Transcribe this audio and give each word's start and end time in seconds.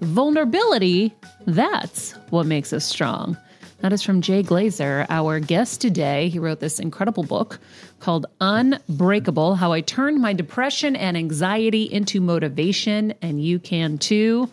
Vulnerability, 0.00 1.14
that's 1.46 2.12
what 2.30 2.46
makes 2.46 2.72
us 2.72 2.84
strong. 2.84 3.36
That 3.80 3.92
is 3.92 4.02
from 4.02 4.22
Jay 4.22 4.42
Glazer, 4.42 5.06
our 5.10 5.38
guest 5.38 5.80
today. 5.80 6.28
He 6.28 6.38
wrote 6.38 6.60
this 6.60 6.78
incredible 6.78 7.24
book 7.24 7.58
called 8.00 8.26
Unbreakable 8.40 9.54
How 9.54 9.72
I 9.72 9.82
Turned 9.82 10.20
My 10.20 10.32
Depression 10.32 10.96
and 10.96 11.16
Anxiety 11.16 11.84
into 11.84 12.20
Motivation, 12.20 13.12
and 13.20 13.42
you 13.42 13.58
can 13.58 13.98
too. 13.98 14.50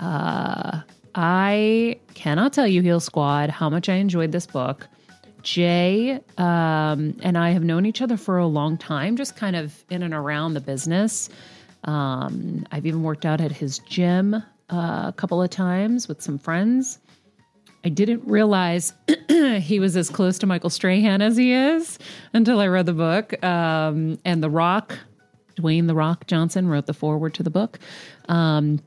Uh, 0.00 0.80
I 1.14 2.00
cannot 2.14 2.52
tell 2.52 2.66
you, 2.66 2.82
Heal 2.82 3.00
Squad, 3.00 3.50
how 3.50 3.70
much 3.70 3.88
I 3.88 3.94
enjoyed 3.94 4.32
this 4.32 4.46
book. 4.46 4.88
Jay 5.42 6.20
um, 6.38 7.16
and 7.22 7.36
I 7.36 7.50
have 7.50 7.64
known 7.64 7.86
each 7.86 8.02
other 8.02 8.16
for 8.16 8.38
a 8.38 8.46
long 8.46 8.76
time, 8.76 9.16
just 9.16 9.36
kind 9.36 9.56
of 9.56 9.84
in 9.90 10.02
and 10.02 10.14
around 10.14 10.54
the 10.54 10.60
business. 10.60 11.28
Um, 11.84 12.66
I've 12.70 12.86
even 12.86 13.02
worked 13.02 13.26
out 13.26 13.40
at 13.40 13.50
his 13.52 13.78
gym 13.80 14.42
uh, 14.70 15.04
a 15.08 15.14
couple 15.16 15.42
of 15.42 15.50
times 15.50 16.08
with 16.08 16.22
some 16.22 16.38
friends. 16.38 16.98
I 17.84 17.88
didn't 17.88 18.26
realize 18.26 18.92
he 19.28 19.80
was 19.80 19.96
as 19.96 20.08
close 20.08 20.38
to 20.38 20.46
Michael 20.46 20.70
Strahan 20.70 21.20
as 21.20 21.36
he 21.36 21.52
is 21.52 21.98
until 22.32 22.60
I 22.60 22.68
read 22.68 22.86
the 22.86 22.92
book. 22.92 23.42
Um, 23.44 24.18
and 24.24 24.42
The 24.42 24.50
Rock, 24.50 24.98
Dwayne 25.56 25.88
The 25.88 25.94
Rock 25.94 26.26
Johnson, 26.26 26.68
wrote 26.68 26.86
the 26.86 26.94
foreword 26.94 27.34
to 27.34 27.42
the 27.42 27.50
book. 27.50 27.80
Um, 28.28 28.80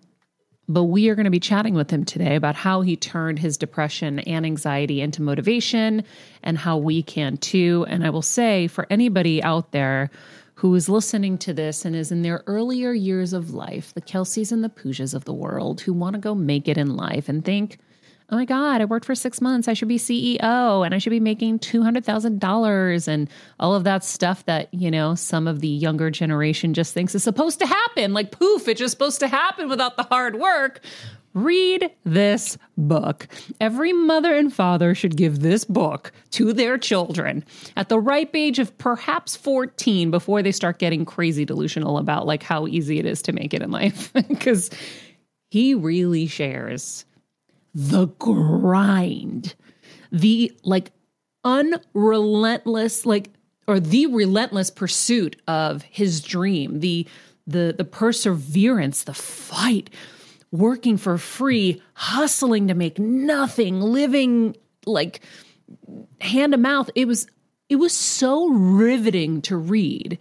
but 0.67 0.85
we 0.85 1.09
are 1.09 1.15
going 1.15 1.25
to 1.25 1.31
be 1.31 1.39
chatting 1.39 1.75
with 1.75 1.91
him 1.91 2.05
today 2.05 2.35
about 2.35 2.55
how 2.55 2.81
he 2.81 2.95
turned 2.95 3.37
his 3.37 3.57
depression 3.57 4.19
and 4.19 4.45
anxiety 4.45 5.01
into 5.01 5.21
motivation 5.21 6.03
and 6.41 6.57
how 6.57 6.77
we 6.77 7.03
can 7.03 7.37
too. 7.37 7.85
And 7.87 8.05
I 8.05 8.09
will 8.09 8.23
say 8.23 8.67
for 8.67 8.87
anybody 8.89 9.43
out 9.43 9.71
there 9.71 10.09
who 10.55 10.73
is 10.73 10.89
listening 10.89 11.37
to 11.39 11.53
this 11.53 11.85
and 11.85 11.95
is 11.95 12.11
in 12.11 12.21
their 12.21 12.43
earlier 12.47 12.93
years 12.93 13.33
of 13.33 13.53
life, 13.53 13.93
the 13.93 14.01
Kelseys 14.01 14.51
and 14.51 14.63
the 14.63 14.69
Poojas 14.69 15.13
of 15.13 15.25
the 15.25 15.33
world, 15.33 15.81
who 15.81 15.93
want 15.93 16.13
to 16.13 16.19
go 16.19 16.33
make 16.33 16.67
it 16.67 16.77
in 16.77 16.95
life 16.95 17.27
and 17.27 17.43
think, 17.43 17.77
oh 18.29 18.37
my 18.37 18.45
God, 18.45 18.81
I 18.81 18.85
worked 18.85 19.05
for 19.05 19.15
six 19.15 19.41
months. 19.41 19.67
I 19.67 19.73
should 19.73 19.87
be 19.87 19.99
CEO 19.99 20.85
and 20.85 20.95
I 20.95 20.97
should 20.97 21.11
be 21.11 21.19
making 21.19 21.59
$200,000 21.59 23.07
and 23.07 23.29
all 23.59 23.75
of 23.75 23.83
that 23.83 24.03
stuff 24.03 24.45
that, 24.45 24.73
you 24.73 24.89
know, 24.89 25.13
some 25.13 25.47
of 25.47 25.59
the 25.59 25.67
younger 25.67 26.09
generation 26.09 26.73
just 26.73 26.93
thinks 26.93 27.13
is 27.13 27.23
supposed 27.23 27.59
to 27.59 27.67
happen. 27.67 28.13
Like 28.13 28.31
poof, 28.31 28.67
it's 28.67 28.79
just 28.79 28.93
supposed 28.93 29.19
to 29.19 29.27
happen 29.27 29.69
without 29.69 29.97
the 29.97 30.03
hard 30.03 30.39
work. 30.39 30.81
Read 31.35 31.91
this 32.05 32.57
book. 32.77 33.27
Every 33.59 33.91
mother 33.91 34.33
and 34.33 34.53
father 34.53 34.95
should 34.95 35.17
give 35.17 35.41
this 35.41 35.65
book 35.65 36.13
to 36.31 36.53
their 36.53 36.77
children. 36.77 37.43
At 37.75 37.89
the 37.89 37.99
ripe 37.99 38.33
age 38.33 38.57
of 38.57 38.75
perhaps 38.77 39.35
14 39.35 40.11
before 40.11 40.41
they 40.41 40.53
start 40.53 40.79
getting 40.79 41.03
crazy 41.03 41.43
delusional 41.43 41.97
about 41.97 42.25
like 42.25 42.41
how 42.41 42.67
easy 42.67 42.99
it 42.99 43.05
is 43.05 43.21
to 43.23 43.33
make 43.33 43.53
it 43.53 43.61
in 43.61 43.69
life. 43.69 44.13
Because 44.29 44.69
he 45.49 45.73
really 45.73 46.25
shares 46.25 47.05
the 47.73 48.07
grind, 48.07 49.55
the 50.11 50.53
like 50.63 50.91
unrelentless 51.43 53.05
like 53.05 53.29
or 53.67 53.79
the 53.79 54.05
relentless 54.07 54.69
pursuit 54.69 55.41
of 55.49 55.81
his 55.83 56.21
dream, 56.21 56.79
the 56.79 57.05
the 57.45 57.75
the 57.77 57.83
perseverance, 57.83 59.03
the 59.03 59.13
fight 59.13 59.89
working 60.59 60.97
for 60.97 61.17
free, 61.17 61.81
hustling 61.93 62.67
to 62.67 62.73
make 62.73 62.99
nothing, 62.99 63.81
living 63.81 64.55
like 64.85 65.21
hand 66.21 66.53
to 66.53 66.57
mouth. 66.57 66.89
It 66.95 67.07
was 67.07 67.27
it 67.69 67.77
was 67.77 67.93
so 67.93 68.49
riveting 68.49 69.41
to 69.43 69.57
read 69.57 70.19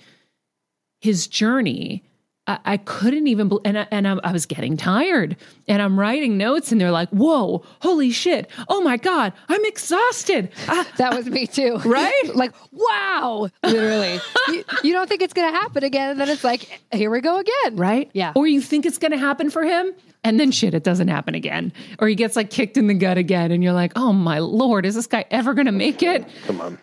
his 1.00 1.26
journey. 1.26 2.04
I, 2.46 2.58
I 2.64 2.76
couldn't 2.76 3.26
even, 3.26 3.50
and 3.64 3.78
I, 3.78 3.86
and 3.90 4.06
I, 4.06 4.18
I 4.22 4.32
was 4.32 4.44
getting 4.44 4.76
tired. 4.76 5.36
And 5.66 5.80
I'm 5.80 5.98
writing 5.98 6.36
notes, 6.36 6.72
and 6.72 6.80
they're 6.80 6.90
like, 6.90 7.08
"Whoa, 7.08 7.64
holy 7.80 8.10
shit! 8.10 8.50
Oh 8.68 8.82
my 8.82 8.98
god, 8.98 9.32
I'm 9.48 9.64
exhausted." 9.64 10.50
I, 10.68 10.80
ah. 10.80 10.92
that 10.98 11.14
was 11.14 11.26
me 11.26 11.46
too, 11.46 11.76
right? 11.84 12.22
like, 12.34 12.52
wow, 12.70 13.48
literally. 13.62 14.20
you, 14.48 14.64
you 14.82 14.92
don't 14.92 15.08
think 15.08 15.22
it's 15.22 15.32
going 15.32 15.50
to 15.50 15.58
happen 15.58 15.84
again, 15.84 16.10
and 16.10 16.20
then 16.20 16.28
it's 16.28 16.44
like, 16.44 16.82
here 16.92 17.10
we 17.10 17.20
go 17.20 17.38
again, 17.38 17.76
right? 17.76 18.10
Yeah. 18.12 18.32
Or 18.34 18.46
you 18.46 18.60
think 18.60 18.84
it's 18.84 18.98
going 18.98 19.12
to 19.12 19.18
happen 19.18 19.48
for 19.48 19.64
him, 19.64 19.92
and 20.22 20.38
then 20.38 20.50
shit, 20.50 20.74
it 20.74 20.84
doesn't 20.84 21.08
happen 21.08 21.34
again. 21.34 21.72
Or 21.98 22.08
he 22.08 22.14
gets 22.14 22.36
like 22.36 22.50
kicked 22.50 22.76
in 22.76 22.86
the 22.88 22.94
gut 22.94 23.16
again, 23.16 23.52
and 23.52 23.64
you're 23.64 23.72
like, 23.72 23.92
oh 23.96 24.12
my 24.12 24.38
lord, 24.40 24.84
is 24.84 24.94
this 24.94 25.06
guy 25.06 25.24
ever 25.30 25.54
going 25.54 25.66
to 25.66 25.72
make 25.72 26.02
it? 26.02 26.26
Come 26.46 26.60
on. 26.60 26.78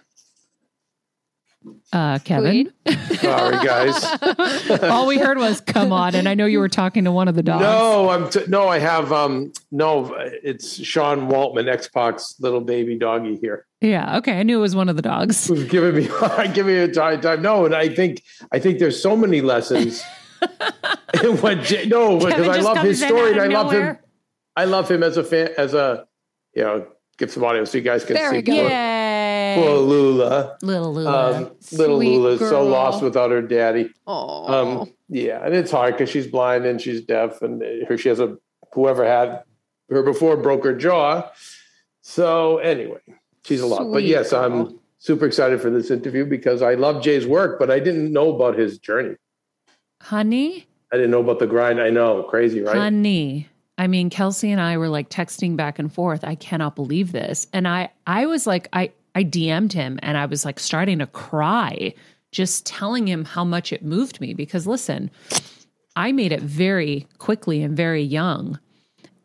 Uh, 1.93 2.17
Kevin. 2.19 2.71
Sorry, 3.19 3.65
guys. 3.65 4.03
All 4.83 5.05
we 5.05 5.17
heard 5.17 5.37
was 5.37 5.61
"come 5.61 5.91
on," 5.91 6.15
and 6.15 6.27
I 6.27 6.33
know 6.33 6.45
you 6.45 6.59
were 6.59 6.69
talking 6.69 7.03
to 7.03 7.11
one 7.11 7.27
of 7.27 7.35
the 7.35 7.43
dogs. 7.43 7.61
No, 7.61 8.09
I'm 8.09 8.29
t- 8.29 8.45
no. 8.47 8.67
I 8.67 8.79
have 8.79 9.11
um 9.11 9.51
no. 9.71 10.13
It's 10.17 10.83
Sean 10.83 11.29
Waltman, 11.29 11.67
X 11.71 11.87
Pac's 11.87 12.35
little 12.39 12.61
baby 12.61 12.97
doggy 12.97 13.35
here. 13.37 13.67
Yeah. 13.79 14.17
Okay. 14.17 14.39
I 14.39 14.43
knew 14.43 14.57
it 14.57 14.61
was 14.61 14.75
one 14.75 14.89
of 14.89 14.95
the 14.95 15.01
dogs. 15.01 15.47
Who's 15.47 15.65
giving 15.65 15.95
me 15.95 16.09
giving 16.53 16.73
me 16.73 16.81
a 16.81 16.87
time, 16.87 17.21
time. 17.21 17.41
No, 17.41 17.65
and 17.65 17.75
I 17.75 17.89
think 17.89 18.23
I 18.51 18.59
think 18.59 18.79
there's 18.79 19.01
so 19.01 19.15
many 19.15 19.41
lessons. 19.41 20.03
what 21.41 21.61
J- 21.61 21.85
no, 21.85 22.17
because 22.17 22.47
I 22.47 22.61
love 22.61 22.77
his 22.79 23.03
story 23.03 23.33
and 23.33 23.41
I 23.41 23.47
love 23.47 23.71
him. 23.71 23.97
I 24.55 24.65
love 24.65 24.89
him 24.89 25.03
as 25.03 25.17
a 25.17 25.23
fan, 25.23 25.49
as 25.57 25.73
a 25.73 26.07
you 26.55 26.63
know, 26.63 26.87
give 27.21 27.31
some 27.31 27.43
audio 27.43 27.63
so 27.63 27.77
you 27.77 27.83
guys 27.83 28.03
can 28.03 28.15
Very 28.15 28.43
see. 28.43 28.51
Yay. 28.51 29.53
Poor 29.55 29.77
Lula. 29.77 30.57
Little 30.63 30.91
Lula. 30.93 31.37
Um, 31.37 31.51
little 31.71 31.99
Lula 31.99 32.29
is 32.31 32.39
so 32.39 32.63
lost 32.65 33.03
without 33.03 33.29
her 33.29 33.43
daddy. 33.43 33.91
Oh, 34.07 34.81
Um, 34.81 34.91
yeah, 35.07 35.45
and 35.45 35.53
it's 35.53 35.69
hard 35.71 35.93
because 35.93 36.09
she's 36.09 36.25
blind 36.25 36.65
and 36.65 36.81
she's 36.81 37.01
deaf, 37.01 37.41
and 37.43 37.61
her 37.87 37.97
she 37.97 38.09
has 38.09 38.19
a 38.19 38.37
whoever 38.73 39.05
had 39.05 39.43
her 39.89 40.01
before 40.01 40.35
broke 40.35 40.63
her 40.63 40.73
jaw. 40.73 41.29
So 42.01 42.57
anyway, 42.57 43.01
she's 43.45 43.61
a 43.61 43.67
lot. 43.67 43.91
but 43.91 44.03
yes, 44.03 44.31
girl. 44.31 44.43
I'm 44.43 44.79
super 44.97 45.25
excited 45.27 45.61
for 45.61 45.69
this 45.69 45.91
interview 45.91 46.25
because 46.25 46.63
I 46.63 46.73
love 46.73 47.03
Jay's 47.03 47.27
work, 47.27 47.59
but 47.59 47.69
I 47.69 47.79
didn't 47.79 48.11
know 48.11 48.33
about 48.35 48.57
his 48.57 48.79
journey. 48.79 49.15
Honey, 50.01 50.65
I 50.91 50.95
didn't 50.95 51.11
know 51.11 51.21
about 51.21 51.37
the 51.37 51.45
grind. 51.47 51.79
I 51.79 51.91
know, 51.91 52.23
crazy, 52.23 52.61
right? 52.61 52.75
Honey, 52.75 53.47
I 53.81 53.87
mean, 53.87 54.11
Kelsey 54.11 54.51
and 54.51 54.61
I 54.61 54.77
were 54.77 54.89
like 54.89 55.09
texting 55.09 55.55
back 55.55 55.79
and 55.79 55.91
forth. 55.91 56.23
I 56.23 56.35
cannot 56.35 56.75
believe 56.75 57.13
this, 57.13 57.47
and 57.51 57.67
I, 57.67 57.89
I 58.05 58.27
was 58.27 58.45
like, 58.45 58.67
I, 58.73 58.91
I 59.15 59.23
DM'd 59.23 59.73
him, 59.73 59.97
and 60.03 60.19
I 60.19 60.27
was 60.27 60.45
like 60.45 60.59
starting 60.59 60.99
to 60.99 61.07
cry, 61.07 61.95
just 62.31 62.63
telling 62.67 63.07
him 63.07 63.25
how 63.25 63.43
much 63.43 63.73
it 63.73 63.83
moved 63.83 64.21
me. 64.21 64.35
Because 64.35 64.67
listen, 64.67 65.09
I 65.95 66.11
made 66.11 66.31
it 66.31 66.41
very 66.41 67.07
quickly 67.17 67.63
and 67.63 67.75
very 67.75 68.03
young, 68.03 68.59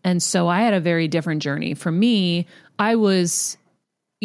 and 0.02 0.22
so 0.22 0.48
I 0.48 0.62
had 0.62 0.72
a 0.72 0.80
very 0.80 1.06
different 1.06 1.42
journey. 1.42 1.74
For 1.74 1.92
me, 1.92 2.46
I 2.78 2.96
was 2.96 3.58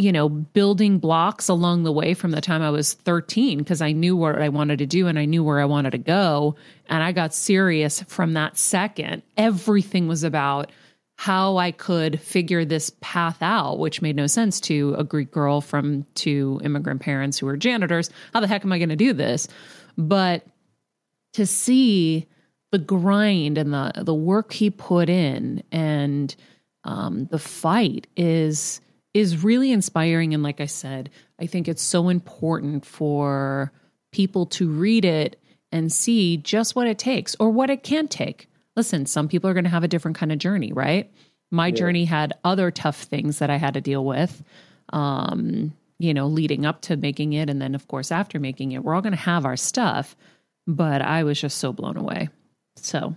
you 0.01 0.11
know, 0.11 0.27
building 0.27 0.97
blocks 0.97 1.47
along 1.47 1.83
the 1.83 1.91
way 1.91 2.13
from 2.13 2.31
the 2.31 2.41
time 2.41 2.61
I 2.61 2.71
was 2.71 2.93
13 2.93 3.59
because 3.59 3.81
I 3.81 3.91
knew 3.91 4.15
what 4.17 4.41
I 4.41 4.49
wanted 4.49 4.79
to 4.79 4.87
do 4.87 5.07
and 5.07 5.19
I 5.19 5.25
knew 5.25 5.43
where 5.43 5.59
I 5.59 5.65
wanted 5.65 5.91
to 5.91 5.99
go. 5.99 6.55
And 6.87 7.03
I 7.03 7.11
got 7.11 7.33
serious 7.35 8.01
from 8.03 8.33
that 8.33 8.57
second. 8.57 9.21
Everything 9.37 10.07
was 10.07 10.23
about 10.23 10.71
how 11.17 11.57
I 11.57 11.71
could 11.71 12.19
figure 12.19 12.65
this 12.65 12.91
path 12.99 13.43
out, 13.43 13.77
which 13.77 14.01
made 14.01 14.15
no 14.15 14.25
sense 14.25 14.59
to 14.61 14.95
a 14.97 15.03
Greek 15.03 15.29
girl 15.29 15.61
from 15.61 16.07
two 16.15 16.59
immigrant 16.63 17.01
parents 17.01 17.37
who 17.37 17.45
were 17.45 17.57
janitors. 17.57 18.09
How 18.33 18.39
the 18.39 18.47
heck 18.47 18.65
am 18.65 18.73
I 18.73 18.79
going 18.79 18.89
to 18.89 18.95
do 18.95 19.13
this? 19.13 19.47
But 19.97 20.47
to 21.33 21.45
see 21.45 22.27
the 22.71 22.79
grind 22.79 23.57
and 23.57 23.73
the 23.73 23.91
the 23.97 24.15
work 24.15 24.53
he 24.53 24.69
put 24.69 25.09
in 25.09 25.61
and 25.71 26.35
um, 26.85 27.25
the 27.25 27.39
fight 27.39 28.07
is 28.17 28.81
is 29.13 29.43
really 29.43 29.71
inspiring. 29.71 30.33
And 30.33 30.43
like 30.43 30.61
I 30.61 30.65
said, 30.65 31.09
I 31.39 31.45
think 31.45 31.67
it's 31.67 31.81
so 31.81 32.09
important 32.09 32.85
for 32.85 33.71
people 34.11 34.45
to 34.45 34.69
read 34.69 35.05
it 35.05 35.41
and 35.71 35.91
see 35.91 36.37
just 36.37 36.75
what 36.75 36.87
it 36.87 36.97
takes 36.97 37.35
or 37.39 37.49
what 37.49 37.69
it 37.69 37.83
can 37.83 38.07
take. 38.07 38.47
Listen, 38.75 39.05
some 39.05 39.27
people 39.27 39.49
are 39.49 39.53
going 39.53 39.65
to 39.65 39.69
have 39.69 39.83
a 39.83 39.87
different 39.87 40.17
kind 40.17 40.31
of 40.31 40.37
journey, 40.37 40.71
right? 40.73 41.11
My 41.49 41.67
yeah. 41.67 41.75
journey 41.75 42.05
had 42.05 42.33
other 42.43 42.71
tough 42.71 43.03
things 43.03 43.39
that 43.39 43.49
I 43.49 43.57
had 43.57 43.73
to 43.73 43.81
deal 43.81 44.05
with, 44.05 44.43
um, 44.93 45.73
you 45.99 46.13
know, 46.13 46.27
leading 46.27 46.65
up 46.65 46.81
to 46.83 46.95
making 46.95 47.33
it. 47.33 47.49
And 47.49 47.61
then, 47.61 47.75
of 47.75 47.87
course, 47.87 48.11
after 48.11 48.39
making 48.39 48.71
it, 48.71 48.83
we're 48.83 48.95
all 48.95 49.01
going 49.01 49.11
to 49.11 49.17
have 49.17 49.45
our 49.45 49.57
stuff. 49.57 50.15
But 50.67 51.01
I 51.01 51.23
was 51.23 51.39
just 51.39 51.57
so 51.57 51.73
blown 51.73 51.97
away. 51.97 52.29
So 52.77 53.15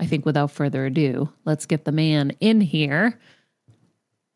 I 0.00 0.06
think 0.06 0.26
without 0.26 0.50
further 0.50 0.86
ado, 0.86 1.28
let's 1.44 1.66
get 1.66 1.84
the 1.84 1.92
man 1.92 2.32
in 2.40 2.60
here 2.60 3.18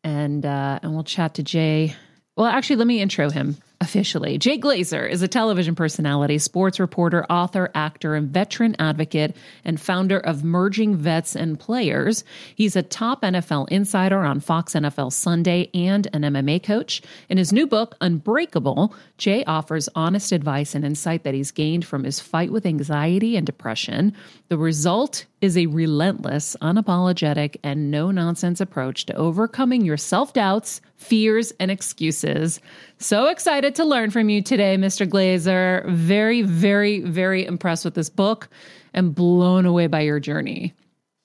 and 0.05 0.45
uh, 0.45 0.79
and 0.81 0.93
we'll 0.93 1.03
chat 1.03 1.33
to 1.33 1.43
Jay. 1.43 1.95
Well, 2.37 2.45
actually, 2.45 2.77
let 2.77 2.87
me 2.87 3.01
intro 3.01 3.29
him 3.29 3.57
officially. 3.81 4.37
Jay 4.37 4.57
Glazer 4.57 5.09
is 5.09 5.21
a 5.21 5.27
television 5.27 5.75
personality, 5.75 6.37
sports 6.37 6.79
reporter, 6.79 7.25
author, 7.29 7.71
actor, 7.75 8.15
and 8.15 8.29
veteran 8.29 8.75
advocate, 8.79 9.35
and 9.63 9.79
founder 9.79 10.19
of 10.19 10.43
Merging 10.43 10.95
Vets 10.95 11.35
and 11.35 11.59
Players. 11.59 12.23
He's 12.55 12.75
a 12.75 12.83
top 12.83 13.21
NFL 13.21 13.69
insider 13.69 14.19
on 14.19 14.39
Fox 14.39 14.73
NFL 14.73 15.11
Sunday 15.11 15.69
and 15.73 16.07
an 16.13 16.21
MMA 16.21 16.63
coach. 16.63 17.01
In 17.29 17.37
his 17.37 17.53
new 17.53 17.67
book, 17.67 17.95
Unbreakable, 18.01 18.93
Jay 19.17 19.43
offers 19.45 19.89
honest 19.95 20.31
advice 20.31 20.75
and 20.75 20.85
insight 20.85 21.23
that 21.23 21.33
he's 21.33 21.51
gained 21.51 21.85
from 21.85 22.03
his 22.03 22.19
fight 22.19 22.51
with 22.51 22.65
anxiety 22.65 23.35
and 23.35 23.45
depression. 23.45 24.13
The 24.49 24.57
result 24.57 25.25
is 25.41 25.57
a 25.57 25.67
relentless, 25.67 26.55
unapologetic, 26.61 27.57
and 27.63 27.91
no 27.91 28.11
nonsense 28.11 28.59
approach 28.59 29.05
to 29.05 29.15
overcoming 29.15 29.85
your 29.85 29.97
self 29.97 30.33
doubts, 30.33 30.81
fears, 30.97 31.51
and 31.59 31.69
excuses. 31.69 32.59
So 32.97 33.27
excited 33.27 33.75
to 33.75 33.85
learn 33.85 34.11
from 34.11 34.29
you 34.29 34.41
today, 34.41 34.77
Mr. 34.77 35.07
Glazer. 35.07 35.87
Very, 35.89 36.41
very, 36.41 37.01
very 37.01 37.45
impressed 37.45 37.85
with 37.85 37.95
this 37.95 38.09
book 38.09 38.49
and 38.93 39.13
blown 39.13 39.65
away 39.65 39.87
by 39.87 40.01
your 40.01 40.19
journey. 40.19 40.73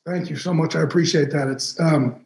Thank 0.06 0.28
you 0.28 0.36
so 0.36 0.52
much. 0.52 0.74
I 0.74 0.82
appreciate 0.82 1.30
that. 1.30 1.48
It's, 1.48 1.78
um, 1.78 2.24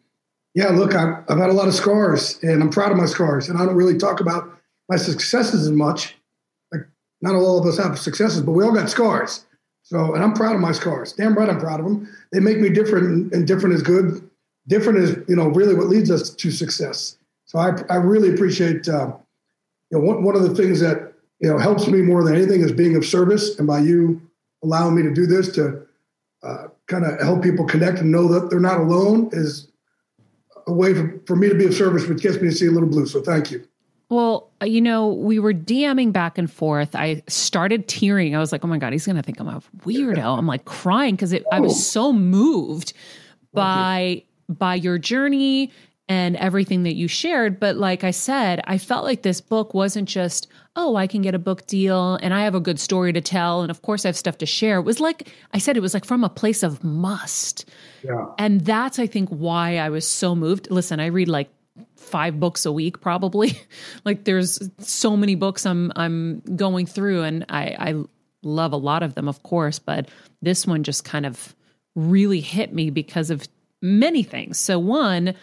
yeah, 0.55 0.69
look, 0.69 0.95
I've, 0.95 1.23
I've 1.29 1.39
had 1.39 1.51
a 1.51 1.55
lot 1.55 1.69
of 1.69 1.75
scars 1.75 2.39
and 2.43 2.63
I'm 2.63 2.71
proud 2.71 2.93
of 2.93 2.97
my 2.97 3.07
scars. 3.07 3.49
And 3.49 3.59
I 3.59 3.67
don't 3.67 3.75
really 3.75 3.99
talk 3.99 4.21
about 4.21 4.51
my 4.89 4.97
successes 4.97 5.63
as 5.63 5.71
much. 5.71 6.15
Like, 6.73 6.87
not 7.21 7.35
all 7.35 7.59
of 7.59 7.67
us 7.67 7.79
have 7.79 7.99
successes, 7.99 8.41
but 8.41 8.53
we 8.53 8.65
all 8.65 8.75
got 8.75 8.89
scars. 8.89 9.45
So, 9.83 10.15
and 10.15 10.25
I'm 10.25 10.33
proud 10.33 10.55
of 10.55 10.61
my 10.63 10.73
scars. 10.73 11.13
Damn 11.13 11.35
right, 11.35 11.49
I'm 11.49 11.61
proud 11.61 11.81
of 11.81 11.87
them. 11.87 12.09
They 12.33 12.41
make 12.41 12.59
me 12.59 12.71
different, 12.71 13.35
and 13.35 13.47
different 13.47 13.75
is 13.75 13.83
good. 13.83 14.29
Different 14.67 14.99
is, 14.99 15.19
you 15.29 15.37
know, 15.37 15.49
really 15.49 15.75
what 15.75 15.89
leads 15.89 16.11
us 16.11 16.31
to 16.31 16.51
success. 16.51 17.19
So 17.55 17.61
I, 17.61 17.73
I 17.89 17.97
really 17.97 18.35
appreciate 18.35 18.89
uh, 18.89 19.13
you 19.91 19.99
know, 19.99 20.05
one, 20.05 20.25
one 20.25 20.35
of 20.35 20.43
the 20.43 20.55
things 20.55 20.81
that 20.81 21.13
you 21.39 21.49
know 21.49 21.59
helps 21.59 21.87
me 21.87 22.03
more 22.03 22.25
than 22.25 22.35
anything 22.35 22.63
is 22.63 22.73
being 22.73 22.97
of 22.97 23.07
service, 23.07 23.59
and 23.59 23.67
by 23.67 23.79
you 23.79 24.21
allowing 24.65 24.97
me 24.97 25.03
to 25.03 25.15
do 25.15 25.27
this 25.27 25.53
to 25.53 25.87
uh, 26.43 26.65
kind 26.89 27.05
of 27.05 27.21
help 27.21 27.43
people 27.43 27.65
connect 27.65 28.01
and 28.01 28.11
know 28.11 28.27
that 28.27 28.51
they're 28.51 28.59
not 28.59 28.81
alone 28.81 29.29
is 29.33 29.69
a 30.67 30.73
way 30.73 30.95
for, 30.95 31.21
for 31.27 31.37
me 31.37 31.49
to 31.49 31.55
be 31.55 31.67
of 31.67 31.75
service, 31.75 32.07
which 32.07 32.23
gets 32.23 32.41
me 32.41 32.49
to 32.49 32.53
see 32.55 32.67
a 32.67 32.71
little 32.71 32.89
blue. 32.89 33.07
So 33.07 33.23
thank 33.23 33.51
you. 33.51 33.67
Well, 34.09 34.51
uh, 34.61 34.67
you 34.67 34.81
know, 34.81 35.09
we 35.09 35.39
were 35.39 35.55
DMing 35.55 36.13
back 36.13 36.39
and 36.39 36.51
forth. 36.51 36.97
I 36.97 37.23
started 37.29 37.87
tearing. 37.87 38.35
I 38.35 38.41
was 38.41 38.51
like, 38.51 38.65
"Oh 38.65 38.69
my 38.69 38.79
god, 38.79 38.93
he's 38.93 39.07
going 39.07 39.17
to 39.17 39.23
think 39.23 39.39
I'm 39.39 39.49
a 39.49 39.63
weirdo." 39.85 40.39
I'm 40.39 40.49
like 40.49 40.65
crying 40.65 41.15
because 41.15 41.33
I 41.53 41.61
was 41.61 41.73
oh. 41.73 41.77
so 41.77 42.13
moved 42.13 42.95
by 43.53 44.25
by 44.49 44.75
your 44.75 44.99
journey 44.99 45.71
and 46.09 46.37
everything 46.37 46.83
that 46.83 46.95
you 46.95 47.09
shared. 47.09 47.59
But 47.59 47.77
like 47.77 48.05
I 48.05 48.11
said, 48.11 48.61
I 48.65 48.79
felt 48.79 49.05
like 49.05 49.23
this 49.23 49.41
book 49.41 49.73
wasn't 49.73 50.09
just, 50.09 50.49
oh, 50.77 50.97
I 50.97 51.07
can 51.07 51.23
get 51.23 51.35
a 51.35 51.39
book 51.39 51.67
deal 51.67 52.17
and 52.17 52.35
I 52.35 52.43
have 52.43 52.55
a 52.55 52.61
good 52.61 52.79
story 52.79 53.13
to 53.15 53.21
tell. 53.21 53.63
And 53.63 53.71
of 53.71 53.81
course, 53.83 54.05
I 54.05 54.09
have 54.09 54.17
stuff 54.17 54.39
to 54.39 54.47
share. 54.47 54.79
It 54.79 54.83
was 54.83 55.01
like, 55.01 55.33
I 55.53 55.59
said, 55.59 55.77
it 55.77 55.81
was 55.81 55.95
like 55.95 56.05
from 56.05 56.23
a 56.23 56.29
place 56.29 56.63
of 56.63 56.85
must. 56.85 57.71
Yeah. 58.03 58.27
And 58.39 58.61
that's, 58.61 58.99
I 58.99 59.07
think, 59.07 59.31
why 59.31 59.79
I 59.79 59.89
was 59.89 60.07
so 60.07 60.35
moved. 60.35 60.71
Listen, 60.71 61.01
I 61.01 61.07
read 61.07 61.29
like 61.29 61.49
five 61.97 62.39
books 62.39 62.67
a 62.67 62.73
week 62.73 63.01
probably 63.01 63.59
like 64.05 64.25
there's 64.25 64.61
so 64.79 65.17
many 65.17 65.35
books 65.35 65.67
i'm 65.67 65.91
i'm 65.97 66.41
going 66.55 66.87
through 66.87 67.23
and 67.23 67.45
i 67.49 67.75
i 67.79 67.95
love 68.43 68.73
a 68.73 68.77
lot 68.77 69.03
of 69.03 69.15
them 69.15 69.27
of 69.27 69.43
course 69.43 69.81
but 69.81 70.09
this 70.41 70.67
one 70.67 70.85
just 70.85 71.05
kind 71.05 71.27
of 71.27 71.55
really 71.97 72.41
hit 72.41 72.73
me 72.73 72.91
because 72.91 73.31
of 73.31 73.49
many 73.83 74.23
things 74.23 74.59
so 74.59 74.79
one 74.79 75.35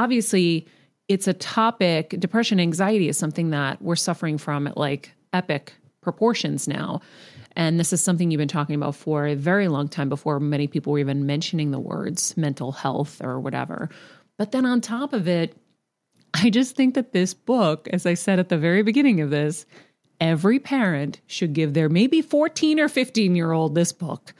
obviously 0.00 0.66
it's 1.08 1.28
a 1.28 1.34
topic 1.34 2.14
depression 2.18 2.60
anxiety 2.60 3.08
is 3.08 3.18
something 3.18 3.50
that 3.50 3.82
we're 3.82 3.96
suffering 3.96 4.38
from 4.38 4.66
at 4.66 4.76
like 4.76 5.12
epic 5.32 5.74
proportions 6.00 6.66
now. 6.66 7.00
And 7.56 7.78
this 7.78 7.92
is 7.92 8.02
something 8.02 8.30
you've 8.30 8.38
been 8.38 8.48
talking 8.48 8.76
about 8.76 8.94
for 8.94 9.26
a 9.26 9.34
very 9.34 9.68
long 9.68 9.88
time 9.88 10.08
before 10.08 10.38
many 10.40 10.66
people 10.66 10.92
were 10.92 11.00
even 11.00 11.26
mentioning 11.26 11.72
the 11.72 11.80
words 11.80 12.36
mental 12.36 12.72
health 12.72 13.20
or 13.22 13.40
whatever. 13.40 13.90
But 14.38 14.52
then 14.52 14.64
on 14.64 14.80
top 14.80 15.12
of 15.12 15.28
it 15.28 15.56
i 16.34 16.48
just 16.48 16.76
think 16.76 16.94
that 16.94 17.12
this 17.12 17.34
book 17.34 17.88
as 17.92 18.06
i 18.06 18.14
said 18.14 18.38
at 18.38 18.48
the 18.48 18.58
very 18.58 18.82
beginning 18.82 19.20
of 19.20 19.30
this 19.30 19.66
every 20.20 20.58
parent 20.58 21.20
should 21.26 21.52
give 21.52 21.74
their 21.74 21.88
maybe 21.88 22.22
14 22.22 22.78
or 22.78 22.88
15 22.88 23.34
year 23.34 23.52
old 23.52 23.74
this 23.74 23.92
book 23.92 24.32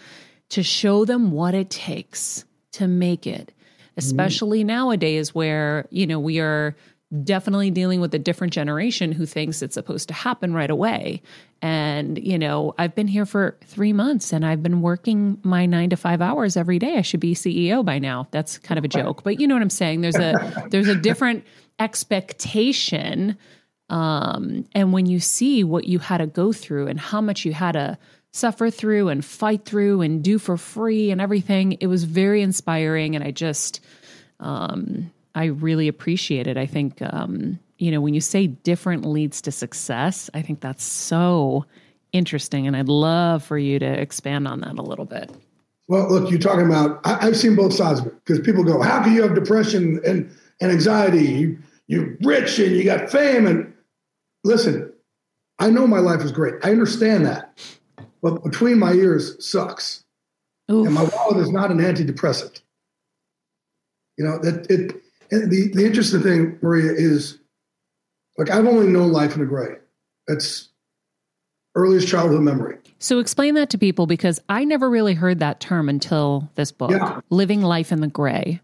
to 0.50 0.62
show 0.62 1.04
them 1.04 1.32
what 1.32 1.54
it 1.54 1.68
takes 1.68 2.44
to 2.73 2.87
make 2.87 3.26
it 3.26 3.52
especially 3.97 4.62
mm. 4.62 4.66
nowadays 4.66 5.35
where, 5.35 5.87
you 5.90 6.06
know, 6.06 6.18
we 6.18 6.40
are 6.40 6.76
definitely 7.25 7.70
dealing 7.70 8.00
with 8.00 8.14
a 8.14 8.18
different 8.18 8.52
generation 8.52 9.11
who 9.11 9.26
thinks 9.26 9.62
it's 9.62 9.75
supposed 9.75 10.09
to 10.09 10.14
happen 10.14 10.54
right 10.54 10.70
away. 10.70 11.20
And, 11.61 12.16
you 12.18 12.38
know, 12.38 12.75
I've 12.78 12.94
been 12.94 13.09
here 13.09 13.26
for 13.26 13.59
three 13.64 13.92
months 13.92 14.32
and 14.32 14.47
I've 14.47 14.62
been 14.62 14.80
working 14.80 15.38
my 15.42 15.66
nine 15.66 15.90
to 15.90 15.97
five 15.97 16.23
hours 16.23 16.56
every 16.56 16.78
day. 16.78 16.97
I 16.97 17.02
should 17.02 17.20
be 17.20 17.35
CEO 17.35 17.85
by 17.85 17.99
now. 17.99 18.28
That's 18.30 18.59
kind 18.59 18.78
of 18.78 18.85
a 18.85 18.88
joke, 18.88 19.25
but 19.25 19.40
you 19.40 19.49
know 19.49 19.54
what 19.56 19.62
I'm 19.62 19.70
saying? 19.70 20.02
There's 20.02 20.16
a 20.16 20.66
there's 20.70 20.88
a 20.88 20.94
different 20.94 21.44
expectation. 21.80 23.37
Um, 23.88 24.66
and 24.73 24.92
when 24.92 25.06
you 25.06 25.18
see 25.18 25.64
what 25.64 25.85
you 25.85 25.99
had 25.99 26.18
to 26.18 26.28
go 26.28 26.52
through 26.52 26.87
and 26.87 27.00
how 27.00 27.20
much 27.20 27.44
you 27.44 27.52
had 27.52 27.73
to 27.73 27.99
suffer 28.32 28.70
through 28.70 29.08
and 29.08 29.25
fight 29.25 29.64
through 29.64 30.02
and 30.02 30.22
do 30.22 30.38
for 30.38 30.56
free 30.56 31.10
and 31.10 31.20
everything. 31.20 31.72
It 31.80 31.88
was 31.88 32.04
very 32.04 32.42
inspiring, 32.42 33.16
and 33.16 33.25
I 33.25 33.30
just, 33.30 33.80
um, 34.38 35.10
I 35.34 35.46
really 35.46 35.88
appreciate 35.88 36.46
it. 36.46 36.56
I 36.56 36.66
think, 36.66 37.02
um, 37.02 37.58
you 37.78 37.90
know, 37.90 38.00
when 38.00 38.14
you 38.14 38.20
say 38.20 38.46
different 38.46 39.04
leads 39.04 39.42
to 39.42 39.52
success, 39.52 40.30
I 40.34 40.42
think 40.42 40.60
that's 40.60 40.84
so 40.84 41.64
interesting, 42.12 42.66
and 42.66 42.76
I'd 42.76 42.88
love 42.88 43.42
for 43.42 43.58
you 43.58 43.78
to 43.78 43.87
expand 43.87 44.46
on 44.46 44.60
that 44.60 44.78
a 44.78 44.82
little 44.82 45.04
bit. 45.04 45.30
Well, 45.88 46.08
look, 46.08 46.30
you're 46.30 46.38
talking 46.38 46.66
about. 46.66 47.00
I, 47.04 47.25
have 47.25 47.37
seen 47.37 47.56
both 47.56 47.75
sides 47.75 47.99
of 47.99 48.06
it 48.06 48.14
because 48.25 48.38
people 48.40 48.62
go, 48.62 48.80
"How 48.80 49.02
can 49.02 49.12
you 49.12 49.22
have 49.22 49.34
depression 49.34 50.00
and 50.06 50.30
and 50.60 50.70
anxiety? 50.70 51.25
You, 51.25 51.58
you're 51.88 52.16
rich 52.22 52.60
and 52.60 52.76
you 52.76 52.84
got 52.84 53.10
fame." 53.10 53.44
And 53.44 53.72
listen, 54.44 54.92
I 55.58 55.70
know 55.70 55.88
my 55.88 55.99
life 55.99 56.20
is 56.20 56.30
great. 56.30 56.54
I 56.62 56.70
understand 56.70 57.26
that 57.26 57.58
but 58.22 58.42
between 58.44 58.78
my 58.78 58.92
ears 58.92 59.44
sucks. 59.44 60.04
Oof. 60.70 60.86
And 60.86 60.94
my 60.94 61.04
wallet 61.04 61.38
is 61.38 61.50
not 61.50 61.70
an 61.70 61.78
antidepressant. 61.78 62.60
You 64.16 64.24
know, 64.24 64.38
that 64.38 64.70
it, 64.70 65.02
the, 65.30 65.70
the 65.72 65.84
interesting 65.84 66.22
thing, 66.22 66.58
Maria, 66.62 66.92
is 66.92 67.38
like 68.38 68.50
I've 68.50 68.66
only 68.66 68.86
known 68.86 69.12
life 69.12 69.34
in 69.34 69.40
the 69.40 69.46
gray. 69.46 69.76
That's 70.28 70.68
earliest 71.74 72.08
childhood 72.08 72.42
memory. 72.42 72.78
So 72.98 73.18
explain 73.18 73.54
that 73.54 73.70
to 73.70 73.78
people 73.78 74.06
because 74.06 74.40
I 74.48 74.64
never 74.64 74.90
really 74.90 75.14
heard 75.14 75.38
that 75.38 75.60
term 75.60 75.88
until 75.88 76.50
this 76.54 76.70
book, 76.72 76.90
yeah. 76.90 77.20
Living 77.30 77.62
Life 77.62 77.92
in 77.92 78.00
the 78.00 78.08
Gray. 78.08 78.60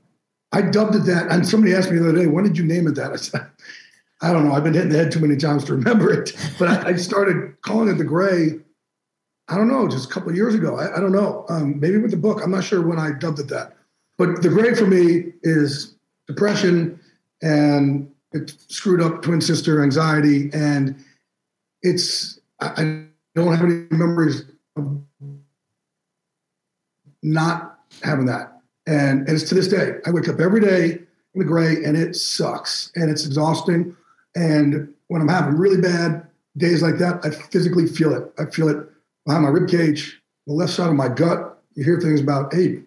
I 0.53 0.63
dubbed 0.63 0.95
it 0.95 1.05
that. 1.07 1.29
And 1.31 1.47
somebody 1.47 1.75
asked 1.75 1.91
me 1.91 1.99
the 1.99 2.09
other 2.09 2.19
day, 2.19 2.27
when 2.27 2.45
did 2.45 2.59
you 2.59 2.65
name 2.65 2.87
it 2.87 2.95
that? 2.97 3.13
I 3.13 3.17
said, 3.17 3.47
I 4.23 4.33
don't 4.33 4.47
know. 4.47 4.55
I've 4.55 4.65
been 4.65 4.75
hitting 4.75 4.91
the 4.91 4.99
head 4.99 5.13
too 5.13 5.21
many 5.21 5.37
times 5.37 5.65
to 5.65 5.75
remember 5.75 6.13
it. 6.13 6.33
But 6.59 6.69
I, 6.69 6.91
I 6.91 6.97
started 6.97 7.61
calling 7.63 7.89
it 7.89 7.95
the 7.95 8.05
gray, 8.05 8.59
I 9.49 9.57
don't 9.57 9.69
know, 9.69 9.87
just 9.87 10.11
a 10.11 10.13
couple 10.13 10.31
of 10.31 10.37
years 10.37 10.55
ago. 10.55 10.77
I, 10.77 10.97
I 10.97 11.01
don't 11.01 11.13
know. 11.13 11.45
Um, 11.49 11.79
maybe 11.79 11.99
with 11.99 12.11
the 12.11 12.17
book. 12.17 12.41
I'm 12.43 12.51
not 12.51 12.65
sure 12.65 12.87
when 12.87 12.99
I 12.99 13.13
dubbed 13.13 13.39
it 13.39 13.49
that. 13.49 13.77
But 14.19 14.43
the 14.43 14.49
gray 14.49 14.75
for 14.75 14.87
me 14.87 15.33
is 15.43 15.95
depression 16.27 16.99
and 17.43 18.11
it 18.33 18.55
screwed 18.69 19.01
up 19.01 19.23
twin 19.23 19.41
sister 19.41 19.83
anxiety. 19.83 20.51
And 20.53 20.97
it's, 21.83 22.41
I, 22.61 22.67
I 22.67 23.05
don't 23.35 23.53
have 23.55 23.63
any 23.63 23.87
memories 23.91 24.45
of 24.77 25.01
not 27.23 27.79
having 28.03 28.27
that. 28.27 28.61
And, 28.87 29.21
and 29.21 29.31
it's 29.31 29.49
to 29.51 29.55
this 29.55 29.69
day. 29.69 29.99
I 30.07 30.11
wake 30.11 30.29
up 30.29 30.41
every 30.41 30.61
day 30.61 30.93
in 30.93 31.39
the 31.39 31.45
gray 31.45 31.85
and 31.85 31.97
it 31.97 32.17
sucks 32.17 32.91
and 32.97 33.11
it's 33.11 33.27
exhausting. 33.27 33.97
And 34.35 34.93
when 35.09 35.23
I'm 35.23 35.29
having 35.29 35.57
really 35.57 35.81
bad 35.81 36.27
days 36.57 36.83
like 36.83 36.99
that, 36.99 37.25
I 37.25 37.31
physically 37.31 37.87
feel 37.87 38.15
it. 38.15 38.33
I 38.39 38.47
feel 38.47 38.69
it 38.69 38.89
behind 39.27 39.45
my 39.45 39.51
rib 39.51 39.69
cage, 39.69 40.21
the 40.47 40.55
left 40.55 40.73
side 40.73 40.89
of 40.89 40.95
my 40.95 41.09
gut. 41.09 41.63
You 41.75 41.85
hear 41.85 42.01
things 42.01 42.21
about, 42.21 42.55
hey, 42.55 42.83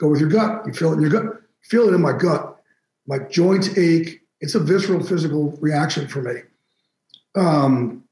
go 0.00 0.08
with 0.08 0.20
your 0.20 0.28
gut. 0.28 0.66
You 0.66 0.72
feel 0.72 0.92
it 0.92 0.96
in 0.96 1.02
your 1.02 1.10
gut. 1.10 1.24
You 1.24 1.38
feel 1.62 1.88
it 1.88 1.94
in 1.94 2.00
my 2.00 2.12
gut. 2.12 2.56
My 3.06 3.18
joints 3.18 3.76
ache. 3.78 4.20
It's 4.40 4.56
a 4.56 4.60
visceral 4.60 5.04
physical 5.04 5.56
reaction 5.60 6.08
for 6.08 6.22
me. 6.22 6.40
Um, 7.36 8.02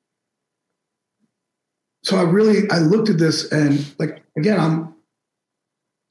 so 2.02 2.16
I 2.16 2.22
really 2.22 2.70
I 2.70 2.78
looked 2.78 3.08
at 3.08 3.18
this 3.18 3.50
and 3.52 3.84
like 3.98 4.22
again 4.36 4.58
I'm 4.58 4.94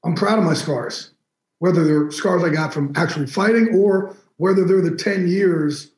I'm 0.04 0.14
proud 0.14 0.38
of 0.38 0.44
my 0.44 0.54
scars, 0.54 1.12
whether 1.58 1.84
they're 1.84 2.10
scars 2.10 2.42
I 2.42 2.50
got 2.50 2.72
from 2.72 2.92
actually 2.96 3.26
fighting 3.26 3.74
or 3.74 4.16
whether 4.36 4.64
they're 4.64 4.80
the 4.80 4.96
10 4.96 5.28
years 5.28 5.90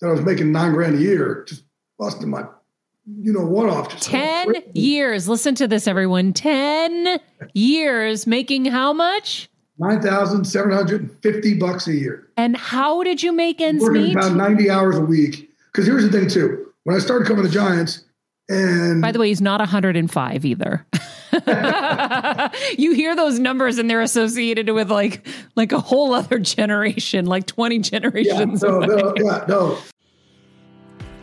that 0.00 0.08
I 0.08 0.12
was 0.12 0.20
making 0.20 0.52
nine 0.52 0.72
grand 0.72 0.96
a 0.96 1.00
year, 1.00 1.44
just 1.48 1.64
busting 1.98 2.30
my, 2.30 2.44
you 3.16 3.32
know, 3.32 3.44
what 3.44 3.68
off. 3.68 3.90
Just 3.90 4.04
10 4.04 4.54
years. 4.74 5.28
Listen 5.28 5.54
to 5.56 5.68
this, 5.68 5.86
everyone. 5.86 6.32
10 6.32 7.18
years 7.54 8.26
making 8.26 8.66
how 8.66 8.92
much? 8.92 9.48
9,750 9.78 11.54
bucks 11.54 11.86
a 11.86 11.94
year. 11.94 12.28
And 12.36 12.56
how 12.56 13.02
did 13.02 13.22
you 13.22 13.32
make 13.32 13.60
ends 13.60 13.82
Working 13.82 14.02
meet? 14.02 14.16
about 14.16 14.34
90 14.34 14.70
hours 14.70 14.96
a 14.96 15.00
week. 15.00 15.50
Because 15.72 15.86
here's 15.86 16.02
the 16.02 16.10
thing, 16.10 16.28
too. 16.28 16.72
When 16.84 16.96
I 16.96 16.98
started 16.98 17.28
coming 17.28 17.44
to 17.44 17.50
Giants, 17.50 18.04
and 18.48 19.02
by 19.02 19.12
the 19.12 19.18
way, 19.18 19.28
he's 19.28 19.42
not 19.42 19.60
105 19.60 20.44
either. 20.44 20.86
you 22.78 22.94
hear 22.94 23.14
those 23.14 23.38
numbers 23.38 23.76
and 23.76 23.90
they're 23.90 24.00
associated 24.00 24.70
with 24.70 24.90
like 24.90 25.26
like 25.54 25.72
a 25.72 25.80
whole 25.80 26.14
other 26.14 26.38
generation, 26.38 27.26
like 27.26 27.46
20 27.46 27.80
generations. 27.80 28.62
Yeah, 28.62 28.70
no, 28.70 28.78
no, 28.78 29.14
yeah, 29.18 29.44
no. 29.46 29.78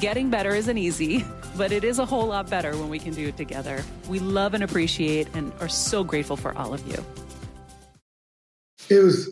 Getting 0.00 0.28
better 0.28 0.54
isn't 0.54 0.76
easy, 0.76 1.24
but 1.56 1.72
it 1.72 1.84
is 1.84 1.98
a 1.98 2.06
whole 2.06 2.26
lot 2.26 2.50
better 2.50 2.76
when 2.76 2.88
we 2.88 2.98
can 2.98 3.14
do 3.14 3.28
it 3.28 3.36
together. 3.36 3.82
We 4.08 4.18
love 4.18 4.54
and 4.54 4.64
appreciate 4.64 5.28
and 5.34 5.52
are 5.60 5.68
so 5.68 6.02
grateful 6.02 6.36
for 6.36 6.56
all 6.58 6.74
of 6.74 6.86
you. 6.86 7.04
It 8.90 9.02
was 9.02 9.30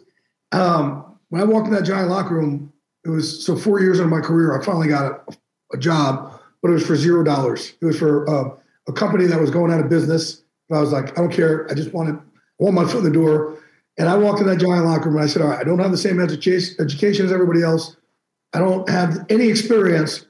um, 0.53 1.19
when 1.31 1.43
I 1.43 1.45
walked 1.45 1.67
in 1.67 1.75
that 1.75 1.85
giant 1.85 2.11
locker 2.11 2.35
room. 2.35 2.73
It 3.05 3.09
was 3.09 3.45
so 3.45 3.57
four 3.57 3.81
years 3.81 3.99
into 3.99 4.09
my 4.09 4.21
career. 4.21 4.57
I 4.57 4.65
finally 4.65 4.87
got 4.87 5.25
a, 5.27 5.37
a 5.73 5.77
job, 5.77 6.41
but 6.63 6.71
it 6.71 6.75
was 6.75 6.87
for 6.87 6.95
zero 6.95 7.25
dollars. 7.25 7.73
It 7.81 7.85
was 7.85 7.99
for 7.99 8.31
uh, 8.31 8.57
a 8.87 8.93
company 8.93 9.27
that 9.27 9.41
was 9.41 9.51
going 9.51 9.73
out 9.73 9.81
of 9.81 9.89
business. 9.89 10.45
But 10.69 10.77
I 10.77 10.81
was 10.81 10.93
like, 10.93 11.19
I 11.19 11.23
don't 11.23 11.33
care. 11.33 11.69
I 11.69 11.75
just 11.75 11.93
wanted, 11.93 12.15
I 12.15 12.21
want 12.59 12.77
my 12.77 12.85
foot 12.85 12.99
in 12.99 13.05
the 13.05 13.11
door. 13.11 13.59
And 13.99 14.09
I 14.09 14.17
walked 14.17 14.41
in 14.41 14.47
that 14.47 14.61
giant 14.61 14.87
locker 14.87 15.07
room 15.07 15.17
and 15.17 15.25
I 15.25 15.27
said, 15.27 15.43
All 15.43 15.49
right, 15.49 15.59
I 15.59 15.65
don't 15.65 15.81
have 15.81 15.91
the 15.91 15.99
same 15.99 16.21
education 16.21 17.27
as 17.27 17.33
everybody 17.33 17.63
else. 17.63 17.97
I 18.55 18.59
don't 18.59 18.89
have 18.89 19.27
any 19.29 19.49
experience, 19.49 20.27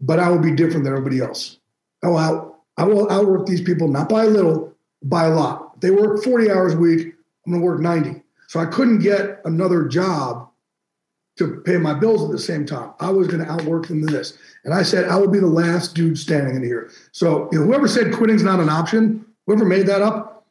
but 0.00 0.18
I 0.18 0.30
will 0.30 0.38
be 0.38 0.54
different 0.54 0.84
than 0.84 0.92
everybody 0.92 1.20
else. 1.20 1.58
I 2.02 2.08
will, 2.08 2.18
out, 2.18 2.56
I 2.76 2.84
will 2.84 3.10
outwork 3.10 3.46
these 3.46 3.60
people, 3.60 3.88
not 3.88 4.08
by 4.08 4.24
a 4.24 4.28
little, 4.28 4.72
by 5.02 5.26
a 5.26 5.34
lot. 5.34 5.80
They 5.80 5.90
work 5.90 6.22
40 6.22 6.50
hours 6.50 6.74
a 6.74 6.78
week. 6.78 7.14
I'm 7.46 7.52
going 7.52 7.62
to 7.62 7.66
work 7.66 7.80
90. 7.80 8.22
So 8.48 8.60
I 8.60 8.66
couldn't 8.66 9.00
get 9.00 9.40
another 9.44 9.84
job 9.84 10.48
to 11.38 11.62
pay 11.64 11.78
my 11.78 11.94
bills 11.94 12.22
at 12.24 12.30
the 12.30 12.38
same 12.38 12.66
time. 12.66 12.92
I 13.00 13.10
was 13.10 13.26
going 13.26 13.44
to 13.44 13.50
outwork 13.50 13.88
them 13.88 14.00
in 14.00 14.12
this. 14.12 14.36
And 14.64 14.74
I 14.74 14.82
said, 14.82 15.08
I 15.08 15.16
would 15.16 15.32
be 15.32 15.38
the 15.38 15.46
last 15.46 15.94
dude 15.94 16.18
standing 16.18 16.56
in 16.56 16.62
here. 16.62 16.90
So 17.12 17.48
you 17.52 17.58
know, 17.58 17.64
whoever 17.64 17.88
said 17.88 18.12
quitting's 18.12 18.42
not 18.42 18.60
an 18.60 18.68
option, 18.68 19.24
whoever 19.46 19.64
made 19.64 19.86
that 19.86 20.02
up 20.02 20.46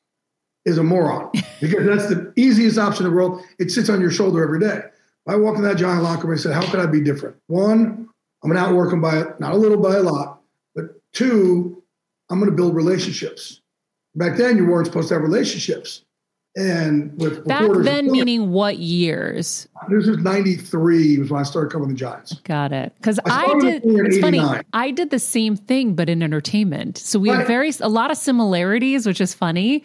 is 0.65 0.77
a 0.77 0.83
moron 0.83 1.29
because 1.61 1.85
that's 1.85 2.09
the 2.09 2.33
easiest 2.35 2.77
option 2.77 3.05
in 3.05 3.11
the 3.11 3.15
world. 3.15 3.43
It 3.59 3.71
sits 3.71 3.89
on 3.89 4.01
your 4.01 4.11
shoulder 4.11 4.43
every 4.43 4.59
day. 4.59 4.81
I 5.27 5.35
walked 5.35 5.57
in 5.57 5.63
that 5.63 5.77
giant 5.77 6.01
locker 6.01 6.23
room 6.23 6.31
and 6.31 6.39
I 6.39 6.41
said, 6.41 6.53
how 6.53 6.69
could 6.71 6.79
I 6.79 6.87
be 6.87 7.01
different? 7.01 7.35
One, 7.47 8.08
I'm 8.43 8.49
going 8.49 8.61
to 8.61 8.69
outwork 8.69 8.91
them 8.91 9.01
by 9.01 9.23
not 9.39 9.53
a 9.53 9.57
little, 9.57 9.77
by 9.77 9.95
a 9.95 10.01
lot. 10.01 10.41
But 10.75 11.01
two, 11.13 11.83
I'm 12.29 12.39
going 12.39 12.49
to 12.49 12.55
build 12.55 12.75
relationships. 12.75 13.61
Back 14.15 14.37
then, 14.37 14.57
you 14.57 14.65
weren't 14.65 14.87
supposed 14.87 15.09
to 15.09 15.15
have 15.15 15.23
relationships. 15.23 16.03
And 16.55 17.17
with 17.19 17.45
back 17.45 17.69
then, 17.83 18.11
meaning 18.11 18.51
what 18.51 18.79
years? 18.79 19.67
This 19.87 20.07
was 20.07 20.17
'93 20.17 21.19
was 21.19 21.29
when 21.29 21.39
I 21.39 21.43
started 21.43 21.71
covering 21.71 21.91
the 21.91 21.95
Giants. 21.95 22.33
Got 22.39 22.73
it. 22.73 22.91
Because 22.95 23.19
I, 23.25 23.45
I, 23.45 23.59
did. 23.59 23.83
It's 23.85 24.17
funny. 24.17 24.41
I 24.73 24.89
did 24.89 25.11
the 25.11 25.19
same 25.19 25.55
thing, 25.55 25.93
but 25.93 26.09
in 26.09 26.23
entertainment. 26.23 26.97
So 26.97 27.19
we 27.19 27.29
right. 27.29 27.37
have 27.37 27.47
very 27.47 27.71
a 27.81 27.87
lot 27.87 28.09
of 28.09 28.17
similarities, 28.17 29.05
which 29.05 29.21
is 29.21 29.33
funny. 29.33 29.83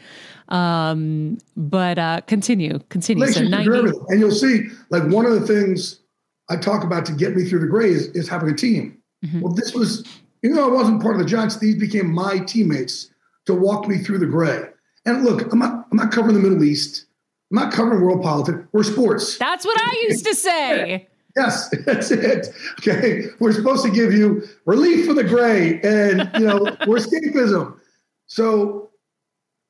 Um, 0.48 1.38
but 1.54 1.98
uh, 1.98 2.22
continue, 2.26 2.80
continue. 2.88 3.26
So 3.26 3.42
90- 3.42 4.06
and 4.08 4.20
you'll 4.20 4.30
see, 4.30 4.68
like 4.88 5.04
one 5.04 5.26
of 5.26 5.38
the 5.38 5.46
things 5.46 6.00
I 6.48 6.56
talk 6.56 6.84
about 6.84 7.06
to 7.06 7.12
get 7.12 7.34
me 7.36 7.44
through 7.44 7.60
the 7.60 7.66
gray 7.66 7.90
is, 7.90 8.08
is 8.08 8.28
having 8.28 8.50
a 8.50 8.54
team. 8.54 8.98
Mm-hmm. 9.24 9.40
Well, 9.40 9.52
this 9.52 9.74
was, 9.74 10.06
even 10.42 10.56
though 10.56 10.68
I 10.68 10.72
wasn't 10.72 11.02
part 11.02 11.14
of 11.14 11.20
the 11.20 11.26
Giants, 11.26 11.58
these 11.58 11.76
became 11.76 12.12
my 12.12 12.38
teammates 12.38 13.10
to 13.46 13.54
walk 13.54 13.88
me 13.88 13.98
through 13.98 14.18
the 14.18 14.26
gray. 14.26 14.64
And 15.06 15.24
look, 15.24 15.52
I'm 15.52 15.58
not, 15.58 15.86
I'm 15.90 15.96
not 15.96 16.12
covering 16.12 16.34
the 16.34 16.40
Middle 16.40 16.62
East. 16.64 17.06
I'm 17.50 17.56
not 17.56 17.72
covering 17.72 18.02
world 18.02 18.22
politics. 18.22 18.58
We're 18.72 18.82
sports. 18.82 19.38
That's 19.38 19.64
what 19.64 19.80
I 19.80 20.06
used 20.08 20.24
to 20.24 20.34
say. 20.34 21.08
Yes, 21.36 21.68
that's 21.84 22.10
it. 22.10 22.48
Okay. 22.80 23.26
We're 23.40 23.52
supposed 23.52 23.84
to 23.84 23.90
give 23.90 24.12
you 24.12 24.42
relief 24.66 25.06
for 25.06 25.14
the 25.14 25.24
gray 25.24 25.80
and, 25.80 26.30
you 26.34 26.46
know, 26.46 26.62
we're 26.86 26.98
escapism. 26.98 27.78
So 28.26 28.90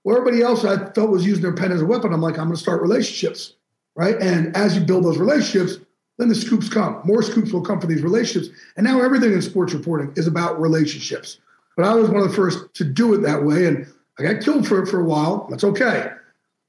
where 0.02 0.18
everybody 0.18 0.42
else 0.42 0.64
I 0.64 0.90
felt 0.92 1.10
was 1.10 1.26
using 1.26 1.42
their 1.42 1.54
pen 1.54 1.72
as 1.72 1.82
a 1.82 1.86
weapon, 1.86 2.12
I'm 2.12 2.20
like, 2.20 2.38
I'm 2.38 2.46
going 2.46 2.56
to 2.56 2.60
start 2.60 2.82
relationships. 2.82 3.54
Right. 3.96 4.20
And 4.20 4.56
as 4.56 4.76
you 4.76 4.82
build 4.82 5.04
those 5.04 5.18
relationships, 5.18 5.78
then 6.18 6.28
the 6.28 6.34
scoops 6.34 6.68
come. 6.68 7.00
More 7.04 7.22
scoops 7.22 7.52
will 7.52 7.62
come 7.62 7.80
for 7.80 7.86
these 7.86 8.02
relationships. 8.02 8.54
And 8.76 8.86
now 8.86 9.00
everything 9.00 9.32
in 9.32 9.42
sports 9.42 9.74
reporting 9.74 10.12
is 10.16 10.26
about 10.26 10.60
relationships. 10.60 11.38
But 11.76 11.86
I 11.86 11.94
was 11.94 12.08
one 12.08 12.22
of 12.22 12.28
the 12.28 12.36
first 12.36 12.72
to 12.74 12.84
do 12.84 13.14
it 13.14 13.18
that 13.22 13.44
way. 13.44 13.66
And 13.66 13.86
I 14.18 14.22
got 14.22 14.42
killed 14.42 14.66
for 14.66 14.82
it 14.82 14.86
for 14.86 15.00
a 15.00 15.04
while. 15.04 15.46
That's 15.50 15.64
okay. 15.64 16.10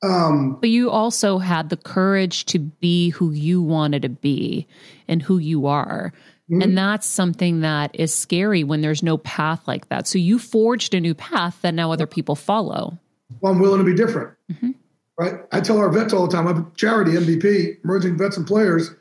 Um, 0.03 0.57
but 0.59 0.69
you 0.69 0.89
also 0.89 1.37
had 1.37 1.69
the 1.69 1.77
courage 1.77 2.45
to 2.45 2.59
be 2.59 3.09
who 3.09 3.31
you 3.31 3.61
wanted 3.61 4.01
to 4.03 4.09
be 4.09 4.67
and 5.07 5.21
who 5.21 5.37
you 5.37 5.67
are. 5.67 6.11
Mm-hmm. 6.49 6.61
And 6.61 6.77
that's 6.77 7.07
something 7.07 7.61
that 7.61 7.91
is 7.93 8.13
scary 8.13 8.63
when 8.63 8.81
there's 8.81 9.01
no 9.01 9.17
path 9.17 9.67
like 9.67 9.89
that. 9.89 10.07
So 10.07 10.19
you 10.19 10.37
forged 10.37 10.93
a 10.93 10.99
new 10.99 11.15
path 11.15 11.59
that 11.61 11.73
now 11.73 11.91
other 11.91 12.05
people 12.05 12.35
follow. 12.35 12.99
Well, 13.41 13.53
I'm 13.53 13.59
willing 13.59 13.79
to 13.79 13.85
be 13.85 13.95
different. 13.95 14.31
Mm-hmm. 14.51 14.71
right? 15.17 15.41
I 15.51 15.61
tell 15.61 15.77
our 15.77 15.89
vets 15.89 16.13
all 16.13 16.27
the 16.27 16.35
time. 16.35 16.47
I'm 16.47 16.57
a 16.57 16.71
charity 16.75 17.11
MVP, 17.13 17.83
emerging 17.83 18.17
vets 18.17 18.37
and 18.37 18.45
players. 18.45 18.91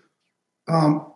Um, 0.68 1.12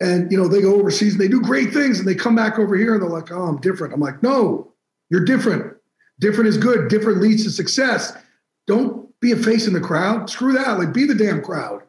and 0.00 0.30
you 0.32 0.38
know 0.38 0.48
they 0.48 0.62
go 0.62 0.74
overseas 0.74 1.12
and 1.12 1.20
they 1.20 1.28
do 1.28 1.40
great 1.40 1.72
things 1.72 1.98
and 1.98 2.08
they 2.08 2.14
come 2.14 2.34
back 2.34 2.58
over 2.58 2.74
here 2.76 2.94
and 2.94 3.02
they're 3.02 3.08
like 3.08 3.30
oh 3.30 3.42
i'm 3.42 3.60
different. 3.60 3.92
I'm 3.92 4.00
like 4.00 4.22
no 4.22 4.72
you're 5.10 5.24
different. 5.24 5.76
Different 6.20 6.48
is 6.48 6.56
good. 6.56 6.88
Different 6.88 7.20
leads 7.20 7.44
to 7.44 7.50
success. 7.50 8.16
Don't 8.66 9.08
be 9.20 9.32
a 9.32 9.36
face 9.36 9.66
in 9.66 9.72
the 9.72 9.80
crowd. 9.80 10.30
Screw 10.30 10.52
that. 10.52 10.78
Like 10.78 10.92
be 10.92 11.04
the 11.04 11.14
damn 11.14 11.42
crowd 11.42 11.82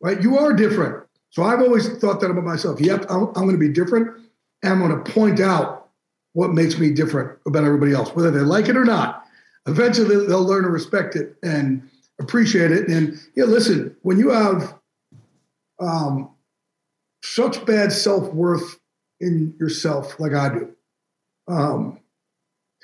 right? 0.00 0.22
You 0.22 0.38
are 0.38 0.52
different. 0.52 1.04
So 1.30 1.42
i've 1.42 1.60
always 1.60 1.98
thought 1.98 2.20
that 2.20 2.30
about 2.30 2.44
myself. 2.44 2.80
Yep 2.80 3.06
i'm, 3.10 3.28
I'm 3.28 3.44
going 3.44 3.52
to 3.52 3.58
be 3.58 3.68
different 3.68 4.16
and 4.62 4.72
i'm 4.72 4.80
going 4.80 5.04
to 5.04 5.10
point 5.12 5.40
out 5.40 5.88
what 6.32 6.52
makes 6.52 6.78
me 6.78 6.90
different 6.90 7.38
about 7.46 7.64
everybody 7.64 7.92
else 7.92 8.14
whether 8.14 8.30
they 8.30 8.40
like 8.40 8.68
it 8.68 8.76
or 8.76 8.84
not. 8.84 9.24
Eventually 9.66 10.26
they'll 10.26 10.44
learn 10.44 10.62
to 10.62 10.70
respect 10.70 11.16
it 11.16 11.36
and 11.42 11.88
appreciate 12.20 12.72
it. 12.72 12.88
And 12.88 13.18
yeah 13.36 13.44
listen 13.44 13.94
when 14.02 14.18
you 14.18 14.30
have 14.30 14.74
um, 15.80 16.30
such 17.34 17.64
bad 17.66 17.92
self 17.92 18.32
worth 18.32 18.78
in 19.20 19.54
yourself, 19.58 20.18
like 20.20 20.34
I 20.34 20.48
do. 20.48 20.74
Um, 21.48 22.00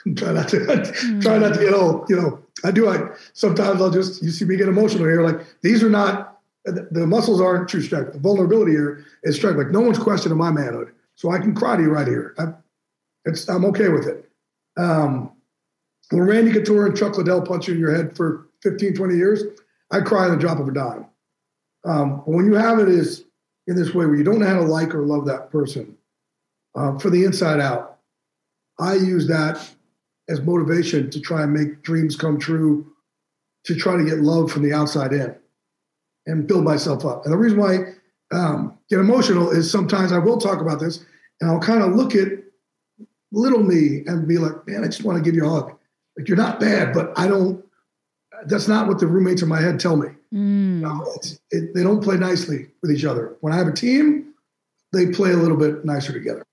try 0.17 0.33
not 0.33 0.49
to 0.49 0.67
try 1.21 1.39
not 1.39 1.55
to 1.55 1.61
get 1.61 1.75
old. 1.75 2.09
You 2.09 2.17
know, 2.17 2.43
I 2.65 2.71
do. 2.71 2.89
I 2.89 3.11
sometimes 3.33 3.81
I'll 3.81 3.91
just 3.91 4.23
you 4.23 4.31
see 4.31 4.45
me 4.45 4.57
get 4.57 4.69
emotional 4.69 5.05
here. 5.05 5.23
Like 5.23 5.45
these 5.63 5.83
are 5.83 5.91
not 5.91 6.41
the, 6.65 7.07
muscles 7.07 7.41
aren't 7.41 7.69
true 7.69 7.83
strength. 7.83 8.13
The 8.13 8.19
vulnerability 8.19 8.73
here 8.73 9.05
is 9.23 9.37
strength. 9.37 9.59
Like 9.59 9.71
no 9.71 9.81
one's 9.81 9.99
questioning 9.99 10.39
my 10.39 10.51
manhood, 10.51 10.93
so 11.15 11.31
I 11.31 11.39
can 11.39 11.55
cry 11.55 11.77
to 11.77 11.83
you 11.83 11.91
right 11.91 12.07
here. 12.07 12.35
I, 12.39 12.53
it's 13.25 13.49
I'm 13.49 13.65
okay 13.67 13.89
with 13.89 14.07
it. 14.07 14.31
Um, 14.77 15.31
when 16.11 16.23
Randy 16.23 16.53
Couture 16.53 16.87
and 16.87 16.97
Chuck 16.97 17.17
Liddell 17.17 17.43
punch 17.43 17.69
you 17.69 17.75
in 17.75 17.81
your 17.81 17.95
head 17.95 18.17
for 18.17 18.49
15, 18.63 18.95
20 18.95 19.17
years, 19.17 19.43
I 19.91 20.01
cry 20.01 20.27
in 20.27 20.33
the 20.33 20.39
drop 20.39 20.59
of 20.59 20.69
a 20.69 20.73
dime. 20.73 21.07
Um, 21.85 22.23
when 22.27 22.47
you 22.47 22.55
have 22.55 22.79
it 22.79 22.89
is 22.89 23.24
in 23.67 23.77
this 23.77 23.95
way 23.95 24.07
where 24.07 24.17
you 24.17 24.25
don't 24.25 24.41
know 24.41 24.47
how 24.47 24.59
to 24.59 24.63
like 24.63 24.95
or 24.95 25.03
love 25.03 25.27
that 25.27 25.51
person 25.51 25.97
uh, 26.75 26.99
for 26.99 27.11
the 27.11 27.25
inside 27.25 27.61
out. 27.61 27.99
I 28.79 28.95
use 28.95 29.27
that 29.29 29.69
as 30.29 30.41
motivation 30.41 31.11
to 31.11 31.21
try 31.21 31.43
and 31.43 31.53
make 31.53 31.83
dreams 31.83 32.17
come 32.17 32.39
true, 32.39 32.93
to 33.65 33.75
try 33.75 33.97
to 33.97 34.05
get 34.05 34.19
love 34.19 34.51
from 34.51 34.63
the 34.63 34.73
outside 34.73 35.13
in 35.13 35.35
and 36.27 36.47
build 36.47 36.65
myself 36.65 37.05
up. 37.05 37.25
And 37.25 37.33
the 37.33 37.39
reason 37.39 37.59
why 37.59 37.79
I 38.33 38.37
um, 38.37 38.79
get 38.89 38.99
emotional 38.99 39.51
is 39.51 39.71
sometimes 39.71 40.13
I 40.13 40.19
will 40.19 40.39
talk 40.39 40.61
about 40.61 40.81
this 40.81 41.05
and 41.41 41.51
I'll 41.51 41.61
kind 41.61 41.83
of 41.83 41.95
look 41.95 42.15
at 42.15 42.29
little 43.33 43.63
me 43.63 44.03
and 44.07 44.27
be 44.27 44.39
like, 44.39 44.67
man, 44.67 44.83
I 44.83 44.87
just 44.87 45.05
want 45.05 45.19
to 45.19 45.25
give 45.25 45.35
you 45.35 45.47
a 45.47 45.51
hug. 45.51 45.77
Like, 46.17 46.29
you're 46.29 46.37
not 46.37 46.61
bad, 46.61 46.95
but 46.95 47.13
I 47.17 47.27
don't, 47.27 47.64
that's 48.47 48.69
not 48.69 48.89
what 48.89 48.99
the 48.99 49.07
roommates 49.07 49.43
in 49.43 49.49
my 49.49 49.61
head 49.61 49.81
tell 49.81 49.97
me. 49.97 50.09
Mm. 50.33 50.81
No, 50.81 51.17
it, 51.51 51.75
they 51.75 51.83
don't 51.83 52.03
play 52.03 52.17
nicely 52.17 52.69
with 52.83 52.91
each 52.91 53.05
other. 53.05 53.37
When 53.41 53.53
I 53.53 53.57
have 53.57 53.69
a 53.69 53.73
team, 53.73 54.35
they 54.93 55.07
play 55.07 55.33
a 55.33 55.37
little 55.37 55.57
bit 55.57 55.85
nicer 55.85 56.13
together. 56.13 56.45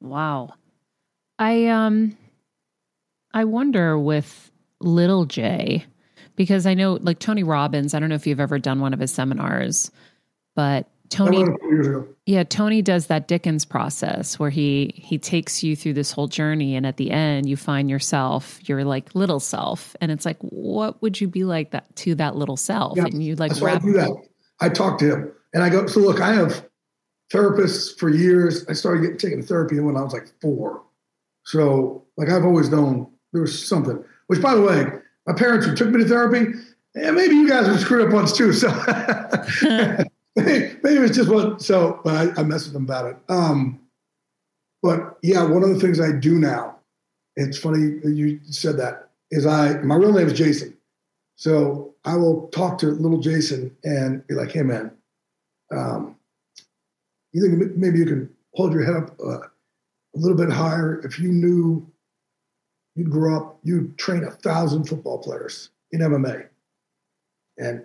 Wow. 0.00 0.54
I 1.38 1.66
um 1.66 2.16
I 3.32 3.44
wonder 3.44 3.98
with 3.98 4.52
little 4.80 5.24
J 5.24 5.84
because 6.36 6.66
I 6.66 6.74
know 6.74 6.98
like 7.00 7.18
Tony 7.18 7.42
Robbins, 7.42 7.94
I 7.94 8.00
don't 8.00 8.08
know 8.08 8.14
if 8.14 8.26
you've 8.26 8.40
ever 8.40 8.58
done 8.58 8.80
one 8.80 8.92
of 8.92 9.00
his 9.00 9.12
seminars, 9.12 9.90
but 10.54 10.88
Tony 11.10 11.44
Yeah, 12.26 12.44
Tony 12.44 12.82
does 12.82 13.06
that 13.06 13.28
Dickens 13.28 13.64
process 13.64 14.38
where 14.38 14.50
he 14.50 14.92
he 14.96 15.18
takes 15.18 15.62
you 15.62 15.76
through 15.76 15.94
this 15.94 16.10
whole 16.10 16.28
journey 16.28 16.76
and 16.76 16.86
at 16.86 16.96
the 16.96 17.10
end 17.10 17.48
you 17.48 17.56
find 17.56 17.90
yourself, 17.90 18.58
your 18.68 18.84
like 18.84 19.14
little 19.14 19.40
self. 19.40 19.94
And 20.00 20.10
it's 20.10 20.24
like, 20.24 20.38
what 20.40 21.02
would 21.02 21.20
you 21.20 21.28
be 21.28 21.44
like 21.44 21.70
that 21.72 21.94
to 21.96 22.14
that 22.16 22.36
little 22.36 22.56
self? 22.56 22.96
Yeah, 22.96 23.04
and 23.04 23.22
you 23.22 23.36
like 23.36 23.52
wrap 23.60 23.82
I 23.82 23.86
do 23.86 23.92
that. 23.94 24.10
I 24.60 24.68
talk 24.68 24.98
to 25.00 25.12
him 25.12 25.32
and 25.52 25.62
I 25.62 25.68
go, 25.68 25.86
so 25.86 26.00
look, 26.00 26.20
I 26.20 26.32
have 26.32 26.66
therapists 27.32 27.98
for 27.98 28.08
years. 28.08 28.66
I 28.68 28.72
started 28.72 29.02
getting 29.02 29.18
taken 29.18 29.40
to 29.40 29.46
therapy 29.46 29.78
when 29.80 29.96
I 29.96 30.02
was 30.02 30.12
like 30.12 30.28
four. 30.40 30.82
So 31.44 32.06
like 32.16 32.30
I've 32.30 32.44
always 32.44 32.70
known 32.70 33.10
there 33.32 33.42
was 33.42 33.66
something. 33.66 34.02
Which 34.28 34.40
by 34.40 34.54
the 34.54 34.62
way, 34.62 34.86
my 35.26 35.34
parents 35.34 35.66
who 35.66 35.74
took 35.74 35.90
me 35.90 36.02
to 36.02 36.08
therapy, 36.08 36.58
and 36.94 37.16
maybe 37.16 37.34
you 37.34 37.48
guys 37.48 37.68
were 37.68 37.76
screwed 37.78 38.06
up 38.06 38.14
once 38.14 38.34
too. 38.34 38.52
So 38.52 38.68
maybe 40.36 40.78
it's 40.82 41.16
just 41.16 41.30
what. 41.30 41.62
So, 41.62 42.00
but 42.04 42.14
I, 42.14 42.40
I 42.40 42.44
mess 42.44 42.64
with 42.64 42.72
them 42.72 42.84
about 42.84 43.06
it. 43.06 43.16
Um, 43.28 43.80
but 44.82 45.18
yeah, 45.22 45.44
one 45.44 45.62
of 45.62 45.70
the 45.70 45.80
things 45.80 46.00
I 46.00 46.12
do 46.12 46.38
now, 46.38 46.76
it's 47.36 47.56
funny 47.56 48.00
you 48.04 48.40
said 48.44 48.76
that, 48.78 49.10
is 49.30 49.46
I 49.46 49.74
my 49.78 49.94
real 49.94 50.12
name 50.12 50.26
is 50.26 50.32
Jason, 50.32 50.76
so 51.36 51.94
I 52.04 52.16
will 52.16 52.48
talk 52.48 52.78
to 52.78 52.86
little 52.86 53.20
Jason 53.20 53.76
and 53.84 54.26
be 54.26 54.34
like, 54.34 54.50
"Hey, 54.50 54.62
man, 54.62 54.90
um, 55.74 56.16
you 57.32 57.42
think 57.42 57.76
maybe 57.76 57.98
you 57.98 58.06
can 58.06 58.30
hold 58.54 58.72
your 58.72 58.84
head 58.84 58.96
up 58.96 59.20
uh, 59.20 59.38
a 59.38 59.50
little 60.14 60.36
bit 60.36 60.50
higher 60.50 61.00
if 61.04 61.18
you 61.18 61.30
knew 61.30 61.86
you'd 62.94 63.10
grow 63.10 63.36
up, 63.36 63.58
you'd 63.62 63.98
train 63.98 64.24
a 64.24 64.30
thousand 64.30 64.84
football 64.84 65.18
players 65.18 65.70
in 65.92 66.00
MMA, 66.00 66.48
and 67.58 67.84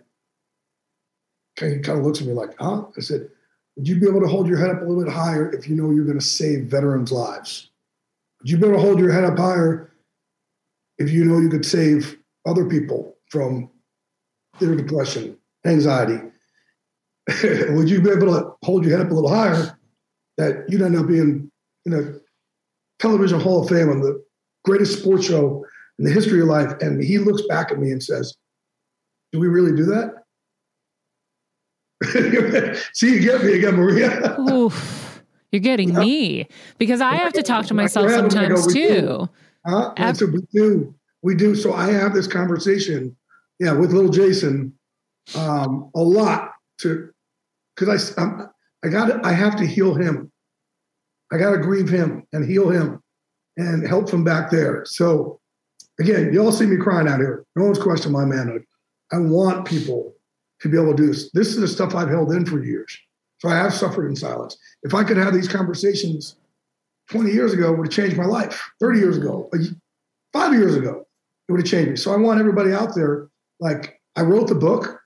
kind 1.59 1.99
of 1.99 2.05
looks 2.05 2.21
at 2.21 2.27
me 2.27 2.33
like, 2.33 2.55
huh? 2.59 2.85
I 2.97 3.01
said, 3.01 3.29
would 3.75 3.87
you 3.87 3.99
be 3.99 4.07
able 4.07 4.21
to 4.21 4.27
hold 4.27 4.47
your 4.47 4.57
head 4.57 4.69
up 4.69 4.81
a 4.81 4.85
little 4.85 5.03
bit 5.03 5.11
higher 5.11 5.51
if 5.51 5.67
you 5.67 5.75
know 5.75 5.91
you're 5.91 6.05
going 6.05 6.19
to 6.19 6.25
save 6.25 6.65
veterans' 6.65 7.11
lives? 7.11 7.69
Would 8.39 8.49
you 8.49 8.57
be 8.57 8.65
able 8.65 8.77
to 8.77 8.81
hold 8.81 8.99
your 8.99 9.11
head 9.11 9.23
up 9.23 9.37
higher 9.37 9.91
if 10.97 11.11
you 11.11 11.25
know 11.25 11.39
you 11.39 11.49
could 11.49 11.65
save 11.65 12.17
other 12.45 12.65
people 12.65 13.15
from 13.29 13.69
their 14.59 14.75
depression, 14.75 15.37
anxiety? 15.65 16.21
would 17.69 17.89
you 17.89 18.01
be 18.01 18.09
able 18.09 18.33
to 18.33 18.53
hold 18.63 18.83
your 18.83 18.97
head 18.97 19.05
up 19.05 19.11
a 19.11 19.13
little 19.13 19.29
higher 19.29 19.77
that 20.37 20.65
you'd 20.67 20.81
end 20.81 20.95
up 20.95 21.07
being 21.07 21.51
in 21.85 21.93
a 21.93 22.13
television 22.99 23.39
hall 23.39 23.63
of 23.63 23.69
fame 23.69 23.89
on 23.89 24.01
the 24.01 24.23
greatest 24.65 24.99
sports 24.99 25.25
show 25.25 25.63
in 25.99 26.05
the 26.05 26.11
history 26.11 26.41
of 26.41 26.47
life? 26.47 26.73
And 26.81 27.03
he 27.03 27.17
looks 27.17 27.43
back 27.43 27.71
at 27.71 27.79
me 27.79 27.91
and 27.91 28.01
says, 28.01 28.35
do 29.31 29.39
we 29.39 29.47
really 29.47 29.75
do 29.75 29.85
that? 29.85 30.18
See, 32.93 33.13
you 33.13 33.19
get 33.19 33.43
me 33.43 33.53
again, 33.53 33.75
Maria. 33.75 34.39
Oof, 34.39 35.21
you're 35.51 35.59
getting 35.59 35.89
yeah. 35.89 35.99
me 35.99 36.47
because 36.77 37.01
I 37.01 37.15
have 37.15 37.33
to 37.33 37.43
talk 37.43 37.65
to 37.67 37.73
myself 37.73 38.09
sometimes 38.09 38.67
go, 38.67 38.73
too. 38.73 39.29
Huh? 39.65 39.93
After, 39.97 40.27
we 40.27 40.41
do, 40.53 40.95
we 41.21 41.35
do. 41.35 41.55
So 41.55 41.73
I 41.73 41.91
have 41.91 42.13
this 42.13 42.27
conversation, 42.27 43.15
yeah, 43.59 43.73
with 43.73 43.91
little 43.91 44.11
Jason, 44.11 44.73
um, 45.35 45.91
a 45.95 46.01
lot 46.01 46.53
to 46.79 47.09
because 47.75 48.17
I 48.17 48.21
I'm, 48.21 48.49
I 48.83 48.87
got 48.87 49.25
I 49.25 49.33
have 49.33 49.57
to 49.57 49.65
heal 49.65 49.93
him. 49.93 50.31
I 51.31 51.37
got 51.37 51.51
to 51.51 51.57
grieve 51.57 51.89
him 51.89 52.25
and 52.33 52.49
heal 52.49 52.69
him 52.69 53.03
and 53.57 53.85
help 53.85 54.09
him 54.09 54.23
back 54.23 54.49
there. 54.49 54.83
So 54.85 55.39
again, 55.99 56.33
you 56.33 56.43
all 56.43 56.51
see 56.51 56.65
me 56.65 56.77
crying 56.77 57.07
out 57.07 57.19
here. 57.19 57.45
No 57.55 57.65
one's 57.65 57.79
questioning 57.79 58.17
my 58.17 58.25
manhood. 58.25 58.63
I 59.11 59.17
want 59.17 59.65
people 59.65 60.15
to 60.61 60.69
be 60.69 60.77
able 60.77 60.95
to 60.95 60.97
do 60.97 61.07
this. 61.07 61.31
This 61.31 61.49
is 61.49 61.57
the 61.57 61.67
stuff 61.67 61.95
I've 61.95 62.09
held 62.09 62.31
in 62.31 62.45
for 62.45 62.63
years. 62.63 62.97
So 63.39 63.49
I 63.49 63.55
have 63.55 63.73
suffered 63.73 64.07
in 64.07 64.15
silence. 64.15 64.57
If 64.83 64.93
I 64.93 65.03
could 65.03 65.17
have 65.17 65.33
these 65.33 65.47
conversations 65.47 66.35
20 67.09 67.31
years 67.31 67.53
ago, 67.53 67.73
it 67.73 67.77
would 67.77 67.87
have 67.87 67.93
changed 67.93 68.17
my 68.17 68.25
life. 68.25 68.69
30 68.79 68.99
years 68.99 69.17
ago, 69.17 69.49
five 70.33 70.53
years 70.53 70.75
ago, 70.75 71.07
it 71.47 71.51
would 71.51 71.61
have 71.61 71.69
changed 71.69 71.89
me. 71.89 71.95
So 71.95 72.13
I 72.13 72.17
want 72.17 72.39
everybody 72.39 72.73
out 72.73 72.95
there, 72.95 73.29
like 73.59 73.99
I 74.15 74.21
wrote 74.21 74.47
the 74.47 74.55
book 74.55 75.01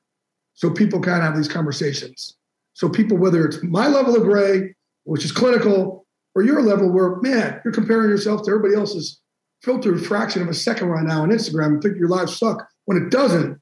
so 0.55 0.69
people 0.69 0.99
can 0.99 1.21
have 1.21 1.35
these 1.35 1.47
conversations. 1.47 2.35
So 2.73 2.89
people, 2.89 3.17
whether 3.17 3.45
it's 3.45 3.61
my 3.63 3.87
level 3.87 4.15
of 4.15 4.23
gray, 4.23 4.75
which 5.03 5.23
is 5.23 5.31
clinical, 5.31 6.05
or 6.35 6.41
your 6.41 6.61
level 6.63 6.91
where, 6.91 7.17
man, 7.17 7.61
you're 7.63 7.73
comparing 7.73 8.09
yourself 8.09 8.43
to 8.43 8.51
everybody 8.51 8.75
else's 8.75 9.21
filtered 9.61 10.03
fraction 10.03 10.41
of 10.41 10.49
a 10.49 10.53
second 10.53 10.87
right 10.89 11.05
now 11.05 11.21
on 11.21 11.29
Instagram 11.29 11.67
and 11.67 11.81
think 11.81 11.97
your 11.97 12.09
life 12.09 12.29
suck 12.29 12.67
when 12.85 12.97
it 12.97 13.11
doesn't 13.11 13.59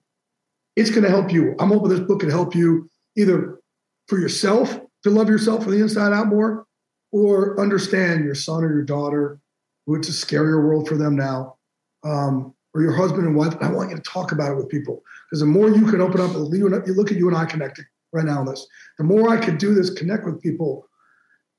it's 0.76 0.90
going 0.90 1.04
to 1.04 1.10
help 1.10 1.32
you. 1.32 1.56
I'm 1.60 1.70
hoping 1.70 1.90
this 1.90 2.00
book 2.00 2.22
can 2.22 2.30
help 2.30 2.56
you 2.56 2.90
either 3.18 3.60
for 4.08 4.20
yourself 4.20 4.80
to 5.04 5.10
love 5.10 5.30
yourself 5.30 5.64
from 5.64 5.74
the 5.74 5.82
inside 5.82 6.14
out 6.14 6.28
more, 6.28 6.66
or 7.12 7.60
understand 7.60 8.24
your 8.24 8.36
son 8.36 8.64
or 8.64 8.72
your 8.72 8.84
daughter, 8.84 9.40
who 9.86 9.96
it's 9.96 10.10
a 10.10 10.12
scarier 10.12 10.64
world 10.64 10.88
for 10.88 10.96
them 10.96 11.16
now, 11.16 11.56
um, 12.04 12.54
or 12.74 12.82
your 12.82 12.96
husband 12.96 13.26
and 13.26 13.36
wife. 13.36 13.56
I 13.62 13.72
want 13.72 13.90
you 13.90 13.96
to 13.98 14.02
talk 14.04 14.32
about 14.32 14.52
it 14.52 14.56
with 14.56 14.70
people 14.70 15.04
because 15.30 15.42
the 15.42 15.48
more 15.48 15.70
you 15.70 15.86
can 15.90 16.02
open 16.02 16.22
up, 16.22 16.32
you 16.54 16.70
look 16.94 17.12
at 17.12 17.18
you 17.18 17.28
and 17.28 17.36
I 17.36 17.46
connecting 17.46 17.86
right 18.14 18.26
now 18.26 18.40
on 18.40 18.46
this. 18.46 18.66
The 18.98 19.04
more 19.04 19.30
I 19.30 19.38
could 19.38 19.58
do 19.58 19.74
this, 19.74 19.90
connect 19.90 20.26
with 20.26 20.42
people, 20.42 20.88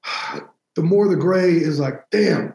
the 0.76 0.82
more 0.82 1.08
the 1.08 1.16
gray 1.16 1.52
is 1.52 1.78
like, 1.78 2.04
damn, 2.10 2.54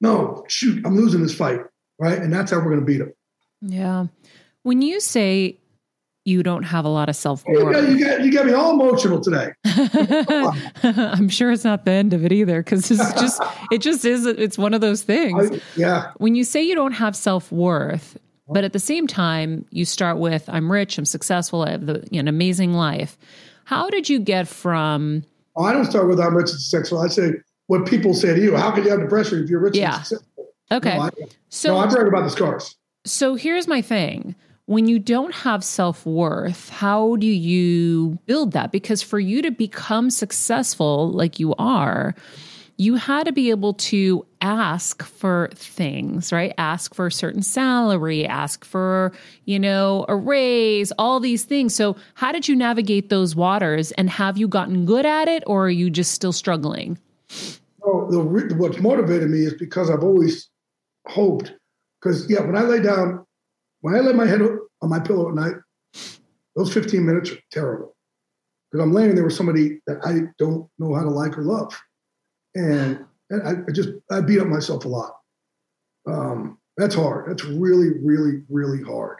no, 0.00 0.44
shoot, 0.48 0.84
I'm 0.86 0.96
losing 0.96 1.22
this 1.22 1.34
fight, 1.34 1.60
right? 1.98 2.18
And 2.18 2.32
that's 2.32 2.50
how 2.50 2.58
we're 2.58 2.70
going 2.70 2.80
to 2.80 2.86
beat 2.86 2.98
them. 2.98 3.12
Yeah. 3.60 4.06
When 4.62 4.82
you 4.82 5.00
say 5.00 5.58
you 6.26 6.42
don't 6.42 6.64
have 6.64 6.84
a 6.84 6.88
lot 6.88 7.08
of 7.08 7.14
self 7.14 7.46
worth. 7.46 7.88
You, 7.88 8.04
got, 8.04 8.24
you 8.24 8.32
got 8.32 8.46
me 8.46 8.52
all 8.52 8.72
emotional 8.72 9.20
today. 9.20 9.52
I'm 10.82 11.28
sure 11.28 11.52
it's 11.52 11.62
not 11.62 11.84
the 11.84 11.92
end 11.92 12.12
of 12.12 12.24
it 12.24 12.32
either 12.32 12.62
because 12.62 12.90
it's 12.90 13.12
just 13.20 13.40
it 13.70 13.78
just 13.78 14.04
is 14.04 14.26
it's 14.26 14.58
one 14.58 14.74
of 14.74 14.80
those 14.80 15.02
things. 15.02 15.52
I, 15.52 15.60
yeah. 15.76 16.10
When 16.16 16.34
you 16.34 16.42
say 16.42 16.62
you 16.62 16.74
don't 16.74 16.92
have 16.92 17.14
self 17.14 17.52
worth, 17.52 18.18
But 18.48 18.64
at 18.64 18.72
the 18.72 18.80
same 18.80 19.06
time, 19.06 19.66
you 19.70 19.84
start 19.84 20.18
with 20.18 20.48
I'm 20.48 20.70
rich, 20.70 20.98
I'm 20.98 21.04
successful, 21.04 21.62
I 21.62 21.70
have 21.70 21.86
the, 21.86 22.06
you 22.10 22.16
know, 22.16 22.20
an 22.20 22.28
amazing 22.28 22.72
life. 22.72 23.16
How 23.64 23.88
did 23.88 24.08
you 24.08 24.18
get 24.18 24.48
from? 24.48 25.24
Oh, 25.54 25.64
I 25.64 25.72
don't 25.72 25.84
start 25.84 26.08
with 26.08 26.20
I'm 26.20 26.36
rich 26.36 26.50
and 26.50 26.60
successful. 26.60 26.98
I 26.98 27.06
say 27.06 27.34
what 27.68 27.86
people 27.86 28.14
say 28.14 28.34
to 28.34 28.40
you. 28.40 28.56
How 28.56 28.72
can 28.72 28.84
you 28.84 28.90
have 28.90 29.00
depression 29.00 29.42
if 29.44 29.50
you're 29.50 29.60
rich 29.60 29.76
yeah. 29.76 29.96
and 29.96 30.06
successful? 30.06 30.48
Okay. 30.72 30.96
No, 30.96 31.02
I, 31.02 31.10
so 31.50 31.74
no, 31.74 31.78
I 31.78 31.86
brag 31.86 32.08
about 32.08 32.24
the 32.24 32.30
scars. 32.30 32.76
So 33.04 33.36
here's 33.36 33.68
my 33.68 33.80
thing. 33.80 34.34
When 34.66 34.88
you 34.88 34.98
don't 34.98 35.32
have 35.32 35.62
self 35.62 36.04
worth, 36.04 36.70
how 36.70 37.16
do 37.16 37.26
you 37.26 38.18
build 38.26 38.52
that? 38.52 38.72
Because 38.72 39.00
for 39.00 39.20
you 39.20 39.40
to 39.42 39.50
become 39.52 40.10
successful 40.10 41.10
like 41.12 41.38
you 41.38 41.54
are, 41.54 42.14
you 42.76 42.96
had 42.96 43.26
to 43.26 43.32
be 43.32 43.50
able 43.50 43.74
to 43.74 44.26
ask 44.40 45.02
for 45.02 45.50
things, 45.54 46.32
right? 46.32 46.52
Ask 46.58 46.94
for 46.94 47.06
a 47.06 47.12
certain 47.12 47.42
salary, 47.42 48.26
ask 48.26 48.64
for, 48.64 49.12
you 49.44 49.58
know, 49.58 50.04
a 50.08 50.16
raise, 50.16 50.92
all 50.98 51.20
these 51.20 51.44
things. 51.44 51.74
So, 51.74 51.96
how 52.14 52.32
did 52.32 52.48
you 52.48 52.56
navigate 52.56 53.08
those 53.08 53.34
waters 53.34 53.92
and 53.92 54.10
have 54.10 54.36
you 54.36 54.48
gotten 54.48 54.84
good 54.84 55.06
at 55.06 55.28
it 55.28 55.42
or 55.46 55.66
are 55.66 55.70
you 55.70 55.90
just 55.90 56.12
still 56.12 56.32
struggling? 56.32 56.98
Oh, 57.82 58.10
the, 58.10 58.54
what's 58.56 58.78
motivated 58.78 59.30
me 59.30 59.46
is 59.46 59.54
because 59.54 59.90
I've 59.90 60.02
always 60.02 60.50
hoped. 61.06 61.54
Because, 62.02 62.28
yeah, 62.28 62.40
when 62.40 62.56
I 62.56 62.62
lay 62.62 62.82
down, 62.82 63.24
when 63.80 63.94
I 63.94 64.00
lay 64.00 64.12
my 64.12 64.26
head 64.26 64.40
on 64.82 64.90
my 64.90 65.00
pillow 65.00 65.28
at 65.28 65.34
night, 65.34 65.54
those 66.54 66.72
15 66.72 67.04
minutes 67.04 67.32
are 67.32 67.38
terrible. 67.50 67.96
Because 68.70 68.84
I'm 68.84 68.92
laying 68.92 69.14
there 69.14 69.24
with 69.24 69.34
somebody 69.34 69.80
that 69.86 69.98
I 70.04 70.32
don't 70.38 70.68
know 70.78 70.94
how 70.94 71.02
to 71.02 71.10
like 71.10 71.38
or 71.38 71.42
love. 71.42 71.78
And, 72.54 73.04
and 73.30 73.42
I, 73.46 73.52
I 73.68 73.72
just, 73.72 73.90
I 74.10 74.20
beat 74.20 74.40
up 74.40 74.48
myself 74.48 74.84
a 74.84 74.88
lot. 74.88 75.16
Um, 76.06 76.58
that's 76.76 76.94
hard. 76.94 77.30
That's 77.30 77.44
really, 77.44 77.90
really, 78.02 78.42
really 78.48 78.82
hard. 78.82 79.18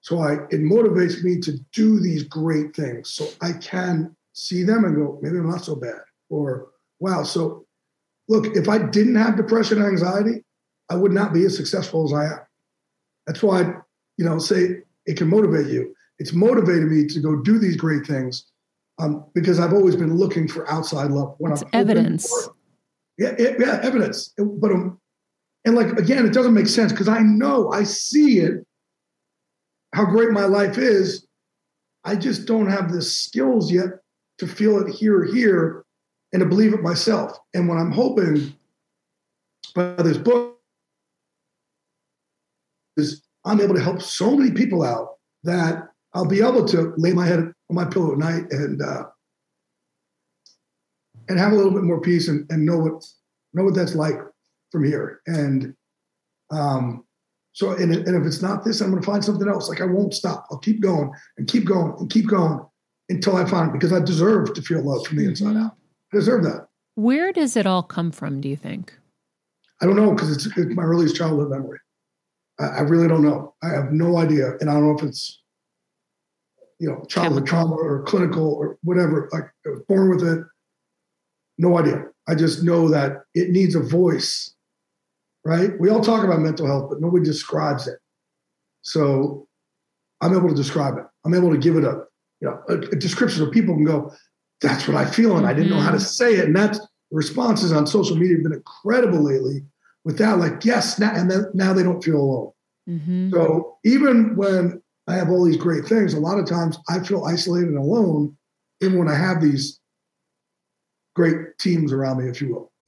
So 0.00 0.18
I, 0.18 0.34
it 0.50 0.60
motivates 0.60 1.22
me 1.22 1.40
to 1.40 1.58
do 1.72 1.98
these 1.98 2.24
great 2.24 2.76
things 2.76 3.10
so 3.10 3.26
I 3.40 3.52
can 3.52 4.14
see 4.34 4.62
them 4.62 4.84
and 4.84 4.94
go, 4.94 5.18
maybe 5.22 5.38
I'm 5.38 5.48
not 5.48 5.64
so 5.64 5.74
bad. 5.74 6.00
Or, 6.28 6.68
wow. 7.00 7.22
So 7.22 7.64
look, 8.28 8.56
if 8.56 8.68
I 8.68 8.78
didn't 8.78 9.16
have 9.16 9.36
depression 9.36 9.78
and 9.78 9.86
anxiety, 9.86 10.44
I 10.90 10.96
would 10.96 11.12
not 11.12 11.32
be 11.32 11.44
as 11.44 11.56
successful 11.56 12.04
as 12.04 12.12
I 12.12 12.24
am. 12.34 12.40
That's 13.26 13.42
why, 13.42 13.74
you 14.16 14.24
know, 14.24 14.38
say 14.38 14.82
it 15.06 15.16
can 15.16 15.28
motivate 15.28 15.66
you. 15.66 15.94
It's 16.18 16.32
motivated 16.32 16.90
me 16.90 17.06
to 17.06 17.20
go 17.20 17.36
do 17.36 17.58
these 17.58 17.76
great 17.76 18.06
things 18.06 18.46
um, 18.98 19.24
because 19.34 19.58
I've 19.58 19.72
always 19.72 19.96
been 19.96 20.16
looking 20.16 20.46
for 20.48 20.70
outside 20.70 21.10
love. 21.10 21.34
When 21.38 21.52
it's 21.52 21.62
I'm 21.62 21.68
evidence. 21.72 22.28
For, 22.28 22.54
yeah, 23.18 23.34
it, 23.38 23.56
yeah, 23.58 23.80
evidence. 23.82 24.32
But 24.38 24.70
um, 24.70 25.00
and 25.64 25.74
like 25.74 25.88
again, 25.98 26.26
it 26.26 26.32
doesn't 26.32 26.54
make 26.54 26.68
sense 26.68 26.92
because 26.92 27.08
I 27.08 27.20
know 27.20 27.70
I 27.72 27.84
see 27.84 28.38
it, 28.40 28.64
how 29.94 30.04
great 30.04 30.30
my 30.30 30.44
life 30.44 30.78
is. 30.78 31.26
I 32.04 32.16
just 32.16 32.46
don't 32.46 32.68
have 32.68 32.92
the 32.92 33.02
skills 33.02 33.72
yet 33.72 33.88
to 34.38 34.46
feel 34.46 34.78
it 34.78 34.92
here 34.92 35.24
here 35.24 35.84
and 36.32 36.40
to 36.40 36.46
believe 36.46 36.74
it 36.74 36.82
myself. 36.82 37.38
And 37.54 37.68
what 37.68 37.78
I'm 37.78 37.92
hoping 37.92 38.52
by 39.74 39.94
this 40.02 40.18
book 40.18 40.58
is 42.96 43.23
I'm 43.44 43.60
able 43.60 43.74
to 43.74 43.82
help 43.82 44.00
so 44.00 44.36
many 44.36 44.52
people 44.52 44.82
out 44.82 45.16
that 45.44 45.88
I'll 46.14 46.26
be 46.26 46.40
able 46.40 46.64
to 46.68 46.94
lay 46.96 47.12
my 47.12 47.26
head 47.26 47.40
on 47.40 47.54
my 47.70 47.84
pillow 47.84 48.12
at 48.12 48.18
night 48.18 48.44
and 48.50 48.80
uh, 48.80 49.04
and 51.28 51.38
have 51.38 51.52
a 51.52 51.56
little 51.56 51.72
bit 51.72 51.82
more 51.82 52.00
peace 52.00 52.28
and, 52.28 52.46
and 52.50 52.64
know 52.64 52.78
what 52.78 53.04
know 53.52 53.64
what 53.64 53.74
that's 53.74 53.94
like 53.94 54.16
from 54.70 54.84
here. 54.84 55.20
And 55.26 55.74
um, 56.50 57.04
so 57.52 57.72
and, 57.72 57.94
and 57.94 58.16
if 58.16 58.26
it's 58.26 58.42
not 58.42 58.64
this, 58.64 58.80
I'm 58.80 58.90
going 58.90 59.02
to 59.02 59.06
find 59.06 59.24
something 59.24 59.48
else. 59.48 59.68
Like 59.68 59.80
I 59.80 59.86
won't 59.86 60.14
stop. 60.14 60.46
I'll 60.50 60.58
keep 60.58 60.80
going 60.80 61.10
and 61.36 61.48
keep 61.48 61.64
going 61.64 61.94
and 61.98 62.10
keep 62.10 62.26
going 62.26 62.64
until 63.08 63.36
I 63.36 63.44
find 63.44 63.70
it 63.70 63.72
because 63.72 63.92
I 63.92 64.00
deserve 64.00 64.54
to 64.54 64.62
feel 64.62 64.82
love 64.82 65.06
from 65.06 65.18
the 65.18 65.26
inside 65.26 65.56
out. 65.56 65.76
I 66.12 66.16
deserve 66.16 66.44
that. 66.44 66.66
Where 66.94 67.32
does 67.32 67.56
it 67.56 67.66
all 67.66 67.82
come 67.82 68.12
from, 68.12 68.40
do 68.40 68.48
you 68.48 68.56
think? 68.56 68.94
I 69.82 69.86
don't 69.86 69.96
know 69.96 70.12
because 70.12 70.30
it's, 70.30 70.46
it's, 70.46 70.74
my 70.74 70.84
earliest 70.84 71.16
childhood 71.16 71.50
memory. 71.50 71.78
I, 72.58 72.64
I, 72.64 72.80
really 72.80 73.08
don't 73.08 73.22
know. 73.22 73.54
I 73.62 73.68
have 73.68 73.92
no 73.92 74.16
idea. 74.16 74.52
And 74.60 74.70
I 74.70 74.74
don't 74.74 74.86
know 74.86 74.96
if 74.96 75.02
it's, 75.02 75.42
you 76.78 76.88
know, 76.88 77.04
childhood 77.08 77.46
trauma 77.46 77.74
or 77.74 78.02
clinical 78.02 78.52
or 78.54 78.78
whatever. 78.82 79.28
Like 79.32 79.44
born 79.88 80.10
with 80.10 80.22
it. 80.22 80.44
No 81.58 81.78
idea. 81.78 82.04
I 82.26 82.34
just 82.34 82.62
know 82.62 82.88
that 82.88 83.22
it 83.34 83.50
needs 83.50 83.74
a 83.74 83.80
voice, 83.80 84.54
right? 85.44 85.78
We 85.78 85.90
all 85.90 86.00
talk 86.00 86.24
about 86.24 86.40
mental 86.40 86.66
health, 86.66 86.90
but 86.90 87.00
nobody 87.00 87.24
describes 87.24 87.86
it. 87.86 87.98
So 88.82 89.46
I'm 90.20 90.34
able 90.34 90.48
to 90.48 90.54
describe 90.54 90.96
it. 90.96 91.04
I'm 91.24 91.34
able 91.34 91.50
to 91.50 91.58
give 91.58 91.76
it 91.76 91.84
a, 91.84 92.04
you 92.40 92.48
know, 92.48 92.60
a, 92.68 92.74
a 92.74 92.96
description 92.96 93.44
so 93.44 93.50
people 93.50 93.74
can 93.74 93.84
go, 93.84 94.12
that's 94.60 94.88
what 94.88 94.96
I 94.96 95.04
feel. 95.04 95.36
And 95.36 95.46
I 95.46 95.52
didn't 95.52 95.70
know 95.70 95.80
how 95.80 95.90
to 95.90 95.96
mm-hmm. 95.96 96.04
say 96.04 96.34
it. 96.34 96.46
And 96.46 96.56
that's 96.56 96.80
responses 97.10 97.72
on 97.72 97.86
social 97.86 98.16
media 98.16 98.36
have 98.36 98.42
been 98.42 98.52
incredible 98.52 99.22
lately 99.22 99.64
with 100.04 100.18
that. 100.18 100.38
Like, 100.38 100.64
yes, 100.64 100.98
now, 100.98 101.12
and 101.14 101.30
then 101.30 101.46
now 101.54 101.72
they 101.72 101.82
don't 101.82 102.02
feel 102.02 102.16
alone. 102.16 102.52
Mm-hmm. 102.88 103.30
So 103.32 103.78
even 103.84 104.36
when 104.36 104.82
I 105.06 105.14
have 105.14 105.30
all 105.30 105.44
these 105.44 105.56
great 105.56 105.86
things, 105.86 106.14
a 106.14 106.20
lot 106.20 106.38
of 106.38 106.46
times 106.46 106.78
I 106.88 107.00
feel 107.00 107.24
isolated 107.24 107.68
and 107.68 107.78
alone, 107.78 108.36
even 108.80 108.98
when 108.98 109.08
I 109.08 109.16
have 109.16 109.40
these 109.40 109.80
great 111.14 111.58
teams 111.58 111.92
around 111.92 112.18
me, 112.18 112.28
if 112.28 112.40
you 112.40 112.54
will. 112.54 112.72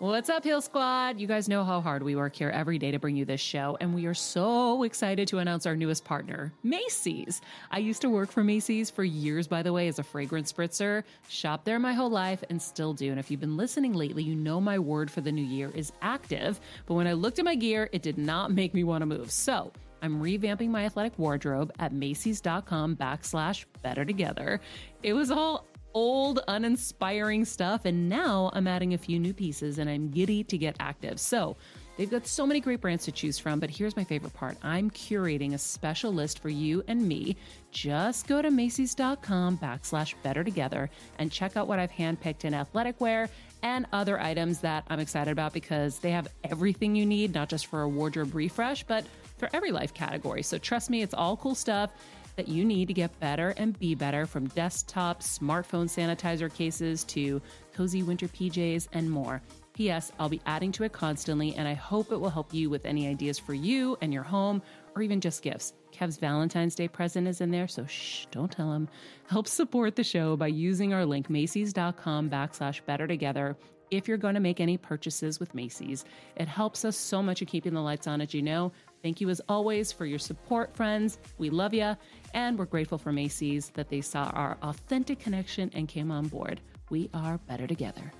What's 0.00 0.28
up, 0.28 0.42
Heal 0.42 0.60
Squad? 0.60 1.20
You 1.20 1.28
guys 1.28 1.48
know 1.48 1.62
how 1.62 1.80
hard 1.80 2.02
we 2.02 2.16
work 2.16 2.34
here 2.34 2.50
every 2.50 2.80
day 2.80 2.90
to 2.90 2.98
bring 2.98 3.14
you 3.14 3.24
this 3.24 3.40
show, 3.40 3.78
and 3.80 3.94
we 3.94 4.06
are 4.06 4.14
so 4.14 4.82
excited 4.82 5.28
to 5.28 5.38
announce 5.38 5.66
our 5.66 5.76
newest 5.76 6.04
partner, 6.04 6.52
Macy's. 6.64 7.40
I 7.70 7.78
used 7.78 8.02
to 8.02 8.10
work 8.10 8.32
for 8.32 8.42
Macy's 8.42 8.90
for 8.90 9.04
years, 9.04 9.46
by 9.46 9.62
the 9.62 9.72
way, 9.72 9.86
as 9.86 10.00
a 10.00 10.02
fragrance 10.02 10.52
spritzer. 10.52 11.04
Shop 11.28 11.64
there 11.64 11.78
my 11.78 11.92
whole 11.92 12.10
life 12.10 12.42
and 12.50 12.60
still 12.60 12.92
do. 12.92 13.12
And 13.12 13.20
if 13.20 13.30
you've 13.30 13.40
been 13.40 13.56
listening 13.56 13.92
lately, 13.92 14.24
you 14.24 14.34
know 14.34 14.60
my 14.60 14.80
word 14.80 15.12
for 15.12 15.20
the 15.20 15.30
new 15.30 15.44
year 15.44 15.70
is 15.72 15.92
active. 16.02 16.60
But 16.86 16.94
when 16.94 17.06
I 17.06 17.12
looked 17.12 17.38
at 17.38 17.44
my 17.44 17.54
gear, 17.54 17.88
it 17.92 18.02
did 18.02 18.18
not 18.18 18.50
make 18.50 18.74
me 18.74 18.82
want 18.82 19.02
to 19.02 19.06
move. 19.06 19.30
So 19.30 19.72
I'm 20.02 20.20
revamping 20.20 20.70
my 20.70 20.86
athletic 20.86 21.16
wardrobe 21.20 21.72
at 21.78 21.92
Macy's.com 21.92 22.96
backslash 22.96 23.64
better 23.82 24.04
together. 24.04 24.60
It 25.04 25.12
was 25.12 25.30
all 25.30 25.68
old, 25.94 26.40
uninspiring 26.48 27.44
stuff, 27.44 27.84
and 27.84 28.08
now 28.08 28.50
I'm 28.52 28.66
adding 28.66 28.94
a 28.94 28.98
few 28.98 29.18
new 29.18 29.32
pieces 29.32 29.78
and 29.78 29.88
I'm 29.88 30.10
giddy 30.10 30.44
to 30.44 30.58
get 30.58 30.76
active. 30.80 31.18
So, 31.20 31.56
They've 31.96 32.10
got 32.10 32.26
so 32.26 32.44
many 32.44 32.58
great 32.58 32.80
brands 32.80 33.04
to 33.04 33.12
choose 33.12 33.38
from, 33.38 33.60
but 33.60 33.70
here's 33.70 33.96
my 33.96 34.02
favorite 34.02 34.34
part. 34.34 34.56
I'm 34.62 34.90
curating 34.90 35.54
a 35.54 35.58
special 35.58 36.12
list 36.12 36.40
for 36.40 36.48
you 36.48 36.82
and 36.88 37.06
me. 37.06 37.36
Just 37.70 38.26
go 38.26 38.42
to 38.42 38.50
Macy's.com 38.50 39.58
backslash 39.58 40.14
better 40.22 40.42
together 40.42 40.90
and 41.18 41.30
check 41.30 41.56
out 41.56 41.68
what 41.68 41.78
I've 41.78 41.92
handpicked 41.92 42.44
in 42.44 42.52
athletic 42.52 43.00
wear 43.00 43.28
and 43.62 43.86
other 43.92 44.20
items 44.20 44.58
that 44.60 44.84
I'm 44.88 44.98
excited 44.98 45.30
about 45.30 45.52
because 45.52 46.00
they 46.00 46.10
have 46.10 46.28
everything 46.42 46.96
you 46.96 47.06
need, 47.06 47.32
not 47.32 47.48
just 47.48 47.66
for 47.66 47.82
a 47.82 47.88
wardrobe 47.88 48.34
refresh, 48.34 48.82
but 48.82 49.04
for 49.38 49.48
every 49.52 49.70
life 49.70 49.94
category. 49.94 50.42
So 50.42 50.58
trust 50.58 50.90
me, 50.90 51.02
it's 51.02 51.14
all 51.14 51.36
cool 51.36 51.54
stuff 51.54 51.90
that 52.36 52.48
you 52.48 52.64
need 52.64 52.88
to 52.88 52.94
get 52.94 53.18
better 53.20 53.54
and 53.56 53.78
be 53.78 53.94
better 53.94 54.26
from 54.26 54.48
desktop, 54.48 55.20
smartphone 55.20 55.86
sanitizer 55.86 56.52
cases 56.52 57.04
to 57.04 57.40
cozy 57.74 58.02
winter 58.02 58.28
PJs 58.28 58.88
and 58.92 59.10
more. 59.10 59.42
P.S. 59.74 60.12
I'll 60.20 60.28
be 60.28 60.40
adding 60.46 60.70
to 60.72 60.84
it 60.84 60.92
constantly, 60.92 61.54
and 61.56 61.66
I 61.66 61.74
hope 61.74 62.12
it 62.12 62.20
will 62.20 62.30
help 62.30 62.54
you 62.54 62.70
with 62.70 62.86
any 62.86 63.08
ideas 63.08 63.38
for 63.38 63.54
you 63.54 63.98
and 64.00 64.14
your 64.14 64.22
home, 64.22 64.62
or 64.94 65.02
even 65.02 65.20
just 65.20 65.42
gifts. 65.42 65.72
Kev's 65.90 66.16
Valentine's 66.16 66.76
Day 66.76 66.86
present 66.86 67.26
is 67.26 67.40
in 67.40 67.50
there, 67.50 67.66
so 67.66 67.84
shh, 67.86 68.26
don't 68.30 68.50
tell 68.50 68.72
him. 68.72 68.88
Help 69.28 69.48
support 69.48 69.96
the 69.96 70.04
show 70.04 70.36
by 70.36 70.46
using 70.46 70.92
our 70.92 71.04
link, 71.04 71.28
Macy's.com 71.28 72.30
backslash 72.30 72.84
better 72.86 73.08
together. 73.08 73.56
If 73.90 74.08
you're 74.08 74.16
going 74.16 74.34
to 74.34 74.40
make 74.40 74.60
any 74.60 74.76
purchases 74.76 75.38
with 75.38 75.54
Macy's, 75.54 76.04
it 76.36 76.48
helps 76.48 76.84
us 76.84 76.96
so 76.96 77.22
much 77.22 77.42
in 77.42 77.46
keeping 77.46 77.74
the 77.74 77.80
lights 77.80 78.06
on, 78.06 78.20
as 78.20 78.32
you 78.32 78.42
know. 78.42 78.72
Thank 79.02 79.20
you 79.20 79.28
as 79.28 79.40
always 79.48 79.92
for 79.92 80.06
your 80.06 80.18
support, 80.18 80.74
friends. 80.74 81.18
We 81.38 81.50
love 81.50 81.74
you, 81.74 81.94
and 82.34 82.58
we're 82.58 82.66
grateful 82.66 82.98
for 82.98 83.12
Macy's 83.12 83.70
that 83.70 83.88
they 83.88 84.02
saw 84.02 84.24
our 84.34 84.58
authentic 84.62 85.20
connection 85.20 85.70
and 85.74 85.88
came 85.88 86.10
on 86.10 86.28
board. 86.28 86.60
We 86.90 87.08
are 87.14 87.38
better 87.38 87.66
together 87.66 88.12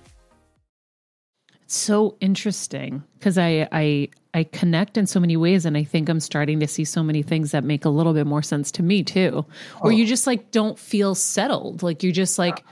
It's 1.63 1.75
so 1.75 2.17
interesting 2.19 3.03
because 3.19 3.37
I, 3.37 3.67
I 3.71 4.09
I 4.33 4.43
connect 4.43 4.97
in 4.97 5.07
so 5.07 5.19
many 5.21 5.37
ways, 5.37 5.65
and 5.65 5.77
I 5.77 5.85
think 5.85 6.09
I'm 6.09 6.19
starting 6.19 6.59
to 6.59 6.67
see 6.67 6.83
so 6.83 7.01
many 7.01 7.23
things 7.23 7.51
that 7.51 7.63
make 7.63 7.85
a 7.85 7.89
little 7.89 8.13
bit 8.13 8.27
more 8.27 8.41
sense 8.41 8.69
to 8.73 8.83
me 8.83 9.01
too. 9.01 9.45
Or 9.81 9.93
you 9.93 10.03
oh. 10.03 10.07
just 10.07 10.27
like 10.27 10.51
don't 10.51 10.77
feel 10.77 11.15
settled, 11.15 11.83
like 11.83 12.03
you're 12.03 12.11
just 12.11 12.37
like, 12.37 12.63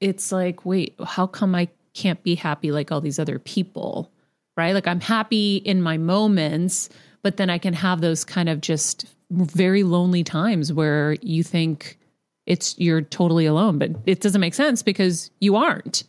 it's 0.00 0.32
like, 0.32 0.64
wait, 0.64 0.94
how 1.04 1.26
come 1.26 1.54
I 1.54 1.68
can't 1.92 2.22
be 2.22 2.34
happy 2.34 2.72
like 2.72 2.90
all 2.90 3.02
these 3.02 3.18
other 3.18 3.38
people, 3.38 4.10
right? 4.56 4.72
Like 4.72 4.86
I'm 4.86 5.00
happy 5.00 5.56
in 5.56 5.82
my 5.82 5.98
moments, 5.98 6.88
but 7.24 7.38
then 7.38 7.50
I 7.50 7.58
can 7.58 7.74
have 7.74 8.02
those 8.02 8.22
kind 8.24 8.48
of 8.48 8.60
just 8.60 9.06
very 9.30 9.82
lonely 9.82 10.22
times 10.22 10.72
where 10.72 11.14
you 11.22 11.42
think 11.42 11.98
it's 12.46 12.78
you're 12.78 13.00
totally 13.00 13.46
alone, 13.46 13.78
but 13.78 13.90
it 14.04 14.20
doesn't 14.20 14.40
make 14.40 14.54
sense 14.54 14.82
because 14.82 15.30
you 15.40 15.56
aren't. 15.56 16.04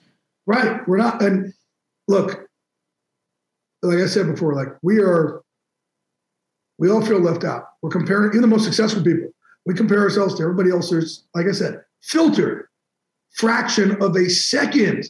Right. 0.45 0.85
We're 0.87 0.97
not, 0.97 1.23
and 1.23 1.53
look, 2.09 2.45
like 3.81 3.99
I 3.99 4.07
said 4.07 4.27
before, 4.27 4.53
like 4.53 4.67
we 4.83 4.99
are, 4.99 5.41
we 6.77 6.91
all 6.91 7.03
feel 7.03 7.19
left 7.19 7.45
out. 7.45 7.63
We're 7.81 7.89
comparing, 7.89 8.31
even 8.31 8.41
the 8.41 8.47
most 8.47 8.65
successful 8.65 9.01
people, 9.01 9.29
we 9.65 9.73
compare 9.73 10.01
ourselves 10.01 10.35
to 10.35 10.43
everybody 10.43 10.69
else. 10.69 10.89
There's, 10.89 11.23
like 11.33 11.47
I 11.47 11.53
said, 11.53 11.81
filtered 12.03 12.67
fraction 13.31 14.01
of 14.03 14.17
a 14.17 14.29
second. 14.29 15.09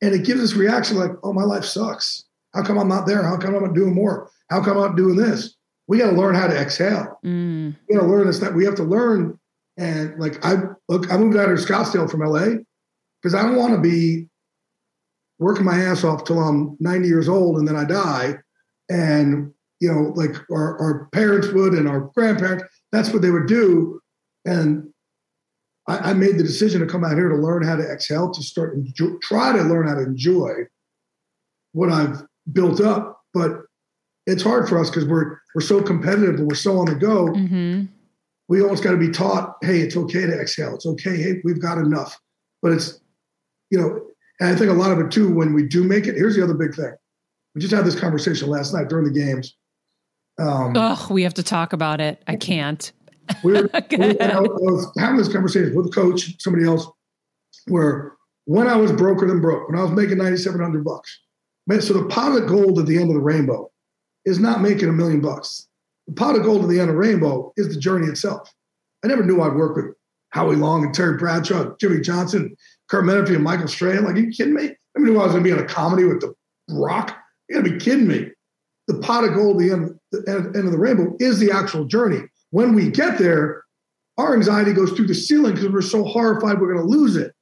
And 0.00 0.14
it 0.14 0.24
gives 0.24 0.42
us 0.42 0.54
reaction 0.54 0.96
like, 0.96 1.10
oh, 1.24 1.32
my 1.32 1.42
life 1.42 1.64
sucks. 1.64 2.24
How 2.54 2.62
come 2.62 2.78
I'm 2.78 2.88
not 2.88 3.06
there? 3.06 3.22
How 3.22 3.36
come 3.36 3.54
I'm 3.54 3.64
not 3.64 3.74
doing 3.74 3.94
more? 3.94 4.30
How 4.50 4.62
come 4.62 4.76
I'm 4.76 4.88
not 4.88 4.96
doing 4.96 5.16
this? 5.16 5.56
We 5.86 5.98
got 5.98 6.10
to 6.10 6.16
learn 6.16 6.34
how 6.34 6.46
to 6.46 6.56
exhale. 6.56 7.18
Mm. 7.24 7.76
We 7.88 7.96
got 7.96 8.02
to 8.02 8.08
learn 8.08 8.26
this. 8.26 8.38
That 8.38 8.54
we 8.54 8.64
have 8.64 8.76
to 8.76 8.84
learn. 8.84 9.38
And 9.76 10.18
like 10.18 10.44
I 10.44 10.56
look, 10.88 11.12
I 11.12 11.16
moved 11.16 11.36
out 11.36 11.50
of 11.50 11.58
Scottsdale 11.58 12.10
from 12.10 12.20
LA 12.20 12.60
because 13.20 13.34
I 13.34 13.42
don't 13.42 13.56
want 13.56 13.74
to 13.74 13.80
be 13.80 14.28
working 15.38 15.64
my 15.64 15.78
ass 15.78 16.04
off 16.04 16.24
till 16.24 16.38
I'm 16.38 16.76
90 16.80 17.08
years 17.08 17.28
old 17.28 17.58
and 17.58 17.66
then 17.66 17.76
I 17.76 17.84
die. 17.84 18.36
And, 18.88 19.52
you 19.80 19.92
know, 19.92 20.12
like 20.14 20.36
our, 20.50 20.78
our 20.78 21.08
parents 21.12 21.48
would 21.48 21.74
and 21.74 21.88
our 21.88 22.10
grandparents, 22.14 22.64
that's 22.92 23.10
what 23.12 23.22
they 23.22 23.30
would 23.30 23.46
do. 23.46 24.00
And 24.44 24.92
I, 25.88 26.10
I 26.10 26.14
made 26.14 26.38
the 26.38 26.44
decision 26.44 26.80
to 26.80 26.86
come 26.86 27.04
out 27.04 27.14
here 27.14 27.28
to 27.28 27.36
learn 27.36 27.64
how 27.64 27.76
to 27.76 27.82
exhale, 27.82 28.30
to 28.30 28.42
start 28.42 28.74
enjoy, 28.74 29.16
try 29.22 29.52
to 29.52 29.62
learn 29.62 29.88
how 29.88 29.94
to 29.94 30.02
enjoy 30.02 30.52
what 31.72 31.90
I've 31.90 32.22
built 32.52 32.80
up. 32.80 33.20
But 33.32 33.62
it's 34.26 34.42
hard 34.42 34.68
for 34.68 34.78
us 34.78 34.90
because 34.90 35.06
we're 35.06 35.38
we're 35.54 35.60
so 35.60 35.82
competitive 35.82 36.36
and 36.36 36.48
we're 36.48 36.54
so 36.54 36.78
on 36.78 36.86
the 36.86 36.94
go. 36.94 37.26
Mm-hmm. 37.26 37.84
We 38.48 38.62
almost 38.62 38.84
got 38.84 38.90
to 38.90 38.98
be 38.98 39.10
taught, 39.10 39.56
hey, 39.62 39.80
it's 39.80 39.96
okay 39.96 40.26
to 40.26 40.40
exhale. 40.40 40.74
It's 40.74 40.86
okay. 40.86 41.16
Hey, 41.16 41.40
we've 41.44 41.60
got 41.60 41.78
enough. 41.78 42.18
But 42.60 42.72
it's, 42.72 43.00
you 43.70 43.78
know, 43.78 44.00
and 44.40 44.50
I 44.50 44.56
think 44.56 44.70
a 44.70 44.74
lot 44.74 44.90
of 44.90 44.98
it 44.98 45.10
too, 45.10 45.32
when 45.32 45.54
we 45.54 45.66
do 45.66 45.84
make 45.84 46.06
it, 46.06 46.16
here's 46.16 46.36
the 46.36 46.42
other 46.42 46.54
big 46.54 46.74
thing. 46.74 46.92
We 47.54 47.60
just 47.60 47.72
had 47.72 47.84
this 47.84 47.98
conversation 47.98 48.48
last 48.48 48.74
night 48.74 48.88
during 48.88 49.04
the 49.04 49.18
games. 49.18 49.54
Um, 50.38 50.74
oh, 50.76 51.06
we 51.10 51.22
have 51.22 51.34
to 51.34 51.42
talk 51.42 51.72
about 51.72 52.00
it. 52.00 52.22
I 52.26 52.36
can't. 52.36 52.92
we 53.44 53.52
were, 53.52 53.62
we, 53.90 54.20
I 54.20 54.40
was 54.40 54.92
having 54.98 55.16
this 55.16 55.32
conversation 55.32 55.74
with 55.74 55.86
a 55.86 55.90
coach, 55.90 56.40
somebody 56.42 56.66
else, 56.66 56.86
where 57.68 58.14
when 58.46 58.66
I 58.66 58.76
was 58.76 58.92
broker 58.92 59.26
than 59.26 59.40
broke, 59.40 59.68
when 59.68 59.78
I 59.78 59.82
was 59.82 59.92
making 59.92 60.18
9,700 60.18 60.84
bucks, 60.84 61.20
man, 61.23 61.23
so 61.80 61.94
the 61.94 62.06
pot 62.06 62.36
of 62.36 62.46
gold 62.46 62.78
at 62.78 62.86
the 62.86 62.98
end 62.98 63.10
of 63.10 63.14
the 63.14 63.20
rainbow 63.20 63.70
is 64.24 64.38
not 64.38 64.60
making 64.60 64.88
a 64.88 64.92
million 64.92 65.20
bucks. 65.20 65.68
The 66.06 66.14
pot 66.14 66.36
of 66.36 66.42
gold 66.42 66.62
at 66.62 66.68
the 66.68 66.80
end 66.80 66.90
of 66.90 66.94
the 66.94 67.00
rainbow 67.00 67.52
is 67.56 67.74
the 67.74 67.80
journey 67.80 68.06
itself. 68.06 68.52
I 69.04 69.08
never 69.08 69.24
knew 69.24 69.40
I'd 69.40 69.54
work 69.54 69.76
with 69.76 69.94
Howie 70.30 70.56
Long 70.56 70.84
and 70.84 70.94
Terry 70.94 71.16
Bradshaw, 71.16 71.74
Jimmy 71.80 72.00
Johnson, 72.00 72.56
Kurt 72.88 73.04
Menefee 73.04 73.36
and 73.36 73.44
Michael 73.44 73.68
Strahan. 73.68 74.04
Like, 74.04 74.16
are 74.16 74.18
you 74.18 74.30
kidding 74.30 74.54
me? 74.54 74.70
I 74.96 75.00
mean, 75.00 75.16
I 75.16 75.20
was 75.20 75.32
going 75.32 75.44
to 75.44 75.48
be 75.48 75.56
in 75.56 75.64
a 75.64 75.66
comedy 75.66 76.04
with 76.04 76.20
The 76.20 76.34
Rock. 76.70 77.16
You 77.48 77.56
got 77.56 77.64
to 77.64 77.72
be 77.72 77.78
kidding 77.78 78.06
me. 78.06 78.30
The 78.86 78.98
pot 78.98 79.24
of 79.24 79.34
gold, 79.34 79.58
the 79.58 79.72
end, 79.72 79.98
the 80.12 80.22
end 80.28 80.66
of 80.66 80.72
the 80.72 80.78
rainbow, 80.78 81.16
is 81.18 81.38
the 81.38 81.50
actual 81.50 81.84
journey. 81.84 82.20
When 82.50 82.74
we 82.74 82.90
get 82.90 83.18
there, 83.18 83.64
our 84.18 84.34
anxiety 84.34 84.72
goes 84.72 84.92
through 84.92 85.06
the 85.06 85.14
ceiling 85.14 85.54
because 85.54 85.70
we're 85.70 85.82
so 85.82 86.04
horrified 86.04 86.60
we're 86.60 86.72
going 86.72 86.86
to 86.86 86.96
lose 86.96 87.16
it. 87.16 87.33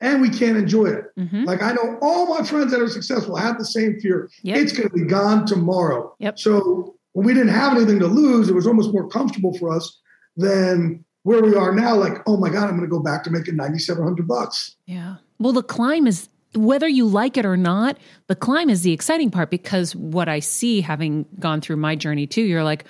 And 0.00 0.20
we 0.20 0.28
can't 0.28 0.58
enjoy 0.58 0.86
it. 0.86 1.04
Mm-hmm. 1.18 1.44
Like 1.44 1.62
I 1.62 1.72
know 1.72 1.98
all 2.02 2.26
my 2.26 2.44
friends 2.44 2.70
that 2.72 2.82
are 2.82 2.88
successful 2.88 3.36
have 3.36 3.58
the 3.58 3.64
same 3.64 3.98
fear. 3.98 4.30
Yep. 4.42 4.58
It's 4.58 4.72
going 4.72 4.88
to 4.88 4.94
be 4.94 5.04
gone 5.04 5.46
tomorrow. 5.46 6.14
Yep. 6.18 6.38
So 6.38 6.96
when 7.12 7.26
we 7.26 7.32
didn't 7.32 7.54
have 7.54 7.74
anything 7.74 7.98
to 8.00 8.06
lose, 8.06 8.50
it 8.50 8.54
was 8.54 8.66
almost 8.66 8.92
more 8.92 9.08
comfortable 9.08 9.56
for 9.56 9.74
us 9.74 9.98
than 10.36 11.02
where 11.22 11.42
we 11.42 11.54
are 11.56 11.74
now, 11.74 11.96
like, 11.96 12.18
oh 12.26 12.36
my 12.36 12.50
God, 12.50 12.64
I'm 12.64 12.76
going 12.76 12.82
to 12.82 12.86
go 12.86 13.00
back 13.00 13.24
to 13.24 13.30
making 13.30 13.56
9,700 13.56 14.28
bucks. 14.28 14.76
Yeah. 14.84 15.16
Well, 15.38 15.52
the 15.52 15.62
climb 15.62 16.06
is, 16.06 16.28
whether 16.54 16.86
you 16.86 17.06
like 17.06 17.36
it 17.36 17.44
or 17.44 17.56
not, 17.56 17.98
the 18.28 18.36
climb 18.36 18.70
is 18.70 18.82
the 18.82 18.92
exciting 18.92 19.30
part 19.30 19.50
because 19.50 19.96
what 19.96 20.28
I 20.28 20.40
see 20.40 20.82
having 20.82 21.26
gone 21.40 21.60
through 21.60 21.76
my 21.76 21.96
journey 21.96 22.26
too, 22.26 22.42
you're 22.42 22.64
like, 22.64 22.84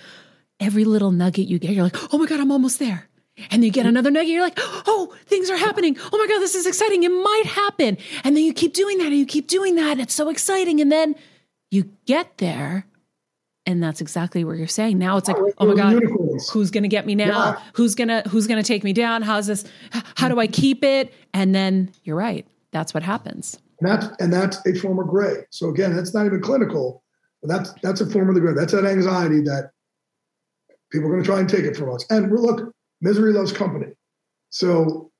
every 0.60 0.84
little 0.84 1.12
nugget 1.12 1.46
you 1.46 1.58
get, 1.58 1.70
you're 1.70 1.84
like, 1.84 1.96
oh 2.12 2.18
my 2.18 2.26
God, 2.26 2.40
I'm 2.40 2.50
almost 2.50 2.78
there. 2.78 3.08
And 3.50 3.62
then 3.62 3.62
you 3.64 3.70
get 3.70 3.82
mm-hmm. 3.82 3.90
another 3.90 4.10
nugget, 4.10 4.30
you're 4.30 4.42
like, 4.42 4.58
oh, 4.58 5.14
things 5.26 5.50
are 5.50 5.56
happening. 5.56 5.96
Oh 6.12 6.18
my 6.18 6.26
God, 6.26 6.40
this 6.40 6.54
is 6.54 6.66
exciting. 6.66 7.02
It 7.02 7.10
might 7.10 7.44
happen. 7.46 7.98
And 8.24 8.36
then 8.36 8.44
you 8.44 8.54
keep 8.54 8.72
doing 8.72 8.98
that 8.98 9.08
and 9.08 9.16
you 9.16 9.26
keep 9.26 9.46
doing 9.46 9.74
that. 9.76 9.98
It's 9.98 10.14
so 10.14 10.28
exciting. 10.28 10.80
And 10.80 10.90
then 10.90 11.14
you 11.70 11.90
get 12.06 12.38
there 12.38 12.86
and 13.66 13.82
that's 13.82 14.00
exactly 14.00 14.44
what 14.44 14.56
you're 14.56 14.66
saying 14.66 14.96
now 14.96 15.16
it's 15.16 15.28
like 15.28 15.36
oh, 15.36 15.52
oh 15.58 15.66
my 15.66 15.74
god 15.74 16.02
who's 16.52 16.70
going 16.70 16.84
to 16.84 16.88
get 16.88 17.04
me 17.04 17.14
now 17.14 17.26
yeah. 17.26 17.60
who's 17.74 17.94
going 17.94 18.08
to 18.08 18.22
who's 18.28 18.46
going 18.46 18.62
to 18.62 18.66
take 18.66 18.84
me 18.84 18.92
down 18.92 19.22
how's 19.22 19.46
this 19.46 19.64
how 20.14 20.28
do 20.28 20.38
i 20.38 20.46
keep 20.46 20.84
it 20.84 21.12
and 21.34 21.54
then 21.54 21.90
you're 22.04 22.16
right 22.16 22.46
that's 22.70 22.94
what 22.94 23.02
happens 23.02 23.58
and 23.80 23.90
that's 23.90 24.06
and 24.20 24.32
that's 24.32 24.64
a 24.66 24.74
form 24.74 24.98
of 24.98 25.08
gray 25.08 25.44
so 25.50 25.68
again 25.68 25.94
that's 25.94 26.14
not 26.14 26.24
even 26.26 26.40
clinical 26.40 27.02
but 27.42 27.48
that's 27.48 27.74
that's 27.82 28.00
a 28.00 28.06
form 28.06 28.28
of 28.28 28.34
the 28.34 28.40
gray 28.40 28.54
that's 28.54 28.72
that 28.72 28.84
anxiety 28.84 29.40
that 29.40 29.70
people 30.90 31.08
are 31.08 31.12
going 31.12 31.22
to 31.22 31.28
try 31.28 31.40
and 31.40 31.48
take 31.48 31.64
it 31.64 31.76
from 31.76 31.92
us 31.92 32.06
and 32.10 32.30
look 32.32 32.72
misery 33.00 33.32
loves 33.32 33.52
company 33.52 33.92
so 34.50 35.10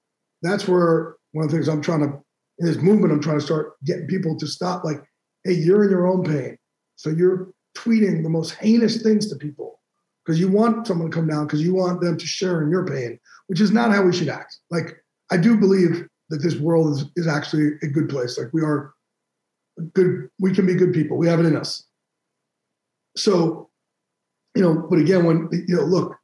that's 0.42 0.66
where 0.68 1.16
one 1.32 1.44
of 1.44 1.50
the 1.50 1.56
things 1.56 1.68
i'm 1.68 1.82
trying 1.82 2.00
to 2.00 2.12
in 2.58 2.66
this 2.66 2.76
movement 2.76 3.12
i'm 3.12 3.20
trying 3.20 3.38
to 3.38 3.44
start 3.44 3.72
getting 3.84 4.06
people 4.06 4.36
to 4.36 4.46
stop 4.46 4.84
like 4.84 5.02
hey 5.44 5.52
you're 5.52 5.84
in 5.84 5.90
your 5.90 6.06
own 6.06 6.24
pain 6.24 6.56
so 6.96 7.10
you're 7.10 7.50
tweeting 7.76 8.22
the 8.22 8.30
most 8.30 8.52
heinous 8.52 9.02
things 9.02 9.28
to 9.28 9.36
people 9.36 9.80
because 10.26 10.40
you 10.40 10.48
want 10.48 10.86
someone 10.86 11.10
to 11.10 11.14
come 11.14 11.28
down 11.28 11.46
because 11.46 11.62
you 11.62 11.74
want 11.74 12.00
them 12.00 12.16
to 12.16 12.26
share 12.26 12.62
in 12.62 12.70
your 12.70 12.84
pain, 12.84 13.18
which 13.46 13.60
is 13.60 13.70
not 13.70 13.92
how 13.92 14.02
we 14.02 14.12
should 14.12 14.28
act. 14.28 14.56
Like 14.70 14.96
I 15.30 15.36
do 15.36 15.56
believe 15.56 16.06
that 16.30 16.38
this 16.38 16.56
world 16.56 16.96
is, 16.96 17.04
is 17.14 17.28
actually 17.28 17.72
a 17.82 17.86
good 17.86 18.08
place. 18.08 18.36
Like 18.36 18.52
we 18.52 18.62
are 18.62 18.92
good, 19.94 20.28
we 20.40 20.52
can 20.52 20.66
be 20.66 20.74
good 20.74 20.92
people. 20.92 21.16
We 21.16 21.28
have 21.28 21.38
it 21.38 21.46
in 21.46 21.56
us. 21.56 21.84
So, 23.16 23.70
you 24.56 24.62
know, 24.62 24.86
but 24.90 24.98
again, 24.98 25.24
when 25.24 25.48
you 25.52 25.76
know, 25.76 25.84
look, 25.84 26.16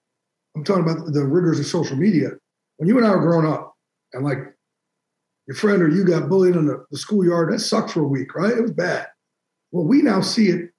I'm 0.57 0.65
talking 0.65 0.83
about 0.83 1.13
the 1.13 1.25
rigors 1.25 1.59
of 1.59 1.67
social 1.67 1.97
media. 1.97 2.31
When 2.77 2.89
you 2.89 2.99
and 2.99 3.07
I 3.07 3.11
were 3.11 3.23
growing 3.23 3.47
up, 3.47 3.75
and 4.13 4.25
like 4.25 4.39
your 5.47 5.57
friend 5.57 5.83
or 5.83 5.89
you 5.89 6.05
got 6.05 6.29
bullied 6.29 6.57
in 6.57 6.67
the, 6.67 6.85
the 6.91 6.99
schoolyard, 6.99 7.53
that 7.53 7.61
sucked 7.61 7.91
for 7.91 8.01
a 8.01 8.09
week, 8.09 8.35
right? 8.35 8.57
It 8.57 8.63
was 8.63 8.73
bad. 8.73 9.07
Well, 9.71 9.87
we 9.87 10.03
now 10.03 10.21
see 10.21 10.49
it 10.49 10.71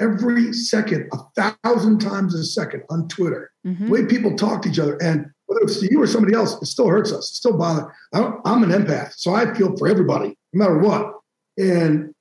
every 0.00 0.52
second, 0.52 1.08
a 1.12 1.52
thousand 1.62 2.00
times 2.00 2.34
a 2.34 2.44
second 2.44 2.82
on 2.90 3.08
Twitter. 3.08 3.52
Mm-hmm. 3.66 3.86
The 3.86 3.90
way 3.90 4.06
people 4.06 4.36
talk 4.36 4.62
to 4.62 4.68
each 4.68 4.78
other, 4.78 4.96
and 5.00 5.26
whether 5.46 5.62
it's 5.62 5.80
you 5.82 6.02
or 6.02 6.06
somebody 6.06 6.34
else, 6.34 6.60
it 6.60 6.66
still 6.66 6.88
hurts 6.88 7.12
us. 7.12 7.30
It 7.30 7.36
still 7.36 7.56
bothers. 7.56 7.84
I'm 8.12 8.62
an 8.62 8.70
empath, 8.70 9.14
so 9.16 9.34
I 9.34 9.54
feel 9.54 9.76
for 9.76 9.86
everybody, 9.86 10.36
no 10.52 10.58
matter 10.58 10.78
what. 10.78 11.12
And 11.56 12.12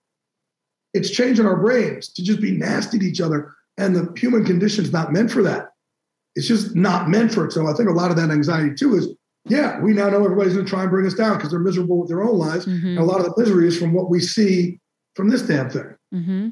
it's 0.93 1.09
changing 1.09 1.47
our 1.47 1.57
brains 1.57 2.09
to 2.13 2.23
just 2.23 2.39
be 2.39 2.51
nasty 2.51 2.99
to 2.99 3.05
each 3.05 3.21
other. 3.21 3.55
And 3.77 3.95
the 3.95 4.13
human 4.15 4.45
condition 4.45 4.83
is 4.83 4.93
not 4.93 5.11
meant 5.11 5.31
for 5.31 5.41
that. 5.41 5.69
It's 6.35 6.47
just 6.47 6.75
not 6.75 7.09
meant 7.09 7.33
for 7.33 7.45
it. 7.45 7.51
So 7.51 7.67
I 7.67 7.73
think 7.73 7.89
a 7.89 7.93
lot 7.93 8.11
of 8.11 8.17
that 8.17 8.31
anxiety 8.31 8.73
too 8.75 8.95
is, 8.95 9.07
yeah, 9.45 9.79
we 9.81 9.93
now 9.93 10.09
know 10.09 10.23
everybody's 10.23 10.53
going 10.53 10.65
to 10.65 10.69
try 10.69 10.81
and 10.81 10.89
bring 10.89 11.05
us 11.05 11.13
down 11.13 11.37
because 11.37 11.51
they're 11.51 11.59
miserable 11.59 11.99
with 11.99 12.09
their 12.09 12.23
own 12.23 12.37
lives. 12.37 12.65
Mm-hmm. 12.65 12.87
And 12.87 12.99
a 12.99 13.03
lot 13.03 13.19
of 13.19 13.25
the 13.25 13.33
misery 13.37 13.67
is 13.67 13.77
from 13.77 13.93
what 13.93 14.09
we 14.09 14.19
see 14.19 14.79
from 15.15 15.29
this 15.29 15.41
damn 15.41 15.69
thing. 15.69 15.95
Mm-hmm. 16.13 16.49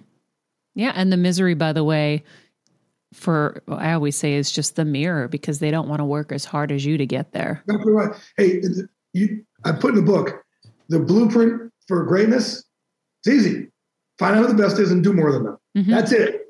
Yeah. 0.75 0.91
And 0.95 1.11
the 1.11 1.17
misery, 1.17 1.53
by 1.53 1.73
the 1.73 1.83
way, 1.83 2.23
for 3.13 3.61
I 3.67 3.93
always 3.93 4.15
say 4.15 4.33
is 4.33 4.51
just 4.51 4.75
the 4.75 4.85
mirror 4.85 5.27
because 5.27 5.59
they 5.59 5.71
don't 5.71 5.89
want 5.89 5.99
to 5.99 6.05
work 6.05 6.31
as 6.31 6.45
hard 6.45 6.71
as 6.71 6.85
you 6.85 6.97
to 6.97 7.05
get 7.05 7.33
there. 7.33 7.63
Exactly 7.67 7.91
right. 7.91 8.15
Hey, 8.37 8.61
you, 9.13 9.45
I 9.65 9.71
put 9.73 9.91
in 9.91 9.95
the 9.95 10.01
book 10.01 10.43
the 10.89 10.99
blueprint 10.99 11.71
for 11.87 12.03
greatness 12.05 12.63
It's 13.23 13.35
easy. 13.35 13.67
Find 14.19 14.35
out 14.35 14.43
who 14.43 14.53
the 14.53 14.61
best 14.61 14.79
is 14.79 14.91
and 14.91 15.03
do 15.03 15.13
more 15.13 15.31
than 15.31 15.43
them. 15.43 15.57
Mm-hmm. 15.77 15.91
That's 15.91 16.11
it. 16.11 16.41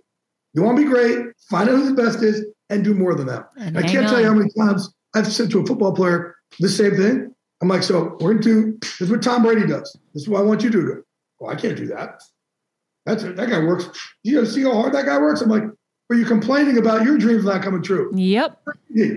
You 0.54 0.64
want 0.64 0.78
to 0.78 0.84
be 0.84 0.90
great, 0.90 1.28
find 1.50 1.70
out 1.70 1.78
who 1.78 1.94
the 1.94 2.02
best 2.02 2.22
is 2.22 2.46
and 2.72 2.84
do 2.84 2.94
more 2.94 3.14
than 3.14 3.28
that. 3.28 3.50
And 3.58 3.78
I 3.78 3.84
can't 3.84 4.06
on. 4.06 4.12
tell 4.12 4.20
you 4.22 4.28
how 4.28 4.34
many 4.34 4.50
times 4.58 4.92
I've 5.14 5.32
said 5.32 5.52
to 5.52 5.60
a 5.60 5.66
football 5.66 5.94
player 5.94 6.36
the 6.60 6.70
same 6.70 6.96
thing. 6.96 7.36
I'm 7.62 7.68
like, 7.68 7.84
so 7.84 8.18
we're 8.20 8.32
into 8.32 8.78
this 8.82 9.02
is 9.02 9.12
what 9.12 9.22
Tom 9.22 9.44
Brady 9.44 9.68
does. 9.68 9.96
This 10.14 10.24
is 10.24 10.30
what 10.30 10.40
I 10.40 10.44
want 10.44 10.64
you 10.64 10.72
to 10.72 10.82
do. 10.82 11.04
Well, 11.40 11.52
I 11.52 11.56
can't 11.56 11.78
do 11.78 11.86
that. 11.88 12.24
That's. 13.06 13.24
That 13.24 13.50
guy 13.50 13.60
works. 13.60 13.88
You 14.24 14.36
know, 14.36 14.46
see 14.46 14.64
how 14.64 14.74
hard 14.74 14.94
that 14.94 15.06
guy 15.06 15.18
works? 15.20 15.42
I'm 15.42 15.50
like, 15.50 15.64
but 16.10 16.18
you're 16.18 16.28
complaining 16.28 16.78
about 16.78 17.04
your 17.04 17.18
dreams 17.18 17.46
not 17.46 17.62
coming 17.62 17.84
true. 17.84 18.12
Yep. 18.16 18.60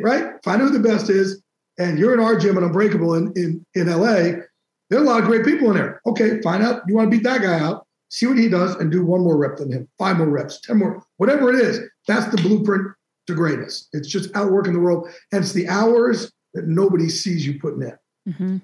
Right? 0.00 0.32
Find 0.44 0.60
out 0.60 0.70
who 0.70 0.78
the 0.78 0.86
best 0.86 1.10
is. 1.10 1.42
And 1.78 1.98
you're 1.98 2.14
in 2.14 2.20
our 2.20 2.38
gym 2.38 2.56
at 2.56 2.62
Unbreakable 2.62 3.14
in, 3.14 3.32
in, 3.34 3.66
in 3.74 3.88
LA. 3.88 4.42
There 4.90 5.00
are 5.00 5.02
a 5.02 5.06
lot 5.06 5.20
of 5.20 5.26
great 5.26 5.44
people 5.44 5.70
in 5.70 5.76
there. 5.76 6.00
Okay, 6.06 6.40
find 6.40 6.62
out. 6.62 6.82
You 6.86 6.94
want 6.94 7.10
to 7.10 7.16
beat 7.16 7.24
that 7.24 7.42
guy 7.42 7.58
out. 7.58 7.86
See 8.10 8.26
what 8.26 8.38
he 8.38 8.48
does 8.48 8.76
and 8.76 8.92
do 8.92 9.04
one 9.04 9.22
more 9.22 9.36
rep 9.36 9.56
than 9.56 9.72
him, 9.72 9.88
five 9.98 10.18
more 10.18 10.28
reps, 10.28 10.60
10 10.60 10.78
more, 10.78 11.02
whatever 11.16 11.52
it 11.52 11.56
is. 11.56 11.80
That's 12.06 12.30
the 12.30 12.40
blueprint 12.40 12.92
to 13.26 13.34
greatness. 13.34 13.88
It's 13.92 14.08
just 14.08 14.34
outworking 14.36 14.72
the 14.72 14.80
world. 14.80 15.08
And 15.32 15.42
it's 15.42 15.52
the 15.52 15.68
hours 15.68 16.32
that 16.54 16.66
nobody 16.66 17.08
sees 17.08 17.46
you 17.46 17.58
putting 17.58 17.82
in. 17.82 18.32
Mm-hmm. 18.32 18.56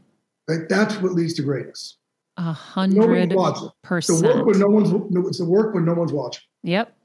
Right? 0.48 0.68
That's 0.68 0.96
what 0.96 1.12
leads 1.12 1.34
to 1.34 1.42
greatness. 1.42 1.98
A 2.36 2.52
hundred 2.52 3.30
percent. 3.82 4.22
The 4.22 4.26
work 4.26 4.46
when 4.46 4.58
no 4.58 4.68
one's 4.68 5.28
it's 5.28 5.38
the 5.38 5.44
work 5.44 5.74
when 5.74 5.84
no 5.84 5.94
one's 5.94 6.12
watching. 6.12 6.42
Yep. 6.62 6.96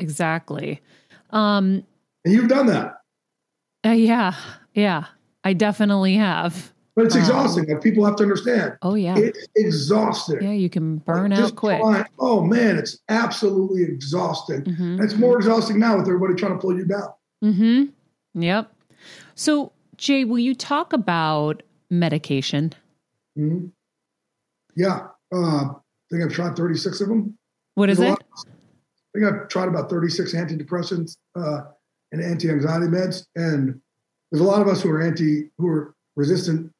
Exactly. 0.00 0.80
Um, 1.30 1.84
and 2.24 2.34
you've 2.34 2.48
done 2.48 2.66
that. 2.66 2.94
Uh, 3.86 3.90
yeah, 3.90 4.34
yeah, 4.72 5.04
I 5.44 5.52
definitely 5.52 6.16
have. 6.16 6.73
But 6.96 7.06
it's 7.06 7.14
um, 7.14 7.22
exhausting. 7.22 7.66
Like 7.66 7.82
people 7.82 8.04
have 8.04 8.16
to 8.16 8.22
understand. 8.22 8.76
Oh 8.82 8.94
yeah, 8.94 9.16
it's 9.16 9.48
exhausting. 9.56 10.42
Yeah, 10.42 10.52
you 10.52 10.70
can 10.70 10.98
burn 10.98 11.32
like, 11.32 11.40
out 11.40 11.56
quick. 11.56 11.80
Trying, 11.80 12.06
oh 12.20 12.42
man, 12.42 12.76
it's 12.76 12.98
absolutely 13.08 13.82
exhausting. 13.82 14.62
Mm-hmm. 14.62 15.02
it's 15.02 15.14
more 15.14 15.36
exhausting 15.36 15.78
now 15.78 15.96
with 15.96 16.06
everybody 16.06 16.34
trying 16.34 16.52
to 16.52 16.58
pull 16.58 16.76
you 16.76 16.84
down. 16.84 17.08
Hmm. 17.42 17.84
Yep. 18.34 18.72
So 19.34 19.72
Jay, 19.96 20.24
will 20.24 20.38
you 20.38 20.54
talk 20.54 20.92
about 20.92 21.62
medication? 21.90 22.72
Mm-hmm. 23.36 23.66
Yeah, 24.76 25.08
uh, 25.34 25.64
I 25.64 25.74
think 26.10 26.24
I've 26.24 26.32
tried 26.32 26.56
36 26.56 27.00
of 27.00 27.08
them. 27.08 27.38
What 27.74 27.90
is 27.90 27.98
There's 27.98 28.12
it? 28.12 28.18
I 28.46 29.18
think 29.18 29.32
I've 29.32 29.48
tried 29.48 29.68
about 29.68 29.90
36 29.90 30.34
antidepressants 30.34 31.16
uh, 31.36 31.60
and 32.12 32.22
anti-anxiety 32.22 32.86
meds, 32.86 33.26
and 33.36 33.80
there's 34.30 34.40
a 34.40 34.44
lot 34.44 34.62
of 34.62 34.68
us 34.68 34.82
who 34.82 34.90
are 34.90 35.00
anti, 35.00 35.50
who 35.58 35.68
are 35.68 35.94
resistant, 36.16 36.72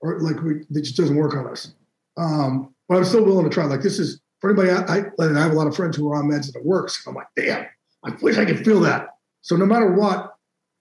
or 0.00 0.20
like 0.20 0.42
we, 0.42 0.60
it 0.60 0.82
just 0.84 0.96
doesn't 0.96 1.16
work 1.16 1.34
on 1.34 1.46
us. 1.46 1.72
Um, 2.16 2.74
but 2.88 2.98
I'm 2.98 3.04
still 3.04 3.24
willing 3.24 3.44
to 3.44 3.50
try. 3.50 3.64
Like 3.64 3.82
this 3.82 3.98
is 3.98 4.20
for 4.40 4.50
anybody. 4.50 4.70
I, 4.70 4.98
I, 4.98 5.38
I 5.38 5.42
have 5.42 5.52
a 5.52 5.54
lot 5.54 5.66
of 5.66 5.76
friends 5.76 5.96
who 5.96 6.10
are 6.10 6.16
on 6.16 6.28
meds 6.28 6.46
and 6.46 6.56
it 6.56 6.64
works. 6.64 7.04
I'm 7.06 7.14
like, 7.14 7.28
damn, 7.36 7.66
I 8.04 8.10
wish 8.20 8.38
I 8.38 8.44
could 8.44 8.64
feel 8.64 8.80
that. 8.80 9.08
So 9.42 9.56
no 9.56 9.66
matter 9.66 9.92
what, 9.92 10.34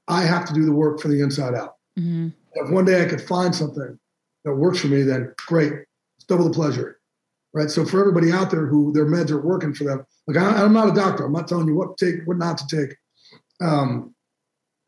I 0.08 0.24
have 0.24 0.46
to 0.46 0.54
do 0.54 0.66
the 0.66 0.74
work 0.74 1.00
from 1.00 1.12
the 1.12 1.22
inside 1.22 1.54
out. 1.54 1.76
Mm-hmm. 1.98 2.30
If 2.56 2.72
one 2.72 2.86
day 2.86 3.04
I 3.04 3.06
could 3.06 3.22
find 3.22 3.56
something 3.56 3.98
that 4.44 4.56
works 4.56 4.80
for 4.80 4.88
me, 4.88 5.04
then 5.04 5.34
great, 5.48 5.74
it's 6.18 6.26
double 6.28 6.46
the 6.46 6.54
pleasure, 6.54 7.00
right? 7.54 7.70
So 7.70 7.86
for 7.86 8.00
everybody 8.00 8.32
out 8.32 8.50
there 8.50 8.66
who 8.66 8.92
their 8.92 9.06
meds 9.06 9.30
are 9.30 9.42
working 9.42 9.74
for 9.74 9.84
them, 9.84 10.06
like 10.28 10.38
I, 10.38 10.64
am 10.64 10.74
not 10.74 10.90
a 10.90 10.94
doctor. 10.94 11.26
I'm 11.26 11.32
not 11.32 11.48
telling 11.48 11.68
you 11.68 11.76
what 11.76 11.98
to 11.98 12.12
take, 12.12 12.28
what 12.28 12.38
not 12.38 12.58
to 12.58 12.86
take. 12.86 12.98
Um, 13.62 14.16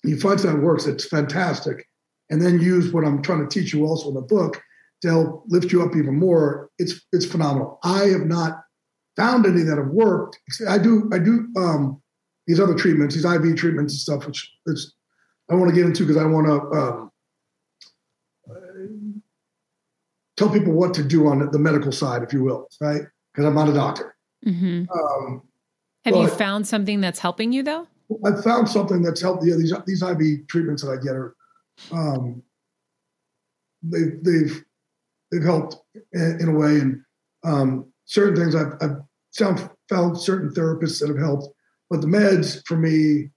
you 0.04 0.20
find 0.20 0.40
something 0.40 0.60
that 0.60 0.66
works, 0.66 0.88
it's 0.88 1.08
fantastic, 1.08 1.86
and 2.32 2.42
then 2.42 2.60
use 2.60 2.92
what 2.92 3.06
I'm 3.06 3.22
trying 3.22 3.48
to 3.48 3.48
teach 3.48 3.74
you 3.74 3.86
also 3.86 4.08
in 4.10 4.16
the 4.16 4.22
book 4.22 4.62
to 5.02 5.10
help 5.10 5.44
lift 5.48 5.72
you 5.72 5.84
up 5.84 5.96
even 5.96 6.18
more. 6.18 6.70
It's 6.80 7.02
it's 7.12 7.26
phenomenal. 7.26 7.80
I 7.84 8.06
have 8.06 8.26
not 8.26 8.64
found 9.18 9.46
any 9.46 9.62
that 9.64 9.78
have 9.78 9.90
worked. 9.90 10.40
I 10.68 10.78
do 10.78 11.10
I 11.14 11.20
do 11.20 11.48
um, 11.58 12.02
these 12.48 12.60
other 12.60 12.74
treatments, 12.74 13.14
these 13.14 13.26
IV 13.26 13.56
treatments 13.58 13.94
and 13.94 14.00
stuff, 14.00 14.26
which 14.26 14.52
it's 14.66 14.94
I 15.50 15.56
want 15.56 15.70
to 15.70 15.76
get 15.76 15.86
into 15.86 16.04
because 16.04 16.22
I 16.22 16.26
want 16.26 16.48
to 16.48 16.78
um, 16.78 17.12
tell 20.38 20.50
people 20.50 20.74
what 20.74 20.94
to 20.94 21.04
do 21.04 21.28
on 21.28 21.52
the 21.52 21.60
medical 21.60 21.92
side, 21.92 22.24
if 22.24 22.32
you 22.32 22.44
will, 22.44 22.68
right? 22.80 23.02
Because 23.34 23.46
I'm 23.46 23.56
not 23.56 23.68
a 23.68 23.74
doctor. 23.74 24.16
Mm-hmm. 24.46 24.84
Um, 24.90 25.42
Have 26.06 26.16
you 26.16 26.28
found 26.30 26.66
something 26.66 27.02
that's 27.02 27.20
helping 27.20 27.52
you 27.52 27.64
though? 27.64 27.88
I've 28.26 28.44
found 28.44 28.70
something 28.70 29.02
that's 29.02 29.22
helped. 29.22 29.46
Yeah, 29.46 29.56
these 29.56 29.74
these 29.86 30.02
IV 30.02 30.48
treatments 30.48 30.84
that 30.84 30.92
I 30.92 30.98
get 30.98 31.16
are 31.16 31.36
um, 31.92 32.42
they've 33.84 34.24
they've 34.24 34.64
they've 35.32 35.44
helped 35.44 35.78
in, 36.14 36.38
in 36.42 36.50
a 36.50 36.58
way, 36.58 36.80
and 36.80 37.02
um, 37.44 37.92
certain 38.06 38.36
things 38.36 38.56
I've, 38.56 38.74
I've 38.82 38.98
found 39.38 39.70
found 39.90 40.18
certain 40.18 40.50
therapists 40.52 41.00
that 41.00 41.10
have 41.10 41.18
helped, 41.18 41.48
but 41.90 42.02
the 42.02 42.08
meds 42.08 42.62
for 42.66 42.78
me 42.78 43.30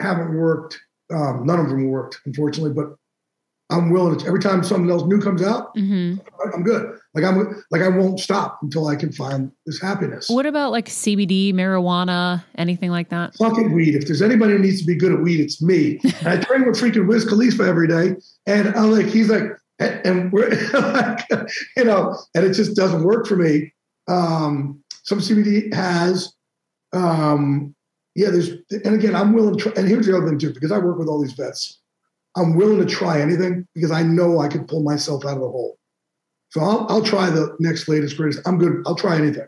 haven't 0.00 0.34
worked. 0.34 0.78
Um, 1.12 1.44
none 1.44 1.60
of 1.60 1.68
them 1.68 1.88
worked, 1.88 2.20
unfortunately. 2.24 2.72
But 2.72 2.96
I'm 3.70 3.90
willing 3.90 4.18
to 4.18 4.26
every 4.26 4.40
time 4.40 4.62
something 4.64 4.90
else 4.90 5.04
new 5.04 5.20
comes 5.20 5.42
out, 5.42 5.74
mm-hmm. 5.76 6.20
I'm 6.54 6.62
good. 6.62 6.98
Like 7.14 7.24
I'm 7.24 7.62
like 7.70 7.82
I 7.82 7.88
won't 7.88 8.20
stop 8.20 8.58
until 8.62 8.86
I 8.86 8.96
can 8.96 9.12
find 9.12 9.52
this 9.66 9.80
happiness. 9.80 10.28
What 10.28 10.46
about 10.46 10.72
like 10.72 10.86
CBD, 10.86 11.52
marijuana, 11.52 12.42
anything 12.56 12.90
like 12.90 13.10
that? 13.10 13.34
Fucking 13.34 13.72
weed. 13.72 13.94
If 13.94 14.06
there's 14.06 14.22
anybody 14.22 14.52
who 14.52 14.58
needs 14.58 14.80
to 14.80 14.86
be 14.86 14.96
good 14.96 15.12
at 15.12 15.20
weed, 15.20 15.40
it's 15.40 15.60
me. 15.60 16.00
and 16.20 16.28
I 16.28 16.36
train 16.38 16.66
with 16.66 16.80
freaking 16.80 17.06
Wiz 17.06 17.24
Khalifa 17.26 17.64
every 17.64 17.86
day, 17.86 18.16
and 18.46 18.68
I'm 18.74 18.90
like, 18.90 19.06
he's 19.06 19.28
like, 19.28 19.44
and 19.78 20.32
we're 20.32 20.48
like, 20.72 21.28
you 21.76 21.84
know, 21.84 22.16
and 22.34 22.46
it 22.46 22.54
just 22.54 22.74
doesn't 22.74 23.04
work 23.04 23.26
for 23.26 23.36
me. 23.36 23.72
Um, 24.08 24.82
some 25.04 25.18
CBD 25.18 25.72
has, 25.74 26.32
um, 26.94 27.74
yeah. 28.14 28.30
There's, 28.30 28.50
and 28.70 28.94
again, 28.94 29.14
I'm 29.14 29.34
willing 29.34 29.58
to. 29.58 29.64
Try, 29.64 29.72
and 29.76 29.86
here's 29.86 30.06
the 30.06 30.16
other 30.16 30.28
thing 30.28 30.38
too, 30.38 30.54
because 30.54 30.72
I 30.72 30.78
work 30.78 30.98
with 30.98 31.08
all 31.08 31.20
these 31.20 31.32
vets 31.32 31.82
I'm 32.36 32.56
willing 32.56 32.78
to 32.78 32.86
try 32.86 33.20
anything 33.20 33.66
because 33.74 33.90
I 33.90 34.02
know 34.02 34.40
I 34.40 34.48
can 34.48 34.66
pull 34.66 34.82
myself 34.82 35.24
out 35.24 35.34
of 35.34 35.40
the 35.40 35.48
hole. 35.48 35.78
So 36.52 36.60
I'll, 36.60 36.86
I'll 36.90 37.02
try 37.02 37.30
the 37.30 37.56
next 37.60 37.88
latest 37.88 38.18
greatest. 38.18 38.46
I'm 38.46 38.58
good. 38.58 38.82
I'll 38.86 38.94
try 38.94 39.16
anything. 39.16 39.46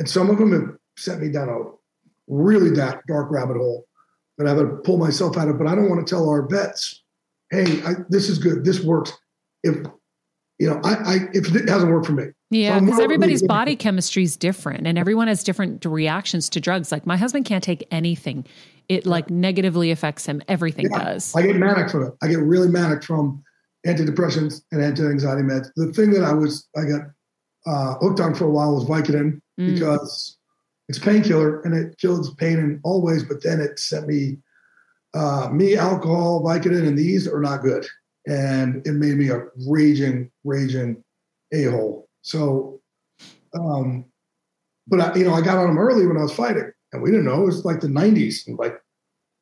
And 0.00 0.08
some 0.08 0.30
of 0.30 0.38
them 0.38 0.50
have 0.52 0.76
sent 0.96 1.22
me 1.22 1.30
down 1.30 1.48
a 1.48 1.60
really 2.26 2.74
dark, 2.74 3.06
dark 3.06 3.30
rabbit 3.30 3.56
hole 3.56 3.86
that 4.36 4.48
I've 4.48 4.56
had 4.56 4.64
to 4.64 4.76
pull 4.78 4.96
myself 4.96 5.36
out 5.36 5.46
of. 5.46 5.58
But 5.58 5.68
I 5.68 5.76
don't 5.76 5.88
want 5.88 6.04
to 6.04 6.12
tell 6.12 6.28
our 6.28 6.48
vets, 6.48 7.04
hey, 7.50 7.80
I, 7.84 7.92
this 8.08 8.28
is 8.28 8.38
good. 8.38 8.64
This 8.64 8.80
works. 8.80 9.12
If 9.62 9.76
you 10.58 10.68
know, 10.68 10.80
I, 10.82 10.94
I 10.94 11.14
if 11.34 11.54
it 11.54 11.68
hasn't 11.68 11.92
worked 11.92 12.06
for 12.06 12.12
me. 12.12 12.24
Yeah, 12.50 12.80
because 12.80 12.96
so 12.96 13.04
everybody's 13.04 13.44
body 13.44 13.76
chemistry 13.76 14.24
is 14.24 14.36
different, 14.36 14.88
and 14.88 14.98
everyone 14.98 15.28
has 15.28 15.44
different 15.44 15.84
reactions 15.84 16.48
to 16.48 16.60
drugs. 16.60 16.90
Like 16.90 17.06
my 17.06 17.16
husband 17.16 17.44
can't 17.44 17.62
take 17.62 17.86
anything 17.92 18.44
it 18.88 19.06
like 19.06 19.30
negatively 19.30 19.92
affects 19.92 20.26
him. 20.26 20.42
Everything 20.48 20.88
yeah, 20.90 21.04
does. 21.04 21.32
I 21.36 21.42
get 21.42 21.54
manic 21.54 21.90
from 21.90 22.06
it. 22.08 22.14
I 22.20 22.26
get 22.26 22.40
really 22.40 22.68
manic 22.68 23.04
from 23.04 23.44
antidepressants 23.86 24.62
and 24.72 24.82
anti-anxiety 24.82 25.42
meds. 25.42 25.70
The 25.76 25.92
thing 25.92 26.10
that 26.12 26.24
I 26.24 26.32
was 26.32 26.68
I 26.76 26.84
got 26.84 27.02
uh, 27.66 27.94
hooked 28.00 28.20
on 28.20 28.34
for 28.34 28.44
a 28.44 28.50
while 28.50 28.74
was 28.74 28.84
Vicodin 28.84 29.40
mm. 29.58 29.74
because 29.74 30.36
it's 30.88 30.98
painkiller 30.98 31.60
and 31.62 31.74
it 31.74 31.98
kills 31.98 32.34
pain 32.34 32.58
in 32.58 32.80
all 32.84 33.02
ways. 33.02 33.24
But 33.24 33.42
then 33.42 33.60
it 33.60 33.78
sent 33.78 34.06
me 34.06 34.38
uh, 35.14 35.48
me 35.52 35.76
alcohol, 35.76 36.42
Vicodin, 36.42 36.86
and 36.86 36.96
these 36.96 37.26
are 37.26 37.40
not 37.40 37.62
good, 37.62 37.86
and 38.26 38.86
it 38.86 38.92
made 38.92 39.16
me 39.16 39.28
a 39.30 39.44
raging, 39.66 40.30
raging 40.44 41.02
a 41.52 41.64
hole. 41.64 42.08
So, 42.22 42.80
um, 43.58 44.04
but 44.86 45.00
I, 45.00 45.14
you 45.16 45.24
know, 45.24 45.34
I 45.34 45.40
got 45.40 45.58
on 45.58 45.68
them 45.68 45.78
early 45.78 46.06
when 46.06 46.16
I 46.16 46.22
was 46.22 46.34
fighting 46.34 46.70
and 46.92 47.02
we 47.02 47.10
didn't 47.10 47.26
know. 47.26 47.42
It 47.42 47.46
was 47.46 47.64
like 47.64 47.80
the 47.80 47.88
90s. 47.88 48.46
And 48.46 48.58
like, 48.58 48.80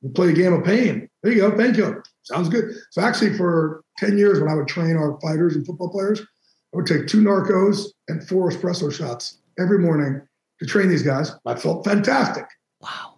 we 0.02 0.10
play 0.10 0.28
a 0.28 0.32
game 0.32 0.52
of 0.52 0.64
pain. 0.64 1.08
There 1.22 1.32
you 1.32 1.40
go, 1.40 1.56
painkiller. 1.56 2.04
Sounds 2.28 2.48
good. 2.48 2.74
So 2.90 3.00
actually, 3.00 3.36
for 3.36 3.82
10 3.96 4.18
years, 4.18 4.38
when 4.38 4.50
I 4.50 4.54
would 4.54 4.68
train 4.68 4.96
our 4.96 5.18
fighters 5.20 5.56
and 5.56 5.64
football 5.64 5.90
players, 5.90 6.20
I 6.20 6.76
would 6.76 6.86
take 6.86 7.06
two 7.06 7.22
Norcos 7.22 7.86
and 8.08 8.26
four 8.28 8.50
espresso 8.50 8.92
shots 8.92 9.38
every 9.58 9.78
morning 9.78 10.20
to 10.60 10.66
train 10.66 10.88
these 10.88 11.02
guys. 11.02 11.32
I 11.46 11.54
felt 11.54 11.86
fantastic. 11.86 12.44
Wow. 12.82 13.14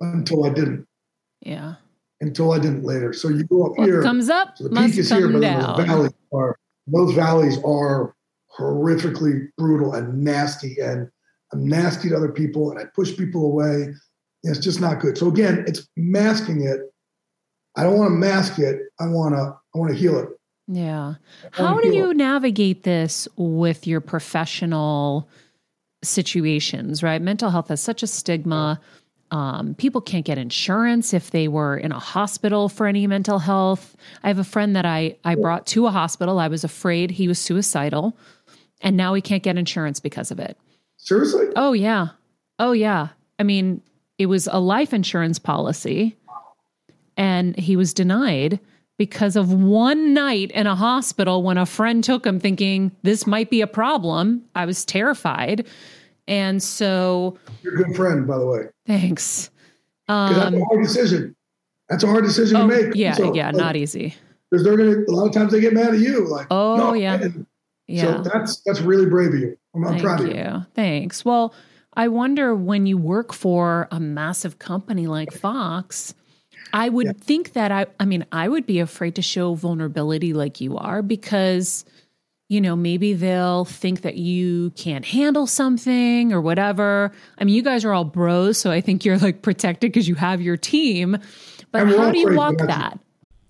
Until 0.00 0.44
I 0.44 0.50
didn't. 0.50 0.86
Yeah. 1.40 1.74
Until 2.20 2.52
I 2.52 2.60
didn't 2.60 2.84
later. 2.84 3.12
So 3.12 3.28
you 3.28 3.42
go 3.44 3.66
up 3.66 3.72
what 3.76 3.88
here. 3.88 4.02
comes 4.02 4.30
up. 4.30 4.56
So 4.56 4.68
the 4.68 4.70
peak 4.70 4.96
is 4.96 5.10
here, 5.10 5.28
but 5.28 5.40
those 5.40 5.86
valleys 5.86 6.12
are 6.32 6.56
those 6.86 7.14
valleys 7.14 7.58
are 7.64 8.14
horrifically 8.56 9.48
brutal 9.56 9.94
and 9.94 10.22
nasty 10.22 10.76
and 10.80 11.08
I'm 11.52 11.66
nasty 11.66 12.08
to 12.10 12.16
other 12.16 12.30
people 12.30 12.70
and 12.70 12.78
I 12.78 12.84
push 12.94 13.16
people 13.16 13.46
away. 13.46 13.94
It's 14.44 14.58
just 14.58 14.80
not 14.80 15.00
good. 15.00 15.18
So 15.18 15.28
again, 15.28 15.64
it's 15.66 15.88
masking 15.96 16.62
it. 16.62 16.91
I 17.76 17.84
don't 17.84 17.98
want 17.98 18.08
to 18.08 18.16
mask 18.16 18.58
it. 18.58 18.80
I 19.00 19.06
want 19.06 19.34
to 19.34 19.56
I 19.74 19.78
want 19.78 19.90
to 19.92 19.96
heal 19.96 20.18
it. 20.18 20.28
Yeah. 20.68 21.14
How 21.50 21.80
do 21.80 21.88
you 21.88 22.10
it. 22.10 22.16
navigate 22.16 22.82
this 22.82 23.26
with 23.36 23.86
your 23.86 24.00
professional 24.00 25.28
situations, 26.02 27.02
right? 27.02 27.20
Mental 27.20 27.50
health 27.50 27.68
has 27.68 27.80
such 27.80 28.02
a 28.02 28.06
stigma. 28.06 28.80
Um, 29.30 29.74
people 29.74 30.00
can't 30.00 30.26
get 30.26 30.36
insurance 30.36 31.14
if 31.14 31.30
they 31.30 31.48
were 31.48 31.76
in 31.76 31.90
a 31.90 31.98
hospital 31.98 32.68
for 32.68 32.86
any 32.86 33.06
mental 33.06 33.38
health. 33.38 33.96
I 34.22 34.28
have 34.28 34.38
a 34.38 34.44
friend 34.44 34.76
that 34.76 34.84
I 34.84 35.16
I 35.24 35.34
brought 35.34 35.66
to 35.68 35.86
a 35.86 35.90
hospital. 35.90 36.38
I 36.38 36.48
was 36.48 36.64
afraid 36.64 37.10
he 37.10 37.28
was 37.28 37.38
suicidal 37.38 38.16
and 38.82 38.96
now 38.96 39.14
he 39.14 39.22
can't 39.22 39.42
get 39.42 39.56
insurance 39.56 40.00
because 40.00 40.30
of 40.30 40.38
it. 40.38 40.58
Seriously? 40.98 41.46
Oh, 41.56 41.72
yeah. 41.72 42.08
Oh, 42.58 42.72
yeah. 42.72 43.08
I 43.38 43.44
mean, 43.44 43.80
it 44.18 44.26
was 44.26 44.48
a 44.50 44.60
life 44.60 44.92
insurance 44.92 45.38
policy, 45.38 46.16
and 47.16 47.56
he 47.58 47.76
was 47.76 47.94
denied 47.94 48.60
because 48.98 49.36
of 49.36 49.52
one 49.52 50.14
night 50.14 50.50
in 50.52 50.66
a 50.66 50.74
hospital 50.74 51.42
when 51.42 51.58
a 51.58 51.66
friend 51.66 52.04
took 52.04 52.26
him 52.26 52.38
thinking 52.38 52.92
this 53.02 53.26
might 53.26 53.50
be 53.50 53.60
a 53.60 53.66
problem. 53.66 54.44
I 54.54 54.64
was 54.64 54.84
terrified. 54.84 55.66
And 56.28 56.62
so. 56.62 57.36
You're 57.62 57.74
a 57.74 57.84
good 57.84 57.96
friend, 57.96 58.26
by 58.26 58.38
the 58.38 58.46
way. 58.46 58.60
Thanks. 58.86 59.50
Um, 60.08 60.34
that's 60.34 60.44
a 60.44 60.46
um, 60.46 60.62
hard 60.62 60.82
decision. 60.82 61.36
That's 61.88 62.04
a 62.04 62.06
hard 62.06 62.24
decision 62.24 62.56
oh, 62.56 62.60
to 62.60 62.66
make. 62.66 62.94
Yeah, 62.94 63.12
so, 63.12 63.34
yeah, 63.34 63.46
like, 63.46 63.56
not 63.56 63.76
easy. 63.76 64.14
Because 64.50 64.64
they're 64.64 64.76
gonna 64.76 65.04
a 65.08 65.12
lot 65.12 65.26
of 65.26 65.32
times 65.32 65.52
they 65.52 65.60
get 65.60 65.72
mad 65.72 65.94
at 65.94 66.00
you. 66.00 66.26
Like, 66.26 66.46
oh 66.50 66.76
no, 66.76 66.92
yeah, 66.94 67.14
and 67.14 67.46
yeah. 67.86 68.22
So 68.22 68.22
that's 68.22 68.62
that's 68.64 68.80
really 68.80 69.06
brave 69.06 69.34
of 69.34 69.40
you. 69.40 69.58
I'm, 69.74 69.86
I'm 69.86 70.00
proud 70.00 70.20
of 70.20 70.28
you. 70.28 70.34
you. 70.34 70.66
Thanks. 70.74 71.24
Well, 71.24 71.54
I 71.94 72.08
wonder 72.08 72.54
when 72.54 72.86
you 72.86 72.98
work 72.98 73.32
for 73.32 73.88
a 73.90 74.00
massive 74.00 74.58
company 74.58 75.06
like 75.06 75.32
Fox. 75.32 76.14
I 76.72 76.88
would 76.88 77.06
yeah. 77.06 77.12
think 77.16 77.52
that 77.52 77.70
I 77.70 77.86
I 78.00 78.04
mean 78.04 78.24
I 78.32 78.48
would 78.48 78.66
be 78.66 78.80
afraid 78.80 79.14
to 79.16 79.22
show 79.22 79.54
vulnerability 79.54 80.32
like 80.32 80.60
you 80.60 80.76
are 80.76 81.02
because 81.02 81.84
you 82.48 82.60
know 82.60 82.76
maybe 82.76 83.14
they'll 83.14 83.64
think 83.64 84.02
that 84.02 84.16
you 84.16 84.70
can't 84.70 85.04
handle 85.04 85.46
something 85.46 86.32
or 86.32 86.40
whatever. 86.40 87.12
I 87.38 87.44
mean 87.44 87.54
you 87.54 87.62
guys 87.62 87.84
are 87.84 87.92
all 87.92 88.04
bros 88.04 88.58
so 88.58 88.70
I 88.70 88.80
think 88.80 89.04
you're 89.04 89.18
like 89.18 89.42
protected 89.42 89.92
because 89.92 90.08
you 90.08 90.14
have 90.14 90.40
your 90.40 90.56
team. 90.56 91.18
But 91.70 91.88
how 91.88 92.10
do 92.10 92.18
you 92.18 92.34
walk 92.34 92.58
that? 92.58 92.98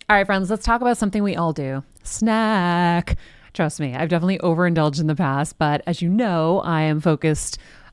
All 0.08 0.16
right 0.16 0.26
friends, 0.26 0.50
let's 0.50 0.64
talk 0.64 0.80
about 0.80 0.98
something 0.98 1.22
we 1.22 1.36
all 1.36 1.52
do. 1.52 1.82
Snack. 2.02 3.16
Trust 3.54 3.80
me, 3.80 3.94
I've 3.94 4.08
definitely 4.08 4.38
overindulged 4.38 4.98
in 4.98 5.08
the 5.08 5.14
past, 5.14 5.58
but 5.58 5.82
as 5.86 6.00
you 6.00 6.08
know, 6.08 6.60
I 6.60 6.82
am 6.82 7.02
focused 7.02 7.58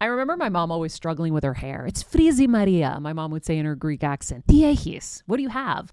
I 0.00 0.06
remember 0.06 0.36
my 0.36 0.48
mom 0.48 0.70
always 0.70 0.94
struggling 0.94 1.32
with 1.32 1.42
her 1.42 1.54
hair. 1.54 1.84
It's 1.84 2.04
frizzy 2.04 2.46
Maria, 2.46 2.98
my 3.00 3.12
mom 3.12 3.32
would 3.32 3.44
say 3.44 3.58
in 3.58 3.66
her 3.66 3.74
Greek 3.74 4.04
accent. 4.04 4.46
Diehis, 4.46 5.24
what 5.26 5.38
do 5.38 5.42
you 5.42 5.48
have? 5.48 5.92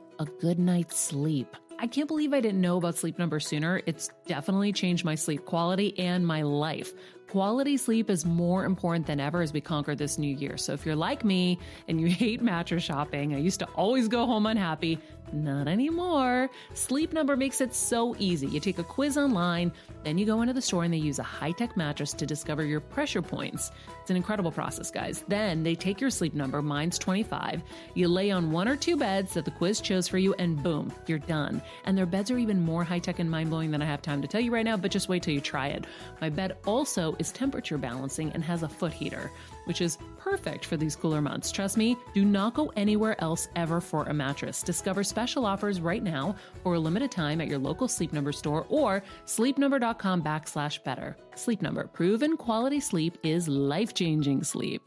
A 0.21 0.25
good 0.39 0.59
night's 0.59 0.99
sleep. 0.99 1.57
I 1.79 1.87
can't 1.87 2.07
believe 2.07 2.31
I 2.31 2.41
didn't 2.41 2.61
know 2.61 2.77
about 2.77 2.95
Sleep 2.95 3.17
Number 3.17 3.39
sooner. 3.39 3.81
It's 3.87 4.11
definitely 4.27 4.71
changed 4.71 5.03
my 5.03 5.15
sleep 5.15 5.45
quality 5.45 5.97
and 5.97 6.27
my 6.27 6.43
life. 6.43 6.93
Quality 7.27 7.75
sleep 7.75 8.07
is 8.07 8.23
more 8.23 8.63
important 8.63 9.07
than 9.07 9.19
ever 9.19 9.41
as 9.41 9.51
we 9.51 9.61
conquer 9.61 9.95
this 9.95 10.19
new 10.19 10.35
year. 10.35 10.57
So 10.57 10.73
if 10.73 10.85
you're 10.85 10.95
like 10.95 11.25
me 11.25 11.57
and 11.87 11.99
you 11.99 12.05
hate 12.23 12.39
mattress 12.39 12.83
shopping, 12.83 13.33
I 13.33 13.39
used 13.39 13.57
to 13.61 13.65
always 13.69 14.07
go 14.07 14.27
home 14.27 14.45
unhappy. 14.45 14.99
Not 15.33 15.67
anymore. 15.67 16.49
Sleep 16.73 17.13
Number 17.13 17.37
makes 17.37 17.61
it 17.61 17.73
so 17.73 18.15
easy. 18.19 18.47
You 18.47 18.59
take 18.59 18.79
a 18.79 18.83
quiz 18.83 19.17
online, 19.17 19.71
then 20.03 20.17
you 20.17 20.25
go 20.25 20.41
into 20.41 20.53
the 20.53 20.61
store 20.61 20.83
and 20.83 20.93
they 20.93 20.97
use 20.97 21.19
a 21.19 21.23
high 21.23 21.51
tech 21.51 21.77
mattress 21.77 22.11
to 22.13 22.25
discover 22.25 22.65
your 22.65 22.81
pressure 22.81 23.21
points. 23.21 23.71
It's 24.01 24.09
an 24.09 24.17
incredible 24.17 24.51
process, 24.51 24.91
guys. 24.91 25.23
Then 25.27 25.63
they 25.63 25.75
take 25.75 26.01
your 26.01 26.09
sleep 26.09 26.33
number, 26.33 26.61
mine's 26.61 26.99
25. 26.99 27.61
You 27.93 28.07
lay 28.07 28.31
on 28.31 28.51
one 28.51 28.67
or 28.67 28.75
two 28.75 28.97
beds 28.97 29.33
that 29.35 29.45
the 29.45 29.51
quiz 29.51 29.79
chose 29.79 30.07
for 30.07 30.17
you, 30.17 30.33
and 30.33 30.61
boom, 30.61 30.91
you're 31.07 31.19
done. 31.19 31.61
And 31.85 31.97
their 31.97 32.05
beds 32.05 32.29
are 32.29 32.37
even 32.37 32.59
more 32.59 32.83
high 32.83 32.99
tech 32.99 33.19
and 33.19 33.31
mind 33.31 33.49
blowing 33.49 33.71
than 33.71 33.81
I 33.81 33.85
have 33.85 34.01
time 34.01 34.21
to 34.21 34.27
tell 34.27 34.41
you 34.41 34.51
right 34.51 34.65
now, 34.65 34.75
but 34.75 34.91
just 34.91 35.07
wait 35.07 35.23
till 35.23 35.33
you 35.33 35.41
try 35.41 35.67
it. 35.67 35.85
My 36.19 36.29
bed 36.29 36.57
also 36.65 37.15
is 37.19 37.31
temperature 37.31 37.77
balancing 37.77 38.31
and 38.33 38.43
has 38.43 38.63
a 38.63 38.69
foot 38.69 38.93
heater 38.93 39.31
which 39.65 39.81
is 39.81 39.97
perfect 40.17 40.65
for 40.65 40.77
these 40.77 40.95
cooler 40.95 41.21
months. 41.21 41.51
Trust 41.51 41.77
me, 41.77 41.97
do 42.13 42.25
not 42.25 42.53
go 42.53 42.71
anywhere 42.75 43.19
else 43.21 43.47
ever 43.55 43.81
for 43.81 44.03
a 44.03 44.13
mattress. 44.13 44.63
Discover 44.63 45.03
special 45.03 45.20
offers 45.45 45.79
right 45.79 46.03
now 46.03 46.35
for 46.63 46.73
a 46.73 46.79
limited 46.79 47.11
time 47.11 47.41
at 47.41 47.47
your 47.47 47.59
local 47.59 47.87
Sleep 47.87 48.13
Number 48.13 48.31
store 48.31 48.65
or 48.69 49.03
sleepnumber.com 49.25 50.23
backslash 50.23 50.83
better. 50.83 51.15
Sleep 51.35 51.61
Number, 51.61 51.87
proven 51.87 52.37
quality 52.37 52.79
sleep 52.79 53.17
is 53.23 53.47
life 53.47 53.93
changing 53.93 54.43
sleep. 54.43 54.81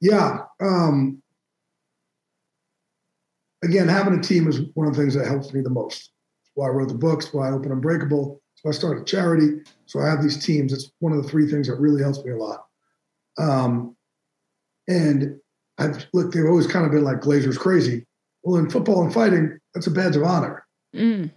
Yeah. 0.00 0.40
Um, 0.60 1.22
again, 3.62 3.88
having 3.88 4.18
a 4.18 4.22
team 4.22 4.48
is 4.48 4.60
one 4.74 4.86
of 4.86 4.94
the 4.94 5.00
things 5.00 5.14
that 5.14 5.26
helps 5.26 5.52
me 5.52 5.60
the 5.60 5.70
most. 5.70 6.10
why 6.54 6.66
I 6.66 6.70
wrote 6.70 6.88
the 6.88 6.94
books, 6.94 7.32
why 7.32 7.48
I 7.48 7.52
opened 7.52 7.72
Unbreakable 7.72 8.40
so 8.62 8.68
I 8.68 8.72
started 8.72 9.02
a 9.02 9.04
charity. 9.04 9.62
So 9.86 10.00
I 10.00 10.08
have 10.08 10.22
these 10.22 10.44
teams. 10.44 10.72
It's 10.72 10.90
one 10.98 11.12
of 11.12 11.22
the 11.22 11.28
three 11.28 11.50
things 11.50 11.66
that 11.68 11.76
really 11.76 12.02
helps 12.02 12.22
me 12.24 12.32
a 12.32 12.36
lot. 12.36 12.66
Um, 13.38 13.96
and 14.86 15.38
I've 15.80 16.06
look, 16.12 16.32
they've 16.32 16.44
always 16.44 16.66
kind 16.66 16.86
of 16.86 16.92
been 16.92 17.04
like 17.04 17.20
Glazer's 17.20 17.58
crazy. 17.58 18.06
Well, 18.42 18.58
in 18.58 18.70
football 18.70 19.02
and 19.02 19.12
fighting, 19.12 19.58
that's 19.74 19.86
a 19.86 19.90
badge 19.90 20.16
of 20.16 20.22
honor. 20.22 20.64
Mm. 20.94 21.30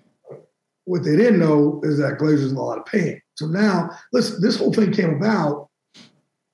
What 0.86 1.04
they 1.04 1.16
didn't 1.16 1.40
know 1.40 1.82
is 1.84 1.98
that 1.98 2.18
Glazer's 2.20 2.52
in 2.52 2.58
a 2.58 2.62
lot 2.62 2.78
of 2.78 2.86
pain. 2.86 3.22
So 3.36 3.48
now, 3.48 3.90
listen, 4.12 4.42
this 4.42 4.58
whole 4.58 4.74
thing 4.74 4.92
came 4.92 5.16
about. 5.16 5.70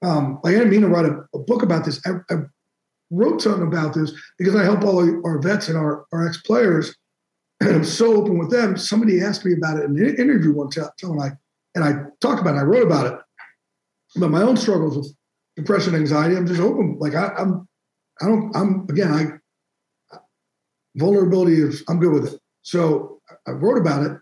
Um, 0.02 0.40
like 0.44 0.56
I 0.56 0.60
didn't 0.60 0.72
mean 0.72 0.82
to 0.82 0.88
write 0.88 1.06
a, 1.06 1.26
a 1.34 1.40
book 1.40 1.62
about 1.62 1.84
this. 1.84 2.00
I, 2.06 2.12
I, 2.34 2.38
wrote 3.12 3.42
something 3.42 3.66
about 3.66 3.96
this 3.96 4.14
because 4.38 4.56
I 4.56 4.64
help 4.64 4.84
all 4.84 5.00
our 5.26 5.42
vets 5.42 5.68
and 5.68 5.76
our, 5.76 6.06
our 6.14 6.28
ex 6.28 6.40
players 6.44 6.96
and 7.60 7.76
I'm 7.76 7.84
so 7.84 8.16
open 8.16 8.38
with 8.38 8.52
them. 8.52 8.78
Somebody 8.78 9.22
asked 9.22 9.46
me 9.46 9.54
about 9.54 9.80
it 9.80 9.86
in 9.86 9.98
an 9.98 10.16
interview 10.16 10.54
one 10.54 10.70
time, 10.70 10.90
and 11.02 11.22
I 11.22 11.32
and 11.76 11.84
I 11.84 12.04
talked 12.22 12.40
about 12.40 12.56
it. 12.56 12.60
I 12.60 12.64
wrote 12.64 12.84
about 12.84 13.08
it, 13.08 13.20
but 14.16 14.30
my 14.30 14.42
own 14.42 14.56
struggles 14.56 14.98
with 14.98 15.14
depression, 15.58 15.96
anxiety. 15.96 16.36
I'm 16.38 16.48
just 16.48 16.62
open. 16.62 16.98
Like 17.00 17.16
I, 17.16 17.28
I'm, 17.38 17.68
I 18.22 18.26
don't. 18.26 18.55
I'm 18.55 18.86
again. 18.89 19.11
I 19.11 20.17
vulnerability 20.95 21.61
is. 21.61 21.84
I'm 21.89 21.99
good 21.99 22.13
with 22.13 22.34
it. 22.34 22.39
So 22.61 23.22
I 23.47 23.51
wrote 23.51 23.78
about 23.78 24.05
it, 24.05 24.17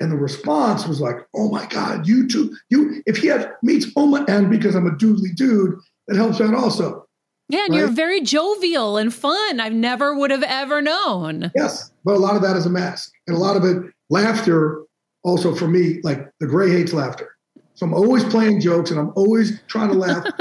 and 0.00 0.12
the 0.12 0.16
response 0.16 0.86
was 0.86 1.00
like, 1.00 1.16
"Oh 1.34 1.50
my 1.50 1.66
God, 1.66 2.06
you 2.06 2.28
too. 2.28 2.54
You 2.70 3.02
if 3.06 3.18
he 3.18 3.28
has 3.28 3.46
meets 3.62 3.86
my 3.96 4.24
and 4.28 4.50
because 4.50 4.74
I'm 4.74 4.86
a 4.86 4.90
doodly 4.90 5.34
dude, 5.34 5.74
that 6.06 6.16
helps 6.16 6.40
out 6.40 6.54
also." 6.54 7.06
Yeah, 7.50 7.64
and 7.64 7.70
right? 7.70 7.78
you're 7.78 7.88
very 7.88 8.20
jovial 8.20 8.98
and 8.98 9.12
fun. 9.12 9.58
I 9.58 9.70
never 9.70 10.14
would 10.14 10.30
have 10.30 10.42
ever 10.42 10.82
known. 10.82 11.50
Yes, 11.56 11.90
but 12.04 12.14
a 12.14 12.18
lot 12.18 12.36
of 12.36 12.42
that 12.42 12.56
is 12.56 12.66
a 12.66 12.70
mask, 12.70 13.10
and 13.26 13.36
a 13.36 13.40
lot 13.40 13.56
of 13.56 13.64
it 13.64 13.92
laughter. 14.10 14.84
Also, 15.24 15.54
for 15.54 15.66
me, 15.66 16.00
like 16.04 16.30
the 16.40 16.46
gray 16.46 16.70
hates 16.70 16.92
laughter. 16.92 17.36
So 17.74 17.86
I'm 17.86 17.94
always 17.94 18.24
playing 18.24 18.60
jokes 18.60 18.90
and 18.90 18.98
I'm 18.98 19.12
always 19.14 19.60
trying 19.68 19.88
to 19.88 19.94
laugh 19.94 20.24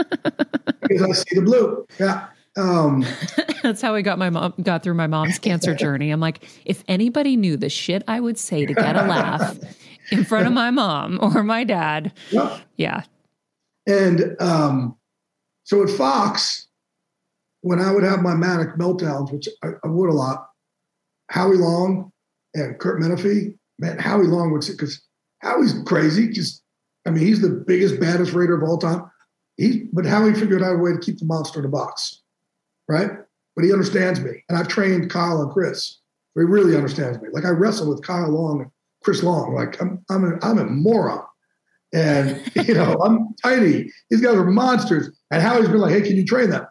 because 0.82 1.04
I 1.04 1.12
see 1.12 1.36
the 1.36 1.42
blue. 1.44 1.86
Yeah. 2.00 2.28
Um, 2.58 3.06
That's 3.64 3.82
how 3.82 3.96
I 3.96 4.02
got 4.02 4.18
my 4.18 4.30
mom 4.30 4.54
got 4.62 4.84
through 4.84 4.96
my 4.96 5.08
mom's 5.08 5.40
cancer 5.40 5.76
journey. 5.76 6.10
I'm 6.10 6.20
like, 6.20 6.48
if 6.66 6.84
anybody 6.88 7.38
knew 7.38 7.56
the 7.56 7.70
shit 7.70 8.04
I 8.08 8.20
would 8.20 8.38
say 8.38 8.66
to 8.66 8.74
get 8.74 8.96
a 8.96 9.04
laugh 9.04 9.58
in 10.12 10.24
front 10.24 10.48
of 10.48 10.54
my 10.54 10.72
mom 10.72 11.20
or 11.22 11.44
my 11.44 11.64
dad, 11.64 12.14
yeah. 12.32 12.60
yeah. 12.78 13.04
And 13.86 14.36
um, 14.40 14.98
so 15.64 15.84
at 15.84 15.90
Fox, 15.90 16.68
when 17.62 17.80
I 17.80 17.92
would 17.92 18.04
have 18.04 18.22
my 18.22 18.36
manic 18.36 18.76
meltdowns, 18.76 19.32
which 19.32 19.48
I, 19.64 19.70
I 19.84 19.88
would 19.88 20.10
a 20.10 20.14
lot, 20.14 20.50
Howie 21.30 21.58
Long 21.58 22.12
and 22.54 22.80
Curt 22.80 23.02
Menefee, 23.02 23.58
man, 23.80 24.00
Howie 24.00 24.28
Long 24.28 24.52
would 24.52 24.64
say 24.64 24.74
because 24.74 25.02
Howie's 25.40 25.76
crazy, 25.86 26.30
just 26.30 26.64
I 27.06 27.10
mean, 27.10 27.26
he's 27.26 27.42
the 27.42 27.50
biggest, 27.50 28.00
baddest 28.00 28.34
raider 28.34 28.56
of 28.56 28.68
all 28.68 28.78
time. 28.78 29.10
He, 29.56 29.86
but 29.94 30.06
Howie 30.06 30.34
figured 30.34 30.62
out 30.62 30.76
a 30.76 30.78
way 30.78 30.92
to 30.92 31.00
keep 31.00 31.18
the 31.20 31.26
monster 31.26 31.60
in 31.60 31.64
the 31.64 31.70
box, 31.70 32.22
right? 32.88 33.12
But 33.56 33.66
he 33.66 33.74
understands 33.74 34.20
me, 34.20 34.44
and 34.50 34.58
I've 34.58 34.68
trained 34.68 35.10
Kyle 35.10 35.42
and 35.42 35.52
Chris. 35.52 36.00
So 36.34 36.42
he 36.42 36.46
really 36.46 36.76
understands 36.76 37.20
me. 37.22 37.30
Like 37.32 37.46
I 37.46 37.50
wrestle 37.50 37.90
with 37.90 38.04
Kyle 38.04 38.30
Long 38.30 38.62
and 38.62 38.72
Chris 39.04 39.24
Long. 39.24 39.56
Like 39.56 39.82
I'm, 39.82 40.04
I'm, 40.10 40.24
a, 40.24 40.46
I'm 40.46 40.60
a 40.60 40.66
moron, 40.66 41.24
and 41.94 42.42
you 42.68 42.74
know 42.74 42.94
I'm 43.04 43.34
tiny. 43.44 43.92
These 44.10 44.22
guys 44.22 44.36
are 44.36 44.46
monsters. 44.46 45.10
And 45.32 45.42
Howie's 45.42 45.70
been 45.70 45.80
like, 45.80 45.94
"Hey, 45.94 46.02
can 46.02 46.16
you 46.16 46.26
train 46.26 46.50
them?" 46.50 46.66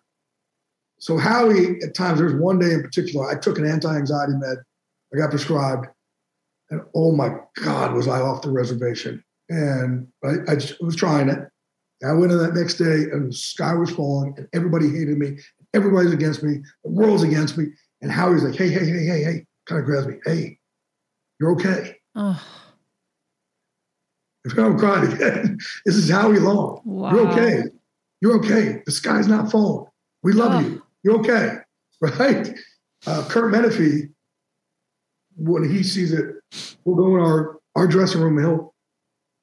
So 0.99 1.19
Howie, 1.19 1.79
at 1.83 1.95
times, 1.95 2.19
there's 2.19 2.41
one 2.41 2.59
day 2.59 2.73
in 2.73 2.83
particular, 2.83 3.29
I 3.29 3.39
took 3.39 3.59
an 3.59 3.67
anti-anxiety 3.67 4.33
med. 4.33 4.59
I 5.13 5.19
got 5.19 5.31
prescribed, 5.31 5.87
and 6.71 6.81
oh 6.95 7.13
my 7.13 7.31
God, 7.63 7.95
was 7.95 8.09
I 8.09 8.21
off 8.21 8.43
the 8.43 8.51
reservation? 8.51 9.23
And 9.49 10.09
I, 10.25 10.35
I 10.49 10.55
was 10.81 10.97
trying 10.97 11.29
it. 11.29 11.39
I 12.05 12.13
went 12.13 12.33
in 12.33 12.39
that 12.39 12.55
next 12.55 12.75
day 12.75 12.85
and 13.13 13.31
the 13.31 13.37
sky 13.37 13.73
was 13.75 13.91
falling 13.91 14.35
and 14.37 14.49
everybody 14.53 14.91
hated 14.91 15.19
me. 15.19 15.39
Everybody's 15.77 16.13
against 16.13 16.43
me. 16.43 16.63
The 16.85 16.91
world's 16.91 17.23
against 17.23 17.59
me. 17.59 17.67
And 18.01 18.11
Howie's 18.11 18.43
like, 18.43 18.57
hey, 18.57 18.71
hey, 18.71 18.87
hey, 18.87 19.05
hey, 19.05 19.23
hey, 19.23 19.47
kind 19.67 19.79
of 19.79 19.85
grabs 19.85 20.07
me. 20.07 20.17
Hey, 20.25 20.59
you're 21.39 21.53
okay. 21.53 21.97
Oh. 22.15 22.43
I'm 24.57 24.79
crying 24.79 25.13
again. 25.13 25.59
This 25.85 25.97
is 25.97 26.09
Howie 26.09 26.39
Long. 26.39 26.81
Wow. 26.85 27.11
You're 27.13 27.29
okay. 27.29 27.63
You're 28.21 28.37
okay. 28.39 28.83
The 28.87 28.93
sky's 28.93 29.29
not 29.29 29.51
falling. 29.51 29.87
We 30.23 30.33
love 30.33 30.55
oh. 30.55 30.67
you. 30.67 30.83
You're 31.03 31.19
okay. 31.21 31.59
Right? 31.99 32.55
Uh, 33.07 33.27
Curt 33.27 33.55
Menefee, 33.55 34.11
when 35.35 35.67
he 35.67 35.83
sees 35.83 36.13
it, 36.13 36.27
we'll 36.85 36.95
go 36.95 37.17
in 37.17 37.23
our, 37.23 37.59
our 37.75 37.87
dressing 37.87 38.21
room 38.21 38.37
and 38.37 38.47
he'll 38.47 38.75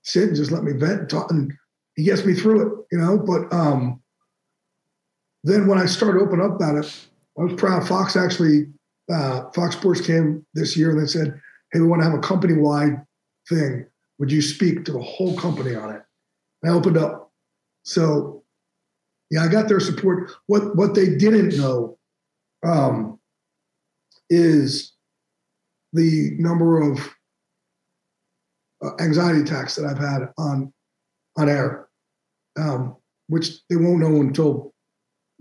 sit 0.03 0.27
and 0.27 0.36
just 0.36 0.51
let 0.51 0.63
me 0.63 0.73
vent 0.73 0.99
and 0.99 1.09
talk, 1.09 1.31
and 1.31 1.51
he 1.95 2.03
gets 2.03 2.23
me 2.23 2.36
through 2.36 2.61
it, 2.61 2.86
you 2.91 2.99
know. 2.99 3.17
But 3.17 3.51
um, 3.51 4.03
then 5.43 5.67
when 5.67 5.77
I 5.77 5.85
started 5.85 6.21
opening 6.21 6.45
up 6.45 6.55
about 6.55 6.75
it, 6.75 7.07
I 7.37 7.43
was 7.43 7.53
proud. 7.53 7.87
Fox 7.87 8.15
actually, 8.15 8.67
uh, 9.11 9.49
Fox 9.51 9.75
Sports 9.75 10.01
came 10.01 10.45
this 10.53 10.77
year 10.77 10.91
and 10.91 11.01
they 11.01 11.07
said, 11.07 11.39
"Hey, 11.71 11.79
we 11.79 11.87
want 11.87 12.01
to 12.01 12.09
have 12.09 12.17
a 12.17 12.21
company 12.21 12.53
wide 12.53 13.05
thing. 13.49 13.85
Would 14.19 14.31
you 14.31 14.41
speak 14.41 14.85
to 14.85 14.93
the 14.93 15.01
whole 15.01 15.35
company 15.37 15.75
on 15.75 15.95
it?" 15.95 16.01
And 16.61 16.71
I 16.71 16.75
opened 16.75 16.97
up. 16.97 17.31
So, 17.83 18.43
yeah, 19.29 19.43
I 19.43 19.47
got 19.49 19.67
their 19.67 19.79
support. 19.79 20.31
What 20.47 20.75
what 20.75 20.95
they 20.95 21.15
didn't 21.15 21.57
know 21.57 21.97
um, 22.65 23.19
is 24.29 24.93
the 25.91 26.31
number 26.39 26.81
of 26.81 26.99
uh, 28.83 28.91
anxiety 28.99 29.41
attacks 29.41 29.75
that 29.75 29.85
I've 29.85 29.97
had 29.97 30.29
on 30.37 30.73
on 31.37 31.49
air, 31.49 31.89
um, 32.57 32.95
which 33.27 33.59
they 33.69 33.75
won't 33.75 33.99
know 33.99 34.21
until 34.21 34.72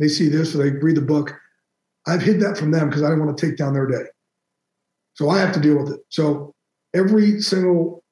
they 0.02 0.08
see 0.08 0.28
this 0.28 0.54
or 0.54 0.58
they 0.58 0.70
read 0.70 0.96
the 0.96 1.02
book. 1.02 1.32
I've 2.08 2.22
hid 2.22 2.40
that 2.40 2.58
from 2.58 2.72
them 2.72 2.88
because 2.88 3.04
I 3.04 3.08
don't 3.08 3.24
want 3.24 3.38
to 3.38 3.46
take 3.46 3.56
down 3.56 3.72
their 3.72 3.86
day. 3.86 4.04
So 5.14 5.30
I 5.30 5.38
have 5.38 5.52
to 5.52 5.60
deal 5.60 5.78
with 5.80 5.92
it. 5.92 6.00
So 6.08 6.52
every 6.92 7.40
single 7.40 8.02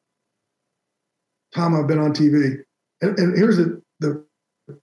time 1.53 1.75
I've 1.75 1.89
been 1.89 1.99
on 1.99 2.13
TV, 2.13 2.59
and, 3.03 3.19
and 3.19 3.37
here's 3.37 3.57
the, 3.57 3.83
the 3.99 4.25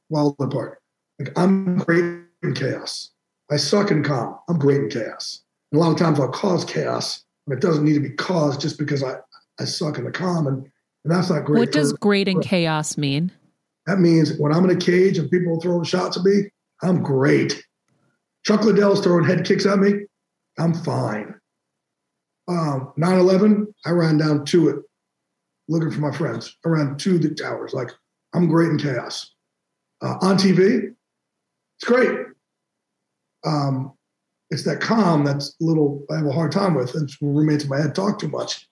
wild 0.10 0.38
part. 0.52 0.82
Like 1.18 1.38
I'm 1.38 1.78
great 1.78 2.04
in 2.44 2.54
chaos. 2.54 3.12
I 3.50 3.56
suck 3.56 3.90
in 3.90 4.04
calm. 4.04 4.38
I'm 4.50 4.60
great 4.60 4.82
in 4.82 4.90
chaos. 4.90 5.44
And 5.72 5.80
a 5.80 5.84
lot 5.84 5.92
of 5.92 5.98
times 5.98 6.20
I'll 6.20 6.28
cause 6.28 6.66
chaos, 6.66 7.24
and 7.46 7.56
it 7.56 7.62
doesn't 7.62 7.86
need 7.86 7.94
to 7.94 8.02
be 8.02 8.10
caused 8.10 8.60
just 8.60 8.78
because 8.78 9.02
I, 9.02 9.16
I 9.60 9.64
suck 9.64 9.98
in 9.98 10.04
the 10.04 10.12
common, 10.12 10.70
and 11.06 11.14
that's 11.14 11.30
not 11.30 11.46
great. 11.46 11.60
What 11.60 11.72
does 11.72 11.94
great 11.94 12.28
in 12.28 12.42
chaos 12.42 12.98
mean? 12.98 13.32
That 13.86 14.00
means 14.00 14.38
when 14.38 14.52
I'm 14.52 14.66
in 14.66 14.76
a 14.76 14.80
cage 14.80 15.18
and 15.18 15.32
people 15.32 15.58
are 15.58 15.62
throwing 15.62 15.86
shots 15.86 16.18
at 16.18 16.24
me, 16.24 16.50
I'm 16.82 17.02
great. 17.02 17.64
Chuck 18.46 18.64
Liddell's 18.64 19.02
throwing 19.02 19.26
head 19.26 19.46
kicks 19.46 19.66
at 19.66 19.80
me, 19.80 20.06
I'm 20.58 20.74
fine. 20.74 21.36
Um, 22.48 22.94
9/11, 22.98 23.68
I 23.86 23.92
ran 23.92 24.18
down 24.18 24.46
to 24.46 24.70
it, 24.70 24.78
looking 25.68 25.92
for 25.92 26.00
my 26.00 26.12
friends. 26.12 26.56
I 26.66 26.70
ran 26.70 26.98
to 26.98 27.20
the 27.20 27.34
towers. 27.36 27.74
Like 27.74 27.90
I'm 28.34 28.48
great 28.48 28.70
in 28.70 28.78
chaos. 28.78 29.34
Uh, 30.02 30.16
on 30.22 30.38
TV, 30.38 30.94
it's 31.78 31.86
great. 31.86 32.20
Um, 33.46 33.94
it's 34.50 34.64
that 34.64 34.80
calm 34.80 35.26
that's 35.26 35.56
a 35.62 35.64
little 35.64 36.06
I 36.10 36.18
have 36.18 36.26
a 36.26 36.32
hard 36.32 36.52
time 36.52 36.74
with. 36.74 36.96
And 36.96 37.10
roommates 37.22 37.64
in 37.64 37.70
my 37.70 37.82
head 37.82 37.96
talk 37.96 38.20
too 38.20 38.30
much. 38.30 38.68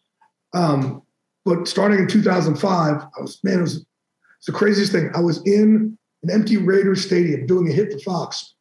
Um, 0.54 1.02
but 1.44 1.68
starting 1.68 2.00
in 2.00 2.08
2005, 2.08 3.02
I 3.02 3.22
was 3.22 3.40
man, 3.44 3.60
it 3.60 3.62
was, 3.62 3.76
it 3.76 3.80
was 3.80 4.46
the 4.48 4.54
craziest 4.54 4.92
thing. 4.92 5.12
I 5.14 5.20
was 5.20 5.46
in 5.46 5.98
an 6.26 6.32
empty 6.34 6.58
Raiders 6.58 7.06
stadium 7.06 7.46
doing 7.46 7.70
a 7.70 7.72
hit 7.72 7.94
for 7.94 8.00
Fox, 8.00 8.56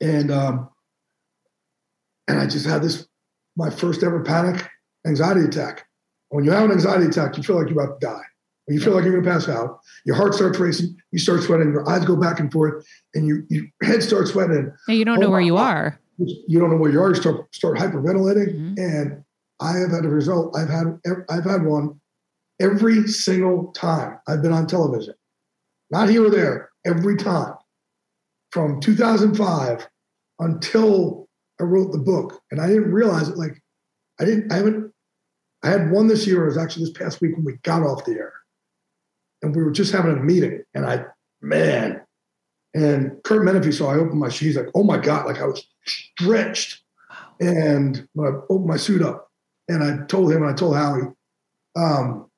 and 0.00 0.30
um, 0.30 0.68
and 2.28 2.38
I 2.38 2.46
just 2.46 2.66
had 2.66 2.82
this 2.82 3.06
my 3.56 3.70
first 3.70 4.02
ever 4.02 4.22
panic 4.22 4.68
anxiety 5.06 5.42
attack. 5.42 5.86
When 6.28 6.44
you 6.44 6.52
have 6.52 6.64
an 6.64 6.72
anxiety 6.72 7.06
attack, 7.06 7.36
you 7.36 7.42
feel 7.42 7.56
like 7.56 7.68
you're 7.68 7.82
about 7.82 8.00
to 8.00 8.06
die. 8.06 8.22
When 8.66 8.76
you 8.76 8.80
feel 8.80 8.94
like 8.94 9.04
you're 9.04 9.12
going 9.12 9.24
to 9.24 9.30
pass 9.30 9.48
out, 9.48 9.78
your 10.04 10.16
heart 10.16 10.34
starts 10.34 10.58
racing, 10.58 10.96
you 11.12 11.20
start 11.20 11.42
sweating, 11.42 11.70
your 11.72 11.88
eyes 11.88 12.04
go 12.04 12.16
back 12.16 12.40
and 12.40 12.50
forth, 12.52 12.84
and 13.14 13.26
you, 13.26 13.46
your 13.48 13.64
head 13.82 14.02
starts 14.02 14.32
sweating. 14.32 14.72
And 14.88 14.96
you 14.98 15.04
don't 15.04 15.18
oh 15.18 15.22
know 15.22 15.30
where 15.30 15.40
you 15.40 15.54
God. 15.54 15.76
are. 15.76 16.00
You 16.18 16.58
don't 16.58 16.70
know 16.70 16.76
where 16.76 16.90
you 16.90 17.00
are. 17.00 17.10
You 17.10 17.14
start 17.14 17.54
start 17.54 17.78
hyperventilating, 17.78 18.54
mm-hmm. 18.54 18.74
and 18.78 19.24
I 19.60 19.78
have 19.78 19.90
had 19.90 20.04
a 20.04 20.08
result. 20.08 20.56
I've 20.56 20.68
had 20.68 20.98
I've 21.30 21.44
had 21.44 21.64
one 21.64 22.00
every 22.60 23.06
single 23.06 23.72
time 23.72 24.18
I've 24.26 24.42
been 24.42 24.52
on 24.52 24.66
television, 24.66 25.14
not 25.90 26.08
here 26.08 26.26
or 26.26 26.30
there. 26.30 26.70
Every 26.86 27.16
time 27.16 27.54
from 28.50 28.80
2005 28.80 29.88
until 30.38 31.28
I 31.60 31.64
wrote 31.64 31.92
the 31.92 31.98
book, 31.98 32.40
and 32.50 32.60
I 32.60 32.68
didn't 32.68 32.92
realize 32.92 33.28
it. 33.28 33.36
Like 33.36 33.60
I 34.20 34.24
didn't. 34.24 34.52
I 34.52 34.56
haven't. 34.56 34.92
I 35.62 35.68
had 35.68 35.90
one 35.90 36.06
this 36.06 36.26
year. 36.26 36.44
It 36.44 36.48
was 36.48 36.58
actually 36.58 36.84
this 36.84 36.96
past 36.96 37.20
week 37.20 37.34
when 37.34 37.44
we 37.44 37.54
got 37.62 37.82
off 37.82 38.04
the 38.04 38.12
air, 38.12 38.32
and 39.42 39.54
we 39.54 39.62
were 39.62 39.70
just 39.70 39.92
having 39.92 40.12
a 40.12 40.22
meeting, 40.22 40.62
and 40.74 40.86
I 40.86 41.04
man. 41.40 42.02
And 42.74 43.22
Curt 43.24 43.42
Menefee, 43.42 43.72
so 43.72 43.86
I 43.86 43.94
opened 43.94 44.20
my. 44.20 44.28
He's 44.28 44.56
like, 44.56 44.68
"Oh 44.74 44.82
my 44.82 44.98
god!" 44.98 45.26
Like 45.26 45.40
I 45.40 45.46
was 45.46 45.66
stretched, 45.86 46.82
and 47.40 48.06
when 48.12 48.28
I 48.28 48.38
opened 48.50 48.68
my 48.68 48.76
suit 48.76 49.00
up, 49.00 49.30
and 49.68 49.82
I 49.82 50.04
told 50.06 50.30
him 50.30 50.42
and 50.42 50.50
I 50.50 50.54
told 50.54 50.76
Howie. 50.76 51.08
Um, 51.74 52.30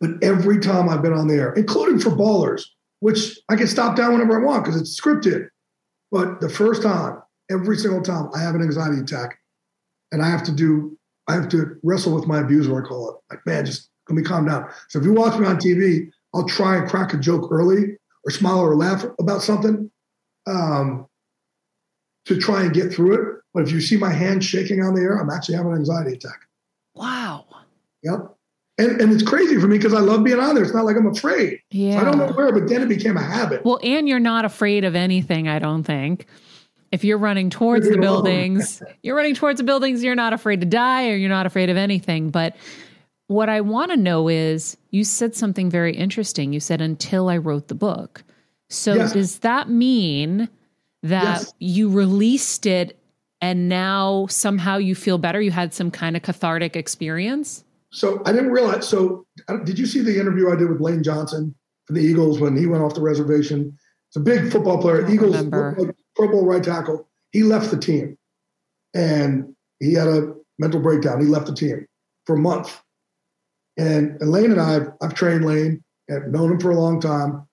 but 0.00 0.10
every 0.22 0.58
time 0.58 0.88
I've 0.88 1.02
been 1.02 1.12
on 1.12 1.28
the 1.28 1.34
air, 1.34 1.52
including 1.52 2.00
for 2.00 2.10
ballers, 2.10 2.64
which 3.00 3.38
I 3.48 3.56
can 3.56 3.66
stop 3.66 3.96
down 3.96 4.12
whenever 4.12 4.40
I 4.40 4.44
want 4.44 4.64
because 4.64 4.80
it's 4.80 4.98
scripted. 4.98 5.48
But 6.10 6.40
the 6.40 6.48
first 6.48 6.82
time, 6.82 7.22
every 7.50 7.76
single 7.76 8.02
time, 8.02 8.30
I 8.34 8.40
have 8.40 8.54
an 8.54 8.62
anxiety 8.62 9.00
attack, 9.00 9.38
and 10.12 10.22
I 10.22 10.28
have 10.28 10.42
to 10.44 10.52
do, 10.52 10.96
I 11.28 11.34
have 11.34 11.48
to 11.50 11.76
wrestle 11.82 12.14
with 12.14 12.26
my 12.26 12.40
abuser. 12.40 12.82
I 12.82 12.86
call 12.86 13.10
it 13.10 13.16
like, 13.34 13.44
man, 13.46 13.66
just 13.66 13.90
let 14.08 14.16
me 14.16 14.22
calm 14.22 14.46
down. 14.46 14.68
So 14.88 14.98
if 14.98 15.04
you 15.04 15.12
watch 15.12 15.38
me 15.38 15.46
on 15.46 15.56
TV, 15.56 16.10
I'll 16.34 16.46
try 16.46 16.76
and 16.76 16.88
crack 16.88 17.12
a 17.12 17.16
joke 17.16 17.48
early, 17.50 17.96
or 18.24 18.30
smile 18.30 18.60
or 18.60 18.76
laugh 18.76 19.04
about 19.18 19.42
something, 19.42 19.90
um, 20.46 21.06
to 22.26 22.38
try 22.38 22.62
and 22.62 22.74
get 22.74 22.92
through 22.92 23.14
it. 23.14 23.42
But 23.54 23.64
if 23.64 23.72
you 23.72 23.80
see 23.80 23.96
my 23.96 24.12
hand 24.12 24.44
shaking 24.44 24.82
on 24.82 24.94
the 24.94 25.00
air, 25.00 25.16
I'm 25.16 25.30
actually 25.30 25.56
having 25.56 25.72
an 25.72 25.78
anxiety 25.78 26.12
attack. 26.12 26.40
Wow. 26.94 27.46
Yep. 28.02 28.35
And, 28.78 29.00
and 29.00 29.12
it's 29.12 29.22
crazy 29.22 29.58
for 29.58 29.68
me 29.68 29.78
because 29.78 29.94
I 29.94 30.00
love 30.00 30.22
being 30.22 30.38
on 30.38 30.54
there. 30.54 30.62
It's 30.62 30.74
not 30.74 30.84
like 30.84 30.96
I'm 30.96 31.06
afraid. 31.06 31.60
Yeah. 31.70 31.94
So 31.94 32.00
I 32.00 32.04
don't 32.04 32.18
know 32.18 32.32
where, 32.32 32.52
but 32.52 32.68
then 32.68 32.82
it 32.82 32.88
became 32.88 33.16
a 33.16 33.22
habit. 33.22 33.64
Well, 33.64 33.80
and 33.82 34.08
you're 34.08 34.20
not 34.20 34.44
afraid 34.44 34.84
of 34.84 34.94
anything, 34.94 35.48
I 35.48 35.58
don't 35.58 35.82
think. 35.82 36.26
If 36.92 37.02
you're 37.02 37.18
running 37.18 37.50
towards 37.50 37.88
the 37.88 37.98
buildings, 37.98 38.82
you're 39.02 39.16
running 39.16 39.34
towards 39.34 39.58
the 39.58 39.64
buildings, 39.64 40.04
you're 40.04 40.14
not 40.14 40.32
afraid 40.32 40.60
to 40.60 40.66
die 40.66 41.08
or 41.08 41.16
you're 41.16 41.30
not 41.30 41.46
afraid 41.46 41.70
of 41.70 41.76
anything. 41.76 42.30
But 42.30 42.54
what 43.28 43.48
I 43.48 43.62
want 43.62 43.90
to 43.92 43.96
know 43.96 44.28
is 44.28 44.76
you 44.90 45.04
said 45.04 45.34
something 45.34 45.70
very 45.70 45.96
interesting. 45.96 46.52
You 46.52 46.60
said, 46.60 46.80
until 46.80 47.28
I 47.28 47.38
wrote 47.38 47.68
the 47.68 47.74
book. 47.74 48.22
So 48.68 48.94
yes. 48.94 49.12
does 49.12 49.38
that 49.40 49.68
mean 49.68 50.48
that 51.02 51.40
yes. 51.40 51.54
you 51.58 51.88
released 51.88 52.66
it 52.66 52.98
and 53.40 53.68
now 53.68 54.26
somehow 54.28 54.76
you 54.76 54.94
feel 54.94 55.18
better? 55.18 55.40
You 55.40 55.50
had 55.50 55.72
some 55.72 55.90
kind 55.90 56.16
of 56.16 56.22
cathartic 56.22 56.76
experience? 56.76 57.64
So 57.92 58.22
I 58.26 58.32
didn't 58.32 58.50
realize. 58.50 58.86
So 58.86 59.26
did 59.64 59.78
you 59.78 59.86
see 59.86 60.00
the 60.00 60.18
interview 60.18 60.50
I 60.50 60.56
did 60.56 60.70
with 60.70 60.80
Lane 60.80 61.02
Johnson 61.02 61.54
for 61.86 61.92
the 61.92 62.00
Eagles 62.00 62.40
when 62.40 62.56
he 62.56 62.66
went 62.66 62.82
off 62.82 62.94
the 62.94 63.00
reservation? 63.00 63.76
It's 64.08 64.16
a 64.16 64.20
big 64.20 64.50
football 64.50 64.80
player. 64.80 65.08
Eagles 65.08 65.36
like 65.36 65.94
Pro 66.14 66.28
Bowl 66.28 66.46
right 66.46 66.62
tackle. 66.62 67.08
He 67.32 67.42
left 67.42 67.70
the 67.70 67.78
team, 67.78 68.16
and 68.94 69.54
he 69.80 69.92
had 69.92 70.08
a 70.08 70.34
mental 70.58 70.80
breakdown. 70.80 71.20
He 71.20 71.26
left 71.26 71.46
the 71.46 71.54
team 71.54 71.86
for 72.24 72.36
a 72.36 72.38
month. 72.38 72.80
And, 73.76 74.20
and 74.20 74.30
Lane 74.30 74.50
and 74.50 74.60
I, 74.60 74.76
I've, 74.76 74.88
I've 75.02 75.14
trained 75.14 75.44
Lane 75.44 75.82
and 76.08 76.32
known 76.32 76.52
him 76.52 76.60
for 76.60 76.70
a 76.70 76.78
long 76.78 77.00
time. 77.00 77.46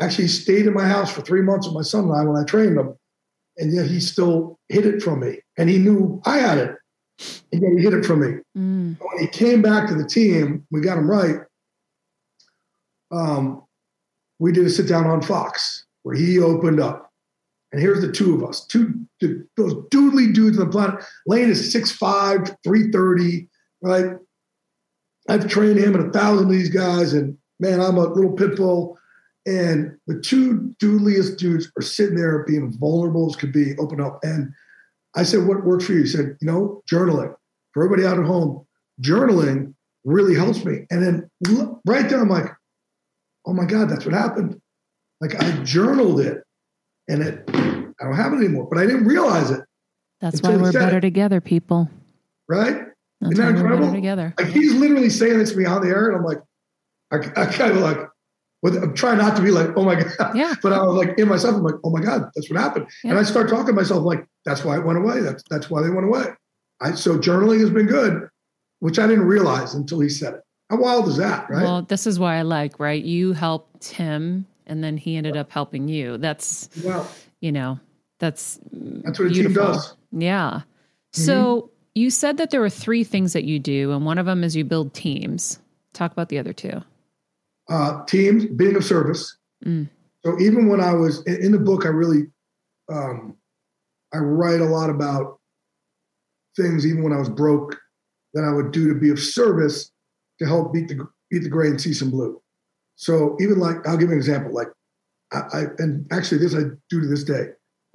Actually, 0.00 0.28
stayed 0.28 0.66
in 0.66 0.74
my 0.74 0.86
house 0.86 1.12
for 1.12 1.22
three 1.22 1.42
months 1.42 1.66
with 1.66 1.74
my 1.74 1.82
son 1.82 2.04
and 2.04 2.14
I 2.14 2.24
when 2.24 2.40
I 2.40 2.44
trained 2.44 2.76
him. 2.76 2.94
And 3.56 3.72
yet 3.72 3.86
he 3.86 4.00
still 4.00 4.58
hid 4.68 4.86
it 4.86 5.02
from 5.02 5.20
me. 5.20 5.40
And 5.56 5.70
he 5.70 5.78
knew 5.78 6.20
I 6.24 6.38
had 6.38 6.58
it. 6.58 6.74
He 7.18 7.58
hid 7.58 7.94
it 7.94 8.04
from 8.04 8.20
me. 8.20 8.40
Mm. 8.56 8.96
When 8.98 9.18
he 9.18 9.26
came 9.26 9.62
back 9.62 9.88
to 9.88 9.94
the 9.94 10.06
team, 10.06 10.66
we 10.70 10.80
got 10.80 10.98
him 10.98 11.10
right. 11.10 11.40
Um, 13.10 13.62
we 14.38 14.52
did 14.52 14.66
a 14.66 14.70
sit 14.70 14.88
down 14.88 15.06
on 15.06 15.22
Fox 15.22 15.84
where 16.02 16.16
he 16.16 16.40
opened 16.40 16.80
up. 16.80 17.10
And 17.70 17.80
here's 17.80 18.00
the 18.02 18.12
two 18.12 18.34
of 18.34 18.44
us, 18.44 18.66
two 18.66 19.06
those 19.20 19.74
doodly 19.90 20.34
dudes 20.34 20.58
on 20.58 20.66
the 20.66 20.70
planet. 20.70 21.04
Lane 21.26 21.48
is 21.48 21.74
6'5, 21.74 22.56
330, 22.64 23.48
right? 23.82 24.16
I've 25.28 25.48
trained 25.48 25.78
him 25.78 25.94
and 25.94 26.08
a 26.08 26.12
thousand 26.12 26.46
of 26.46 26.52
these 26.52 26.68
guys, 26.68 27.12
and 27.14 27.38
man, 27.60 27.80
I'm 27.80 27.96
a 27.96 28.04
little 28.04 28.32
pit 28.32 28.56
bull. 28.56 28.98
And 29.46 29.96
the 30.06 30.20
two 30.20 30.74
doodliest 30.78 31.38
dudes 31.38 31.70
are 31.78 31.82
sitting 31.82 32.16
there 32.16 32.44
being 32.44 32.76
vulnerable 32.78 33.28
as 33.30 33.36
could 33.36 33.52
be, 33.52 33.76
open 33.78 34.00
up. 34.00 34.20
And 34.22 34.52
I 35.16 35.22
said, 35.22 35.46
What 35.46 35.64
works 35.64 35.86
for 35.86 35.92
you? 35.92 36.02
He 36.02 36.06
said, 36.06 36.36
You 36.40 36.46
know, 36.46 36.82
journaling. 36.90 37.34
For 37.72 37.84
everybody 37.84 38.06
out 38.06 38.18
at 38.18 38.26
home, 38.26 38.66
journaling 39.00 39.74
really 40.04 40.34
helps 40.34 40.64
me. 40.64 40.86
And 40.90 41.02
then 41.02 41.30
right 41.86 42.08
there, 42.08 42.20
I'm 42.20 42.28
like, 42.28 42.50
Oh 43.46 43.52
my 43.52 43.64
God, 43.64 43.88
that's 43.88 44.04
what 44.04 44.14
happened. 44.14 44.60
Like 45.20 45.40
I 45.42 45.50
journaled 45.62 46.20
it 46.20 46.42
and 47.08 47.22
it, 47.22 47.44
I 47.48 48.04
don't 48.04 48.16
have 48.16 48.32
it 48.32 48.36
anymore, 48.36 48.66
but 48.70 48.78
I 48.78 48.86
didn't 48.86 49.06
realize 49.06 49.50
it. 49.50 49.60
That's 50.20 50.40
why 50.40 50.56
we're 50.56 50.72
better 50.72 50.98
it. 50.98 51.02
together, 51.02 51.40
people. 51.40 51.90
Right? 52.48 52.84
That's 53.20 53.34
Isn't 53.34 53.44
that 53.44 53.54
incredible? 53.54 53.92
Together. 53.92 54.34
Like 54.38 54.48
he's 54.48 54.74
literally 54.74 55.10
saying 55.10 55.38
this 55.38 55.52
to 55.52 55.56
me 55.56 55.64
on 55.64 55.82
the 55.82 55.88
air, 55.88 56.08
and 56.08 56.16
I'm 56.16 56.24
like, 56.24 56.38
I, 57.12 57.42
I 57.42 57.46
kind 57.46 57.72
of 57.72 57.78
like, 57.78 57.98
with, 58.62 58.76
I'm 58.76 58.94
trying 58.94 59.18
not 59.18 59.36
to 59.36 59.42
be 59.42 59.50
like, 59.50 59.70
oh 59.76 59.84
my 59.84 59.94
god, 60.18 60.36
yeah. 60.36 60.54
but 60.62 60.72
I 60.72 60.82
was 60.82 60.96
like 60.96 61.18
in 61.18 61.28
myself, 61.28 61.56
I'm 61.56 61.62
like, 61.62 61.74
oh 61.84 61.90
my 61.90 62.00
god, 62.00 62.30
that's 62.34 62.48
what 62.50 62.60
happened, 62.60 62.86
yeah. 63.04 63.10
and 63.10 63.18
I 63.18 63.22
start 63.24 63.48
talking 63.48 63.66
to 63.66 63.72
myself 63.72 64.04
like, 64.04 64.26
that's 64.44 64.64
why 64.64 64.78
it 64.78 64.84
went 64.84 64.98
away. 64.98 65.20
That's 65.20 65.42
that's 65.50 65.68
why 65.68 65.82
they 65.82 65.90
went 65.90 66.06
away. 66.06 66.26
I 66.80 66.92
so 66.92 67.18
journaling 67.18 67.60
has 67.60 67.70
been 67.70 67.86
good, 67.86 68.28
which 68.80 68.98
I 68.98 69.06
didn't 69.06 69.26
realize 69.26 69.74
until 69.74 70.00
he 70.00 70.08
said 70.08 70.34
it. 70.34 70.40
How 70.70 70.78
wild 70.78 71.06
is 71.08 71.16
that, 71.18 71.50
right? 71.50 71.62
Well, 71.62 71.82
this 71.82 72.06
is 72.06 72.18
why 72.18 72.36
I 72.36 72.42
like, 72.42 72.80
right? 72.80 73.02
You 73.02 73.32
helped 73.32 73.90
him, 73.90 74.46
and 74.66 74.82
then 74.82 74.96
he 74.96 75.16
ended 75.16 75.36
up 75.36 75.52
helping 75.52 75.88
you. 75.88 76.16
That's 76.18 76.70
well, 76.82 77.08
you 77.40 77.52
know, 77.52 77.78
that's 78.18 78.58
that's 78.72 79.18
what 79.18 79.32
beautiful. 79.32 79.62
a 79.62 79.66
team 79.66 79.72
does. 79.72 79.96
Yeah. 80.12 80.50
Mm-hmm. 80.50 81.22
So 81.22 81.70
you 81.94 82.10
said 82.10 82.38
that 82.38 82.50
there 82.50 82.60
were 82.60 82.70
three 82.70 83.04
things 83.04 83.32
that 83.34 83.44
you 83.44 83.58
do, 83.58 83.92
and 83.92 84.06
one 84.06 84.18
of 84.18 84.26
them 84.26 84.44
is 84.44 84.56
you 84.56 84.64
build 84.64 84.94
teams. 84.94 85.58
Talk 85.92 86.12
about 86.12 86.30
the 86.30 86.38
other 86.38 86.52
two. 86.52 86.82
Uh, 87.72 88.04
teams, 88.04 88.44
being 88.44 88.76
of 88.76 88.84
service. 88.84 89.38
Mm. 89.64 89.88
So 90.22 90.38
even 90.38 90.68
when 90.68 90.82
I 90.82 90.92
was 90.92 91.24
in, 91.24 91.52
the 91.52 91.58
book, 91.58 91.86
I 91.86 91.88
really, 91.88 92.26
um, 92.92 93.34
I 94.12 94.18
write 94.18 94.60
a 94.60 94.66
lot 94.66 94.90
about 94.90 95.38
things. 96.54 96.86
Even 96.86 97.02
when 97.02 97.14
I 97.14 97.18
was 97.18 97.30
broke, 97.30 97.78
that 98.34 98.44
I 98.44 98.52
would 98.52 98.72
do 98.72 98.92
to 98.92 99.00
be 99.00 99.08
of 99.08 99.18
service 99.18 99.90
to 100.38 100.46
help 100.46 100.74
beat 100.74 100.88
the 100.88 101.08
beat 101.30 101.44
the 101.44 101.48
gray 101.48 101.68
and 101.68 101.80
see 101.80 101.94
some 101.94 102.10
blue. 102.10 102.42
So 102.96 103.38
even 103.40 103.58
like 103.58 103.76
I'll 103.86 103.96
give 103.96 104.10
you 104.10 104.16
an 104.16 104.18
example. 104.18 104.52
Like 104.52 104.68
I, 105.32 105.40
I 105.52 105.64
and 105.78 106.06
actually 106.12 106.38
this 106.38 106.54
I 106.54 106.64
do 106.90 107.00
to 107.00 107.06
this 107.06 107.24
day. 107.24 107.46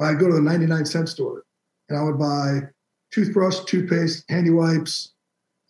I 0.02 0.16
go 0.16 0.28
to 0.28 0.34
the 0.34 0.42
99 0.42 0.86
cent 0.86 1.08
store 1.08 1.44
and 1.90 2.00
I 2.00 2.02
would 2.02 2.18
buy 2.18 2.62
toothbrush, 3.12 3.60
toothpaste, 3.66 4.26
handy 4.28 4.50
wipes, 4.50 5.14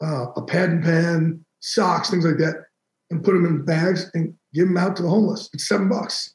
uh, 0.02 0.28
a 0.38 0.42
pad 0.42 0.70
and 0.70 0.84
pen, 0.84 1.46
socks, 1.60 2.10
things 2.10 2.26
like 2.26 2.38
that, 2.38 2.67
and 3.10 3.24
put 3.24 3.34
them 3.34 3.46
in 3.46 3.66
bags 3.66 4.10
and 4.14 4.34
give 4.54 4.68
them 4.68 4.78
out 4.78 4.96
to 4.98 5.04
the 5.04 5.10
homeless. 5.10 5.50
It's 5.54 5.68
seven 5.68 5.90
bucks, 5.90 6.34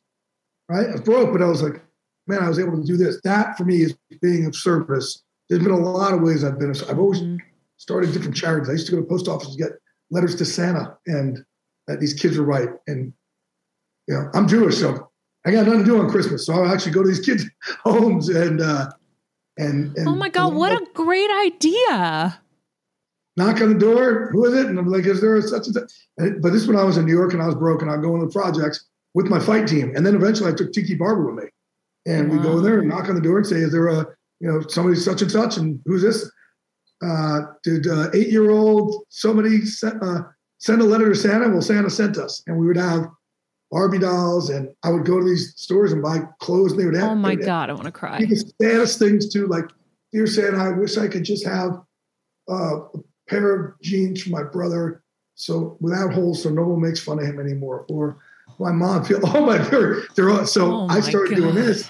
right? 0.68 0.88
I 0.88 0.92
was 0.92 1.00
broke, 1.00 1.32
but 1.32 1.42
I 1.42 1.46
was 1.46 1.62
like, 1.62 1.82
man, 2.26 2.42
I 2.42 2.48
was 2.48 2.58
able 2.58 2.80
to 2.80 2.86
do 2.86 2.96
this. 2.96 3.20
That 3.24 3.56
for 3.56 3.64
me 3.64 3.82
is 3.82 3.96
being 4.20 4.46
of 4.46 4.56
service. 4.56 5.22
There's 5.48 5.62
been 5.62 5.72
a 5.72 5.78
lot 5.78 6.14
of 6.14 6.20
ways 6.20 6.44
I've 6.44 6.58
been. 6.58 6.70
I've 6.70 6.98
always 6.98 7.20
mm-hmm. 7.20 7.36
started 7.76 8.12
different 8.12 8.36
charities. 8.36 8.68
I 8.68 8.72
used 8.72 8.86
to 8.86 8.92
go 8.92 8.98
to 8.98 9.02
the 9.02 9.08
post 9.08 9.28
office 9.28 9.54
to 9.54 9.62
get 9.62 9.72
letters 10.10 10.34
to 10.36 10.44
Santa, 10.44 10.96
and 11.06 11.44
that 11.86 12.00
these 12.00 12.14
kids 12.14 12.38
were 12.38 12.44
right. 12.44 12.68
And 12.86 13.12
you 14.06 14.14
know, 14.14 14.30
I'm 14.34 14.48
Jewish, 14.48 14.78
so 14.78 15.10
I 15.44 15.50
got 15.50 15.66
nothing 15.66 15.80
to 15.80 15.84
do 15.84 16.00
on 16.00 16.10
Christmas. 16.10 16.46
So 16.46 16.54
I'll 16.54 16.72
actually 16.72 16.92
go 16.92 17.02
to 17.02 17.08
these 17.08 17.20
kids' 17.20 17.44
homes 17.84 18.28
and 18.28 18.60
uh, 18.60 18.90
and, 19.58 19.96
and 19.96 20.08
oh 20.08 20.14
my 20.14 20.28
god, 20.28 20.54
what 20.54 20.72
a 20.72 20.86
great 20.94 21.30
idea! 21.30 22.40
Knock 23.36 23.60
on 23.62 23.70
the 23.70 23.78
door. 23.78 24.30
Who 24.32 24.44
is 24.44 24.54
it? 24.54 24.66
And 24.66 24.78
I'm 24.78 24.86
like, 24.86 25.06
is 25.06 25.20
there 25.20 25.36
a 25.36 25.42
such 25.42 25.66
and 25.66 25.74
such? 25.74 25.90
but 26.40 26.52
this 26.52 26.66
when 26.66 26.76
I 26.76 26.84
was 26.84 26.98
in 26.98 27.06
New 27.06 27.16
York 27.16 27.32
and 27.32 27.42
I 27.42 27.46
was 27.46 27.54
broke, 27.54 27.82
and 27.82 27.90
I'd 27.90 28.02
go 28.02 28.14
into 28.14 28.26
the 28.26 28.32
projects 28.32 28.84
with 29.14 29.26
my 29.26 29.38
fight 29.38 29.66
team, 29.66 29.92
and 29.94 30.04
then 30.04 30.14
eventually 30.14 30.50
I 30.50 30.54
took 30.54 30.72
Tiki 30.72 30.94
Barber 30.94 31.32
with 31.32 31.44
me, 31.44 31.50
and 32.06 32.28
wow. 32.28 32.36
we 32.36 32.42
go 32.42 32.58
in 32.58 32.64
there 32.64 32.78
and 32.80 32.88
knock 32.88 33.08
on 33.08 33.14
the 33.14 33.20
door 33.20 33.38
and 33.38 33.46
say, 33.46 33.56
is 33.56 33.72
there 33.72 33.88
a 33.88 34.06
you 34.40 34.50
know 34.50 34.60
somebody 34.68 34.96
such 34.96 35.22
and 35.22 35.30
such, 35.30 35.56
and 35.56 35.80
who's 35.86 36.02
this? 36.02 36.30
Uh, 37.04 37.40
did 37.64 37.86
uh, 37.86 38.10
eight 38.14 38.28
year 38.28 38.50
old 38.50 39.04
somebody 39.08 39.64
send, 39.64 40.00
uh, 40.02 40.22
send 40.58 40.80
a 40.82 40.84
letter 40.84 41.08
to 41.08 41.14
Santa? 41.14 41.48
Well, 41.48 41.62
Santa 41.62 41.90
sent 41.90 42.18
us, 42.18 42.42
and 42.46 42.58
we 42.58 42.66
would 42.66 42.76
have 42.76 43.08
Barbie 43.70 43.98
dolls, 43.98 44.50
and 44.50 44.68
I 44.82 44.90
would 44.90 45.06
go 45.06 45.18
to 45.18 45.24
these 45.24 45.54
stores 45.56 45.92
and 45.92 46.02
buy 46.02 46.20
clothes. 46.38 46.72
And 46.72 46.80
they 46.80 46.84
would 46.84 46.94
have. 46.94 47.12
Oh 47.12 47.14
my 47.14 47.34
god, 47.34 47.70
I 47.70 47.72
want 47.72 47.86
to 47.86 47.92
cry. 47.92 48.18
The 48.18 48.52
saddest 48.60 48.98
things 48.98 49.32
too, 49.32 49.46
like 49.46 49.64
dear 50.12 50.26
Santa, 50.26 50.58
I 50.58 50.70
wish 50.70 50.98
I 50.98 51.08
could 51.08 51.24
just 51.24 51.46
have 51.46 51.80
uh, 52.50 52.80
a 52.80 52.98
pair 53.32 53.54
of 53.54 53.80
jeans 53.80 54.22
for 54.22 54.30
my 54.30 54.42
brother, 54.42 55.02
so 55.34 55.76
without 55.80 56.12
holes, 56.12 56.42
so 56.42 56.50
no 56.50 56.62
one 56.62 56.80
makes 56.80 57.00
fun 57.00 57.18
of 57.18 57.24
him 57.24 57.40
anymore. 57.40 57.84
Or 57.88 58.18
my 58.58 58.72
mom 58.72 59.04
feel. 59.04 59.20
Oh 59.24 59.44
my, 59.44 59.58
they're 59.58 60.02
they're 60.14 60.30
all, 60.30 60.46
so 60.46 60.72
oh 60.72 60.86
I 60.88 61.00
started 61.00 61.30
god. 61.30 61.36
doing 61.36 61.54
this, 61.54 61.88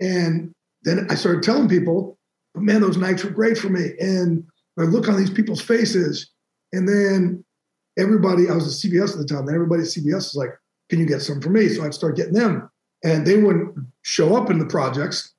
and 0.00 0.52
then 0.82 1.06
I 1.10 1.14
started 1.14 1.42
telling 1.42 1.68
people, 1.68 2.18
man, 2.54 2.80
those 2.80 2.96
nights 2.96 3.24
were 3.24 3.30
great 3.30 3.58
for 3.58 3.68
me, 3.68 3.92
and 4.00 4.44
I 4.78 4.82
look 4.82 5.08
on 5.08 5.16
these 5.16 5.30
people's 5.30 5.62
faces, 5.62 6.30
and 6.72 6.88
then 6.88 7.44
everybody, 7.98 8.48
I 8.50 8.54
was 8.54 8.66
at 8.66 8.90
CBS 8.90 9.12
at 9.12 9.18
the 9.18 9.24
time, 9.24 9.46
and 9.46 9.54
everybody 9.54 9.82
at 9.82 9.88
CBS 9.88 10.14
was 10.14 10.36
like 10.36 10.50
can 10.88 11.00
you 11.00 11.06
get 11.06 11.22
some 11.22 11.40
for 11.40 11.50
me? 11.50 11.68
So 11.68 11.84
I'd 11.84 11.94
start 11.94 12.16
getting 12.16 12.34
them. 12.34 12.70
And 13.02 13.26
they 13.26 13.36
wouldn't 13.36 13.76
show 14.02 14.36
up 14.36 14.50
in 14.50 14.58
the 14.58 14.66
projects, 14.66 15.34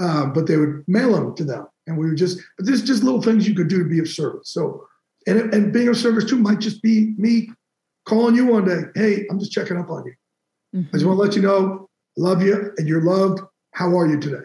uh, 0.00 0.26
but 0.26 0.46
they 0.46 0.56
would 0.56 0.84
mail 0.86 1.12
them 1.12 1.34
to 1.36 1.44
them. 1.44 1.66
And 1.90 1.98
we 1.98 2.06
were 2.06 2.14
just, 2.14 2.38
but 2.56 2.66
there's 2.66 2.82
just 2.82 3.02
little 3.02 3.20
things 3.20 3.46
you 3.46 3.54
could 3.54 3.68
do 3.68 3.82
to 3.82 3.88
be 3.88 3.98
of 3.98 4.08
service. 4.08 4.48
So, 4.48 4.86
and, 5.26 5.52
and 5.52 5.72
being 5.72 5.88
of 5.88 5.96
service 5.96 6.24
too 6.24 6.38
might 6.38 6.60
just 6.60 6.82
be 6.82 7.14
me 7.18 7.50
calling 8.06 8.36
you 8.36 8.46
one 8.46 8.64
day. 8.64 8.82
Hey, 8.94 9.26
I'm 9.28 9.38
just 9.38 9.52
checking 9.52 9.76
up 9.76 9.90
on 9.90 10.04
you. 10.06 10.14
Mm-hmm. 10.74 10.88
I 10.88 10.92
just 10.92 11.04
want 11.04 11.16
to 11.18 11.22
let 11.22 11.36
you 11.36 11.42
know, 11.42 11.90
love 12.16 12.42
you 12.42 12.72
and 12.78 12.88
you're 12.88 13.02
loved. 13.02 13.40
How 13.72 13.98
are 13.98 14.06
you 14.06 14.20
today? 14.20 14.44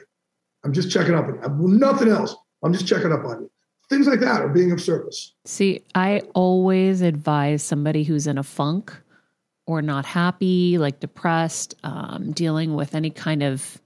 I'm 0.64 0.74
just 0.74 0.92
checking 0.92 1.14
up 1.14 1.26
on 1.26 1.36
you. 1.36 1.42
I'm, 1.44 1.78
nothing 1.78 2.10
else. 2.10 2.36
I'm 2.64 2.74
just 2.74 2.88
checking 2.88 3.12
up 3.12 3.24
on 3.24 3.42
you. 3.42 3.52
Things 3.88 4.08
like 4.08 4.20
that 4.22 4.42
are 4.42 4.50
being 4.50 4.72
of 4.72 4.82
service. 4.82 5.36
See, 5.46 5.84
I 5.94 6.24
always 6.34 7.02
advise 7.02 7.62
somebody 7.62 8.04
who's 8.04 8.26
in 8.26 8.40
a 8.40 8.44
funk 8.44 8.92
or 9.68 9.84
not 9.84 10.06
happy, 10.06 10.80
like 10.80 11.00
depressed, 11.00 11.76
um, 11.84 12.32
dealing 12.32 12.74
with 12.74 12.96
any 12.96 13.12
kind 13.12 13.44
of 13.44 13.80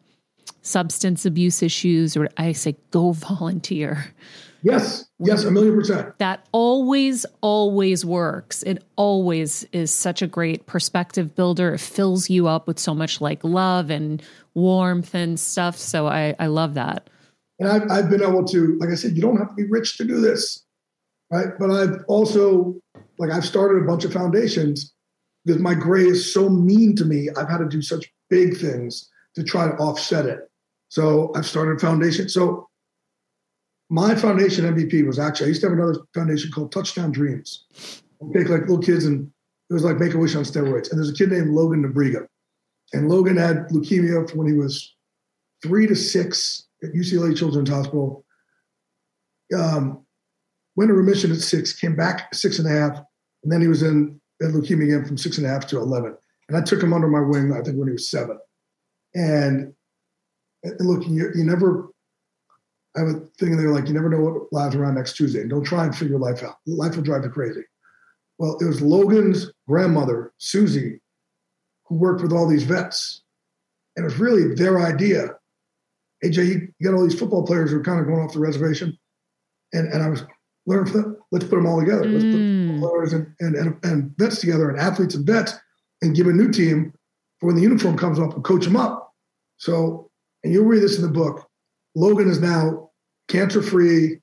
substance 0.62 1.26
abuse 1.26 1.62
issues, 1.64 2.16
or 2.18 2.30
I 2.38 2.52
say 2.52 2.76
go 2.92 3.12
volunteer. 3.14 4.14
Yes, 4.62 5.06
yes, 5.20 5.46
a 5.46 5.52
million 5.52 5.74
percent. 5.74 6.18
That 6.20 6.46
always, 6.52 7.26
always 7.42 8.06
works. 8.06 8.62
It 8.64 8.84
always 8.98 9.66
is 9.72 9.94
such 9.94 10.22
a 10.22 10.28
great 10.28 10.66
perspective 10.66 11.34
builder. 11.34 11.76
It 11.76 11.80
fills 11.80 12.30
you 12.30 12.48
up 12.48 12.68
with 12.68 12.78
so 12.78 12.94
much 12.94 13.22
like 13.22 13.44
love 13.44 13.90
and 13.90 14.22
warmth 14.56 15.16
and 15.16 15.40
stuff. 15.40 15.78
So 15.78 16.08
I, 16.08 16.36
I 16.40 16.48
love 16.48 16.74
that. 16.74 17.10
And 17.60 17.70
I've, 17.70 17.90
I've 17.90 18.10
been 18.10 18.22
able 18.22 18.44
to, 18.46 18.78
like 18.80 18.90
I 18.90 18.96
said, 18.96 19.16
you 19.16 19.22
don't 19.22 19.38
have 19.38 19.50
to 19.50 19.56
be 19.56 19.66
rich 19.70 19.98
to 19.98 20.04
do 20.04 20.20
this, 20.20 20.66
right? 21.32 21.48
But 21.58 21.72
I've 21.72 22.04
also, 22.08 22.76
like, 23.18 23.32
I've 23.32 23.46
started 23.46 23.84
a 23.84 23.86
bunch 23.86 24.04
of 24.04 24.12
foundations 24.12 24.94
because 25.46 25.62
my 25.62 25.74
gray 25.74 26.06
is 26.06 26.34
so 26.34 26.50
mean 26.50 26.96
to 26.98 27.06
me. 27.06 27.30
I've 27.38 27.50
had 27.50 27.60
to 27.60 27.68
do 27.68 27.82
such 27.82 28.12
big 28.30 28.58
things 28.58 29.10
to 29.36 29.44
try 29.44 29.68
to 29.68 29.76
offset 29.76 30.26
it. 30.26 30.49
So 30.90 31.32
I've 31.36 31.46
started 31.46 31.78
a 31.78 31.80
foundation. 31.80 32.30
So 32.30 32.68
my 33.90 34.16
foundation 34.16 34.66
MVP 34.66 35.06
was 35.06 35.18
actually, 35.18 35.46
I 35.46 35.50
used 35.50 35.62
to 35.62 35.70
have 35.70 35.78
another 35.78 36.00
foundation 36.14 36.52
called 36.52 36.72
Touchdown 36.72 37.12
Dreams. 37.12 37.66
I 38.22 38.38
take 38.38 38.50
like 38.50 38.62
little 38.62 38.80
kids 38.80 39.06
and 39.06 39.32
it 39.70 39.74
was 39.74 39.84
like 39.84 39.98
Make 39.98 40.14
a 40.14 40.18
Wish 40.18 40.36
on 40.36 40.44
steroids. 40.44 40.90
And 40.90 41.00
there's 41.00 41.10
a 41.10 41.14
kid 41.14 41.32
named 41.32 41.52
Logan 41.52 41.84
Nebriga. 41.84 42.28
And 42.94 43.08
Logan 43.08 43.38
had 43.38 43.68
leukemia 43.70 44.28
from 44.30 44.40
when 44.40 44.48
he 44.48 44.54
was 44.54 44.96
three 45.62 45.88
to 45.88 45.96
six 45.96 46.68
at 46.84 46.94
UCLA 46.94 47.38
Children's 47.38 47.70
Hospital. 47.70 48.26
Um, 49.56 50.06
went 50.76 50.90
to 50.90 50.94
remission 50.94 51.32
at 51.32 51.38
six, 51.38 51.74
came 51.74 51.96
back 51.96 52.34
six 52.34 52.60
and 52.60 52.68
a 52.68 52.72
half, 52.72 52.98
and 53.44 53.52
then 53.52 53.62
he 53.62 53.68
was 53.68 53.84
in 53.84 54.20
leukemia 54.42 54.96
again 54.96 55.06
from 55.06 55.18
six 55.18 55.38
and 55.38 55.46
a 55.46 55.50
half 55.50 55.68
to 55.68 55.78
11. 55.78 56.16
And 56.48 56.58
I 56.58 56.62
took 56.62 56.82
him 56.82 56.94
under 56.94 57.08
my 57.08 57.20
wing, 57.20 57.52
I 57.54 57.62
think, 57.62 57.78
when 57.78 57.88
he 57.88 57.94
was 57.94 58.10
seven. 58.10 58.40
And 59.14 59.74
look, 60.80 61.08
you, 61.08 61.32
you 61.36 61.44
never, 61.44 61.90
I 62.96 63.02
have 63.02 63.10
a 63.10 63.20
thing 63.40 63.52
in 63.52 63.58
there 63.58 63.72
like, 63.72 63.88
you 63.88 63.94
never 63.94 64.10
know 64.10 64.20
what 64.20 64.52
lies 64.52 64.76
around 64.76 64.96
next 64.96 65.16
Tuesday. 65.16 65.42
And 65.42 65.50
don't 65.50 65.64
try 65.64 65.86
and 65.86 65.96
figure 65.96 66.18
life 66.18 66.44
out. 66.44 66.56
Life 66.66 66.96
will 66.96 67.04
drive 67.04 67.24
you 67.24 67.30
crazy. 67.30 67.62
Well, 68.38 68.58
it 68.62 68.66
was 68.66 68.82
Logan's 68.82 69.52
grandmother, 69.68 70.34
Susie, 70.38 71.02
who 71.86 71.96
worked 71.96 72.22
with 72.22 72.32
all 72.32 72.48
these 72.48 72.64
vets. 72.64 73.22
And 73.96 74.06
it 74.06 74.10
was 74.10 74.20
really 74.20 74.56
their 74.56 74.80
idea. 74.80 75.36
AJ, 76.24 76.70
you 76.80 76.86
got 76.90 76.96
all 76.96 77.04
these 77.04 77.20
football 77.20 77.46
players 77.46 77.72
who 77.72 77.80
are 77.80 77.84
kind 77.84 78.00
of 78.00 78.08
going 78.08 78.22
off 78.22 78.34
the 78.34 78.40
reservation. 78.40 78.98
And, 79.74 79.92
and 79.92 80.02
I 80.02 80.10
was 80.10 80.24
learn 80.70 80.86
from 80.86 81.02
them. 81.02 81.18
Let's 81.32 81.46
put 81.46 81.56
them 81.56 81.66
all 81.66 81.80
together. 81.80 82.06
Let's 82.06 82.24
put 82.24 82.36
mm. 82.36 82.80
players 82.80 83.14
and, 83.14 83.34
and, 83.40 83.56
and, 83.56 83.78
and 83.84 84.18
vets 84.18 84.40
together 84.40 84.70
and 84.70 84.80
athletes 84.80 85.16
and 85.16 85.26
vets 85.26 85.54
and 86.02 86.16
give 86.16 86.28
a 86.28 86.32
new 86.32 86.52
team 86.52 86.94
for 87.40 87.48
when 87.48 87.56
the 87.56 87.62
uniform 87.62 87.98
comes 87.98 88.20
up 88.20 88.34
and 88.36 88.44
coach 88.44 88.66
them 88.66 88.76
up. 88.76 89.14
So, 89.58 90.09
and 90.44 90.54
you'll 90.54 90.66
read 90.66 90.82
this 90.82 90.98
in 90.98 91.04
the 91.04 91.10
book. 91.10 91.48
Logan 91.96 92.30
is 92.30 92.40
now 92.40 92.92
cancer 93.28 93.62
free, 93.62 94.20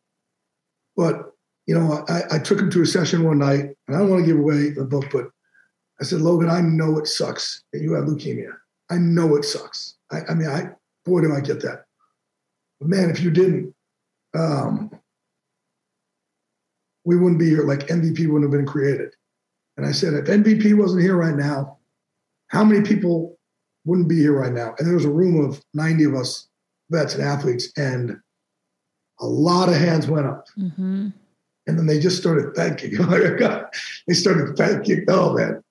but 0.97 1.33
you 1.67 1.79
know, 1.79 2.05
I, 2.09 2.37
I 2.37 2.39
took 2.39 2.61
him 2.61 2.71
to 2.71 2.83
a 2.83 2.87
session 2.87 3.25
one 3.25 3.39
night, 3.39 3.65
and 3.87 3.97
I 3.97 3.99
don't 3.99 4.11
want 4.11 4.25
to 4.25 4.27
give 4.27 4.39
away 4.39 4.71
the 4.71 4.85
book, 4.85 5.07
but 5.13 5.27
I 6.01 6.05
said, 6.05 6.21
Logan, 6.21 6.49
I 6.49 6.61
know 6.61 6.99
it 6.99 7.09
sucks 7.09 7.63
that 7.73 7.81
you 7.83 7.93
have 7.95 8.05
leukemia. 8.05 8.53
I 8.91 8.97
know 8.97 9.35
it 9.35 9.45
sucks. 9.45 9.97
I, 10.13 10.21
I 10.29 10.35
mean, 10.35 10.49
I 10.49 10.71
boy, 11.05 11.23
do 11.23 11.35
I 11.35 11.41
get 11.41 11.61
that. 11.63 11.85
But 12.81 12.89
man, 12.89 13.11
if 13.11 13.21
you 13.21 13.31
didn't, 13.31 13.75
um, 14.35 14.91
we 17.05 17.17
wouldn't 17.17 17.39
be 17.39 17.49
here. 17.49 17.65
Like 17.65 17.89
MVP 17.89 18.27
wouldn't 18.27 18.43
have 18.43 18.51
been 18.51 18.67
created. 18.67 19.15
And 19.77 19.87
I 19.87 19.93
said, 19.93 20.15
if 20.15 20.27
MVP 20.27 20.77
wasn't 20.77 21.03
here 21.03 21.17
right 21.17 21.35
now, 21.35 21.79
how 22.49 22.65
many 22.65 22.83
people 22.83 23.36
wouldn't 23.87 24.09
be 24.09 24.17
here 24.17 24.39
right 24.39 24.53
now? 24.53 24.75
And 24.79 24.87
there 24.87 24.95
was 24.95 25.05
a 25.05 25.11
room 25.11 25.43
of 25.43 25.65
90 25.73 26.05
of 26.05 26.15
us, 26.15 26.49
vets 26.91 27.15
and 27.15 27.23
athletes, 27.23 27.73
and 27.77 28.19
a 29.21 29.27
lot 29.27 29.69
of 29.69 29.77
hands 29.77 30.07
went 30.07 30.27
up. 30.27 30.47
Mm-hmm. 30.59 31.09
And 31.69 31.79
then 31.79 31.87
they 31.87 31.99
just 31.99 32.19
started 32.19 32.55
thanking. 32.55 32.91
they 34.07 34.15
started 34.15 34.57
thanking. 34.57 35.05
Oh 35.09 35.35
man. 35.35 35.63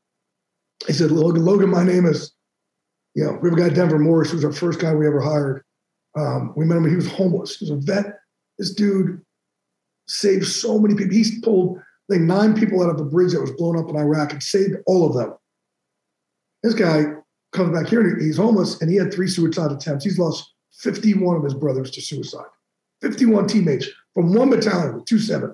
He 0.88 0.94
said, 0.94 1.12
Logan, 1.12 1.46
Logan, 1.46 1.70
my 1.70 1.84
name 1.84 2.06
is, 2.06 2.34
you 3.14 3.24
know, 3.24 3.40
we 3.42 3.50
have 3.50 3.58
a 3.58 3.62
guy, 3.62 3.70
Denver 3.70 4.00
Morris, 4.00 4.32
who 4.32 4.38
was 4.38 4.46
our 4.46 4.52
first 4.52 4.80
guy 4.80 4.94
we 4.94 5.08
ever 5.08 5.22
hired. 5.22 5.64
Um, 6.18 6.54
we 6.56 6.66
met 6.66 6.78
him 6.78 6.84
when 6.84 6.92
he 6.92 6.98
was 6.98 7.12
homeless. 7.12 7.58
He 7.58 7.66
was 7.66 7.72
a 7.72 7.86
vet. 7.86 8.20
This 8.58 8.74
dude 8.74 9.22
saved 10.08 10.46
so 10.46 10.80
many 10.80 10.96
people. 10.96 11.14
He's 11.14 11.40
pulled, 11.42 11.78
I 11.78 12.14
think, 12.14 12.24
nine 12.24 12.56
people 12.56 12.84
out 12.84 12.90
of 12.90 13.00
a 13.00 13.06
bridge 13.06 13.32
that 13.34 13.42
was 13.42 13.52
blown 13.52 13.78
up 13.78 13.90
in 13.90 13.96
Iraq 13.96 14.34
and 14.34 14.44
saved 14.44 14.76
all 14.86 15.06
of 15.06 15.14
them. 15.14 15.34
This 16.62 16.74
guy 16.74 17.06
comes 17.56 17.78
back 17.78 17.88
here 17.88 18.02
and 18.02 18.22
he's 18.22 18.38
homeless 18.38 18.82
and 18.82 18.90
he 18.90 18.98
had 18.98 19.14
three 19.14 19.28
suicide 19.28 19.72
attempts. 19.72 20.04
He's 20.04 20.20
lost 20.20 20.54
51 20.74 21.38
of 21.38 21.44
his 21.44 21.54
brothers 21.54 21.92
to 21.92 22.02
suicide. 22.02 22.46
51 23.02 23.48
teammates 23.48 23.88
from 24.14 24.34
one 24.34 24.50
battalion 24.50 24.96
with 24.96 25.06
2-7. 25.06 25.44
And 25.44 25.54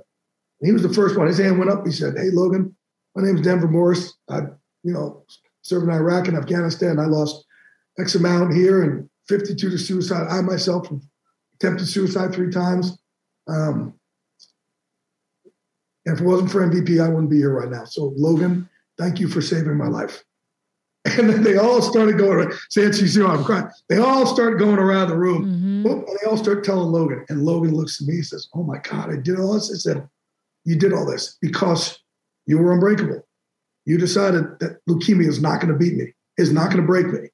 he 0.62 0.72
was 0.72 0.84
the 0.84 0.93
first 0.93 1.18
one. 1.18 1.28
His 1.28 1.38
hand 1.38 1.58
went 1.58 1.72
up. 1.72 1.86
He 1.86 1.91
said, 1.91 2.16
Hey, 2.18 2.30
Logan, 2.32 2.76
my 3.16 3.24
name's 3.24 3.41
Denver 3.41 3.68
Morris. 3.68 4.14
I, 4.30 4.39
you 4.84 4.93
know, 4.93 5.24
served 5.62 5.88
in 5.88 5.93
Iraq 5.93 6.28
and 6.28 6.38
Afghanistan. 6.38 6.99
I 6.99 7.06
lost 7.06 7.45
X 7.99 8.16
amount 8.16 8.54
here 8.54 8.84
and 8.84 9.10
52 9.28 9.70
to 9.70 9.78
suicide. 9.78 10.28
I 10.30 10.41
myself 10.41 10.88
attempted 11.56 11.88
suicide 11.88 12.34
three 12.34 12.52
times. 12.52 12.97
Um, 13.47 13.93
and 16.06 16.16
if 16.16 16.22
it 16.22 16.26
wasn't 16.26 16.52
for 16.52 16.66
MVP, 16.66 17.04
I 17.04 17.08
wouldn't 17.08 17.30
be 17.30 17.38
here 17.38 17.54
right 17.54 17.70
now. 17.70 17.86
So, 17.86 18.14
Logan, 18.16 18.68
thank 18.97 19.20
you 19.20 19.28
for 19.28 19.41
saving 19.41 19.78
my 19.78 19.88
life. 19.88 20.24
And 21.18 21.30
then 21.30 21.41
they 21.41 21.58
all 21.58 21.82
started 21.82 22.20
going, 22.20 22.47
Sansi, 22.72 23.08
see 23.08 23.24
I'm 23.24 23.43
crying. 23.43 23.68
They 23.89 23.97
all 23.97 24.28
start 24.28 24.60
going 24.60 24.78
around 24.78 25.10
the 25.10 25.18
room. 25.18 25.45
Mm-hmm. 25.45 25.88
And 25.88 26.08
they 26.08 26.30
all 26.30 26.38
start 26.38 26.64
telling 26.64 26.91
Logan. 26.91 27.26
And 27.28 27.43
Logan 27.43 27.74
looks 27.74 27.99
at 27.99 28.08
me 28.08 28.16
and 28.16 28.26
says, 28.26 28.47
Oh 28.54 28.62
my 28.62 28.78
God, 28.78 29.12
I 29.12 29.18
did 29.18 29.39
all 29.39 29.54
this. 29.54 29.72
I 29.72 29.78
said, 29.78 30.08
You 30.64 30.76
did 30.76 30.93
all 30.93 31.06
this 31.06 31.38
because 31.41 31.99
you 32.45 32.60
were 32.60 32.72
unbreakable. 32.72 33.26
You 33.86 33.97
decided 33.97 34.60
that 34.60 34.80
leukemia 34.88 35.28
is 35.28 35.41
not 35.41 35.60
going 35.60 35.74
to 35.74 35.80
beat 35.80 35.95
me, 35.95 36.14
is 36.38 36.52
not 36.52 36.66
going 36.66 36.82
to 36.82 36.88
break 36.88 37.08
me. 37.08 37.30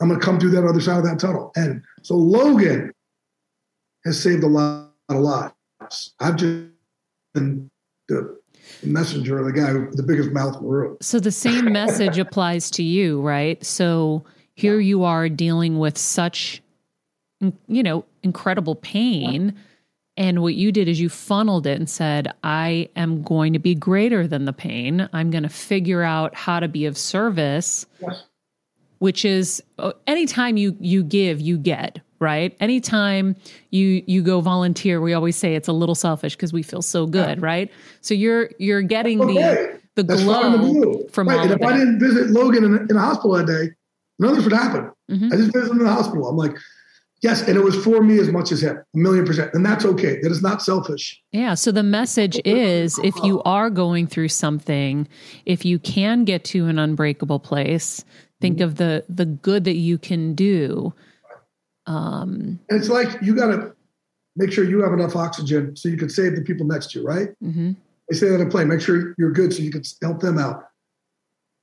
I'm 0.00 0.08
going 0.08 0.18
to 0.18 0.24
come 0.24 0.40
through 0.40 0.50
that 0.50 0.64
other 0.64 0.80
side 0.80 0.98
of 0.98 1.04
that 1.04 1.20
tunnel. 1.20 1.52
And 1.54 1.82
so 2.02 2.16
Logan 2.16 2.92
has 4.04 4.20
saved 4.20 4.42
a 4.42 4.48
lot, 4.48 4.90
a 5.08 5.14
lot. 5.14 5.54
I've 6.18 6.36
just 6.36 6.66
been 7.34 7.70
the 8.08 8.41
messenger, 8.82 9.42
the 9.44 9.52
guy 9.52 9.72
with 9.72 9.96
the 9.96 10.02
biggest 10.02 10.30
mouth 10.32 10.56
in 10.56 10.62
the 10.62 10.68
room. 10.68 10.96
So 11.00 11.20
the 11.20 11.32
same 11.32 11.72
message 11.72 12.18
applies 12.18 12.70
to 12.72 12.82
you, 12.82 13.20
right? 13.20 13.64
So 13.64 14.24
here 14.54 14.80
you 14.80 15.04
are 15.04 15.28
dealing 15.28 15.78
with 15.78 15.96
such, 15.98 16.62
you 17.40 17.82
know, 17.82 18.04
incredible 18.22 18.76
pain. 18.76 19.54
And 20.16 20.42
what 20.42 20.54
you 20.54 20.72
did 20.72 20.88
is 20.88 21.00
you 21.00 21.08
funneled 21.08 21.66
it 21.66 21.78
and 21.78 21.88
said, 21.88 22.32
I 22.44 22.90
am 22.96 23.22
going 23.22 23.54
to 23.54 23.58
be 23.58 23.74
greater 23.74 24.26
than 24.26 24.44
the 24.44 24.52
pain. 24.52 25.08
I'm 25.12 25.30
going 25.30 25.42
to 25.42 25.48
figure 25.48 26.02
out 26.02 26.34
how 26.34 26.60
to 26.60 26.68
be 26.68 26.84
of 26.84 26.98
service, 26.98 27.86
yes. 28.00 28.24
which 28.98 29.24
is 29.24 29.62
uh, 29.78 29.92
anytime 30.06 30.56
you, 30.58 30.76
you 30.78 31.02
give, 31.02 31.40
you 31.40 31.56
get, 31.56 32.00
right? 32.22 32.56
Anytime 32.60 33.36
you 33.70 34.02
you 34.06 34.22
go 34.22 34.40
volunteer, 34.40 35.00
we 35.00 35.12
always 35.12 35.36
say 35.36 35.54
it's 35.54 35.68
a 35.68 35.72
little 35.72 35.94
selfish 35.94 36.34
because 36.34 36.52
we 36.52 36.62
feel 36.62 36.80
so 36.80 37.06
good, 37.06 37.38
yeah. 37.38 37.44
right? 37.44 37.70
So 38.00 38.14
you're 38.14 38.50
you're 38.58 38.80
getting 38.80 39.20
okay. 39.20 39.34
the 39.34 39.80
the 39.96 40.02
That's 40.04 40.22
glow 40.22 41.06
from 41.12 41.28
right. 41.28 41.36
all 41.36 41.42
and 41.42 41.52
if 41.52 41.62
I 41.62 41.76
didn't 41.76 41.98
visit 41.98 42.30
Logan 42.30 42.64
in, 42.64 42.86
in 42.88 42.96
a 42.96 43.00
hospital 43.00 43.32
that 43.36 43.46
day, 43.46 43.72
none 44.18 44.30
of 44.30 44.36
this 44.36 44.44
would 44.44 44.54
happen. 44.54 44.90
Mm-hmm. 45.10 45.32
I 45.32 45.36
just 45.36 45.52
visited 45.52 45.72
him 45.72 45.80
in 45.80 45.84
the 45.84 45.92
hospital. 45.92 46.26
I'm 46.26 46.36
like, 46.36 46.56
yes, 47.20 47.46
and 47.46 47.58
it 47.58 47.62
was 47.62 47.76
for 47.84 48.02
me 48.02 48.18
as 48.18 48.30
much 48.30 48.52
as 48.52 48.62
him, 48.62 48.78
a 48.78 48.98
million 48.98 49.26
percent, 49.26 49.52
and 49.52 49.66
that's 49.66 49.84
okay. 49.84 50.20
That 50.22 50.30
is 50.30 50.40
not 50.40 50.62
selfish. 50.62 51.20
Yeah. 51.32 51.54
So 51.54 51.72
the 51.72 51.82
message 51.82 52.40
is, 52.46 52.98
if 53.00 53.14
you 53.22 53.42
are 53.42 53.68
going 53.68 54.06
through 54.06 54.28
something, 54.28 55.08
if 55.44 55.64
you 55.64 55.78
can 55.78 56.24
get 56.24 56.44
to 56.44 56.66
an 56.68 56.78
unbreakable 56.78 57.40
place, 57.40 58.04
think 58.40 58.56
mm-hmm. 58.56 58.64
of 58.64 58.76
the 58.76 59.04
the 59.08 59.26
good 59.26 59.64
that 59.64 59.76
you 59.76 59.98
can 59.98 60.34
do 60.34 60.94
um, 61.86 62.60
and 62.68 62.80
it's 62.80 62.88
like 62.88 63.20
you 63.22 63.34
got 63.34 63.48
to 63.48 63.72
make 64.36 64.52
sure 64.52 64.64
you 64.64 64.82
have 64.82 64.92
enough 64.92 65.16
oxygen 65.16 65.76
so 65.76 65.88
you 65.88 65.96
can 65.96 66.08
save 66.08 66.36
the 66.36 66.42
people 66.42 66.66
next 66.66 66.92
to 66.92 67.00
you, 67.00 67.06
right? 67.06 67.28
Mm-hmm. 67.42 67.72
They 68.08 68.16
say 68.16 68.28
that 68.28 68.40
in 68.40 68.50
play. 68.50 68.64
Make 68.64 68.80
sure 68.80 69.14
you're 69.18 69.32
good 69.32 69.52
so 69.52 69.62
you 69.62 69.70
can 69.70 69.82
help 70.00 70.20
them 70.20 70.38
out. 70.38 70.64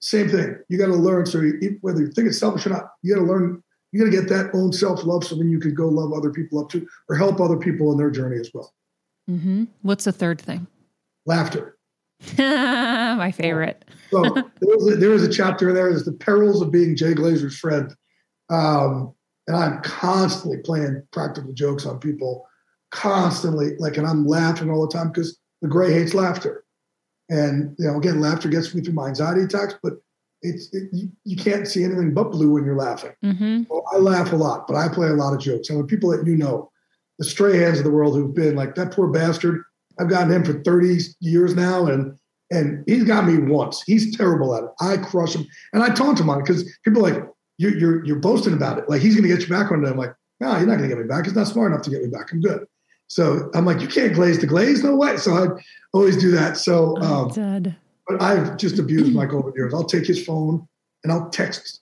Same 0.02 0.30
thing. 0.30 0.58
You 0.70 0.78
got 0.78 0.88
to 0.88 0.96
learn. 0.96 1.26
So 1.26 1.42
you, 1.42 1.78
whether 1.82 2.02
you 2.02 2.12
think 2.12 2.28
it's 2.28 2.40
selfish 2.40 2.66
or 2.66 2.70
not, 2.70 2.92
you 3.02 3.14
got 3.14 3.22
to 3.22 3.28
learn. 3.28 3.64
You 3.92 4.00
got 4.00 4.12
to 4.12 4.18
get 4.18 4.30
that 4.30 4.52
own 4.54 4.72
self 4.72 5.04
love 5.04 5.24
so 5.24 5.36
then 5.36 5.50
you 5.50 5.60
can 5.60 5.74
go 5.74 5.88
love 5.88 6.14
other 6.14 6.32
people 6.32 6.60
up 6.60 6.70
too, 6.70 6.88
or 7.10 7.16
help 7.16 7.42
other 7.42 7.58
people 7.58 7.92
in 7.92 7.98
their 7.98 8.12
journey 8.12 8.40
as 8.40 8.52
well. 8.54 8.74
Mm-hmm. 9.30 9.66
What's 9.82 10.06
the 10.06 10.12
third 10.12 10.40
thing? 10.40 10.68
Laughter. 11.26 11.78
My 12.38 13.32
favorite. 13.32 13.86
so 14.12 14.22
there 14.34 14.44
was, 14.62 14.94
a, 14.94 14.96
there 14.96 15.10
was 15.10 15.24
a 15.24 15.30
chapter 15.30 15.70
in 15.70 15.76
there. 15.76 15.90
There's 15.90 16.06
the 16.06 16.14
perils 16.14 16.62
of 16.62 16.72
being 16.72 16.96
Jay 16.96 17.14
Glazer's 17.14 17.58
friend. 17.58 17.94
Um, 18.50 19.14
and 19.50 19.58
I'm 19.58 19.82
constantly 19.82 20.60
playing 20.60 21.02
practical 21.12 21.52
jokes 21.54 21.88
on 21.88 22.00
people, 22.00 22.48
constantly 22.92 23.76
like, 23.80 23.98
and 23.98 24.06
I'm 24.06 24.28
laughing 24.28 24.70
all 24.70 24.86
the 24.86 24.94
time 24.94 25.10
because 25.10 25.40
the 25.64 25.68
gray 25.68 25.92
hates 25.92 26.14
laughter. 26.14 26.64
And 27.30 27.76
you 27.80 27.88
know, 27.88 27.98
again, 27.98 28.22
laughter 28.22 28.48
gets 28.48 28.76
me 28.76 28.82
through 28.82 28.94
my 28.94 29.08
anxiety 29.08 29.42
attacks, 29.42 29.74
but 29.82 29.94
it's 30.44 30.72
it, 30.72 30.90
you, 30.94 31.10
you, 31.26 31.36
can't 31.36 31.68
see 31.68 31.84
anything 31.84 32.14
but 32.14 32.32
blue 32.32 32.52
when 32.52 32.64
you're 32.64 32.78
laughing. 32.78 33.12
Mm-hmm. 33.26 33.64
Well, 33.70 33.84
I 33.92 33.98
laugh 33.98 34.32
a 34.32 34.36
lot, 34.36 34.68
but 34.68 34.76
I 34.76 34.88
play 34.88 35.08
a 35.08 35.14
lot 35.14 35.34
of 35.34 35.40
jokes. 35.40 35.70
And 35.70 35.80
when 35.80 35.88
people 35.88 36.12
that 36.12 36.26
you 36.28 36.38
know, 36.38 36.72
the 37.18 37.26
Strahans 37.26 37.80
of 37.80 37.84
the 37.84 37.92
world 37.92 38.16
who've 38.16 38.34
been 38.34 38.56
like 38.56 38.76
that 38.76 38.94
poor 38.94 39.08
bastard, 39.08 39.64
I've 40.00 40.10
gotten 40.10 40.32
him 40.32 40.46
for 40.46 40.62
30 40.62 41.00
years 41.22 41.56
now, 41.56 41.88
and 41.88 42.16
and 42.52 42.84
he's 42.86 43.04
got 43.04 43.26
me 43.26 43.40
once. 43.40 43.82
He's 43.82 44.16
terrible 44.16 44.56
at 44.56 44.64
it. 44.64 44.70
I 44.80 44.98
crush 44.98 45.34
him, 45.34 45.48
and 45.74 45.82
I 45.82 45.90
taunt 45.90 46.20
him 46.20 46.30
on 46.30 46.40
it 46.40 46.46
because 46.46 46.72
people 46.86 47.04
are 47.06 47.12
like, 47.12 47.24
you're, 47.60 47.78
you're, 47.78 48.06
you're 48.06 48.20
boasting 48.20 48.54
about 48.54 48.80
it. 48.80 48.90
Like 48.90 49.02
he's 49.02 49.16
going 49.16 49.28
to 49.28 49.36
get 49.36 49.48
you 49.48 49.54
back 49.54 49.70
one 49.70 49.84
day. 49.84 49.90
I'm 49.90 49.98
like, 49.98 50.16
no, 50.40 50.58
you're 50.58 50.66
not 50.66 50.78
going 50.78 50.90
to 50.90 50.96
get 50.96 50.98
me 50.98 51.08
back. 51.08 51.26
He's 51.26 51.36
not 51.36 51.46
smart 51.48 51.72
enough 51.72 51.84
to 51.84 51.90
get 51.92 52.02
me 52.02 52.08
back. 52.08 52.32
I'm 52.32 52.40
good. 52.40 52.66
So 53.08 53.52
I'm 53.54 53.66
like, 53.66 53.82
you 53.82 53.88
can't 53.88 54.14
glaze 54.14 54.40
the 54.40 54.48
glaze. 54.48 54.84
No 54.84 54.96
way. 54.96 55.18
So 55.18 55.34
I 55.34 55.48
always 55.94 56.16
do 56.16 56.32
that. 56.32 56.56
So, 56.58 56.96
um, 56.98 57.30
but 58.08 58.22
I've 58.22 58.56
just 58.58 58.80
abused 58.80 59.14
Michael 59.14 59.40
over 59.40 59.52
the 59.52 59.58
years. 59.58 59.74
I'll 59.74 59.84
take 59.84 60.06
his 60.06 60.26
phone 60.26 60.66
and 61.04 61.12
I'll 61.12 61.30
text. 61.30 61.82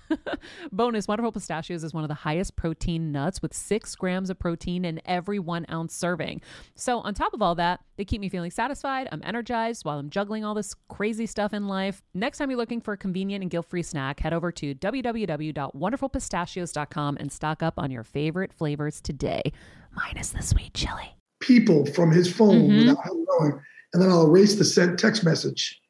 Bonus 0.71 1.07
Wonderful 1.07 1.31
Pistachios 1.31 1.83
is 1.83 1.93
one 1.93 2.03
of 2.03 2.07
the 2.07 2.13
highest 2.13 2.55
protein 2.55 3.11
nuts 3.11 3.41
with 3.41 3.53
six 3.53 3.95
grams 3.95 4.29
of 4.29 4.39
protein 4.39 4.85
in 4.85 5.01
every 5.05 5.39
one 5.39 5.65
ounce 5.71 5.95
serving. 5.95 6.41
So, 6.75 6.99
on 6.99 7.13
top 7.13 7.33
of 7.33 7.41
all 7.41 7.55
that, 7.55 7.81
they 7.97 8.05
keep 8.05 8.21
me 8.21 8.29
feeling 8.29 8.51
satisfied. 8.51 9.09
I'm 9.11 9.21
energized 9.23 9.83
while 9.85 9.99
I'm 9.99 10.09
juggling 10.09 10.45
all 10.45 10.53
this 10.53 10.75
crazy 10.89 11.25
stuff 11.25 11.53
in 11.53 11.67
life. 11.67 12.01
Next 12.13 12.37
time 12.37 12.49
you're 12.49 12.57
looking 12.57 12.81
for 12.81 12.93
a 12.93 12.97
convenient 12.97 13.41
and 13.41 13.51
guilt 13.51 13.67
free 13.67 13.83
snack, 13.83 14.19
head 14.19 14.33
over 14.33 14.51
to 14.53 14.75
www.wonderfulpistachios.com 14.75 17.17
and 17.17 17.31
stock 17.31 17.63
up 17.63 17.75
on 17.77 17.91
your 17.91 18.03
favorite 18.03 18.53
flavors 18.53 19.01
today, 19.01 19.51
minus 19.95 20.29
the 20.29 20.41
sweet 20.41 20.73
chili. 20.73 21.15
People 21.41 21.85
from 21.87 22.11
his 22.11 22.31
phone 22.31 22.69
mm-hmm. 22.69 22.89
without 22.89 23.05
him 23.05 23.25
knowing, 23.27 23.59
and 23.93 24.01
then 24.01 24.09
I'll 24.09 24.27
erase 24.27 24.55
the 24.55 24.65
sent 24.65 24.99
text 24.99 25.23
message 25.23 25.80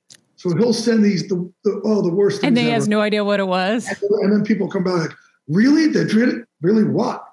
so 0.42 0.56
he'll 0.56 0.74
send 0.74 1.06
these 1.06 1.28
the, 1.28 1.52
the 1.64 1.82
oh 1.86 2.02
the 2.02 2.10
worst. 2.10 2.44
And 2.44 2.58
they 2.58 2.64
has 2.72 2.88
no 2.88 3.00
idea 3.00 3.24
what 3.24 3.39
it 3.39 3.48
was. 3.48 3.88
And 4.22 4.34
then 4.34 4.44
people 4.44 4.68
come 4.68 4.84
back 4.84 4.96
like, 4.96 5.12
really? 5.48 5.88
They 5.88 6.06
really, 6.06 6.42
really 6.62 6.84
what? 6.84 7.24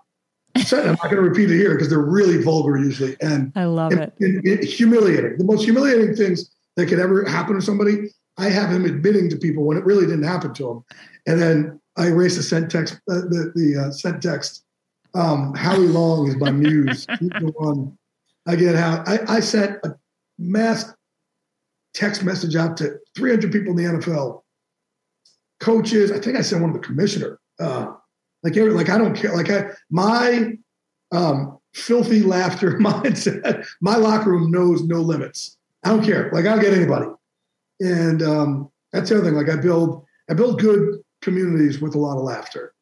I'm 0.54 0.64
not 0.84 1.02
going 1.04 1.16
to 1.16 1.22
repeat 1.22 1.50
it 1.50 1.56
here 1.56 1.72
because 1.72 1.88
they're 1.88 1.98
really 1.98 2.42
vulgar 2.42 2.76
usually. 2.76 3.16
And 3.22 3.50
I 3.56 3.64
love 3.64 3.92
and, 3.92 4.02
it. 4.02 4.14
And, 4.20 4.44
and 4.44 4.64
humiliating. 4.64 5.38
The 5.38 5.44
most 5.44 5.64
humiliating 5.64 6.16
things 6.16 6.50
that 6.76 6.86
could 6.86 6.98
ever 6.98 7.24
happen 7.24 7.54
to 7.54 7.62
somebody. 7.62 8.10
I 8.36 8.50
have 8.50 8.70
him 8.70 8.84
admitting 8.84 9.30
to 9.30 9.36
people 9.36 9.64
when 9.64 9.78
it 9.78 9.84
really 9.86 10.04
didn't 10.04 10.24
happen 10.24 10.52
to 10.54 10.70
him, 10.70 10.84
and 11.26 11.40
then 11.40 11.80
I 11.96 12.08
erase 12.08 12.36
the 12.36 12.42
sent 12.42 12.70
text. 12.70 13.00
Uh, 13.10 13.14
the 13.14 13.52
the 13.54 13.86
uh, 13.86 13.90
sent 13.90 14.22
text. 14.22 14.64
Um, 15.14 15.54
Howie 15.54 15.86
Long 15.86 16.28
is 16.28 16.36
my 16.36 16.50
muse. 16.50 17.06
the 17.06 17.52
one. 17.56 17.96
I 18.46 18.54
get 18.54 18.76
how 18.76 19.02
I, 19.06 19.36
I 19.36 19.40
sent 19.40 19.78
a 19.84 19.96
mass 20.38 20.92
text 21.94 22.24
message 22.24 22.56
out 22.56 22.76
to 22.78 22.98
300 23.16 23.52
people 23.52 23.70
in 23.70 23.76
the 23.76 23.98
NFL, 23.98 24.42
coaches. 25.60 26.12
I 26.12 26.18
think 26.18 26.36
I 26.36 26.42
sent 26.42 26.62
one 26.62 26.72
to 26.72 26.78
the 26.78 26.86
commissioner. 26.86 27.40
Uh, 27.58 27.94
like, 28.42 28.56
like 28.56 28.88
I 28.88 28.98
don't 28.98 29.16
care. 29.16 29.34
Like 29.34 29.50
I, 29.50 29.70
my 29.90 30.52
um, 31.12 31.58
filthy 31.74 32.20
laughter 32.20 32.72
mindset, 32.78 33.66
my 33.80 33.96
locker 33.96 34.30
room 34.30 34.50
knows 34.50 34.82
no 34.82 35.00
limits. 35.00 35.56
I 35.84 35.90
don't 35.90 36.04
care. 36.04 36.30
Like 36.32 36.46
I'll 36.46 36.60
get 36.60 36.74
anybody. 36.74 37.06
And 37.80 38.22
um, 38.22 38.70
that's 38.92 39.10
the 39.10 39.16
other 39.16 39.24
thing. 39.24 39.34
Like 39.34 39.48
I 39.48 39.56
build, 39.60 40.04
I 40.30 40.34
build 40.34 40.60
good 40.60 41.00
communities 41.22 41.80
with 41.80 41.94
a 41.94 41.98
lot 41.98 42.16
of 42.16 42.24
laughter. 42.24 42.74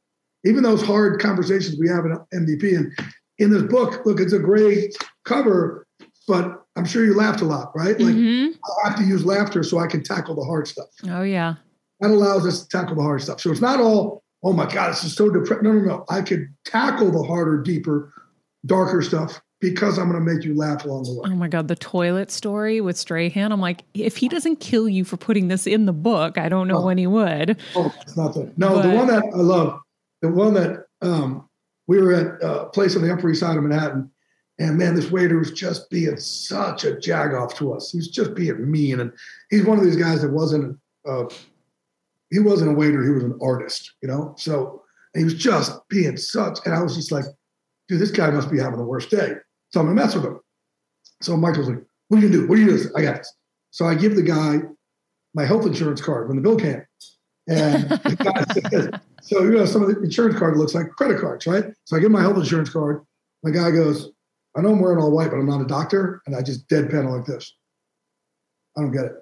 Even 0.44 0.62
those 0.62 0.82
hard 0.82 1.20
conversations 1.20 1.78
we 1.78 1.88
have 1.88 2.04
in 2.04 2.16
MVP 2.32 2.76
and 2.76 2.92
in 3.38 3.50
this 3.50 3.62
book, 3.62 4.06
look, 4.06 4.20
it's 4.20 4.32
a 4.32 4.38
great 4.38 4.96
cover, 5.24 5.86
but 6.28 6.65
I'm 6.76 6.84
sure 6.84 7.04
you 7.04 7.16
laughed 7.16 7.40
a 7.40 7.44
lot, 7.44 7.72
right? 7.74 7.98
Like 7.98 8.14
mm-hmm. 8.14 8.52
I 8.84 8.88
have 8.90 8.98
to 8.98 9.04
use 9.04 9.24
laughter 9.24 9.62
so 9.62 9.78
I 9.78 9.86
can 9.86 10.02
tackle 10.02 10.34
the 10.34 10.44
hard 10.44 10.68
stuff. 10.68 10.88
Oh 11.08 11.22
yeah. 11.22 11.54
That 12.00 12.10
allows 12.10 12.46
us 12.46 12.62
to 12.62 12.68
tackle 12.68 12.96
the 12.96 13.02
hard 13.02 13.22
stuff. 13.22 13.40
So 13.40 13.50
it's 13.50 13.62
not 13.62 13.80
all, 13.80 14.22
oh 14.42 14.52
my 14.52 14.70
God, 14.70 14.90
this 14.90 15.02
is 15.02 15.14
so 15.14 15.30
depressing. 15.30 15.64
No, 15.64 15.72
no, 15.72 15.80
no. 15.80 16.04
I 16.10 16.20
could 16.20 16.54
tackle 16.66 17.10
the 17.10 17.22
harder, 17.22 17.62
deeper, 17.62 18.12
darker 18.66 19.00
stuff 19.00 19.40
because 19.60 19.98
I'm 19.98 20.10
going 20.10 20.22
to 20.22 20.34
make 20.34 20.44
you 20.44 20.54
laugh 20.54 20.84
along 20.84 21.04
the 21.04 21.14
way. 21.14 21.30
Oh 21.32 21.34
my 21.34 21.48
God, 21.48 21.68
the 21.68 21.76
toilet 21.76 22.30
story 22.30 22.82
with 22.82 22.98
Strahan. 22.98 23.52
I'm 23.52 23.60
like, 23.60 23.84
if 23.94 24.18
he 24.18 24.28
doesn't 24.28 24.56
kill 24.56 24.88
you 24.88 25.04
for 25.04 25.16
putting 25.16 25.48
this 25.48 25.66
in 25.66 25.86
the 25.86 25.94
book, 25.94 26.36
I 26.36 26.50
don't 26.50 26.68
know 26.68 26.78
oh. 26.78 26.84
when 26.84 26.98
he 26.98 27.06
would. 27.06 27.56
Oh, 27.74 27.94
it's 28.02 28.16
nothing. 28.16 28.52
No, 28.58 28.74
but, 28.74 28.82
the 28.82 28.90
one 28.90 29.06
that 29.06 29.22
I 29.22 29.38
love, 29.38 29.80
the 30.20 30.28
one 30.28 30.52
that 30.54 30.84
um, 31.00 31.48
we 31.86 32.00
were 32.02 32.12
at 32.12 32.42
a 32.42 32.66
place 32.66 32.94
on 32.94 33.02
the 33.02 33.12
Upper 33.12 33.30
East 33.30 33.40
Side 33.40 33.56
of 33.56 33.62
Manhattan 33.62 34.10
and 34.58 34.78
man, 34.78 34.94
this 34.94 35.10
waiter 35.10 35.38
was 35.38 35.52
just 35.52 35.90
being 35.90 36.16
such 36.16 36.84
a 36.84 36.92
jagoff 36.92 37.54
to 37.56 37.74
us. 37.74 37.92
He 37.92 37.98
was 37.98 38.08
just 38.08 38.34
being 38.34 38.70
mean. 38.70 39.00
And 39.00 39.12
he's 39.50 39.64
one 39.64 39.78
of 39.78 39.84
these 39.84 39.96
guys 39.96 40.22
that 40.22 40.32
wasn't, 40.32 40.78
uh, 41.06 41.24
he 42.30 42.38
wasn't 42.38 42.70
a 42.70 42.74
waiter, 42.74 43.04
he 43.04 43.10
was 43.10 43.22
an 43.24 43.38
artist, 43.42 43.92
you 44.02 44.08
know? 44.08 44.34
So 44.38 44.82
he 45.14 45.24
was 45.24 45.34
just 45.34 45.72
being 45.88 46.16
such, 46.16 46.58
and 46.64 46.74
I 46.74 46.82
was 46.82 46.96
just 46.96 47.12
like, 47.12 47.24
dude, 47.88 48.00
this 48.00 48.10
guy 48.10 48.30
must 48.30 48.50
be 48.50 48.58
having 48.58 48.78
the 48.78 48.84
worst 48.84 49.10
day. 49.10 49.34
So 49.70 49.80
I'm 49.80 49.86
gonna 49.86 49.94
mess 49.94 50.14
with 50.14 50.24
him. 50.24 50.40
So 51.20 51.36
Michael's 51.36 51.68
like, 51.68 51.82
what 52.08 52.18
are 52.18 52.20
you 52.20 52.28
going 52.28 52.32
to 52.32 52.38
do? 52.40 52.48
What 52.48 52.58
are 52.58 52.60
you 52.60 52.66
going 52.66 52.78
to 52.78 52.88
do? 52.88 52.92
I 52.96 53.02
got 53.02 53.16
this. 53.16 53.34
So 53.70 53.86
I 53.86 53.94
give 53.94 54.16
the 54.16 54.22
guy 54.22 54.60
my 55.34 55.44
health 55.44 55.66
insurance 55.66 56.00
card 56.00 56.28
when 56.28 56.36
the 56.36 56.42
bill 56.42 56.56
came. 56.56 56.82
And 57.48 57.88
the 57.88 58.16
guy 58.18 58.70
says, 58.70 58.90
so 59.22 59.42
you 59.42 59.50
know, 59.50 59.66
some 59.66 59.82
of 59.82 59.88
the 59.88 60.00
insurance 60.02 60.38
card 60.38 60.56
looks 60.56 60.74
like 60.74 60.90
credit 60.90 61.20
cards, 61.20 61.46
right? 61.46 61.64
So 61.84 61.96
I 61.96 62.00
give 62.00 62.10
my 62.10 62.20
health 62.20 62.36
insurance 62.36 62.70
card. 62.70 63.04
My 63.42 63.50
guy 63.50 63.70
goes, 63.70 64.10
I 64.56 64.62
know 64.62 64.70
I'm 64.70 64.80
wearing 64.80 64.98
all 64.98 65.10
white, 65.10 65.30
but 65.30 65.36
I'm 65.36 65.46
not 65.46 65.60
a 65.60 65.66
doctor. 65.66 66.22
And 66.26 66.34
I 66.34 66.42
just 66.42 66.68
deadpan 66.68 67.10
like 67.10 67.26
this. 67.26 67.54
I 68.76 68.80
don't 68.80 68.92
get 68.92 69.04
it. 69.04 69.12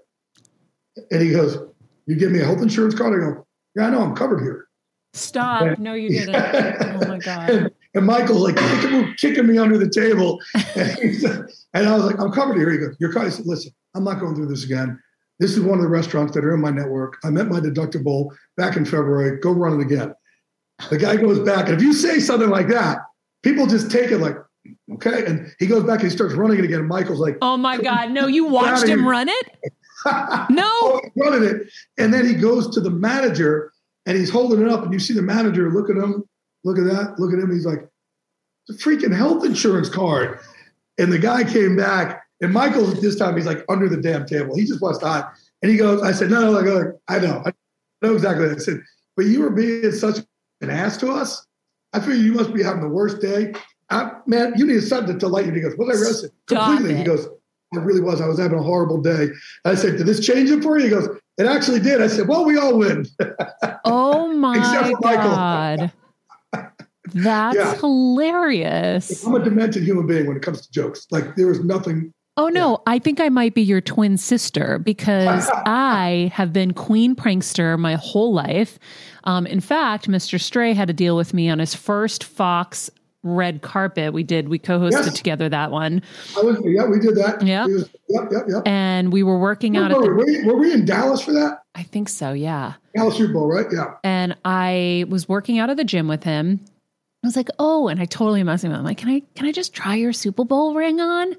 And 1.11 1.23
he 1.23 1.33
goes, 1.33 1.59
You 2.07 2.17
give 2.17 2.31
me 2.31 2.41
a 2.41 2.45
health 2.45 2.63
insurance 2.63 2.95
card? 2.95 3.21
I 3.21 3.27
go, 3.27 3.47
Yeah, 3.75 3.89
I 3.89 3.91
know 3.91 4.03
I'm 4.03 4.15
covered 4.15 4.41
here. 4.41 4.69
Stop. 5.13 5.63
And, 5.63 5.79
no, 5.81 5.95
you 5.95 6.09
didn't. 6.09 6.35
oh 6.35 7.09
my 7.09 7.19
God. 7.25 7.51
And, 7.51 7.71
and 7.95 8.07
Michael's 8.07 8.43
like 8.43 8.57
kicking, 8.57 9.15
kicking, 9.17 9.47
me 9.47 9.59
under 9.59 9.79
the 9.79 9.89
table. 9.89 10.41
And, 10.77 11.25
and, 11.75 11.89
I 11.89 11.95
was 11.95 12.05
like, 12.05 12.21
I'm 12.21 12.31
covered 12.31 12.57
here. 12.57 12.71
He 12.71 12.79
goes, 12.79 12.97
You're 13.01 13.13
covered. 13.13 13.27
I 13.27 13.31
said, 13.31 13.47
Listen, 13.47 13.73
I'm 13.95 14.05
not 14.05 14.21
going 14.21 14.35
through 14.35 14.49
this 14.49 14.65
again. 14.65 15.01
This 15.41 15.57
is 15.57 15.61
one 15.61 15.79
of 15.79 15.83
the 15.83 15.89
restaurants 15.89 16.33
that 16.35 16.45
are 16.45 16.55
in 16.55 16.61
my 16.61 16.71
network. 16.71 17.19
I 17.25 17.31
met 17.31 17.49
my 17.49 17.59
deductible 17.59 18.29
back 18.57 18.77
in 18.77 18.85
February. 18.85 19.41
Go 19.41 19.51
run 19.51 19.81
it 19.81 19.83
again. 19.83 20.15
The 20.91 20.99
guy 20.99 21.17
goes 21.17 21.41
back. 21.41 21.67
And 21.67 21.75
if 21.77 21.83
you 21.83 21.93
say 21.93 22.21
something 22.21 22.51
like 22.51 22.69
that, 22.69 22.99
people 23.43 23.67
just 23.67 23.91
take 23.91 24.13
it 24.13 24.19
like, 24.19 24.37
Okay. 24.95 25.25
And 25.27 25.53
he 25.59 25.67
goes 25.67 25.85
back 25.85 26.01
and 26.01 26.11
he 26.11 26.17
starts 26.17 26.35
running 26.35 26.59
it 26.59 26.65
again. 26.65 26.81
And 26.81 26.89
Michael's 26.89 27.21
like, 27.21 27.37
Oh 27.43 27.57
my 27.57 27.81
God. 27.81 28.11
No, 28.11 28.27
you 28.27 28.47
watched 28.47 28.87
him 28.87 29.07
run 29.07 29.29
it? 29.29 29.51
no. 30.51 30.69
Oh, 30.69 31.01
running 31.17 31.45
it. 31.49 31.69
And 31.99 32.13
then 32.13 32.27
he 32.27 32.35
goes 32.35 32.73
to 32.75 32.81
the 32.81 32.91
manager 32.91 33.73
and 34.07 34.17
he's 34.17 34.31
holding 34.31 34.63
it 34.63 34.69
up. 34.69 34.85
And 34.85 34.93
you 34.93 34.99
see 34.99 35.15
the 35.15 35.23
manager 35.23 35.71
look 35.71 35.91
at 35.91 35.97
him, 35.97 36.25
look 36.65 36.79
at 36.79 36.85
that, 36.85 37.19
look 37.19 37.33
at 37.33 37.39
him. 37.39 37.51
He's 37.51 37.67
like, 37.67 37.89
It's 38.69 38.85
a 38.85 38.89
freaking 38.89 39.15
health 39.15 39.45
insurance 39.45 39.89
card. 39.89 40.39
And 40.99 41.13
the 41.13 41.19
guy 41.19 41.45
came 41.45 41.77
back. 41.77 42.23
And 42.41 42.53
Michael, 42.53 42.91
at 42.91 43.01
this 43.01 43.17
time, 43.17 43.37
he's 43.37 43.47
like 43.47 43.65
under 43.69 43.89
the 43.89 43.97
damn 43.97 44.27
table. 44.27 44.57
He 44.57 44.65
just 44.65 44.83
wants 44.83 44.99
to 44.99 45.07
hide. 45.07 45.25
And 45.63 45.71
he 45.71 45.79
goes, 45.79 46.03
I 46.03 46.13
said, 46.13 46.31
No, 46.31 46.41
no, 46.41 46.61
no, 46.61 46.99
I 47.09 47.19
know. 47.19 47.43
I 47.45 47.53
know 48.03 48.15
exactly 48.15 48.51
I 48.51 48.57
said. 48.57 48.81
But 49.17 49.27
you 49.27 49.41
were 49.41 49.51
being 49.51 49.93
such 49.93 50.19
an 50.61 50.71
ass 50.71 50.97
to 50.99 51.11
us. 51.11 51.47
I 51.93 52.01
figure 52.01 52.17
you 52.17 52.33
must 52.33 52.53
be 52.53 52.63
having 52.63 52.83
the 52.83 52.89
worst 52.89 53.21
day. 53.21 53.55
I, 53.91 54.13
man, 54.27 54.55
you 54.57 54.67
need 54.67 54.83
something 54.83 55.19
to 55.19 55.29
light 55.29 55.47
you. 55.47 55.53
He 55.53 55.61
goes, 55.61 55.77
did 55.77 55.83
I 55.83 55.93
roast 55.93 56.25
it? 56.25 56.33
Completely. 56.47 56.95
It. 56.95 56.99
He 56.99 57.05
goes, 57.05 57.27
it 57.27 57.81
really 57.81 58.01
was. 58.01 58.21
I 58.21 58.27
was 58.27 58.39
having 58.39 58.59
a 58.59 58.63
horrible 58.63 59.01
day. 59.01 59.29
I 59.65 59.75
said, 59.75 59.97
did 59.97 60.07
this 60.07 60.25
change 60.25 60.51
it 60.51 60.63
for 60.63 60.79
you? 60.79 60.85
He 60.85 60.91
goes, 60.91 61.09
it 61.39 61.47
actually 61.47 61.81
did. 61.81 62.01
I 62.01 62.07
said, 62.07 62.29
well, 62.29 62.45
we 62.45 62.57
all 62.57 62.79
win. 62.79 63.07
Oh 63.87 64.33
my 64.33 64.59
God. 65.03 65.93
That's 67.13 67.57
yeah. 67.57 67.75
hilarious. 67.77 69.25
I'm 69.25 69.35
a 69.35 69.45
demented 69.45 69.83
human 69.83 70.07
being 70.07 70.27
when 70.27 70.37
it 70.37 70.43
comes 70.43 70.67
to 70.67 70.73
jokes. 70.73 71.07
Like 71.11 71.37
there 71.37 71.51
is 71.51 71.63
nothing. 71.63 72.13
Oh 72.37 72.49
no, 72.49 72.73
yeah. 72.73 72.77
I 72.95 72.99
think 72.99 73.21
I 73.21 73.29
might 73.29 73.55
be 73.55 73.63
your 73.63 73.81
twin 73.81 74.17
sister 74.17 74.79
because 74.79 75.49
I 75.67 76.31
have 76.35 76.53
been 76.53 76.73
queen 76.73 77.15
prankster 77.15 77.79
my 77.79 77.95
whole 77.95 78.33
life. 78.33 78.79
Um, 79.25 79.47
in 79.47 79.61
fact, 79.61 80.09
Mr. 80.09 80.41
Stray 80.41 80.73
had 80.73 80.89
to 80.89 80.95
deal 80.95 81.17
with 81.17 81.35
me 81.35 81.49
on 81.49 81.59
his 81.59 81.75
first 81.75 82.25
Fox 82.25 82.91
red 83.25 83.63
carpet. 83.63 84.13
We 84.13 84.23
did 84.23 84.49
we 84.49 84.59
co-hosted 84.59 85.07
yes. 85.07 85.15
together 85.15 85.49
that 85.49 85.71
one. 85.73 86.03
Was, 86.37 86.59
yeah 86.65 86.87
we 86.87 87.01
did 87.01 87.17
that. 87.17 87.43
Yeah. 87.43 87.67
Yep 87.67 88.31
yep 88.31 88.45
yep. 88.49 88.63
And 88.67 89.13
we 89.13 89.23
were 89.23 89.39
working 89.39 89.77
out 89.77 89.93
were, 89.93 90.03
the, 90.03 90.09
were, 90.09 90.25
we, 90.25 90.45
were 90.45 90.57
we 90.57 90.73
in 90.73 90.85
dallas 90.85 91.21
for 91.23 91.33
that? 91.33 91.63
I 91.75 91.83
think 91.83 92.09
so 92.09 92.33
yeah. 92.33 92.75
Dallas 92.95 93.17
super 93.17 93.33
bowl 93.33 93.49
right? 93.49 93.67
Yeah. 93.73 93.95
And 94.05 94.37
i 94.45 95.05
was 95.09 95.29
working 95.29 95.59
out 95.59 95.71
of 95.71 95.77
the 95.77 95.85
gym 95.85 96.07
with 96.07 96.23
him. 96.23 96.61
I 97.25 97.27
was 97.27 97.37
like 97.37 97.49
oh 97.59 97.89
and 97.89 98.01
i 98.01 98.05
totally 98.05 98.43
messed 98.43 98.65
him 98.65 98.73
up. 98.73 98.79
I'm 98.79 98.85
like 98.85 98.99
can 98.99 99.09
i 99.09 99.23
can 99.35 99.47
i 99.47 99.53
just 99.53 99.75
try 99.75 99.95
your 99.97 100.13
super 100.13 100.45
bowl 100.45 100.75
ring 100.75 101.01
on 101.01 101.35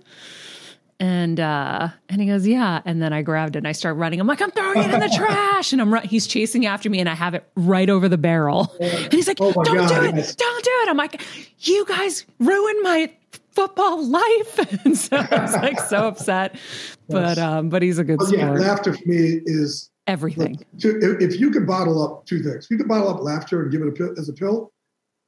and 0.99 1.39
uh 1.41 1.89
and 2.07 2.21
he 2.21 2.27
goes 2.27 2.47
yeah 2.47 2.81
and 2.85 3.01
then 3.01 3.11
i 3.11 3.21
grabbed 3.21 3.55
it 3.55 3.59
and 3.59 3.67
i 3.67 3.73
start 3.73 3.97
running 3.97 4.19
i'm 4.19 4.27
like 4.27 4.41
i'm 4.41 4.51
throwing 4.51 4.77
it 4.77 4.93
in 4.93 4.99
the 5.01 5.09
trash 5.17 5.73
and 5.73 5.81
i'm 5.81 5.93
right 5.93 6.05
he's 6.05 6.25
chasing 6.25 6.65
after 6.65 6.89
me 6.89 6.99
and 6.99 7.09
i 7.09 7.13
have 7.13 7.33
it 7.33 7.45
right 7.55 7.89
over 7.89 8.07
the 8.07 8.17
barrel 8.17 8.73
and 8.79 9.11
he's 9.11 9.27
like 9.27 9.37
oh 9.41 9.51
don't 9.51 9.75
God, 9.75 9.89
do 9.89 10.05
it 10.05 10.15
yes. 10.15 10.35
don't 10.35 10.63
do 10.63 10.71
it 10.83 10.89
i'm 10.89 10.97
like 10.97 11.21
you 11.59 11.85
guys 11.85 12.25
ruined 12.39 12.81
my 12.81 13.11
football 13.55 14.05
life. 14.05 14.83
and 14.85 14.97
so 14.97 15.15
I 15.15 15.41
was 15.41 15.53
like 15.53 15.79
so 15.79 16.07
upset. 16.07 16.57
But 17.07 17.37
um, 17.37 17.69
but 17.69 17.81
he's 17.81 17.97
a 17.97 18.03
good 18.03 18.19
But 18.19 18.31
yeah, 18.31 18.51
laughter 18.51 18.93
for 18.93 19.07
me 19.07 19.41
is 19.45 19.89
Everything. 20.07 20.63
to, 20.81 21.17
if, 21.19 21.39
you 21.39 21.49
could 21.49 21.65
bottle 21.65 22.03
up 22.03 22.25
two 22.27 22.43
things, 22.43 22.67
you 22.69 22.77
could 22.77 22.87
bottle 22.87 23.09
up 23.09 23.21
laughter 23.21 23.63
and 23.63 23.71
give 23.71 23.81
it 23.81 23.87
a 23.87 23.91
pill 23.91 24.13
as 24.19 24.29
a 24.29 24.33
pill, 24.33 24.71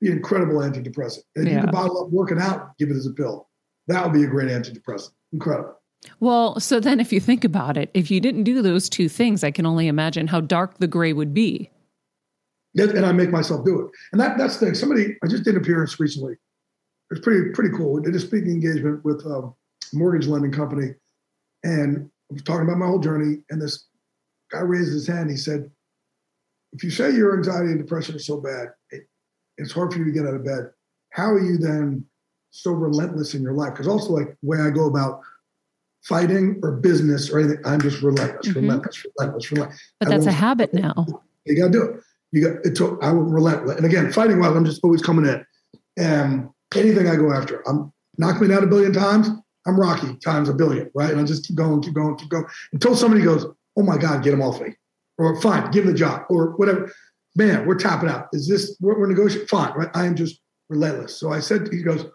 be 0.02 0.08
an 0.12 0.18
incredible 0.18 0.56
antidepressant. 0.58 1.24
And 1.36 1.48
Yeah. 1.48 1.56
you 1.56 1.62
could 1.62 1.72
bottle 1.72 2.04
up 2.04 2.12
working 2.12 2.40
out, 2.40 2.78
give 2.78 2.92
it 2.92 2.96
as 2.96 3.08
a 3.08 3.12
pill. 3.12 3.47
That 3.88 4.04
would 4.04 4.14
be 4.14 4.24
a 4.24 4.28
great 4.28 4.50
antidepressant. 4.50 5.12
Incredible. 5.34 5.76
Well, 6.20 6.60
so 6.60 6.80
then 6.80 7.00
if 7.00 7.12
you 7.12 7.20
think 7.20 7.44
about 7.44 7.78
it, 7.78 7.90
if 7.94 8.12
you 8.12 8.20
didn't 8.20 8.44
do 8.44 8.62
those 8.62 8.90
two 8.90 9.10
things, 9.10 9.44
I 9.44 9.52
can 9.52 9.66
only 9.66 9.88
imagine 9.88 10.28
how 10.28 10.42
dark 10.42 10.78
the 10.78 10.88
gray 10.88 11.14
would 11.14 11.34
be. 11.34 11.72
And 12.76 13.06
I 13.06 13.12
make 13.12 13.32
myself 13.32 13.66
do 13.66 13.82
it. 13.82 13.92
And 14.12 14.22
that 14.22 14.38
that's 14.38 14.58
the 14.58 14.68
thing. 14.68 14.76
Somebody 14.76 15.18
I 15.24 15.28
just 15.28 15.44
did 15.44 15.56
an 15.56 15.62
appearance 15.62 16.00
recently. 16.00 16.36
It's 17.10 17.22
pretty 17.22 17.52
pretty 17.52 17.76
cool. 17.76 17.94
We 17.94 18.02
did 18.02 18.16
a 18.16 18.20
speaking 18.20 18.52
engagement 18.52 19.04
with 19.04 19.26
um, 19.26 19.56
a 19.92 19.96
mortgage 19.96 20.28
lending 20.28 20.52
company, 20.52 20.94
and 21.64 22.10
I 22.30 22.34
was 22.34 22.44
talking 22.44 22.68
about 22.68 22.78
my 22.78 22.86
whole 22.86 23.00
journey. 23.00 23.38
And 23.50 23.60
this 23.60 23.88
guy 24.52 24.60
raised 24.60 24.92
his 24.92 25.08
hand. 25.08 25.32
He 25.32 25.38
said, 25.38 25.72
"If 26.74 26.84
you 26.84 26.92
say 26.92 27.12
your 27.12 27.36
anxiety 27.36 27.72
and 27.72 27.80
depression 27.80 28.16
are 28.16 28.20
so 28.20 28.40
bad, 28.40 28.68
it, 28.92 29.08
it's 29.58 29.72
hard 29.72 29.92
for 29.92 29.98
you 29.98 30.06
to 30.06 30.12
get 30.12 30.28
out 30.28 30.36
of 30.36 30.46
bed. 30.46 30.70
How 31.12 31.32
are 31.32 31.44
you 31.44 31.58
then 31.58 32.06
so 32.58 32.72
relentless 32.72 33.34
in 33.34 33.42
your 33.42 33.54
life? 33.54 33.74
Because 33.74 33.88
also 33.88 34.12
like 34.14 34.30
the 34.42 34.48
way 34.48 34.60
I 34.60 34.70
go 34.70 34.88
about 34.88 35.22
fighting 36.04 36.60
or 36.64 36.72
business 36.72 37.30
or 37.30 37.40
anything, 37.40 37.60
I'm 37.66 37.82
just 37.82 38.02
relentless, 38.02 38.48
Mhm. 38.48 38.56
relentless, 38.56 39.06
relentless, 39.18 39.52
relentless. 39.52 39.82
But 40.00 40.08
I 40.08 40.12
that's 40.12 40.26
a 40.26 40.32
habit 40.32 40.74
now. 40.74 41.06
you 41.46 41.56
got 41.56 41.68
to 41.68 41.72
do 41.72 41.84
it. 41.84 42.02
You 42.32 42.42
got 42.44 42.66
it. 42.66 42.82
I 43.02 43.12
will 43.12 43.24
relent. 43.24 43.70
And 43.70 43.86
again, 43.86 44.12
fighting 44.12 44.40
wise, 44.40 44.56
I'm 44.56 44.66
just 44.66 44.84
always 44.84 45.02
coming 45.02 45.26
in. 45.26 45.46
And 45.98 46.50
anything 46.76 47.08
I 47.08 47.16
go 47.16 47.32
after, 47.32 47.68
I'm 47.68 47.92
knock 48.18 48.42
me 48.42 48.48
down 48.48 48.64
a 48.64 48.68
billion 48.68 48.92
times. 48.94 49.30
I'm 49.66 49.80
Rocky 49.80 50.16
times 50.18 50.50
a 50.50 50.54
billion, 50.54 50.90
right? 50.96 51.12
And 51.12 51.20
I 51.20 51.24
just 51.26 51.46
keep 51.48 51.56
going, 51.58 51.82
keep 51.82 51.94
going, 51.94 52.16
keep 52.16 52.30
going 52.30 52.46
until 52.74 52.96
somebody 52.96 53.22
goes, 53.24 53.46
"Oh 53.78 53.84
my 53.84 53.98
God, 53.98 54.24
get 54.24 54.34
him 54.34 54.42
off 54.42 54.62
me," 54.62 54.76
or 55.18 55.40
"Fine, 55.42 55.72
give 55.72 55.86
him 55.86 55.92
the 55.92 55.98
job," 55.98 56.24
or 56.30 56.52
whatever. 56.58 56.92
Man, 57.36 57.66
we're 57.68 57.76
tapping 57.76 58.10
out. 58.10 58.28
Is 58.34 58.48
this 58.48 58.78
we're, 58.80 58.98
we're 59.00 59.08
negotiating? 59.08 59.48
Fine, 59.48 59.74
right? 59.78 59.90
I 59.94 60.06
am 60.06 60.16
just 60.16 60.42
relentless. 60.70 61.16
So 61.16 61.32
I 61.32 61.40
said, 61.40 61.70
he 61.72 61.82
goes, 61.82 62.06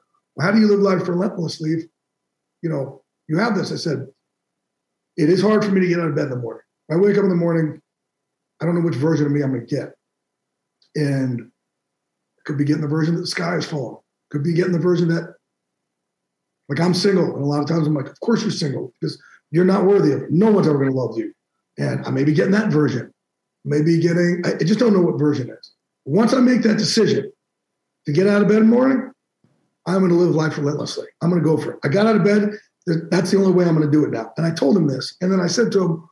"How 0.41 0.51
do 0.51 0.61
you 0.61 0.69
live 0.69 0.81
life 0.81 1.09
relentlessly?" 1.09 1.73
If, 1.73 1.85
you 2.63 2.71
know, 2.71 3.03
you 3.29 3.39
have 3.39 3.55
this. 3.55 3.73
I 3.73 3.77
said, 3.77 4.07
"It 5.17 5.29
is 5.29 5.43
hard 5.43 5.65
for 5.65 5.71
me 5.71 5.81
to 5.81 5.89
get 5.89 6.01
out 6.01 6.09
of 6.09 6.15
bed 6.15 6.25
in 6.25 6.31
the 6.31 6.37
morning. 6.37 6.63
I 6.91 6.97
wake 6.97 7.17
up 7.17 7.25
in 7.25 7.31
the 7.31 7.37
morning. 7.37 7.81
I 8.61 8.67
don't 8.67 8.75
know 8.75 8.83
which 8.83 8.95
version 8.95 9.27
of 9.27 9.33
me 9.33 9.43
I'm 9.43 9.53
going 9.53 9.67
to 9.67 9.75
get. 9.75 9.95
And 10.95 11.51
could 12.45 12.59
be 12.59 12.65
getting 12.65 12.83
the 12.83 12.89
version 12.89 13.15
that 13.15 13.23
the 13.23 13.27
sky 13.27 13.57
is 13.57 13.67
falling. 13.67 13.99
Could 14.31 14.43
be 14.43 14.53
getting 14.53 14.73
the 14.73 14.79
version 14.79 15.09
that, 15.09 15.35
like, 16.69 16.81
I'm 16.81 16.95
single. 16.95 17.35
And 17.35 17.43
a 17.43 17.47
lot 17.47 17.63
of 17.63 17.69
times 17.69 17.87
I'm 17.87 17.95
like, 17.95 18.09
of 18.09 18.21
course 18.21 18.43
you're 18.43 18.51
single 18.51 18.93
because 19.01 19.21
you're 19.51 19.65
not 19.65 19.85
worthy 19.85 20.13
of 20.13 20.23
it. 20.23 20.31
No 20.31 20.51
one's 20.51 20.69
ever 20.69 20.79
going 20.79 20.91
to 20.91 20.97
love 20.97 21.17
you. 21.17 21.33
And 21.79 22.05
I 22.05 22.11
may 22.11 22.25
be 22.25 22.35
getting 22.35 22.53
that 22.53 22.71
version. 22.71 23.13
Maybe 23.65 24.01
getting, 24.01 24.43
I 24.45 24.65
just 24.65 24.81
don't 24.81 24.93
know 24.93 25.01
what 25.01 25.19
version 25.19 25.51
is. 25.51 25.73
Once 26.05 26.35
I 26.35 26.41
make 26.41 26.63
that 26.63 26.79
decision 26.79 27.31
to 28.07 28.13
get 28.13 28.27
out 28.27 28.43
of 28.43 28.49
bed 28.49 28.59
in 28.59 28.71
the 28.71 28.77
morning, 28.77 29.12
I'm 29.87 29.99
going 29.99 30.11
to 30.11 30.17
live 30.17 30.35
life 30.35 30.57
relentlessly. 30.59 31.07
I'm 31.21 31.31
going 31.31 31.43
to 31.43 31.49
go 31.49 31.57
for 31.57 31.73
it. 31.73 31.79
I 31.85 31.89
got 31.89 32.07
out 32.07 32.17
of 32.17 32.25
bed. 32.25 32.51
That's 33.11 33.31
the 33.31 33.39
only 33.39 33.53
way 33.53 33.65
I'm 33.65 33.77
going 33.77 33.89
to 33.89 33.93
do 33.93 34.05
it 34.05 34.11
now. 34.11 34.33
And 34.37 34.47
I 34.47 34.51
told 34.51 34.77
him 34.77 34.87
this. 34.87 35.17
And 35.21 35.31
then 35.31 35.41
I 35.41 35.47
said 35.47 35.73
to 35.73 35.85
him, 35.85 36.09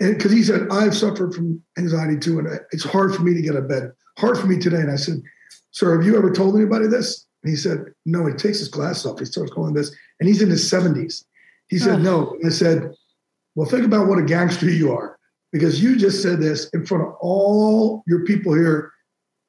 because 0.00 0.32
he 0.32 0.42
said 0.42 0.66
I've 0.70 0.96
suffered 0.96 1.32
from 1.34 1.62
anxiety 1.78 2.18
too, 2.18 2.40
and 2.40 2.48
it's 2.72 2.82
hard 2.82 3.14
for 3.14 3.22
me 3.22 3.34
to 3.34 3.40
get 3.40 3.54
out 3.54 3.62
of 3.62 3.68
bed. 3.68 3.92
Hard 4.18 4.36
for 4.36 4.48
me 4.48 4.58
today. 4.58 4.80
And 4.80 4.90
I 4.90 4.96
said, 4.96 5.22
"Sir, 5.70 5.96
have 5.96 6.04
you 6.04 6.16
ever 6.16 6.32
told 6.32 6.56
anybody 6.56 6.88
this?" 6.88 7.26
And 7.44 7.50
he 7.50 7.56
said, 7.56 7.84
"No." 8.04 8.26
He 8.26 8.34
takes 8.34 8.58
his 8.58 8.66
glasses 8.66 9.06
off. 9.06 9.20
He 9.20 9.24
starts 9.24 9.52
calling 9.52 9.74
this, 9.74 9.94
and 10.18 10.28
he's 10.28 10.42
in 10.42 10.50
his 10.50 10.68
seventies. 10.68 11.24
He 11.68 11.78
said, 11.78 11.98
Ugh. 11.98 12.02
"No." 12.02 12.32
And 12.40 12.46
I 12.46 12.48
said, 12.48 12.92
"Well, 13.54 13.68
think 13.68 13.84
about 13.84 14.08
what 14.08 14.18
a 14.18 14.24
gangster 14.24 14.68
you 14.68 14.90
are, 14.92 15.16
because 15.52 15.80
you 15.80 15.94
just 15.96 16.22
said 16.22 16.40
this 16.40 16.68
in 16.70 16.84
front 16.84 17.04
of 17.04 17.14
all 17.20 18.02
your 18.08 18.24
people 18.24 18.54
here. 18.54 18.90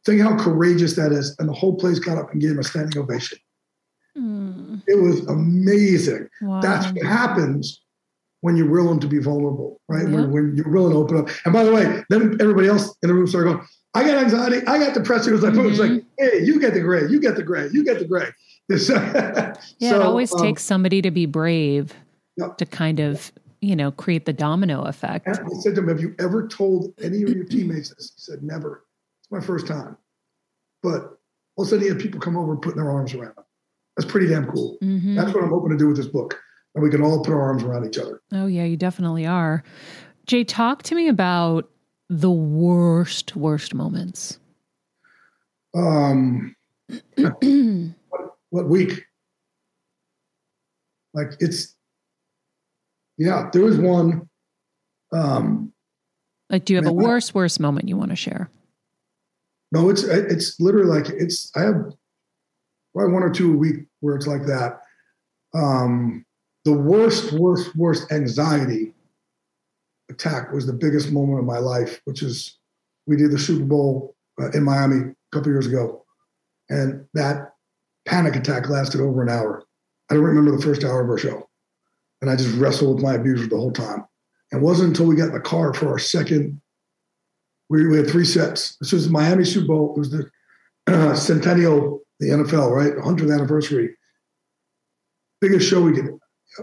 Think 0.05 0.21
how 0.21 0.37
courageous 0.37 0.95
that 0.95 1.11
is." 1.11 1.35
And 1.39 1.47
the 1.49 1.53
whole 1.53 1.75
place 1.75 1.99
got 1.99 2.17
up 2.17 2.31
and 2.31 2.41
gave 2.41 2.51
him 2.51 2.59
a 2.59 2.63
standing 2.63 2.97
ovation. 3.01 3.37
Mm, 4.17 4.81
It 4.87 4.95
was 5.01 5.25
amazing. 5.27 6.27
wow. 6.41 6.61
That's 6.61 6.87
what 6.93 7.05
happens 7.05 7.81
when 8.41 8.55
you're 8.55 8.69
willing 8.69 8.99
to 9.01 9.07
be 9.07 9.19
vulnerable, 9.19 9.81
right? 9.89 10.05
When, 10.07 10.31
when 10.31 10.55
you're 10.55 10.69
willing 10.69 10.93
to 10.93 10.97
open 10.97 11.17
up. 11.17 11.29
And 11.45 11.53
by 11.53 11.63
the 11.63 11.73
way, 11.73 12.03
then 12.09 12.37
everybody 12.39 12.67
else 12.67 12.95
in 13.03 13.09
the 13.09 13.13
room 13.13 13.27
started 13.27 13.53
going, 13.53 13.67
I 13.93 14.03
got 14.03 14.23
anxiety, 14.23 14.65
I 14.65 14.77
got 14.79 14.93
depression. 14.93 15.29
It 15.33 15.33
was 15.33 15.43
like, 15.43 15.53
it 15.55 15.57
was 15.61 15.79
Mm-hmm. 15.79 15.93
like, 15.95 16.03
hey, 16.17 16.43
you 16.45 16.59
get 16.59 16.73
the 16.73 16.79
gray, 16.79 17.01
you 17.09 17.19
get 17.19 17.35
the 17.35 17.43
gray, 17.43 17.67
you 17.71 17.83
get 17.83 17.99
the 17.99 18.05
gray. 18.05 18.27
Yeah, 19.79 19.95
it 19.95 20.01
always 20.01 20.31
um, 20.33 20.41
takes 20.41 20.63
somebody 20.63 21.01
to 21.01 21.11
be 21.11 21.25
brave 21.25 21.93
Yep. 22.37 22.57
to 22.59 22.65
kind 22.65 22.99
of, 23.01 23.31
you 23.61 23.75
know, 23.75 23.91
create 23.91 24.25
the 24.25 24.31
domino 24.31 24.83
effect. 24.83 25.27
and 25.27 25.35
I 25.37 25.49
said 25.61 25.75
to 25.75 25.81
him, 25.81 25.89
Have 25.89 25.99
you 25.99 26.15
ever 26.19 26.47
told 26.47 26.93
any 27.01 27.23
of 27.23 27.29
your 27.29 27.43
teammates 27.43 27.89
this? 27.93 28.13
He 28.15 28.21
said, 28.21 28.41
Never. 28.43 28.85
It's 29.31 29.41
my 29.41 29.45
first 29.45 29.67
time. 29.67 29.95
But 30.81 31.01
all 31.55 31.63
of 31.63 31.67
a 31.67 31.69
sudden, 31.69 31.83
he 31.83 31.89
had 31.89 31.99
people 31.99 32.19
come 32.19 32.35
over 32.37 32.51
and 32.53 32.61
putting 32.61 32.81
their 32.81 32.89
arms 32.89 33.13
around 33.13 33.29
him. 33.37 33.43
That's 33.95 34.09
pretty 34.09 34.27
damn 34.27 34.47
cool. 34.47 34.77
Mhm. 34.81 35.15
That's 35.15 35.33
what 35.33 35.43
I'm 35.43 35.49
hoping 35.49 35.71
to 35.71 35.77
do 35.77 35.87
with 35.87 35.97
this 35.97 36.07
book. 36.07 36.39
And 36.73 36.83
we 36.83 36.89
can 36.89 37.01
all 37.03 37.23
put 37.23 37.33
our 37.33 37.41
arms 37.41 37.63
around 37.63 37.85
each 37.85 37.97
other. 37.97 38.21
Oh, 38.31 38.45
yeah, 38.47 38.63
you 38.63 38.77
definitely 38.77 39.25
are. 39.25 39.63
Jay, 40.25 40.43
talk 40.43 40.83
to 40.83 40.95
me 40.95 41.07
about 41.09 41.69
the 42.09 42.31
worst, 42.31 43.35
worst 43.35 43.73
moments. 43.73 44.39
Um, 45.75 46.55
what 48.49 48.67
week? 48.67 49.05
Like 51.13 51.33
it's, 51.39 51.75
yeah, 53.17 53.49
there 53.51 53.63
was 53.63 53.77
one. 53.77 54.29
Um, 55.11 55.73
Like, 56.49 56.65
do 56.65 56.73
you 56.73 56.77
have 56.77 56.85
a 56.85 56.89
I- 56.89 56.93
worst, 56.93 57.35
worst 57.35 57.59
moment 57.59 57.89
you 57.89 57.97
want 57.97 58.11
to 58.11 58.15
share? 58.15 58.49
No, 59.71 59.89
it's 59.89 60.03
it's 60.03 60.59
literally 60.59 60.87
like 60.87 61.09
it's. 61.09 61.51
I 61.55 61.61
have 61.61 61.93
probably 62.93 63.13
one 63.13 63.23
or 63.23 63.29
two 63.29 63.53
a 63.53 63.57
week 63.57 63.85
where 63.99 64.15
it's 64.15 64.27
like 64.27 64.45
that. 64.45 64.81
Um, 65.53 66.25
the 66.65 66.73
worst, 66.73 67.33
worst, 67.33 67.75
worst 67.75 68.11
anxiety 68.11 68.93
attack 70.09 70.51
was 70.51 70.65
the 70.65 70.73
biggest 70.73 71.11
moment 71.11 71.39
of 71.39 71.45
my 71.45 71.59
life, 71.59 72.01
which 72.05 72.23
is 72.23 72.57
we 73.07 73.15
did 73.15 73.31
the 73.31 73.39
Super 73.39 73.65
Bowl 73.65 74.15
uh, 74.41 74.49
in 74.51 74.63
Miami 74.63 74.97
a 74.97 75.15
couple 75.31 75.51
years 75.51 75.67
ago, 75.67 76.03
and 76.69 77.05
that 77.13 77.53
panic 78.05 78.35
attack 78.35 78.69
lasted 78.69 79.01
over 79.01 79.21
an 79.21 79.29
hour. 79.29 79.63
I 80.09 80.15
don't 80.15 80.23
remember 80.23 80.55
the 80.55 80.63
first 80.63 80.83
hour 80.83 81.01
of 81.01 81.09
our 81.09 81.17
show, 81.17 81.47
and 82.21 82.29
I 82.29 82.35
just 82.35 82.55
wrestled 82.57 82.95
with 82.95 83.03
my 83.03 83.15
abuser 83.15 83.47
the 83.47 83.57
whole 83.57 83.71
time. 83.71 84.05
It 84.51 84.61
wasn't 84.61 84.89
until 84.89 85.05
we 85.05 85.15
got 85.15 85.27
in 85.27 85.33
the 85.33 85.39
car 85.39 85.75
for 85.75 85.89
our 85.89 85.99
second. 85.99 86.59
We, 87.69 87.87
we 87.87 87.97
had 87.97 88.09
three 88.09 88.25
sets. 88.25 88.75
This 88.77 88.91
was 88.91 89.09
Miami 89.09 89.45
Super 89.45 89.67
Bowl. 89.67 89.93
It 89.95 89.99
was 89.99 90.11
the 90.11 90.29
uh, 90.87 91.15
centennial, 91.15 92.01
the 92.19 92.29
NFL, 92.29 92.71
right, 92.71 92.93
100th 92.93 93.33
anniversary. 93.33 93.95
Biggest 95.39 95.69
show 95.69 95.81
we 95.81 95.93
did 95.93 96.05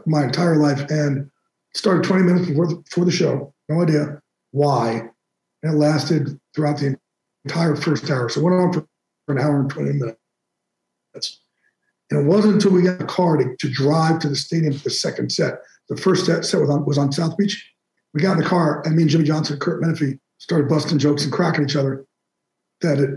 my 0.04 0.24
entire 0.24 0.56
life, 0.56 0.90
and 0.90 1.30
started 1.74 2.04
20 2.04 2.24
minutes 2.24 2.46
before 2.46 2.66
the, 2.66 2.76
before 2.76 3.04
the 3.04 3.12
show. 3.12 3.54
No 3.68 3.82
idea 3.82 4.20
why, 4.50 5.08
and 5.62 5.72
it 5.72 5.76
lasted 5.76 6.38
throughout 6.54 6.78
the 6.78 6.96
entire 7.44 7.76
first 7.76 8.10
hour. 8.10 8.28
So 8.28 8.40
it 8.40 8.44
went 8.44 8.56
on 8.56 8.72
for, 8.72 8.86
an 9.28 9.38
hour 9.40 9.60
and 9.60 9.70
20 9.70 9.92
minutes. 9.92 11.40
And 12.10 12.20
it 12.20 12.24
wasn't 12.24 12.54
until 12.54 12.72
we 12.72 12.82
got 12.82 13.02
a 13.02 13.06
car 13.06 13.36
to, 13.36 13.56
to 13.58 13.70
drive 13.70 14.20
to 14.20 14.28
the 14.28 14.36
stadium 14.36 14.72
for 14.72 14.84
the 14.84 14.90
second 14.90 15.32
set. 15.32 15.54
The 15.88 15.96
first 15.96 16.26
set, 16.26 16.44
set 16.44 16.60
was, 16.60 16.70
on, 16.70 16.84
was 16.84 16.98
on 16.98 17.10
South 17.10 17.36
Beach. 17.36 17.72
We 18.14 18.20
got 18.22 18.36
in 18.36 18.42
the 18.42 18.48
car, 18.48 18.82
and 18.84 18.94
me 18.94 19.02
and 19.02 19.10
Jimmy 19.10 19.24
Johnson 19.24 19.58
Curt 19.58 19.82
Menefee 19.82 20.20
started 20.38 20.68
busting 20.68 20.98
jokes 20.98 21.24
and 21.24 21.32
cracking 21.32 21.64
each 21.64 21.76
other. 21.76 22.04
That 22.80 22.98
it 22.98 23.10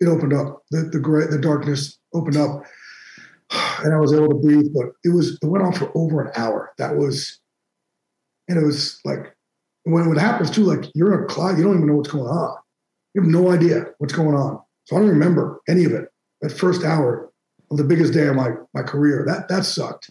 it 0.00 0.08
opened 0.08 0.32
up. 0.32 0.62
The 0.70 0.82
the 0.82 1.00
gray, 1.00 1.26
the 1.26 1.38
darkness 1.38 1.98
opened 2.14 2.36
up, 2.36 2.64
and 3.84 3.94
I 3.94 3.98
was 3.98 4.12
able 4.12 4.28
to 4.28 4.34
breathe. 4.34 4.66
But 4.74 4.86
it 5.04 5.14
was 5.14 5.38
it 5.42 5.46
went 5.46 5.64
on 5.64 5.72
for 5.72 5.90
over 5.94 6.22
an 6.22 6.32
hour. 6.36 6.72
That 6.78 6.96
was, 6.96 7.38
and 8.48 8.58
it 8.58 8.64
was 8.64 9.00
like 9.04 9.34
when 9.84 10.10
it 10.10 10.20
happens 10.20 10.50
too. 10.50 10.64
Like 10.64 10.90
you're 10.94 11.14
in 11.14 11.24
a 11.24 11.26
cloud, 11.26 11.58
you 11.58 11.64
don't 11.64 11.76
even 11.76 11.86
know 11.86 11.96
what's 11.96 12.10
going 12.10 12.26
on. 12.26 12.56
You 13.14 13.22
have 13.22 13.30
no 13.30 13.50
idea 13.50 13.86
what's 13.98 14.14
going 14.14 14.34
on. 14.34 14.60
So 14.84 14.96
I 14.96 15.00
don't 15.00 15.08
remember 15.08 15.60
any 15.68 15.84
of 15.84 15.92
it. 15.92 16.08
That 16.40 16.50
first 16.50 16.84
hour 16.84 17.30
of 17.70 17.76
the 17.76 17.84
biggest 17.84 18.14
day 18.14 18.26
of 18.26 18.36
my 18.36 18.52
my 18.72 18.82
career. 18.82 19.24
That 19.26 19.48
that 19.48 19.64
sucked. 19.64 20.10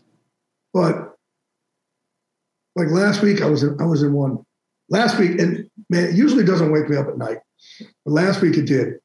But 0.74 1.16
like 2.76 2.90
last 2.90 3.22
week, 3.22 3.42
I 3.42 3.48
was 3.48 3.64
in 3.64 3.80
I 3.82 3.86
was 3.86 4.04
in 4.04 4.14
one 4.14 4.44
last 4.90 5.18
week, 5.18 5.40
and 5.40 5.70
man, 5.90 6.06
it 6.06 6.16
usually 6.16 6.44
doesn't 6.44 6.72
wake 6.72 6.90
me 6.90 6.98
up 6.98 7.08
at 7.08 7.18
night. 7.18 7.40
But 8.06 8.12
last 8.14 8.42
week 8.42 8.58
it 8.58 8.66
did. 8.66 8.96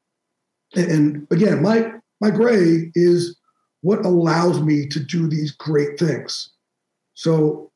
And, 0.75 0.91
and 0.91 1.27
again, 1.31 1.61
my 1.61 1.93
my 2.21 2.29
gray 2.29 2.91
is 2.95 3.37
what 3.81 4.05
allows 4.05 4.61
me 4.61 4.87
to 4.87 4.99
do 4.99 5.27
these 5.27 5.51
great 5.51 5.99
things. 5.99 6.49
So 7.15 7.71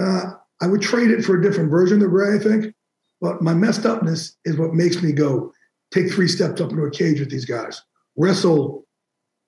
uh, 0.00 0.32
I 0.60 0.66
would 0.66 0.82
trade 0.82 1.10
it 1.10 1.24
for 1.24 1.38
a 1.38 1.42
different 1.42 1.70
version 1.70 2.02
of 2.02 2.10
gray, 2.10 2.36
I 2.36 2.38
think. 2.38 2.74
But 3.20 3.42
my 3.42 3.54
messed 3.54 3.86
upness 3.86 4.36
is 4.44 4.56
what 4.56 4.74
makes 4.74 5.02
me 5.02 5.12
go 5.12 5.52
take 5.92 6.10
three 6.10 6.28
steps 6.28 6.60
up 6.60 6.70
into 6.70 6.82
a 6.84 6.90
cage 6.90 7.20
with 7.20 7.30
these 7.30 7.44
guys, 7.44 7.82
wrestle 8.16 8.86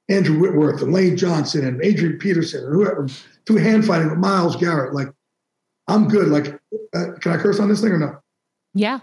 Andrew 0.08 0.38
Whitworth 0.38 0.82
and 0.82 0.92
Lane 0.92 1.16
Johnson 1.16 1.66
and 1.66 1.82
Adrian 1.84 2.18
Peterson 2.18 2.64
and 2.64 2.72
whoever 2.72 3.08
through 3.46 3.56
hand 3.56 3.86
fighting 3.86 4.08
with 4.08 4.18
Myles 4.18 4.56
Garrett. 4.56 4.94
Like, 4.94 5.08
I'm 5.88 6.06
good. 6.08 6.28
Like, 6.28 6.58
uh, 6.94 7.12
can 7.20 7.32
I 7.32 7.38
curse 7.38 7.58
on 7.58 7.68
this 7.68 7.80
thing 7.80 7.92
or 7.92 7.98
no? 7.98 8.18
Yeah. 8.74 9.00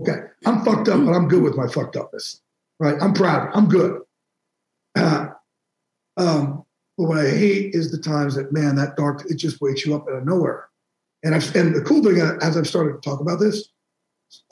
Okay. 0.00 0.20
I'm 0.46 0.64
fucked 0.64 0.88
up, 0.88 1.04
but 1.04 1.12
I'm 1.12 1.28
good 1.28 1.42
with 1.42 1.56
my 1.56 1.66
fucked 1.66 1.96
upness. 1.96 2.40
Right. 2.80 2.96
I'm 3.02 3.12
proud. 3.12 3.50
I'm 3.54 3.68
good. 3.68 4.00
Uh, 4.96 5.26
um, 6.16 6.64
but 6.96 7.04
what 7.08 7.18
I 7.18 7.28
hate 7.28 7.74
is 7.74 7.90
the 7.90 7.98
times 7.98 8.36
that, 8.36 8.52
man, 8.52 8.76
that 8.76 8.96
dark, 8.96 9.24
it 9.28 9.34
just 9.34 9.60
wakes 9.60 9.84
you 9.84 9.94
up 9.94 10.06
out 10.08 10.14
of 10.14 10.24
nowhere. 10.24 10.68
And 11.24 11.34
I've, 11.34 11.54
and 11.56 11.74
the 11.74 11.82
cool 11.82 12.02
thing, 12.02 12.20
uh, 12.20 12.38
as 12.40 12.56
I've 12.56 12.68
started 12.68 13.02
to 13.02 13.08
talk 13.08 13.20
about 13.20 13.40
this, 13.40 13.68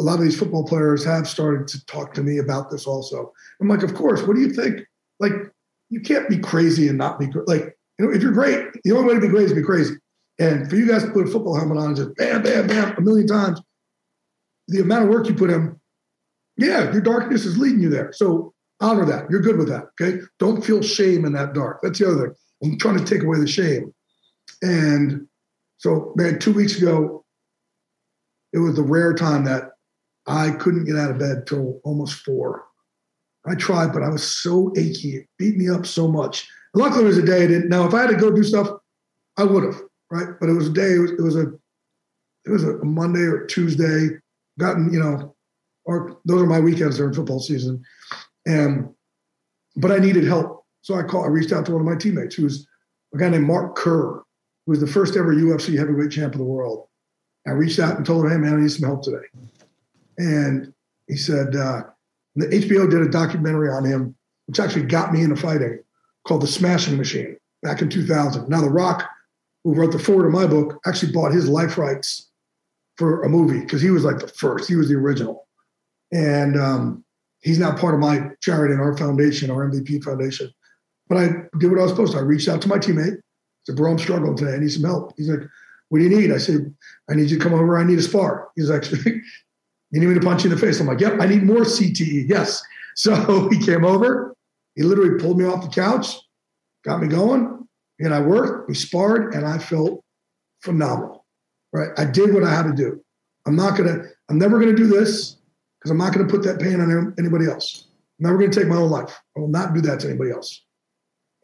a 0.01 0.03
lot 0.03 0.19
of 0.19 0.25
these 0.25 0.39
football 0.39 0.65
players 0.65 1.05
have 1.05 1.29
started 1.29 1.69
to 1.69 1.85
talk 1.87 2.15
to 2.15 2.23
me 2.23 2.39
about 2.39 2.71
this 2.71 2.87
also. 2.87 3.33
I'm 3.61 3.69
like, 3.69 3.83
of 3.83 3.95
course, 3.95 4.23
what 4.23 4.35
do 4.35 4.43
you 4.43 4.51
think? 4.51 4.81
Like, 5.21 5.33
you 5.91 6.01
can't 6.01 6.29
be 6.29 6.39
crazy 6.39 6.89
and 6.89 6.99
not 6.99 7.21
be 7.21 7.29
like, 7.47 7.77
you 7.99 8.07
know, 8.07 8.13
if 8.13 8.23
you're 8.23 8.33
great, 8.33 8.67
the 8.83 8.93
only 8.93 9.07
way 9.07 9.15
to 9.15 9.21
be 9.21 9.29
great 9.29 9.45
is 9.45 9.51
to 9.51 9.57
be 9.57 9.63
crazy. 9.63 9.95
And 10.39 10.69
for 10.69 10.77
you 10.77 10.87
guys 10.87 11.03
to 11.03 11.11
put 11.11 11.27
a 11.27 11.31
football 11.31 11.57
helmet 11.57 11.79
on 11.79 11.87
and 11.87 11.97
just 11.97 12.15
bam, 12.17 12.43
bam, 12.43 12.67
bam, 12.67 12.95
a 12.97 13.01
million 13.01 13.27
times, 13.27 13.61
the 14.69 14.81
amount 14.81 15.05
of 15.05 15.11
work 15.11 15.29
you 15.29 15.35
put 15.35 15.51
in, 15.51 15.81
yeah, 16.57 16.93
your 16.93 17.01
darkness 17.01 17.45
is 17.45 17.59
leading 17.59 17.81
you 17.81 17.89
there. 17.89 18.13
So 18.13 18.53
honor 18.81 19.05
that. 19.07 19.31
You're 19.31 19.41
good 19.41 19.57
with 19.57 19.69
that. 19.69 19.85
Okay. 20.01 20.21
Don't 20.39 20.65
feel 20.65 20.83
shame 20.83 21.25
in 21.25 21.33
that 21.33 21.55
dark. 21.55 21.81
That's 21.83 21.99
the 21.99 22.09
other 22.09 22.29
thing. 22.29 22.37
I'm 22.63 22.79
trying 22.79 22.99
to 22.99 23.05
take 23.05 23.23
away 23.23 23.39
the 23.39 23.47
shame. 23.47 23.95
And 24.63 25.27
so, 25.79 26.13
man, 26.17 26.39
two 26.39 26.53
weeks 26.53 26.79
ago, 26.79 27.25
it 28.53 28.59
was 28.59 28.77
the 28.77 28.83
rare 28.83 29.15
time 29.15 29.45
that 29.45 29.71
I 30.27 30.51
couldn't 30.53 30.87
get 30.87 30.97
out 30.97 31.11
of 31.11 31.19
bed 31.19 31.47
till 31.47 31.81
almost 31.85 32.25
four. 32.25 32.65
I 33.47 33.55
tried, 33.55 33.93
but 33.93 34.03
I 34.03 34.09
was 34.09 34.25
so 34.25 34.73
achy. 34.77 35.17
It 35.17 35.27
beat 35.39 35.57
me 35.57 35.69
up 35.69 35.87
so 35.87 36.09
much. 36.09 36.49
Luckily, 36.75 37.05
it 37.05 37.09
was 37.09 37.19
a 37.19 37.25
day 37.25 37.45
I 37.45 37.47
didn't. 37.47 37.69
Now, 37.69 37.87
if 37.87 37.95
I 37.95 38.03
had 38.03 38.11
to 38.11 38.17
go 38.17 38.31
do 38.31 38.43
stuff, 38.43 38.69
I 39.37 39.45
would 39.45 39.65
have, 39.65 39.81
right? 40.11 40.29
But 40.41 40.49
it 40.49 40.53
was 40.53 40.69
a 40.69 40.73
day. 40.73 40.93
It 40.93 41.01
was, 41.01 41.11
it 41.13 41.23
was 41.23 41.37
a 41.37 41.53
it 42.45 42.51
was 42.51 42.65
a 42.65 42.85
Monday 42.85 43.23
or 43.23 43.47
Tuesday. 43.47 44.19
Gotten 44.59 44.93
you 44.93 45.01
know, 45.01 45.35
or 45.85 46.19
those 46.25 46.43
are 46.43 46.47
my 46.47 46.61
weekends 46.61 46.97
during 46.97 47.15
football 47.15 47.41
season, 47.41 47.85
and 48.47 48.89
but 49.77 49.93
I 49.93 49.99
needed 49.99 50.25
help, 50.25 50.65
so 50.83 50.95
I 50.95 51.03
called. 51.03 51.27
I 51.27 51.29
reached 51.29 51.53
out 51.53 51.67
to 51.67 51.73
one 51.73 51.81
of 51.81 51.87
my 51.87 51.97
teammates, 51.97 52.35
who's 52.35 52.67
a 53.15 53.19
guy 53.19 53.29
named 53.29 53.47
Mark 53.47 53.77
Kerr, 53.77 54.23
who 54.65 54.71
was 54.71 54.81
the 54.81 54.87
first 54.87 55.17
ever 55.17 55.35
UFC 55.35 55.79
heavyweight 55.79 56.11
champ 56.11 56.35
of 56.35 56.39
the 56.39 56.45
world. 56.45 56.89
I 57.47 57.51
reached 57.51 57.79
out 57.79 57.97
and 57.97 58.07
told 58.07 58.25
him, 58.25 58.31
"Hey, 58.31 58.39
man, 58.39 58.55
I 58.55 58.61
need 58.61 58.73
some 58.73 58.89
help 58.89 59.03
today." 59.03 59.27
And 60.19 60.73
he 61.07 61.17
said, 61.17 61.55
uh, 61.55 61.83
the 62.35 62.47
HBO 62.47 62.91
did 62.91 63.03
a 63.03 63.09
documentary 63.09 63.71
on 63.71 63.85
him, 63.85 64.15
which 64.47 64.61
actually 64.61 64.87
got 64.87 65.13
me 65.13 65.23
into 65.23 65.37
fighting, 65.37 65.79
called 66.27 66.43
The 66.43 66.47
Smashing 66.47 66.97
Machine 66.97 67.37
back 67.63 67.81
in 67.81 67.89
2000. 67.89 68.49
Now, 68.49 68.61
The 68.61 68.71
Rock, 68.71 69.09
who 69.67 69.75
wrote 69.75 69.91
the 69.91 69.99
foreword 69.99 70.27
of 70.27 70.33
my 70.33 70.47
book, 70.47 70.79
actually 70.87 71.11
bought 71.11 71.33
his 71.33 71.49
life 71.49 71.77
rights 71.77 72.31
for 72.97 73.25
a 73.25 73.29
movie 73.29 73.59
because 73.59 73.83
he 73.83 73.91
was 73.91 74.05
like 74.05 74.21
the 74.21 74.29
first, 74.29 74.69
he 74.69 74.77
was 74.77 74.89
the 74.89 74.95
original. 74.95 75.49
And 76.13 76.57
um, 76.57 77.05
he's 77.41 77.59
now 77.59 77.75
part 77.75 77.95
of 77.95 77.99
my 77.99 78.31
charity 78.41 78.75
and 78.75 78.81
our 78.81 78.97
foundation, 78.97 79.51
our 79.51 79.69
MVP 79.69 80.05
Foundation. 80.05 80.53
But 81.09 81.19
I 81.19 81.29
did 81.59 81.69
what 81.69 81.81
I 81.81 81.83
was 81.83 81.91
supposed 81.91 82.13
to. 82.13 82.19
I 82.19 82.23
reached 82.23 82.49
out 82.49 82.63
to 82.63 82.69
my 82.69 82.79
teammate, 82.79 83.17
said, 83.65 83.75
Bro, 83.75 83.91
I'm 83.91 83.99
struggling 83.99 84.37
today. 84.37 84.55
I 84.55 84.59
need 84.59 84.71
some 84.71 84.85
help. 84.85 85.13
He's 85.17 85.29
like, 85.29 85.41
What 85.89 85.99
do 85.99 86.05
you 86.05 86.17
need? 86.17 86.31
I 86.31 86.39
said, 86.39 86.73
I 87.11 87.15
need 87.17 87.29
you 87.29 87.37
to 87.37 87.43
come 87.43 87.53
over. 87.53 87.77
I 87.77 87.83
need 87.83 87.99
a 87.99 88.03
spar. 88.03 88.51
He's 88.55 88.71
like, 88.71 88.89
You 89.91 90.01
need 90.01 90.07
me 90.07 90.15
to 90.15 90.21
punch 90.21 90.45
you 90.45 90.51
in 90.53 90.57
the 90.57 90.65
face? 90.65 90.79
I'm 90.79 90.87
like, 90.87 91.01
yep, 91.01 91.21
I 91.21 91.27
need 91.27 91.43
more 91.43 91.63
CTE. 91.63 92.29
Yes. 92.29 92.63
So 92.99 93.51
he 93.51 93.63
came 93.63 93.85
over. 93.85 94.35
He 94.75 94.83
literally 94.83 95.21
pulled 95.21 95.37
me 95.37 95.45
off 95.45 95.63
the 95.63 95.69
couch, 95.69 96.17
got 96.83 97.03
me 97.03 97.09
going, 97.09 97.66
and 98.01 98.15
I 98.15 98.21
worked. 98.21 98.69
We 98.69 98.75
sparred, 98.75 99.35
and 99.35 99.47
I 99.47 99.59
felt 99.59 100.03
phenomenal. 100.63 101.25
Right? 101.73 101.91
I 101.97 102.05
did 102.05 102.33
what 102.33 102.45
I 102.45 102.55
had 102.55 102.65
to 102.65 102.75
do. 102.75 103.01
I'm 103.47 103.57
not 103.57 103.77
gonna. 103.77 104.05
I'm 104.29 104.39
never 104.39 104.59
gonna 104.59 104.75
do 104.75 104.87
this 104.87 105.37
because 105.79 105.91
I'm 105.91 105.99
not 105.99 106.13
gonna 106.13 106.29
put 106.29 106.43
that 106.45 106.61
pain 106.61 106.81
on 106.81 107.15
anybody 107.19 107.47
else. 107.47 107.89
I'm 108.19 108.27
never 108.27 108.39
gonna 108.39 108.53
take 108.53 108.69
my 108.69 108.77
own 108.77 108.91
life. 108.91 109.19
I 109.37 109.41
will 109.41 109.49
not 109.49 109.75
do 109.75 109.81
that 109.83 110.01
to 110.01 110.09
anybody 110.09 110.31
else. 110.31 110.65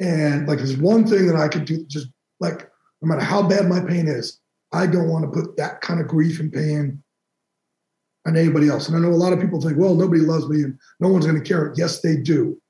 And 0.00 0.48
like, 0.48 0.58
there's 0.58 0.76
one 0.76 1.06
thing 1.06 1.26
that 1.26 1.36
I 1.36 1.48
could 1.48 1.64
do. 1.64 1.84
Just 1.86 2.08
like, 2.40 2.68
no 3.00 3.08
matter 3.08 3.24
how 3.24 3.46
bad 3.46 3.68
my 3.68 3.80
pain 3.80 4.08
is, 4.08 4.40
I 4.72 4.86
don't 4.86 5.08
want 5.08 5.24
to 5.24 5.40
put 5.40 5.56
that 5.58 5.80
kind 5.80 6.00
of 6.00 6.08
grief 6.08 6.40
and 6.40 6.52
pain 6.52 7.02
on 8.26 8.36
anybody 8.36 8.68
else. 8.68 8.88
And 8.88 8.96
I 8.96 9.00
know 9.00 9.14
a 9.14 9.16
lot 9.16 9.32
of 9.32 9.40
people 9.40 9.60
think, 9.60 9.76
well, 9.78 9.94
nobody 9.94 10.20
loves 10.20 10.48
me 10.48 10.62
and 10.62 10.78
no 11.00 11.08
one's 11.08 11.26
going 11.26 11.40
to 11.40 11.48
care. 11.48 11.72
Yes, 11.76 12.00
they 12.00 12.16
do. 12.16 12.60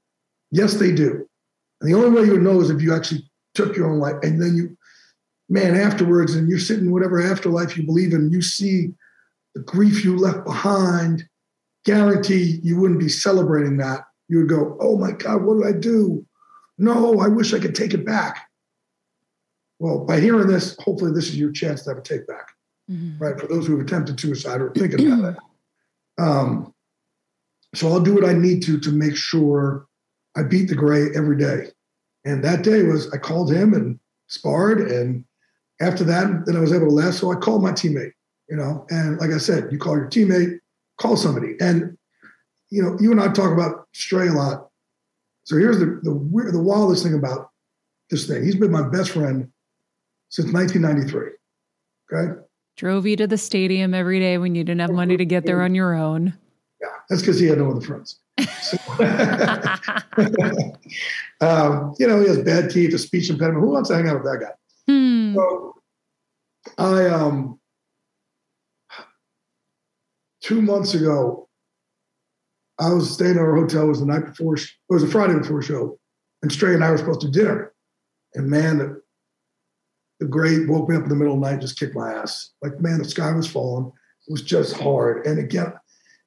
Yes, 0.51 0.75
they 0.75 0.93
do. 0.93 1.27
And 1.81 1.91
the 1.91 1.97
only 1.97 2.11
way 2.11 2.27
you 2.27 2.33
would 2.33 2.43
know 2.43 2.61
is 2.61 2.71
if 2.71 2.83
you 2.83 2.95
actually 2.95 3.29
took 3.55 3.77
your 3.77 3.91
own 3.91 3.99
life 3.99 4.17
and 4.23 4.41
then 4.41 4.57
you, 4.57 4.77
man, 5.49 5.75
afterwards, 5.75 6.35
and 6.35 6.49
you're 6.49 6.59
sitting 6.59 6.87
in 6.87 6.93
whatever 6.93 7.21
afterlife 7.21 7.77
you 7.77 7.85
believe 7.85 8.13
in, 8.13 8.31
you 8.31 8.43
see 8.43 8.89
the 9.55 9.61
grief 9.61 10.05
you 10.05 10.17
left 10.17 10.45
behind. 10.45 11.27
Guarantee 11.85 12.61
you 12.63 12.81
wouldn't 12.81 13.01
be 13.01 13.09
celebrating 13.09 13.77
that. 13.79 14.05
You 14.29 14.39
would 14.39 14.49
go, 14.49 14.79
oh 14.81 14.97
my 14.97 15.13
God, 15.13 15.43
what 15.43 15.59
did 15.59 15.67
I 15.67 15.79
do? 15.79 16.25
No, 16.79 17.21
I 17.21 17.29
wish 17.29 17.53
I 17.53 17.59
could 17.59 17.75
take 17.75 17.93
it 17.93 18.07
back. 18.07 18.49
Well, 19.79 20.05
by 20.05 20.21
hearing 20.21 20.47
this, 20.47 20.77
hopefully 20.79 21.13
this 21.13 21.29
is 21.29 21.37
your 21.37 21.51
chance 21.51 21.83
to 21.83 21.91
have 21.91 21.99
a 21.99 22.03
take 22.03 22.27
back 22.27 22.53
mm-hmm. 22.91 23.23
right? 23.23 23.39
For 23.39 23.47
those 23.47 23.67
who 23.67 23.77
have 23.77 23.87
attempted 23.87 24.19
suicide 24.21 24.61
or 24.61 24.71
thinking 24.73 25.13
about 25.13 25.35
it. 26.19 26.23
Um, 26.23 26.75
so 27.75 27.89
I'll 27.89 28.01
do 28.01 28.15
what 28.15 28.25
I 28.25 28.33
need 28.33 28.63
to 28.65 28.79
to 28.81 28.93
make 28.93 29.17
sure 29.17 29.87
I 30.37 30.43
beat 30.43 30.69
the 30.69 30.75
gray 30.75 31.09
every 31.15 31.37
day. 31.37 31.69
And 32.25 32.43
that 32.45 32.63
day 32.63 32.83
was 32.83 33.13
I 33.13 33.19
called 33.19 33.53
him 33.53 33.75
and 33.75 33.99
sparred, 34.29 34.81
and 34.81 35.25
after 35.81 36.05
that, 36.05 36.47
then 36.47 36.57
I 36.57 36.61
was 36.61 36.73
able 36.73 36.87
to 36.87 36.93
laugh. 36.93 37.15
So 37.15 37.33
I 37.33 37.37
called 37.37 37.63
my 37.63 37.73
teammate, 37.73 38.13
you 38.49 38.57
know, 38.57 38.87
and 38.91 39.19
like 39.19 39.31
I 39.31 39.39
said, 39.39 39.73
you 39.73 39.79
call 39.79 39.97
your 39.97 40.09
teammate, 40.09 40.59
call 40.99 41.17
somebody, 41.17 41.57
and 41.61 41.97
you 42.71 42.83
know, 42.83 42.97
you 43.01 43.11
and 43.11 43.21
I 43.21 43.29
talk 43.29 43.53
about 43.53 43.89
Stray 43.93 44.29
a 44.29 44.33
lot. 44.33 44.69
So 45.45 45.57
here's 45.57 45.79
the 45.79 46.01
the 46.03 46.51
the 46.53 46.63
wildest 46.63 47.03
thing 47.03 47.15
about 47.15 47.51
this 48.11 48.27
thing. 48.27 48.45
He's 48.45 48.57
been 48.57 48.71
my 48.71 48.89
best 48.89 49.11
friend 49.11 49.51
since 50.29 50.53
1993. 50.53 51.33
Okay, 52.13 52.41
Drove 52.77 53.07
you 53.07 53.17
to 53.17 53.27
the 53.27 53.39
stadium 53.39 53.95
every 53.95 54.19
day 54.19 54.39
when 54.39 54.55
you 54.55 54.65
didn't 54.65 54.81
have 54.81 54.91
money 54.91 55.17
to 55.17 55.25
get 55.25 55.45
there 55.45 55.63
on 55.63 55.75
your 55.75 55.95
own. 55.95 56.35
Yeah, 56.81 56.89
that's 57.09 57.21
because 57.23 57.39
he 57.39 57.47
had 57.47 57.59
no 57.59 57.71
other 57.71 57.81
friends. 57.81 58.19
So, 58.41 58.79
um, 61.41 61.95
you 61.99 62.07
know, 62.07 62.21
he 62.21 62.29
has 62.29 62.39
bad 62.39 62.71
teeth, 62.71 62.95
a 62.95 62.99
speech 62.99 63.29
impediment. 63.31 63.65
Who 63.65 63.71
wants 63.71 63.89
to 63.91 63.97
hang 63.97 64.09
out 64.09 64.23
with 64.23 64.25
that 64.25 64.41
guy? 64.41 64.53
Hmm. 64.89 65.35
So 65.35 65.75
I 66.79 67.07
um 67.07 67.61
two 70.41 70.63
months 70.63 70.95
ago, 70.95 71.49
I 72.79 72.93
was 72.93 73.13
staying 73.13 73.33
at 73.33 73.39
our 73.39 73.55
hotel. 73.55 73.85
It 73.85 73.89
was 73.89 74.01
the 74.01 74.07
night 74.07 74.27
before. 74.27 74.57
It 74.57 74.69
was 74.89 75.03
a 75.03 75.09
Friday 75.09 75.39
before 75.39 75.63
show, 75.63 75.99
and 76.43 76.51
Stray 76.51 76.75
and 76.75 76.85
I 76.85 76.91
were 76.91 76.99
supposed 76.99 77.21
to 77.23 77.31
dinner. 77.31 77.73
And 78.35 78.49
man, 78.49 79.01
the 80.21 80.27
great 80.27 80.69
woke 80.69 80.89
me 80.89 80.97
up 80.97 81.03
in 81.03 81.09
the 81.09 81.17
middle 81.17 81.35
of 81.35 81.41
the 81.41 81.51
night, 81.51 81.61
just 81.61 81.79
kicked 81.79 81.95
my 81.95 82.13
ass. 82.13 82.53
Like, 82.63 82.81
man, 82.81 82.99
the 82.99 83.05
sky 83.05 83.31
was 83.33 83.47
falling. 83.47 83.93
It 84.27 84.33
was 84.33 84.43
just 84.43 84.75
hard. 84.81 85.27
And 85.27 85.39
again, 85.39 85.73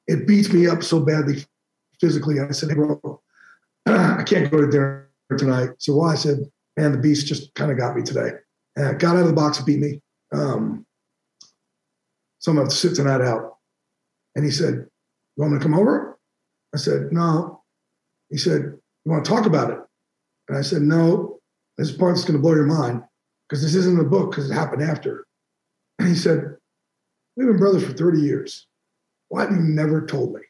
it 0.08 0.28
beats 0.28 0.52
me 0.54 0.68
up 0.68 0.84
so 0.84 1.00
badly 1.00 1.44
physically. 2.00 2.40
I 2.40 2.52
said, 2.52 2.70
hey, 2.70 2.76
bro, 2.76 3.22
I 3.86 4.24
can't 4.24 4.50
go 4.52 4.62
to 4.62 4.70
dinner 4.70 5.10
tonight. 5.38 5.70
So 5.78 5.96
why? 5.96 6.14
I 6.14 6.16
said, 6.16 6.40
man, 6.78 6.92
the 6.92 6.98
beast 6.98 7.28
just 7.28 7.54
kind 7.56 7.72
of 7.72 7.78
got 7.78 7.96
me 7.96 8.04
today. 8.04 8.32
And 8.76 9.00
got 9.00 9.16
out 9.16 9.22
of 9.22 9.28
the 9.28 9.34
box 9.34 9.58
and 9.58 9.66
beat 9.66 9.80
me. 9.80 10.02
Um, 10.34 10.86
so 12.40 12.52
I'm 12.52 12.58
going 12.58 12.70
to 12.70 12.76
sit 12.76 12.96
tonight 12.96 13.22
out. 13.22 13.58
And 14.36 14.44
he 14.44 14.52
said, 14.52 14.74
you 14.74 15.42
want 15.42 15.54
me 15.54 15.60
to 15.60 15.64
come 15.64 15.74
over? 15.74 16.18
I 16.74 16.78
said, 16.78 17.12
no. 17.12 17.64
He 18.30 18.38
said, 18.38 18.62
you 18.62 19.12
want 19.12 19.24
to 19.24 19.32
talk 19.32 19.46
about 19.46 19.72
it? 19.72 19.80
And 20.50 20.58
I 20.58 20.62
said, 20.62 20.82
no. 20.82 21.40
This 21.78 21.92
part 21.92 22.16
that's 22.16 22.26
going 22.26 22.38
to 22.38 22.42
blow 22.42 22.56
your 22.56 22.66
mind 22.66 23.04
because 23.48 23.62
this 23.62 23.76
isn't 23.76 24.00
a 24.00 24.04
book 24.04 24.32
because 24.32 24.50
it 24.50 24.54
happened 24.54 24.82
after. 24.82 25.26
And 26.00 26.08
he 26.08 26.16
said, 26.16 26.56
We've 27.36 27.48
been 27.48 27.58
brothers 27.58 27.84
for 27.84 27.94
30 27.94 28.20
years. 28.20 28.68
Why 29.28 29.42
have 29.42 29.52
you 29.52 29.58
never 29.58 30.06
told 30.06 30.34
me? 30.34 30.42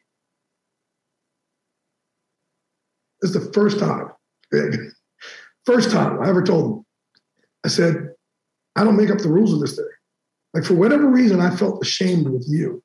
This 3.20 3.34
is 3.34 3.46
the 3.46 3.52
first 3.52 3.78
time, 3.78 4.08
first 5.64 5.90
time 5.90 6.20
I 6.20 6.28
ever 6.28 6.42
told 6.42 6.78
him. 6.78 6.86
I 7.64 7.68
said, 7.68 8.10
I 8.76 8.84
don't 8.84 8.96
make 8.96 9.10
up 9.10 9.18
the 9.18 9.28
rules 9.28 9.52
of 9.52 9.60
this 9.60 9.76
thing. 9.76 9.88
Like, 10.54 10.64
for 10.64 10.74
whatever 10.74 11.06
reason, 11.08 11.40
I 11.40 11.54
felt 11.54 11.82
ashamed 11.82 12.28
with 12.28 12.46
you. 12.48 12.82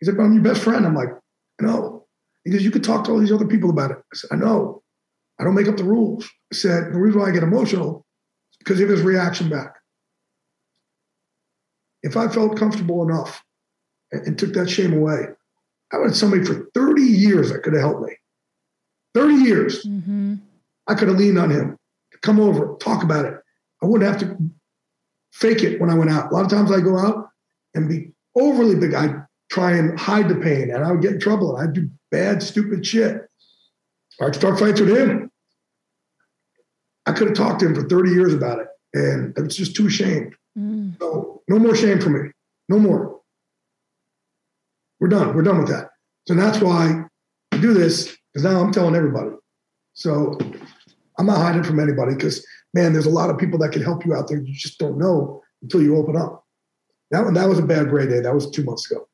He's 0.00 0.08
like, 0.08 0.16
But 0.16 0.24
I'm 0.24 0.34
your 0.34 0.42
best 0.42 0.62
friend. 0.62 0.86
I'm 0.86 0.94
like, 0.94 1.10
No. 1.60 2.06
He 2.44 2.50
goes, 2.50 2.62
You 2.62 2.70
could 2.70 2.84
talk 2.84 3.04
to 3.04 3.12
all 3.12 3.18
these 3.18 3.32
other 3.32 3.46
people 3.46 3.70
about 3.70 3.90
it. 3.90 3.98
I 3.98 4.16
said, 4.16 4.30
I 4.32 4.36
know. 4.36 4.82
I 5.38 5.44
don't 5.44 5.54
make 5.54 5.68
up 5.68 5.76
the 5.76 5.84
rules. 5.84 6.28
I 6.52 6.56
said, 6.56 6.92
The 6.92 6.98
reason 6.98 7.20
why 7.20 7.28
I 7.28 7.32
get 7.32 7.42
emotional 7.42 8.06
because 8.58 8.80
of 8.80 8.88
his 8.88 9.02
reaction 9.02 9.48
back. 9.48 9.74
If 12.02 12.16
I 12.16 12.28
felt 12.28 12.58
comfortable 12.58 13.02
enough 13.02 13.42
and, 14.12 14.26
and 14.26 14.38
took 14.38 14.52
that 14.54 14.70
shame 14.70 14.92
away, 14.92 15.26
I 15.92 15.98
had 15.98 16.16
somebody 16.16 16.44
for 16.44 16.68
30 16.74 17.02
years 17.02 17.52
that 17.52 17.62
could 17.62 17.74
have 17.74 17.82
helped 17.82 18.02
me. 18.02 18.16
30 19.16 19.34
years. 19.34 19.82
Mm-hmm. 19.84 20.34
I 20.86 20.94
could 20.94 21.08
have 21.08 21.16
leaned 21.16 21.38
on 21.38 21.50
him 21.50 21.78
to 22.12 22.18
come 22.18 22.38
over, 22.38 22.76
talk 22.80 23.02
about 23.02 23.24
it. 23.24 23.34
I 23.82 23.86
wouldn't 23.86 24.08
have 24.08 24.20
to 24.20 24.36
fake 25.32 25.62
it 25.62 25.80
when 25.80 25.88
I 25.88 25.94
went 25.94 26.10
out. 26.10 26.30
A 26.30 26.34
lot 26.34 26.44
of 26.44 26.50
times 26.50 26.70
I 26.70 26.80
go 26.80 26.98
out 26.98 27.30
and 27.74 27.88
be 27.88 28.12
overly 28.36 28.76
big. 28.76 28.92
I 28.92 29.14
try 29.50 29.72
and 29.72 29.98
hide 29.98 30.28
the 30.28 30.36
pain 30.36 30.70
and 30.70 30.84
I 30.84 30.92
would 30.92 31.00
get 31.00 31.12
in 31.12 31.20
trouble 31.20 31.56
and 31.56 31.66
I'd 31.66 31.74
do 31.74 31.88
bad, 32.10 32.42
stupid 32.42 32.86
shit. 32.86 33.22
I'd 34.20 34.34
start 34.34 34.58
fights 34.58 34.80
with 34.80 34.94
him. 34.94 35.30
I 37.06 37.12
could 37.12 37.28
have 37.28 37.36
talked 37.36 37.60
to 37.60 37.66
him 37.66 37.74
for 37.74 37.88
30 37.88 38.10
years 38.10 38.34
about 38.34 38.58
it 38.58 38.66
and 38.92 39.34
I 39.38 39.42
was 39.42 39.56
just 39.56 39.74
too 39.74 39.86
ashamed. 39.86 40.34
Mm. 40.58 40.98
So 40.98 41.42
no 41.48 41.58
more 41.58 41.74
shame 41.74 42.00
for 42.02 42.10
me. 42.10 42.30
No 42.68 42.78
more. 42.78 43.20
We're 45.00 45.08
done. 45.08 45.34
We're 45.34 45.42
done 45.42 45.58
with 45.58 45.68
that. 45.68 45.88
So 46.28 46.34
that's 46.34 46.60
why 46.60 47.04
I 47.52 47.58
do 47.58 47.72
this 47.72 48.14
because 48.36 48.52
now 48.52 48.60
I'm 48.60 48.70
telling 48.70 48.94
everybody. 48.94 49.30
So 49.94 50.36
I'm 51.18 51.24
not 51.24 51.38
hiding 51.38 51.62
from 51.62 51.80
anybody 51.80 52.14
because 52.14 52.46
man, 52.74 52.92
there's 52.92 53.06
a 53.06 53.10
lot 53.10 53.30
of 53.30 53.38
people 53.38 53.58
that 53.60 53.72
can 53.72 53.82
help 53.82 54.04
you 54.04 54.14
out 54.14 54.28
there. 54.28 54.36
You 54.36 54.52
just 54.52 54.78
don't 54.78 54.98
know 54.98 55.42
until 55.62 55.82
you 55.82 55.96
open 55.96 56.18
up. 56.18 56.44
That 57.12 57.24
one, 57.24 57.32
that 57.32 57.48
was 57.48 57.58
a 57.58 57.62
bad 57.62 57.88
gray 57.88 58.06
day. 58.06 58.20
That 58.20 58.34
was 58.34 58.50
two 58.50 58.62
months 58.62 58.90
ago. 58.90 59.08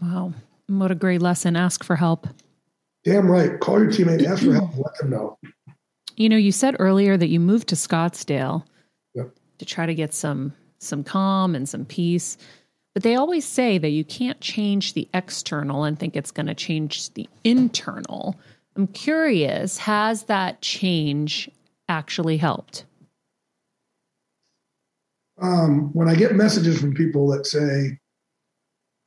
Wow. 0.00 0.32
What 0.68 0.90
a 0.90 0.94
great 0.94 1.20
lesson. 1.20 1.54
Ask 1.54 1.84
for 1.84 1.96
help. 1.96 2.26
Damn 3.04 3.30
right. 3.30 3.60
Call 3.60 3.78
your 3.78 3.90
teammate, 3.90 4.24
ask 4.24 4.42
for 4.42 4.54
help, 4.54 4.74
let 4.78 4.96
them 4.98 5.10
know. 5.10 5.38
You 6.16 6.30
know, 6.30 6.38
you 6.38 6.50
said 6.50 6.76
earlier 6.78 7.18
that 7.18 7.28
you 7.28 7.38
moved 7.38 7.68
to 7.68 7.74
Scottsdale 7.74 8.64
yep. 9.14 9.36
to 9.58 9.66
try 9.66 9.84
to 9.84 9.94
get 9.94 10.14
some 10.14 10.54
some 10.78 11.04
calm 11.04 11.54
and 11.54 11.68
some 11.68 11.84
peace. 11.84 12.38
But 12.96 13.02
they 13.02 13.14
always 13.14 13.44
say 13.44 13.76
that 13.76 13.90
you 13.90 14.06
can't 14.06 14.40
change 14.40 14.94
the 14.94 15.06
external 15.12 15.84
and 15.84 15.98
think 15.98 16.16
it's 16.16 16.30
going 16.30 16.46
to 16.46 16.54
change 16.54 17.12
the 17.12 17.28
internal. 17.44 18.40
I'm 18.74 18.86
curious, 18.86 19.76
has 19.76 20.22
that 20.22 20.62
change 20.62 21.50
actually 21.90 22.38
helped? 22.38 22.86
Um, 25.42 25.92
when 25.92 26.08
I 26.08 26.14
get 26.14 26.36
messages 26.36 26.80
from 26.80 26.94
people 26.94 27.28
that 27.32 27.44
say, 27.44 27.98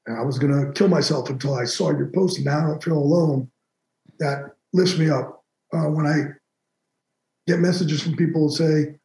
I 0.08 0.22
was 0.22 0.38
going 0.38 0.54
to 0.54 0.72
kill 0.74 0.88
myself 0.88 1.32
until 1.32 1.56
I 1.56 1.66
saw 1.66 1.90
your 1.90 2.12
post 2.14 2.38
and 2.38 2.46
now 2.46 2.60
I 2.60 2.68
don't 2.68 2.84
feel 2.84 2.96
alone, 2.96 3.50
that 4.20 4.52
lifts 4.72 5.00
me 5.00 5.10
up. 5.10 5.44
Uh, 5.74 5.88
when 5.88 6.06
I 6.06 6.26
get 7.48 7.60
messages 7.60 8.04
from 8.04 8.16
people 8.16 8.50
who 8.50 8.56
say, 8.56 9.00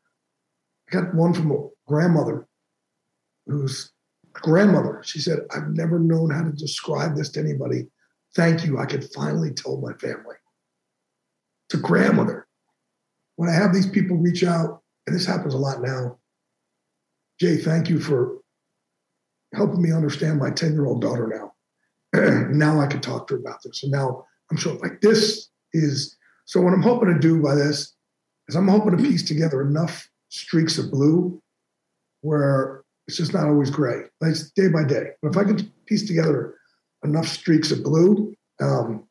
I 0.89 0.93
got 0.93 1.15
one 1.15 1.33
from 1.33 1.53
a 1.53 1.69
grandmother 1.87 2.47
whose 3.47 3.94
grandmother, 4.35 5.01
she 5.05 5.21
said, 5.21 5.41
I've 5.55 5.69
never 5.69 5.99
known 5.99 6.31
how 6.31 6.43
to 6.43 6.53
describe 6.53 7.17
this 7.17 7.31
to 7.31 7.41
anybody. 7.41 7.87
Thank 8.35 8.65
you. 8.65 8.79
I 8.79 8.87
could 8.87 9.05
finally 9.13 9.53
tell 9.53 9.81
my 9.81 9.93
family. 9.95 10.37
To 11.71 11.77
grandmother. 11.77 12.47
When 13.37 13.49
I 13.49 13.53
have 13.53 13.73
these 13.73 13.89
people 13.89 14.17
reach 14.17 14.45
out, 14.45 14.83
and 15.07 15.15
this 15.15 15.27
happens 15.27 15.55
a 15.55 15.59
lot 15.59 15.83
now, 15.83 16.19
Jay, 17.41 17.57
thank 17.57 17.89
you 17.89 17.99
for 17.99 18.39
helping 19.55 19.83
me 19.83 19.93
understand 19.93 20.39
my 20.39 20.51
10 20.51 20.73
year 20.73 20.87
old 20.87 21.01
daughter 21.01 21.27
now. 21.27 21.53
now 22.51 22.81
I 22.81 22.87
can 22.87 23.01
talk 23.01 23.27
to 23.29 23.35
her 23.35 23.41
about 23.41 23.63
this. 23.63 23.83
And 23.83 23.93
now 23.93 24.25
I'm 24.51 24.57
sure 24.57 24.75
like 24.75 25.01
this 25.01 25.49
is 25.73 26.17
so 26.45 26.61
what 26.61 26.73
I'm 26.73 26.83
hoping 26.83 27.13
to 27.13 27.19
do 27.19 27.43
by 27.43 27.55
this 27.55 27.95
is 28.49 28.55
I'm 28.55 28.69
hoping 28.69 28.97
to 28.97 29.03
piece 29.03 29.27
together 29.27 29.63
enough 29.63 30.09
streaks 30.29 30.79
of 30.79 30.91
blue 30.91 31.41
where 32.21 32.84
it's 33.07 33.17
just 33.17 33.35
not 33.35 33.47
always 33.47 33.71
gray. 33.71 34.03
It's 34.23 34.51
day 34.53 34.69
by 34.69 34.85
day. 34.85 35.11
But 35.23 35.31
if 35.31 35.37
I 35.37 35.45
can 35.45 35.73
piece 35.87 36.07
together 36.07 36.55
enough 37.05 37.27
streaks 37.27 37.71
of 37.71 37.83
blue, 37.83 38.35
um, 38.61 39.07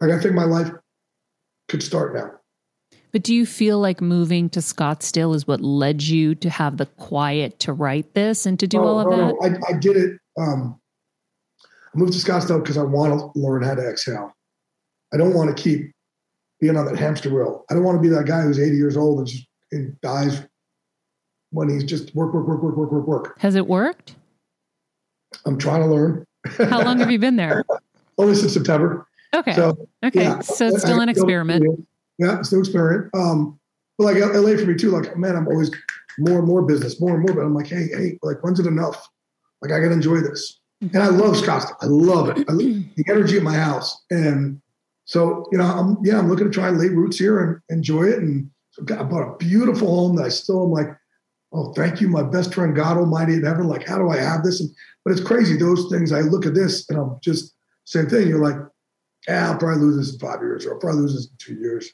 like 0.00 0.10
I 0.10 0.20
think 0.20 0.34
my 0.34 0.44
life 0.44 0.70
could 1.68 1.82
start 1.82 2.14
now. 2.14 2.30
But 3.12 3.22
do 3.22 3.34
you 3.34 3.46
feel 3.46 3.78
like 3.78 4.00
moving 4.00 4.50
to 4.50 4.60
Scottsdale 4.60 5.34
is 5.34 5.46
what 5.46 5.60
led 5.60 6.02
you 6.02 6.34
to 6.36 6.50
have 6.50 6.76
the 6.76 6.86
quiet 6.86 7.58
to 7.60 7.72
write 7.72 8.14
this 8.14 8.46
and 8.46 8.58
to 8.60 8.66
do 8.66 8.78
oh, 8.78 8.86
all 8.86 9.00
of 9.00 9.10
no, 9.10 9.16
that? 9.16 9.60
No, 9.60 9.66
I, 9.66 9.74
I 9.74 9.78
did 9.78 9.96
it. 9.96 10.20
Um, 10.38 10.78
I 11.56 11.98
moved 11.98 12.12
to 12.12 12.18
Scottsdale 12.18 12.62
because 12.62 12.76
I 12.76 12.82
want 12.82 13.18
to 13.18 13.40
learn 13.40 13.62
how 13.62 13.74
to 13.74 13.88
exhale. 13.88 14.32
I 15.14 15.16
don't 15.16 15.34
want 15.34 15.56
to 15.56 15.62
keep 15.62 15.92
being 16.60 16.76
on 16.76 16.86
that 16.86 16.98
hamster 16.98 17.32
wheel. 17.32 17.64
I 17.70 17.74
don't 17.74 17.84
want 17.84 17.96
to 17.96 18.02
be 18.02 18.14
that 18.14 18.26
guy 18.26 18.42
who's 18.42 18.58
80 18.58 18.76
years 18.76 18.96
old 18.96 19.20
and, 19.20 19.26
just, 19.26 19.46
and 19.72 19.98
dies 20.00 20.42
when 21.56 21.70
he's 21.70 21.84
just 21.84 22.14
work, 22.14 22.34
work, 22.34 22.46
work, 22.46 22.62
work, 22.62 22.76
work, 22.76 22.92
work, 22.92 23.06
work. 23.06 23.40
Has 23.40 23.54
it 23.54 23.66
worked? 23.66 24.14
I'm 25.46 25.58
trying 25.58 25.80
to 25.80 25.86
learn. 25.86 26.26
How 26.68 26.82
long 26.82 26.98
have 26.98 27.10
you 27.10 27.18
been 27.18 27.36
there? 27.36 27.64
Only 28.18 28.34
since 28.34 28.52
September. 28.52 29.06
Okay. 29.34 29.54
So, 29.54 29.88
okay. 30.04 30.22
Yeah, 30.22 30.40
so 30.40 30.66
it's 30.66 30.82
still 30.82 31.00
an 31.00 31.08
experiment. 31.08 31.64
Yeah, 32.18 32.38
it's 32.38 32.48
still 32.48 32.60
experiment. 32.60 33.10
Um, 33.14 33.58
but 33.96 34.04
like 34.04 34.16
LA 34.16 34.56
for 34.56 34.66
me 34.66 34.74
too. 34.74 34.90
Like, 34.90 35.16
man, 35.16 35.34
I'm 35.34 35.48
always 35.48 35.70
more 36.18 36.38
and 36.38 36.46
more 36.46 36.62
business, 36.62 37.00
more 37.00 37.14
and 37.14 37.22
more. 37.22 37.34
But 37.34 37.42
I'm 37.42 37.54
like, 37.54 37.66
hey, 37.66 37.88
hey, 37.88 38.18
like, 38.22 38.44
when's 38.44 38.60
it 38.60 38.66
enough? 38.66 39.08
Like, 39.62 39.72
I 39.72 39.80
got 39.80 39.88
to 39.88 39.94
enjoy 39.94 40.20
this. 40.20 40.60
And 40.80 40.98
I 40.98 41.08
love 41.08 41.36
Scottsdale. 41.36 41.76
I 41.80 41.86
love 41.86 42.28
it. 42.28 42.44
I, 42.48 42.52
love 42.52 42.58
the 42.96 43.04
energy 43.08 43.38
at 43.38 43.42
my 43.42 43.56
house. 43.56 44.04
And 44.10 44.60
so, 45.06 45.46
you 45.50 45.58
know, 45.58 45.64
I'm 45.64 45.96
yeah, 46.04 46.18
I'm 46.18 46.28
looking 46.28 46.46
to 46.46 46.52
try 46.52 46.68
and 46.68 46.78
lay 46.78 46.88
roots 46.88 47.18
here 47.18 47.42
and 47.42 47.60
enjoy 47.70 48.04
it. 48.04 48.18
And 48.18 48.50
so 48.72 48.84
I 48.94 49.02
bought 49.04 49.22
a 49.22 49.36
beautiful 49.38 49.88
home 49.88 50.16
that 50.16 50.26
I 50.26 50.28
still 50.28 50.64
am 50.64 50.70
like, 50.70 50.88
oh, 51.52 51.72
thank 51.72 52.00
you, 52.00 52.08
my 52.08 52.22
best 52.22 52.54
friend, 52.54 52.74
God 52.74 52.96
Almighty 52.96 53.34
in 53.34 53.44
heaven. 53.44 53.68
Like, 53.68 53.86
how 53.86 53.98
do 53.98 54.10
I 54.10 54.18
have 54.18 54.42
this? 54.42 54.60
And, 54.60 54.70
but 55.04 55.12
it's 55.12 55.22
crazy. 55.22 55.56
Those 55.56 55.88
things, 55.90 56.12
I 56.12 56.20
look 56.20 56.46
at 56.46 56.54
this 56.54 56.88
and 56.90 56.98
I'm 56.98 57.18
just, 57.22 57.54
same 57.84 58.08
thing. 58.08 58.28
You're 58.28 58.42
like, 58.42 58.56
yeah, 59.28 59.50
I'll 59.50 59.58
probably 59.58 59.82
lose 59.82 59.96
this 59.96 60.14
in 60.14 60.20
five 60.20 60.40
years 60.40 60.66
or 60.66 60.74
I'll 60.74 60.80
probably 60.80 61.02
lose 61.02 61.14
this 61.14 61.26
in 61.26 61.36
two 61.38 61.60
years. 61.60 61.90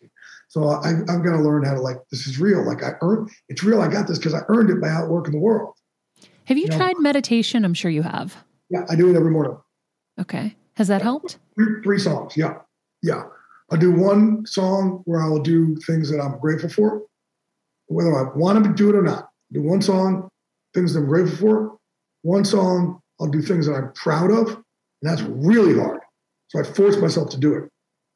So 0.48 0.68
I, 0.68 0.90
I've 0.90 1.24
got 1.24 1.32
to 1.32 1.40
learn 1.42 1.64
how 1.64 1.74
to 1.74 1.80
like, 1.80 1.98
this 2.10 2.26
is 2.26 2.38
real. 2.38 2.66
Like 2.66 2.82
I 2.82 2.92
earned, 3.00 3.30
it's 3.48 3.62
real. 3.62 3.80
I 3.80 3.88
got 3.88 4.06
this 4.06 4.18
because 4.18 4.34
I 4.34 4.40
earned 4.48 4.70
it 4.70 4.80
by 4.80 4.88
outworking 4.88 5.32
the 5.32 5.38
world. 5.38 5.74
Have 6.46 6.58
you, 6.58 6.64
you 6.64 6.70
tried 6.70 6.94
know? 6.94 7.00
meditation? 7.00 7.64
I'm 7.64 7.74
sure 7.74 7.90
you 7.90 8.02
have. 8.02 8.36
Yeah, 8.68 8.84
I 8.88 8.96
do 8.96 9.10
it 9.10 9.16
every 9.16 9.30
morning. 9.30 9.56
Okay. 10.20 10.56
Has 10.74 10.88
that 10.88 11.02
helped? 11.02 11.38
Three, 11.54 11.82
three 11.82 11.98
songs. 11.98 12.36
Yeah. 12.36 12.54
Yeah. 13.02 13.24
I'll 13.70 13.78
do 13.78 13.92
one 13.92 14.44
song 14.46 15.02
where 15.04 15.22
I'll 15.22 15.40
do 15.40 15.76
things 15.86 16.10
that 16.10 16.20
I'm 16.20 16.38
grateful 16.38 16.68
for, 16.68 17.02
whether 17.86 18.14
I 18.14 18.36
want 18.36 18.64
to 18.64 18.72
do 18.72 18.90
it 18.90 18.96
or 18.96 19.02
not 19.02 19.31
do 19.52 19.62
one 19.62 19.82
song, 19.82 20.28
things 20.74 20.94
that 20.94 21.00
I'm 21.00 21.06
grateful 21.06 21.36
for. 21.36 21.78
One 22.22 22.44
song, 22.44 23.00
I'll 23.20 23.28
do 23.28 23.42
things 23.42 23.66
that 23.66 23.74
I'm 23.74 23.92
proud 23.92 24.30
of. 24.30 24.48
And 24.48 24.64
that's 25.02 25.22
really 25.22 25.78
hard. 25.78 26.00
So 26.48 26.60
I 26.60 26.62
force 26.64 26.96
myself 26.96 27.30
to 27.30 27.38
do 27.38 27.54
it. 27.54 27.68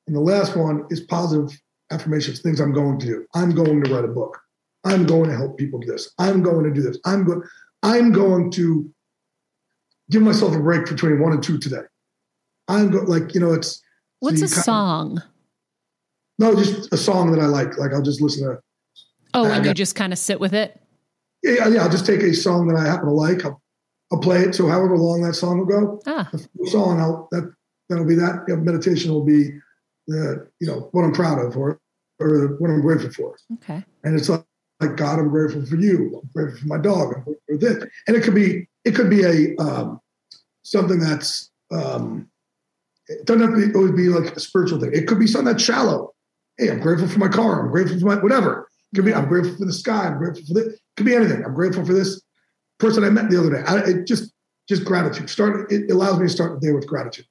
And 0.07 0.15
the 0.15 0.21
last 0.21 0.57
one 0.57 0.87
is 0.91 1.01
positive 1.01 1.59
affirmations, 1.91 2.41
things 2.41 2.61
I'm 2.61 2.73
going 2.73 2.99
to 2.99 3.07
do. 3.07 3.27
I'm 3.35 3.55
going 3.55 3.83
to 3.83 3.95
write 3.95 4.05
a 4.05 4.09
book. 4.09 4.39
I'm 4.85 5.05
going 5.05 5.29
to 5.31 5.37
help 5.37 5.59
people 5.59 5.81
do 5.81 5.87
this. 5.89 6.13
I'm 6.19 6.43
going 6.43 6.65
to 6.65 6.71
do 6.71 6.81
this. 6.81 6.99
I'm 7.05 7.25
going, 7.25 7.43
I'm 7.83 8.13
going 8.13 8.51
to 8.53 8.89
give 10.11 10.23
myself 10.23 10.55
a 10.55 10.61
break 10.61 10.87
between 10.87 11.21
one 11.21 11.33
and 11.33 11.43
two 11.43 11.59
today. 11.59 11.83
I'm 12.69 12.91
going 12.91 13.07
like, 13.07 13.35
you 13.35 13.41
know, 13.41 13.53
it's 13.53 13.83
what's 14.21 14.43
a 14.43 14.49
song? 14.49 15.19
Of, 15.19 15.25
no, 16.39 16.55
just 16.55 16.93
a 16.93 16.97
song 16.97 17.33
that 17.33 17.41
I 17.41 17.47
like. 17.47 17.79
Like 17.79 17.93
I'll 17.93 18.03
just 18.03 18.21
listen 18.21 18.49
to 18.49 18.61
Oh, 19.35 19.45
and 19.51 19.67
you 19.67 19.75
just 19.75 19.95
kind 19.95 20.13
of 20.13 20.19
sit 20.19 20.41
with 20.41 20.55
it? 20.55 20.81
Yeah, 21.43 21.69
yeah, 21.69 21.83
I'll 21.83 21.91
just 21.91 22.07
take 22.07 22.23
a 22.23 22.35
song 22.35 22.69
that 22.69 22.77
I 22.77 22.85
happen 22.85 23.07
to 23.07 23.13
like. 23.13 23.45
I'll, 23.45 23.63
I'll 24.13 24.21
play 24.21 24.43
it. 24.43 24.55
So 24.55 24.69
however 24.69 24.97
long 24.97 25.23
that 25.23 25.35
song 25.35 25.59
will 25.59 25.67
go, 25.67 26.01
ah. 26.07 26.29
the 26.33 26.71
song, 26.71 27.01
I'll, 27.01 27.29
that 27.33 27.53
that'll 27.89 28.07
be 28.07 28.15
that. 28.15 28.45
You 28.49 28.57
know, 28.57 28.63
meditation 28.63 29.13
will 29.13 29.25
be 29.25 29.51
the 30.07 30.49
you 30.61 30.67
know 30.67 30.89
what 30.93 31.05
I'm 31.05 31.13
proud 31.13 31.39
of 31.45 31.57
or 31.57 31.81
or 32.19 32.57
what 32.59 32.71
I'm 32.71 32.81
grateful 32.81 33.11
for. 33.11 33.37
Okay. 33.55 33.85
And 34.05 34.19
it's 34.19 34.29
like, 34.29 34.45
like 34.81 34.97
God, 34.97 35.19
I'm 35.19 35.29
grateful 35.29 35.65
for 35.67 35.77
you. 35.77 36.21
I'm 36.23 36.31
grateful 36.35 36.61
for 36.61 36.67
my 36.67 36.79
dog. 36.79 37.15
I'm 37.15 37.23
grateful 37.25 37.43
for 37.49 37.57
this. 37.59 37.85
And 38.07 38.17
it 38.17 38.23
could 38.23 38.35
be 38.35 38.69
it 38.85 38.95
could 38.95 39.11
be 39.11 39.25
a 39.25 39.57
um, 39.63 40.01
something 40.63 40.99
that's 40.99 41.51
um, 41.71 42.29
it 43.09 43.25
doesn't 43.25 43.43
have 43.43 43.59
to 43.59 43.69
be, 43.69 43.75
always 43.75 43.93
be 43.93 44.09
like 44.09 44.37
a 44.37 44.41
spiritual 44.41 44.81
thing. 44.81 44.91
It 44.93 45.07
could 45.07 45.19
be 45.19 45.27
something 45.27 45.53
that's 45.53 45.63
shallow. 45.63 46.13
Hey, 46.59 46.71
I'm 46.71 46.81
grateful 46.81 47.09
for 47.09 47.19
my 47.19 47.29
car. 47.29 47.65
I'm 47.65 47.71
grateful 47.71 47.99
for 48.01 48.07
my 48.07 48.17
whatever. 48.17 48.69
Could 48.97 49.05
be 49.05 49.15
I'm 49.15 49.29
grateful 49.29 49.55
for 49.57 49.67
the 49.67 49.73
sky. 49.73 50.07
I'm 50.07 50.17
grateful 50.17 50.47
for 50.47 50.55
this 50.55 50.81
could 50.97 51.05
be 51.05 51.15
anything. 51.15 51.45
I'm 51.45 51.55
grateful 51.55 51.85
for 51.85 51.93
this 51.93 52.23
person 52.79 53.05
I 53.05 53.11
met 53.11 53.29
the 53.29 53.39
other 53.39 53.51
day. 53.51 53.63
I, 53.67 53.79
it 53.91 54.07
just 54.07 54.33
just 54.69 54.85
gratitude. 54.85 55.29
Start. 55.29 55.71
It 55.71 55.91
allows 55.91 56.19
me 56.19 56.27
to 56.27 56.33
start 56.33 56.59
the 56.59 56.67
day 56.67 56.73
with 56.73 56.87
gratitude. 56.87 57.27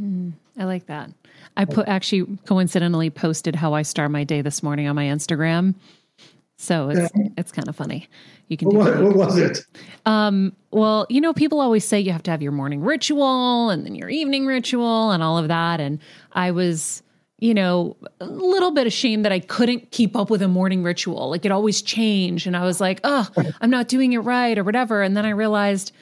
Mm, 0.00 0.32
I 0.56 0.64
like 0.64 0.86
that. 0.86 1.10
I 1.56 1.64
put 1.64 1.88
actually 1.88 2.38
coincidentally 2.46 3.10
posted 3.10 3.56
how 3.56 3.74
I 3.74 3.82
start 3.82 4.12
my 4.12 4.22
day 4.22 4.42
this 4.42 4.62
morning 4.62 4.86
on 4.86 4.94
my 4.94 5.06
Instagram. 5.06 5.74
So 6.56 6.90
it's 6.90 7.10
yeah. 7.16 7.28
it's 7.36 7.50
kind 7.50 7.68
of 7.68 7.74
funny. 7.74 8.08
You 8.46 8.56
can. 8.56 8.68
What, 8.68 9.02
what, 9.02 9.16
was 9.16 9.38
it? 9.38 9.66
Um, 10.06 10.54
well, 10.70 11.04
you 11.08 11.20
know, 11.20 11.32
people 11.32 11.60
always 11.60 11.84
say 11.84 11.98
you 11.98 12.12
have 12.12 12.22
to 12.24 12.30
have 12.30 12.42
your 12.42 12.52
morning 12.52 12.80
ritual 12.80 13.70
and 13.70 13.84
then 13.84 13.96
your 13.96 14.08
evening 14.08 14.46
ritual 14.46 15.10
and 15.10 15.20
all 15.20 15.36
of 15.36 15.48
that. 15.48 15.80
And 15.80 15.98
I 16.32 16.52
was 16.52 17.02
you 17.38 17.54
know, 17.54 17.96
a 18.20 18.26
little 18.26 18.72
bit 18.72 18.86
ashamed 18.86 19.24
that 19.24 19.32
I 19.32 19.38
couldn't 19.38 19.92
keep 19.92 20.16
up 20.16 20.28
with 20.28 20.42
a 20.42 20.48
morning 20.48 20.82
ritual. 20.82 21.30
Like 21.30 21.44
it 21.44 21.52
always 21.52 21.82
changed. 21.82 22.46
And 22.46 22.56
I 22.56 22.64
was 22.64 22.80
like, 22.80 23.00
oh, 23.04 23.28
I'm 23.60 23.70
not 23.70 23.88
doing 23.88 24.12
it 24.12 24.18
right 24.18 24.58
or 24.58 24.64
whatever. 24.64 25.02
And 25.02 25.16
then 25.16 25.24
I 25.24 25.30
realized 25.30 25.92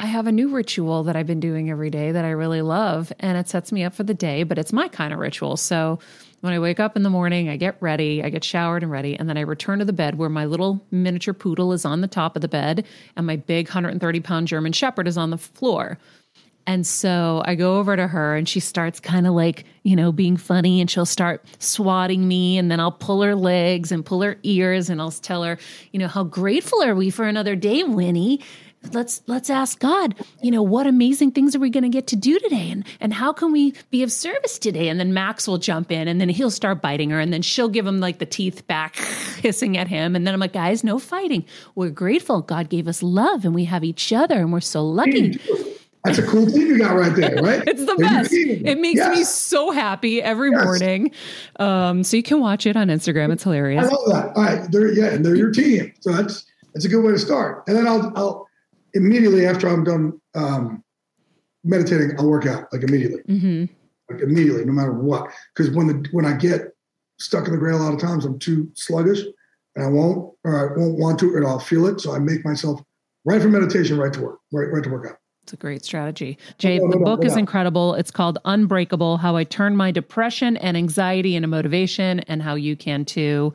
I 0.00 0.06
have 0.06 0.26
a 0.26 0.32
new 0.32 0.48
ritual 0.48 1.02
that 1.04 1.16
I've 1.16 1.26
been 1.26 1.40
doing 1.40 1.70
every 1.70 1.90
day 1.90 2.12
that 2.12 2.24
I 2.24 2.30
really 2.30 2.62
love. 2.62 3.12
And 3.20 3.36
it 3.36 3.50
sets 3.50 3.70
me 3.70 3.84
up 3.84 3.92
for 3.92 4.04
the 4.04 4.14
day, 4.14 4.42
but 4.44 4.56
it's 4.56 4.72
my 4.72 4.88
kind 4.88 5.12
of 5.12 5.18
ritual. 5.18 5.58
So 5.58 5.98
when 6.40 6.54
I 6.54 6.58
wake 6.58 6.80
up 6.80 6.96
in 6.96 7.02
the 7.02 7.10
morning, 7.10 7.50
I 7.50 7.58
get 7.58 7.76
ready, 7.80 8.24
I 8.24 8.30
get 8.30 8.42
showered 8.42 8.82
and 8.82 8.90
ready, 8.90 9.14
and 9.14 9.28
then 9.28 9.36
I 9.36 9.42
return 9.42 9.80
to 9.80 9.84
the 9.84 9.92
bed 9.92 10.16
where 10.16 10.30
my 10.30 10.46
little 10.46 10.82
miniature 10.90 11.34
poodle 11.34 11.74
is 11.74 11.84
on 11.84 12.00
the 12.00 12.08
top 12.08 12.34
of 12.34 12.40
the 12.40 12.48
bed 12.48 12.86
and 13.14 13.26
my 13.26 13.36
big 13.36 13.68
130 13.68 14.20
pound 14.20 14.48
German 14.48 14.72
Shepherd 14.72 15.06
is 15.06 15.18
on 15.18 15.28
the 15.28 15.36
floor. 15.36 15.98
And 16.70 16.86
so 16.86 17.42
I 17.44 17.56
go 17.56 17.78
over 17.78 17.96
to 17.96 18.06
her 18.06 18.36
and 18.36 18.48
she 18.48 18.60
starts 18.60 19.00
kind 19.00 19.26
of 19.26 19.34
like, 19.34 19.64
you 19.82 19.96
know, 19.96 20.12
being 20.12 20.36
funny 20.36 20.80
and 20.80 20.88
she'll 20.88 21.04
start 21.04 21.44
swatting 21.58 22.28
me. 22.28 22.58
And 22.58 22.70
then 22.70 22.78
I'll 22.78 22.92
pull 22.92 23.22
her 23.22 23.34
legs 23.34 23.90
and 23.90 24.06
pull 24.06 24.22
her 24.22 24.38
ears 24.44 24.88
and 24.88 25.00
I'll 25.00 25.10
tell 25.10 25.42
her, 25.42 25.58
you 25.90 25.98
know, 25.98 26.06
how 26.06 26.22
grateful 26.22 26.80
are 26.80 26.94
we 26.94 27.10
for 27.10 27.24
another 27.24 27.56
day, 27.56 27.82
Winnie? 27.82 28.38
let's 28.92 29.20
let's 29.26 29.50
ask 29.50 29.78
God, 29.78 30.14
you 30.40 30.50
know, 30.50 30.62
what 30.62 30.86
amazing 30.86 31.32
things 31.32 31.54
are 31.54 31.58
we 31.58 31.68
going 31.68 31.82
to 31.82 31.90
get 31.90 32.06
to 32.06 32.16
do 32.16 32.38
today 32.38 32.70
and 32.70 32.86
and 33.00 33.12
how 33.12 33.30
can 33.32 33.52
we 33.52 33.74
be 33.90 34.02
of 34.04 34.10
service 34.10 34.58
today? 34.58 34.88
And 34.88 34.98
then 34.98 35.12
Max 35.12 35.46
will 35.46 35.58
jump 35.58 35.90
in 35.90 36.08
and 36.08 36.18
then 36.20 36.30
he'll 36.30 36.50
start 36.50 36.80
biting 36.80 37.10
her 37.10 37.20
and 37.20 37.30
then 37.30 37.42
she'll 37.42 37.68
give 37.68 37.86
him 37.86 37.98
like 37.98 38.20
the 38.20 38.26
teeth 38.26 38.66
back 38.68 38.96
hissing 39.42 39.76
at 39.76 39.88
him 39.88 40.16
and 40.16 40.24
then 40.24 40.32
I'm 40.32 40.40
like, 40.40 40.54
"Guys, 40.54 40.82
no 40.82 40.98
fighting. 41.00 41.44
We're 41.74 41.90
grateful 41.90 42.40
God 42.40 42.70
gave 42.70 42.86
us 42.86 43.02
love 43.02 43.44
and 43.44 43.54
we 43.54 43.64
have 43.64 43.84
each 43.84 44.12
other 44.12 44.38
and 44.38 44.52
we're 44.52 44.60
so 44.60 44.82
lucky." 44.82 45.34
Hmm. 45.34 45.69
That's 46.04 46.18
a 46.18 46.26
cool 46.26 46.46
thing 46.46 46.62
you 46.62 46.78
got 46.78 46.96
right 46.96 47.14
there, 47.14 47.36
right? 47.42 47.62
it's 47.66 47.84
the 47.84 47.96
best. 47.96 48.32
It 48.32 48.78
makes 48.78 48.98
yes. 48.98 49.16
me 49.16 49.24
so 49.24 49.70
happy 49.70 50.22
every 50.22 50.50
yes. 50.50 50.64
morning. 50.64 51.10
Um, 51.56 52.02
so 52.02 52.16
you 52.16 52.22
can 52.22 52.40
watch 52.40 52.66
it 52.66 52.74
on 52.74 52.88
Instagram. 52.88 53.30
It's 53.32 53.44
hilarious. 53.44 53.84
I 53.84 53.88
love 53.88 54.12
that. 54.12 54.36
All 54.36 54.42
right, 54.42 54.70
they're 54.72 54.92
yeah, 54.92 55.08
and 55.08 55.24
they're 55.24 55.36
your 55.36 55.50
team. 55.50 55.92
So 56.00 56.12
that's 56.12 56.46
that's 56.72 56.86
a 56.86 56.88
good 56.88 57.04
way 57.04 57.12
to 57.12 57.18
start. 57.18 57.64
And 57.66 57.76
then 57.76 57.86
I'll 57.86 58.12
I'll 58.16 58.48
immediately 58.94 59.46
after 59.46 59.68
I'm 59.68 59.84
done 59.84 60.20
um, 60.34 60.82
meditating, 61.64 62.18
I'll 62.18 62.28
work 62.28 62.46
out 62.46 62.72
like 62.72 62.82
immediately, 62.82 63.22
mm-hmm. 63.28 63.64
like 64.12 64.22
immediately, 64.22 64.64
no 64.64 64.72
matter 64.72 64.92
what. 64.92 65.30
Because 65.54 65.74
when 65.74 65.86
the 65.86 66.08
when 66.12 66.24
I 66.24 66.32
get 66.32 66.74
stuck 67.18 67.46
in 67.46 67.52
the 67.52 67.58
gray 67.58 67.74
a 67.74 67.76
lot 67.76 67.92
of 67.92 68.00
times, 68.00 68.24
I'm 68.24 68.38
too 68.38 68.70
sluggish, 68.74 69.20
and 69.76 69.84
I 69.84 69.88
won't 69.88 70.34
or 70.44 70.70
I 70.70 70.78
won't 70.78 70.98
want 70.98 71.18
to, 71.20 71.36
and 71.36 71.46
I'll 71.46 71.58
feel 71.58 71.86
it. 71.86 72.00
So 72.00 72.14
I 72.14 72.18
make 72.18 72.44
myself 72.44 72.80
right 73.26 73.42
from 73.42 73.52
meditation, 73.52 73.98
right 73.98 74.12
to 74.14 74.22
work, 74.22 74.40
right 74.52 74.72
right 74.72 74.82
to 74.82 74.90
work 74.90 75.10
out. 75.10 75.19
It's 75.50 75.54
a 75.54 75.56
great 75.56 75.84
strategy. 75.84 76.38
Jay, 76.58 76.78
no, 76.78 76.84
no, 76.84 76.92
the 76.92 76.98
no, 76.98 77.04
book 77.04 77.24
is 77.24 77.36
incredible. 77.36 77.94
It's 77.94 78.12
called 78.12 78.38
Unbreakable 78.44 79.16
How 79.16 79.34
I 79.34 79.42
Turned 79.42 79.76
My 79.76 79.90
Depression 79.90 80.56
and 80.58 80.76
Anxiety 80.76 81.34
into 81.34 81.48
Motivation, 81.48 82.20
and 82.20 82.40
how 82.40 82.54
you 82.54 82.76
can 82.76 83.04
too. 83.04 83.52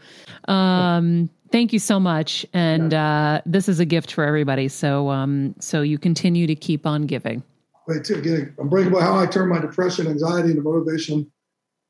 Um, 0.49 1.29
thank 1.53 1.71
you 1.71 1.79
so 1.79 1.97
much. 1.97 2.45
And 2.51 2.93
uh, 2.93 3.39
this 3.45 3.69
is 3.69 3.79
a 3.79 3.85
gift 3.85 4.11
for 4.11 4.25
everybody. 4.25 4.67
So, 4.67 5.09
um, 5.09 5.55
so 5.59 5.83
you 5.83 5.97
continue 5.97 6.47
to 6.47 6.55
keep 6.55 6.85
on 6.85 7.05
giving. 7.05 7.41
Wait, 7.87 8.03
too, 8.03 8.21
getting 8.21 8.53
Unbreakable 8.57 8.99
How 8.99 9.17
I 9.17 9.25
Turned 9.25 9.49
My 9.49 9.59
Depression, 9.59 10.05
Anxiety 10.07 10.49
into 10.49 10.63
Motivation. 10.63 11.31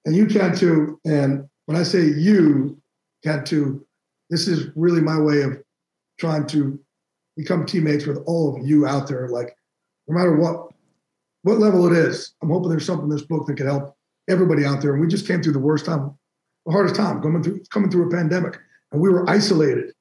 And 0.05 0.15
you 0.15 0.27
can 0.27 0.55
too. 0.55 0.99
And 1.03 1.49
when 1.65 1.77
I 1.77 1.81
say 1.81 2.03
you 2.03 2.79
can 3.23 3.43
too, 3.43 3.83
this 4.29 4.47
is 4.47 4.67
really 4.75 5.01
my 5.01 5.19
way 5.19 5.41
of 5.41 5.63
trying 6.19 6.45
to 6.49 6.79
become 7.35 7.65
teammates 7.65 8.05
with 8.05 8.17
all 8.27 8.55
of 8.55 8.67
you 8.67 8.85
out 8.85 9.07
there. 9.07 9.29
Like, 9.29 9.57
no 10.07 10.17
matter 10.17 10.35
what 10.35 10.69
what 11.43 11.59
level 11.59 11.85
it 11.85 11.95
is. 11.95 12.33
I'm 12.41 12.49
hoping 12.49 12.69
there's 12.69 12.85
something 12.85 13.05
in 13.05 13.15
this 13.15 13.25
book 13.25 13.45
that 13.45 13.55
could 13.55 13.67
help 13.67 13.95
everybody 14.27 14.65
out 14.65 14.81
there. 14.81 14.93
And 14.93 15.01
we 15.01 15.07
just 15.07 15.27
came 15.27 15.43
through 15.43 15.53
the 15.53 15.59
worst 15.59 15.85
time, 15.85 16.17
the 16.65 16.71
hardest 16.71 16.95
time 16.95 17.21
coming 17.21 17.43
through 17.43 17.61
coming 17.71 17.91
through 17.91 18.07
a 18.07 18.11
pandemic, 18.11 18.57
and 18.91 19.01
we 19.01 19.09
were 19.09 19.29
isolated, 19.29 19.91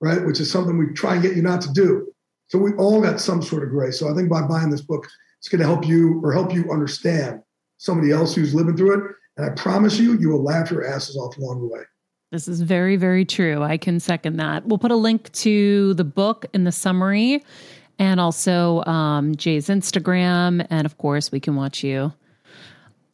right? 0.00 0.24
Which 0.24 0.40
is 0.40 0.50
something 0.50 0.78
we 0.78 0.92
try 0.94 1.14
and 1.14 1.22
get 1.22 1.36
you 1.36 1.42
not 1.42 1.60
to 1.62 1.72
do. 1.72 2.12
So 2.48 2.58
we 2.58 2.72
all 2.74 3.00
got 3.00 3.20
some 3.20 3.42
sort 3.42 3.64
of 3.64 3.70
grace. 3.70 3.98
So 3.98 4.10
I 4.10 4.14
think 4.14 4.28
by 4.28 4.42
buying 4.42 4.70
this 4.70 4.82
book, 4.82 5.06
it's 5.38 5.48
going 5.48 5.60
to 5.60 5.66
help 5.66 5.86
you 5.86 6.20
or 6.22 6.32
help 6.32 6.54
you 6.54 6.70
understand 6.70 7.42
somebody 7.78 8.12
else 8.12 8.34
who's 8.34 8.54
living 8.54 8.76
through 8.76 8.94
it. 8.94 9.10
And 9.36 9.50
I 9.50 9.54
promise 9.54 9.98
you, 9.98 10.16
you 10.18 10.28
will 10.28 10.42
laugh 10.42 10.70
your 10.70 10.86
asses 10.86 11.16
off 11.16 11.36
along 11.38 11.60
the 11.60 11.66
way. 11.66 11.80
This 12.30 12.48
is 12.48 12.60
very, 12.60 12.96
very 12.96 13.24
true. 13.24 13.62
I 13.62 13.76
can 13.76 14.00
second 14.00 14.36
that. 14.36 14.66
We'll 14.66 14.78
put 14.78 14.90
a 14.90 14.96
link 14.96 15.30
to 15.32 15.94
the 15.94 16.04
book 16.04 16.46
in 16.52 16.64
the 16.64 16.72
summary 16.72 17.44
and 17.98 18.20
also 18.20 18.84
um, 18.84 19.34
Jay's 19.36 19.68
Instagram. 19.68 20.66
And 20.70 20.86
of 20.86 20.98
course, 20.98 21.30
we 21.32 21.40
can 21.40 21.56
watch 21.56 21.84
you 21.84 22.12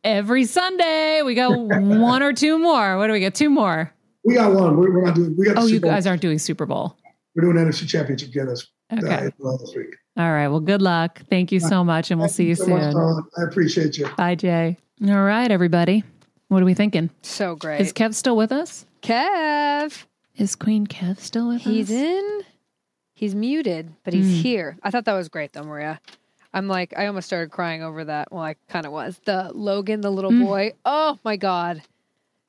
every 0.04 0.44
Sunday. 0.44 1.22
We 1.22 1.34
got 1.34 1.50
one 1.58 2.22
or 2.22 2.32
two 2.32 2.58
more. 2.58 2.96
What 2.98 3.06
do 3.06 3.12
we 3.12 3.20
get? 3.20 3.34
Two 3.34 3.50
more. 3.50 3.92
We 4.24 4.34
got 4.34 4.52
one. 4.52 4.76
We're, 4.76 4.92
we're 4.92 5.04
not 5.04 5.14
doing. 5.14 5.36
We 5.36 5.46
got. 5.46 5.58
Oh, 5.58 5.66
you 5.66 5.80
guys 5.80 6.06
aren't 6.06 6.22
doing 6.22 6.38
Super 6.38 6.66
Bowl. 6.66 6.96
We're 7.34 7.42
doing 7.42 7.56
NFC 7.64 7.88
Championship 7.88 8.30
again 8.30 8.46
this, 8.46 8.66
okay. 8.92 9.26
uh, 9.26 9.56
this 9.58 9.72
week. 9.76 9.94
All 10.16 10.32
right. 10.32 10.48
Well, 10.48 10.60
good 10.60 10.82
luck. 10.82 11.22
Thank 11.30 11.52
you 11.52 11.60
so 11.60 11.84
much, 11.84 12.10
and 12.10 12.18
we'll 12.18 12.28
see 12.28 12.46
you, 12.46 12.54
so 12.54 12.64
soon. 12.64 12.94
Much, 12.94 13.24
I 13.38 13.44
appreciate 13.44 13.96
you. 13.96 14.08
Bye, 14.16 14.34
Jay. 14.34 14.76
All 15.06 15.22
right, 15.22 15.50
everybody. 15.50 16.04
What 16.48 16.62
are 16.62 16.66
we 16.66 16.74
thinking? 16.74 17.10
So 17.22 17.54
great. 17.54 17.80
Is 17.80 17.92
Kev 17.92 18.14
still 18.14 18.36
with 18.36 18.50
us? 18.50 18.84
Kev. 19.02 20.04
Is 20.36 20.56
Queen 20.56 20.86
Kev 20.86 21.20
still 21.20 21.48
with 21.48 21.62
He's 21.62 21.90
us? 21.90 21.96
He's 21.96 22.02
in. 22.02 22.40
He's 23.20 23.34
muted, 23.34 23.92
but 24.02 24.14
he's 24.14 24.28
mm. 24.28 24.40
here. 24.40 24.78
I 24.82 24.90
thought 24.90 25.04
that 25.04 25.12
was 25.12 25.28
great 25.28 25.52
though, 25.52 25.62
Maria. 25.62 26.00
I'm 26.54 26.68
like, 26.68 26.94
I 26.96 27.04
almost 27.04 27.26
started 27.26 27.50
crying 27.50 27.82
over 27.82 28.02
that. 28.02 28.32
Well, 28.32 28.42
I 28.42 28.54
kind 28.70 28.86
of 28.86 28.92
was. 28.92 29.20
The 29.26 29.50
Logan, 29.52 30.00
the 30.00 30.10
little 30.10 30.30
mm. 30.30 30.42
boy. 30.42 30.72
Oh 30.86 31.18
my 31.22 31.36
god! 31.36 31.82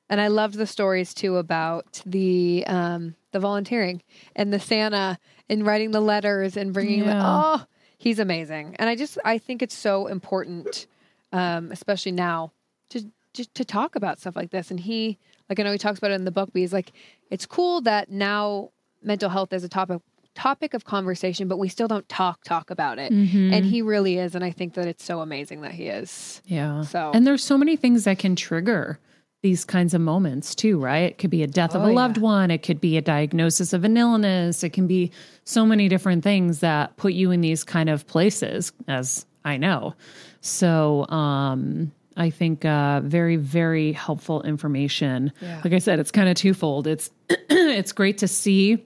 And 0.08 0.18
I 0.18 0.28
loved 0.28 0.54
the 0.54 0.66
stories 0.66 1.12
too 1.12 1.36
about 1.36 2.00
the 2.06 2.64
um, 2.66 3.16
the 3.32 3.38
volunteering 3.38 4.02
and 4.34 4.50
the 4.50 4.58
Santa 4.58 5.18
and 5.46 5.66
writing 5.66 5.90
the 5.90 6.00
letters 6.00 6.56
and 6.56 6.72
bringing. 6.72 7.00
Yeah. 7.00 7.18
The, 7.18 7.20
oh, 7.22 7.66
he's 7.98 8.18
amazing. 8.18 8.74
And 8.78 8.88
I 8.88 8.96
just 8.96 9.18
I 9.26 9.36
think 9.36 9.60
it's 9.60 9.76
so 9.76 10.06
important, 10.06 10.86
um, 11.34 11.70
especially 11.70 12.12
now, 12.12 12.50
to 12.88 13.04
just 13.34 13.54
to 13.56 13.64
talk 13.66 13.94
about 13.94 14.20
stuff 14.20 14.36
like 14.36 14.52
this. 14.52 14.70
And 14.70 14.80
he, 14.80 15.18
like 15.50 15.60
I 15.60 15.64
know 15.64 15.72
he 15.72 15.76
talks 15.76 15.98
about 15.98 16.12
it 16.12 16.14
in 16.14 16.24
the 16.24 16.30
book, 16.30 16.48
but 16.50 16.60
he's 16.60 16.72
like, 16.72 16.92
it's 17.28 17.44
cool 17.44 17.82
that 17.82 18.10
now 18.10 18.70
mental 19.02 19.28
health 19.28 19.52
is 19.52 19.64
a 19.64 19.68
topic 19.68 20.00
topic 20.34 20.74
of 20.74 20.84
conversation, 20.84 21.48
but 21.48 21.58
we 21.58 21.68
still 21.68 21.88
don't 21.88 22.08
talk 22.08 22.42
talk 22.44 22.70
about 22.70 22.98
it. 22.98 23.12
Mm-hmm. 23.12 23.52
And 23.52 23.64
he 23.64 23.82
really 23.82 24.18
is, 24.18 24.34
and 24.34 24.44
I 24.44 24.50
think 24.50 24.74
that 24.74 24.86
it's 24.86 25.04
so 25.04 25.20
amazing 25.20 25.62
that 25.62 25.72
he 25.72 25.86
is. 25.86 26.42
Yeah. 26.46 26.82
So 26.82 27.10
and 27.14 27.26
there's 27.26 27.44
so 27.44 27.58
many 27.58 27.76
things 27.76 28.04
that 28.04 28.18
can 28.18 28.36
trigger 28.36 28.98
these 29.42 29.64
kinds 29.64 29.92
of 29.92 30.00
moments 30.00 30.54
too, 30.54 30.78
right? 30.78 31.10
It 31.10 31.18
could 31.18 31.30
be 31.30 31.42
a 31.42 31.48
death 31.48 31.74
of 31.74 31.82
oh, 31.82 31.90
a 31.90 31.92
loved 31.92 32.16
yeah. 32.16 32.22
one, 32.22 32.50
it 32.50 32.62
could 32.62 32.80
be 32.80 32.96
a 32.96 33.02
diagnosis 33.02 33.72
of 33.72 33.84
an 33.84 33.96
illness, 33.96 34.62
it 34.62 34.70
can 34.70 34.86
be 34.86 35.10
so 35.44 35.66
many 35.66 35.88
different 35.88 36.22
things 36.22 36.60
that 36.60 36.96
put 36.96 37.12
you 37.12 37.32
in 37.32 37.40
these 37.40 37.64
kind 37.64 37.90
of 37.90 38.06
places, 38.06 38.72
as 38.86 39.26
I 39.44 39.56
know. 39.56 39.94
So 40.40 41.08
um 41.08 41.92
I 42.16 42.30
think 42.30 42.66
uh, 42.66 43.00
very, 43.00 43.36
very 43.36 43.92
helpful 43.92 44.42
information. 44.42 45.32
Yeah. 45.40 45.62
Like 45.64 45.72
I 45.72 45.78
said, 45.78 45.98
it's 45.98 46.10
kind 46.10 46.28
of 46.28 46.34
twofold. 46.36 46.86
It's 46.86 47.10
it's 47.28 47.92
great 47.92 48.18
to 48.18 48.28
see 48.28 48.84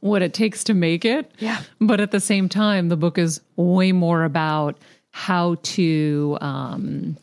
what 0.00 0.22
it 0.22 0.34
takes 0.34 0.64
to 0.64 0.74
make 0.74 1.04
it. 1.04 1.30
Yeah. 1.38 1.62
But 1.80 2.00
at 2.00 2.10
the 2.10 2.20
same 2.20 2.48
time, 2.48 2.88
the 2.88 2.96
book 2.96 3.18
is 3.18 3.40
way 3.56 3.92
more 3.92 4.24
about 4.24 4.78
how 5.12 5.56
to 5.62 6.38
um, 6.40 7.16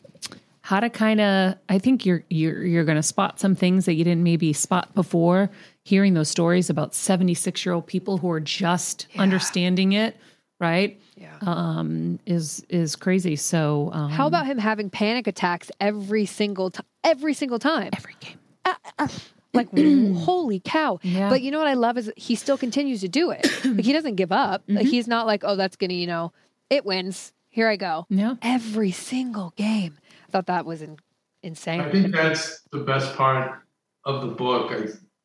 how 0.60 0.80
to 0.80 0.90
kind 0.90 1.20
of 1.20 1.54
I 1.68 1.78
think 1.78 2.06
you're 2.06 2.24
you're 2.28 2.64
you're 2.64 2.84
going 2.84 2.96
to 2.96 3.02
spot 3.02 3.40
some 3.40 3.54
things 3.54 3.86
that 3.86 3.94
you 3.94 4.04
didn't 4.04 4.22
maybe 4.22 4.52
spot 4.52 4.94
before 4.94 5.50
hearing 5.84 6.12
those 6.12 6.28
stories 6.28 6.68
about 6.68 6.92
76-year-old 6.92 7.86
people 7.86 8.18
who 8.18 8.30
are 8.30 8.40
just 8.40 9.06
yeah. 9.12 9.22
understanding 9.22 9.92
it, 9.92 10.14
right? 10.60 11.00
Yeah. 11.16 11.38
Um, 11.40 12.20
is 12.26 12.64
is 12.68 12.94
crazy. 12.94 13.36
So 13.36 13.90
um, 13.92 14.10
How 14.10 14.26
about 14.26 14.46
him 14.46 14.58
having 14.58 14.90
panic 14.90 15.26
attacks 15.26 15.70
every 15.80 16.26
single 16.26 16.70
time 16.70 16.86
every 17.02 17.34
single 17.34 17.58
time? 17.58 17.90
Every 17.94 18.14
game. 18.20 18.38
Uh, 18.64 18.74
uh, 18.98 19.08
like 19.54 19.68
holy 20.16 20.60
cow. 20.60 20.98
Yeah. 21.02 21.28
but 21.30 21.42
you 21.42 21.50
know 21.50 21.58
what 21.58 21.68
i 21.68 21.74
love 21.74 21.98
is 21.98 22.12
he 22.16 22.34
still 22.34 22.58
continues 22.58 23.00
to 23.00 23.08
do 23.08 23.30
it. 23.30 23.46
Like 23.64 23.84
he 23.84 23.92
doesn't 23.92 24.16
give 24.16 24.32
up. 24.32 24.62
Mm-hmm. 24.62 24.76
like 24.76 24.86
he's 24.86 25.06
not 25.08 25.26
like 25.26 25.42
oh 25.44 25.56
that's 25.56 25.76
gonna 25.76 25.94
you 25.94 26.06
know 26.06 26.32
it 26.70 26.84
wins. 26.84 27.32
Here 27.48 27.68
i 27.68 27.76
go. 27.76 28.06
Yeah. 28.10 28.34
Every 28.42 28.90
single 28.92 29.52
game. 29.56 29.96
I 30.28 30.30
thought 30.30 30.46
that 30.46 30.66
was 30.66 30.82
in, 30.82 30.98
insane. 31.42 31.80
I 31.80 31.90
think 31.90 32.14
that's 32.14 32.60
the 32.70 32.80
best 32.80 33.16
part 33.16 33.62
of 34.04 34.20
the 34.22 34.28
book 34.28 34.70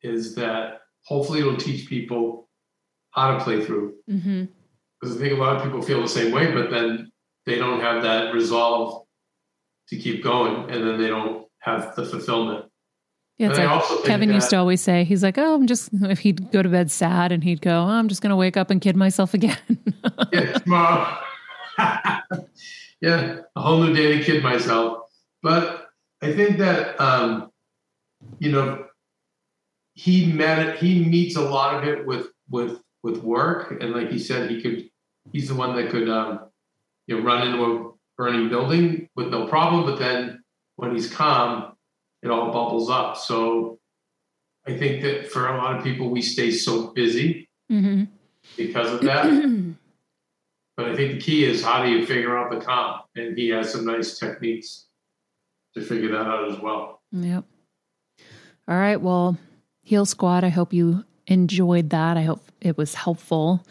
is 0.02 0.34
that 0.36 0.80
hopefully 1.04 1.40
it'll 1.40 1.56
teach 1.56 1.88
people 1.88 2.48
how 3.10 3.36
to 3.36 3.44
play 3.44 3.64
through. 3.64 3.94
Mm-hmm. 4.10 4.44
because 5.00 5.16
i 5.16 5.20
think 5.20 5.32
a 5.32 5.36
lot 5.36 5.56
of 5.56 5.62
people 5.62 5.80
feel 5.82 6.02
the 6.02 6.08
same 6.08 6.32
way 6.32 6.52
but 6.52 6.70
then 6.70 7.10
they 7.46 7.56
don't 7.56 7.80
have 7.80 8.02
that 8.02 8.32
resolve 8.34 9.06
to 9.88 9.96
keep 9.96 10.22
going 10.22 10.70
and 10.70 10.86
then 10.86 10.98
they 11.00 11.08
don't 11.08 11.46
have 11.58 11.94
the 11.94 12.04
fulfillment 12.04 12.66
yeah, 13.38 13.50
it's 13.50 13.58
like 13.58 14.04
Kevin 14.04 14.32
used 14.32 14.50
to 14.50 14.56
always 14.56 14.80
say, 14.80 15.02
he's 15.02 15.24
like, 15.24 15.38
oh, 15.38 15.54
I'm 15.54 15.66
just, 15.66 15.90
if 15.92 16.20
he'd 16.20 16.52
go 16.52 16.62
to 16.62 16.68
bed 16.68 16.90
sad 16.90 17.32
and 17.32 17.42
he'd 17.42 17.60
go, 17.60 17.82
oh, 17.82 17.88
I'm 17.88 18.06
just 18.06 18.22
going 18.22 18.30
to 18.30 18.36
wake 18.36 18.56
up 18.56 18.70
and 18.70 18.80
kid 18.80 18.94
myself 18.94 19.34
again. 19.34 19.58
yeah, 20.32 20.52
tomorrow. 20.58 21.18
yeah, 23.00 23.40
a 23.56 23.60
whole 23.60 23.82
new 23.82 23.92
day 23.92 24.16
to 24.16 24.24
kid 24.24 24.42
myself. 24.42 25.08
But 25.42 25.88
I 26.22 26.32
think 26.32 26.58
that, 26.58 27.00
um, 27.00 27.50
you 28.38 28.52
know, 28.52 28.86
he 29.94 30.32
met 30.32 30.60
it, 30.60 30.78
he 30.78 31.04
meets 31.04 31.34
a 31.34 31.42
lot 31.42 31.74
of 31.74 31.88
it 31.88 32.06
with, 32.06 32.28
with, 32.48 32.78
with 33.02 33.18
work. 33.18 33.82
And 33.82 33.92
like 33.92 34.10
he 34.10 34.18
said, 34.20 34.48
he 34.48 34.62
could, 34.62 34.88
he's 35.32 35.48
the 35.48 35.54
one 35.54 35.74
that 35.74 35.90
could, 35.90 36.08
um, 36.08 36.50
you 37.08 37.18
know, 37.18 37.24
run 37.24 37.48
into 37.48 37.64
a 37.64 37.90
burning 38.16 38.48
building 38.48 39.08
with 39.16 39.28
no 39.28 39.48
problem. 39.48 39.84
But 39.84 39.98
then 39.98 40.44
when 40.76 40.94
he's 40.94 41.12
calm, 41.12 41.73
it 42.24 42.30
all 42.30 42.50
bubbles 42.50 42.90
up. 42.90 43.16
So 43.16 43.78
I 44.66 44.76
think 44.76 45.02
that 45.02 45.30
for 45.30 45.48
a 45.48 45.58
lot 45.58 45.76
of 45.76 45.84
people, 45.84 46.08
we 46.08 46.22
stay 46.22 46.50
so 46.50 46.88
busy 46.88 47.48
mm-hmm. 47.70 48.04
because 48.56 48.92
of 48.92 49.02
that. 49.02 49.74
but 50.76 50.88
I 50.88 50.96
think 50.96 51.12
the 51.12 51.20
key 51.20 51.44
is 51.44 51.62
how 51.62 51.84
do 51.84 51.90
you 51.90 52.06
figure 52.06 52.36
out 52.36 52.50
the 52.50 52.64
calm? 52.64 53.00
And 53.14 53.36
he 53.36 53.50
has 53.50 53.70
some 53.70 53.84
nice 53.84 54.18
techniques 54.18 54.86
to 55.74 55.82
figure 55.82 56.10
that 56.12 56.26
out 56.26 56.50
as 56.50 56.58
well. 56.58 57.02
Yep. 57.12 57.44
All 58.66 58.76
right. 58.76 59.00
Well, 59.00 59.36
Heal 59.82 60.06
Squad, 60.06 60.44
I 60.44 60.48
hope 60.48 60.72
you 60.72 61.04
enjoyed 61.26 61.90
that. 61.90 62.16
I 62.16 62.22
hope 62.22 62.42
it 62.62 62.78
was 62.78 62.94
helpful. 62.94 63.62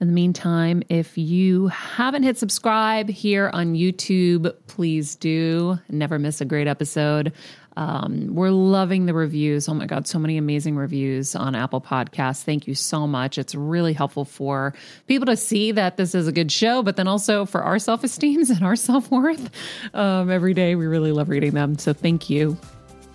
In 0.00 0.06
the 0.08 0.12
meantime, 0.14 0.82
if 0.88 1.16
you 1.18 1.68
haven't 1.68 2.22
hit 2.22 2.38
subscribe 2.38 3.08
here 3.08 3.50
on 3.52 3.74
YouTube, 3.74 4.52
please 4.66 5.14
do. 5.14 5.78
Never 5.90 6.18
miss 6.18 6.40
a 6.40 6.46
great 6.46 6.66
episode. 6.66 7.32
Um, 7.76 8.34
we're 8.34 8.50
loving 8.50 9.06
the 9.06 9.14
reviews. 9.14 9.68
Oh 9.68 9.74
my 9.74 9.86
God, 9.86 10.06
so 10.06 10.18
many 10.18 10.36
amazing 10.36 10.76
reviews 10.76 11.36
on 11.36 11.54
Apple 11.54 11.80
Podcasts. 11.80 12.42
Thank 12.42 12.66
you 12.66 12.74
so 12.74 13.06
much. 13.06 13.38
It's 13.38 13.54
really 13.54 13.92
helpful 13.92 14.24
for 14.24 14.74
people 15.06 15.26
to 15.26 15.36
see 15.36 15.72
that 15.72 15.96
this 15.96 16.14
is 16.14 16.26
a 16.26 16.32
good 16.32 16.50
show, 16.50 16.82
but 16.82 16.96
then 16.96 17.08
also 17.08 17.46
for 17.46 17.62
our 17.62 17.78
self 17.78 18.04
esteems 18.04 18.50
and 18.50 18.62
our 18.64 18.76
self 18.76 19.10
worth. 19.10 19.50
Um, 19.94 20.30
every 20.30 20.54
day, 20.54 20.74
we 20.74 20.86
really 20.86 21.12
love 21.12 21.28
reading 21.28 21.52
them. 21.52 21.78
So 21.78 21.92
thank 21.92 22.28
you. 22.28 22.58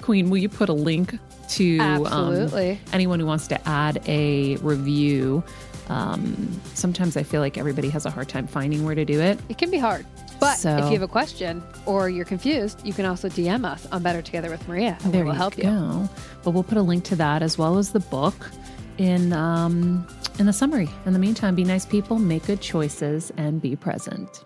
Queen, 0.02 0.30
will 0.30 0.38
you 0.38 0.50
put 0.50 0.70
a 0.70 0.74
link 0.74 1.18
to 1.50 1.80
um, 1.80 2.50
anyone 2.94 3.20
who 3.20 3.26
wants 3.26 3.48
to 3.48 3.68
add 3.68 4.02
a 4.08 4.56
review? 4.58 5.44
Um, 5.90 6.62
sometimes 6.74 7.18
I 7.18 7.24
feel 7.24 7.42
like 7.42 7.58
everybody 7.58 7.90
has 7.90 8.06
a 8.06 8.10
hard 8.10 8.30
time 8.30 8.48
finding 8.48 8.84
where 8.86 8.96
to 8.96 9.06
do 9.06 9.20
it. 9.20 9.40
It 9.50 9.58
can 9.58 9.70
be 9.70 9.78
hard. 9.78 10.06
But 10.40 10.56
so, 10.56 10.78
if 10.78 10.86
you 10.86 10.92
have 10.92 11.02
a 11.02 11.08
question 11.08 11.64
or 11.86 12.10
you're 12.10 12.26
confused, 12.26 12.86
you 12.86 12.94
can 12.94 13.06
also 13.06 13.30
DM 13.30 13.66
us 13.66 13.86
on 13.92 14.04
Better 14.04 14.22
Together 14.22 14.50
with 14.50 14.68
Maria, 14.68 14.98
and 15.04 15.14
we 15.14 15.24
will 15.24 15.32
help 15.32 15.56
go. 15.56 15.64
you. 15.70 16.10
But 16.44 16.52
we'll 16.52 16.64
put 16.64 16.78
a 16.78 16.82
link 16.82 17.04
to 17.06 17.16
that 17.16 17.42
as 17.42 17.58
well 17.58 17.78
as 17.78 17.92
the 17.92 18.00
book 18.00 18.52
in 18.98 19.34
um, 19.34 20.06
in 20.40 20.46
the 20.46 20.54
summary. 20.54 20.90
In 21.06 21.14
the 21.14 21.20
meantime, 21.20 21.56
be 21.56 21.64
nice 21.64 21.86
people, 21.86 22.20
make 22.20 22.46
good 22.46 22.62
choices, 22.62 23.32
and 23.38 23.62
be 23.62 23.76
present. 23.76 24.46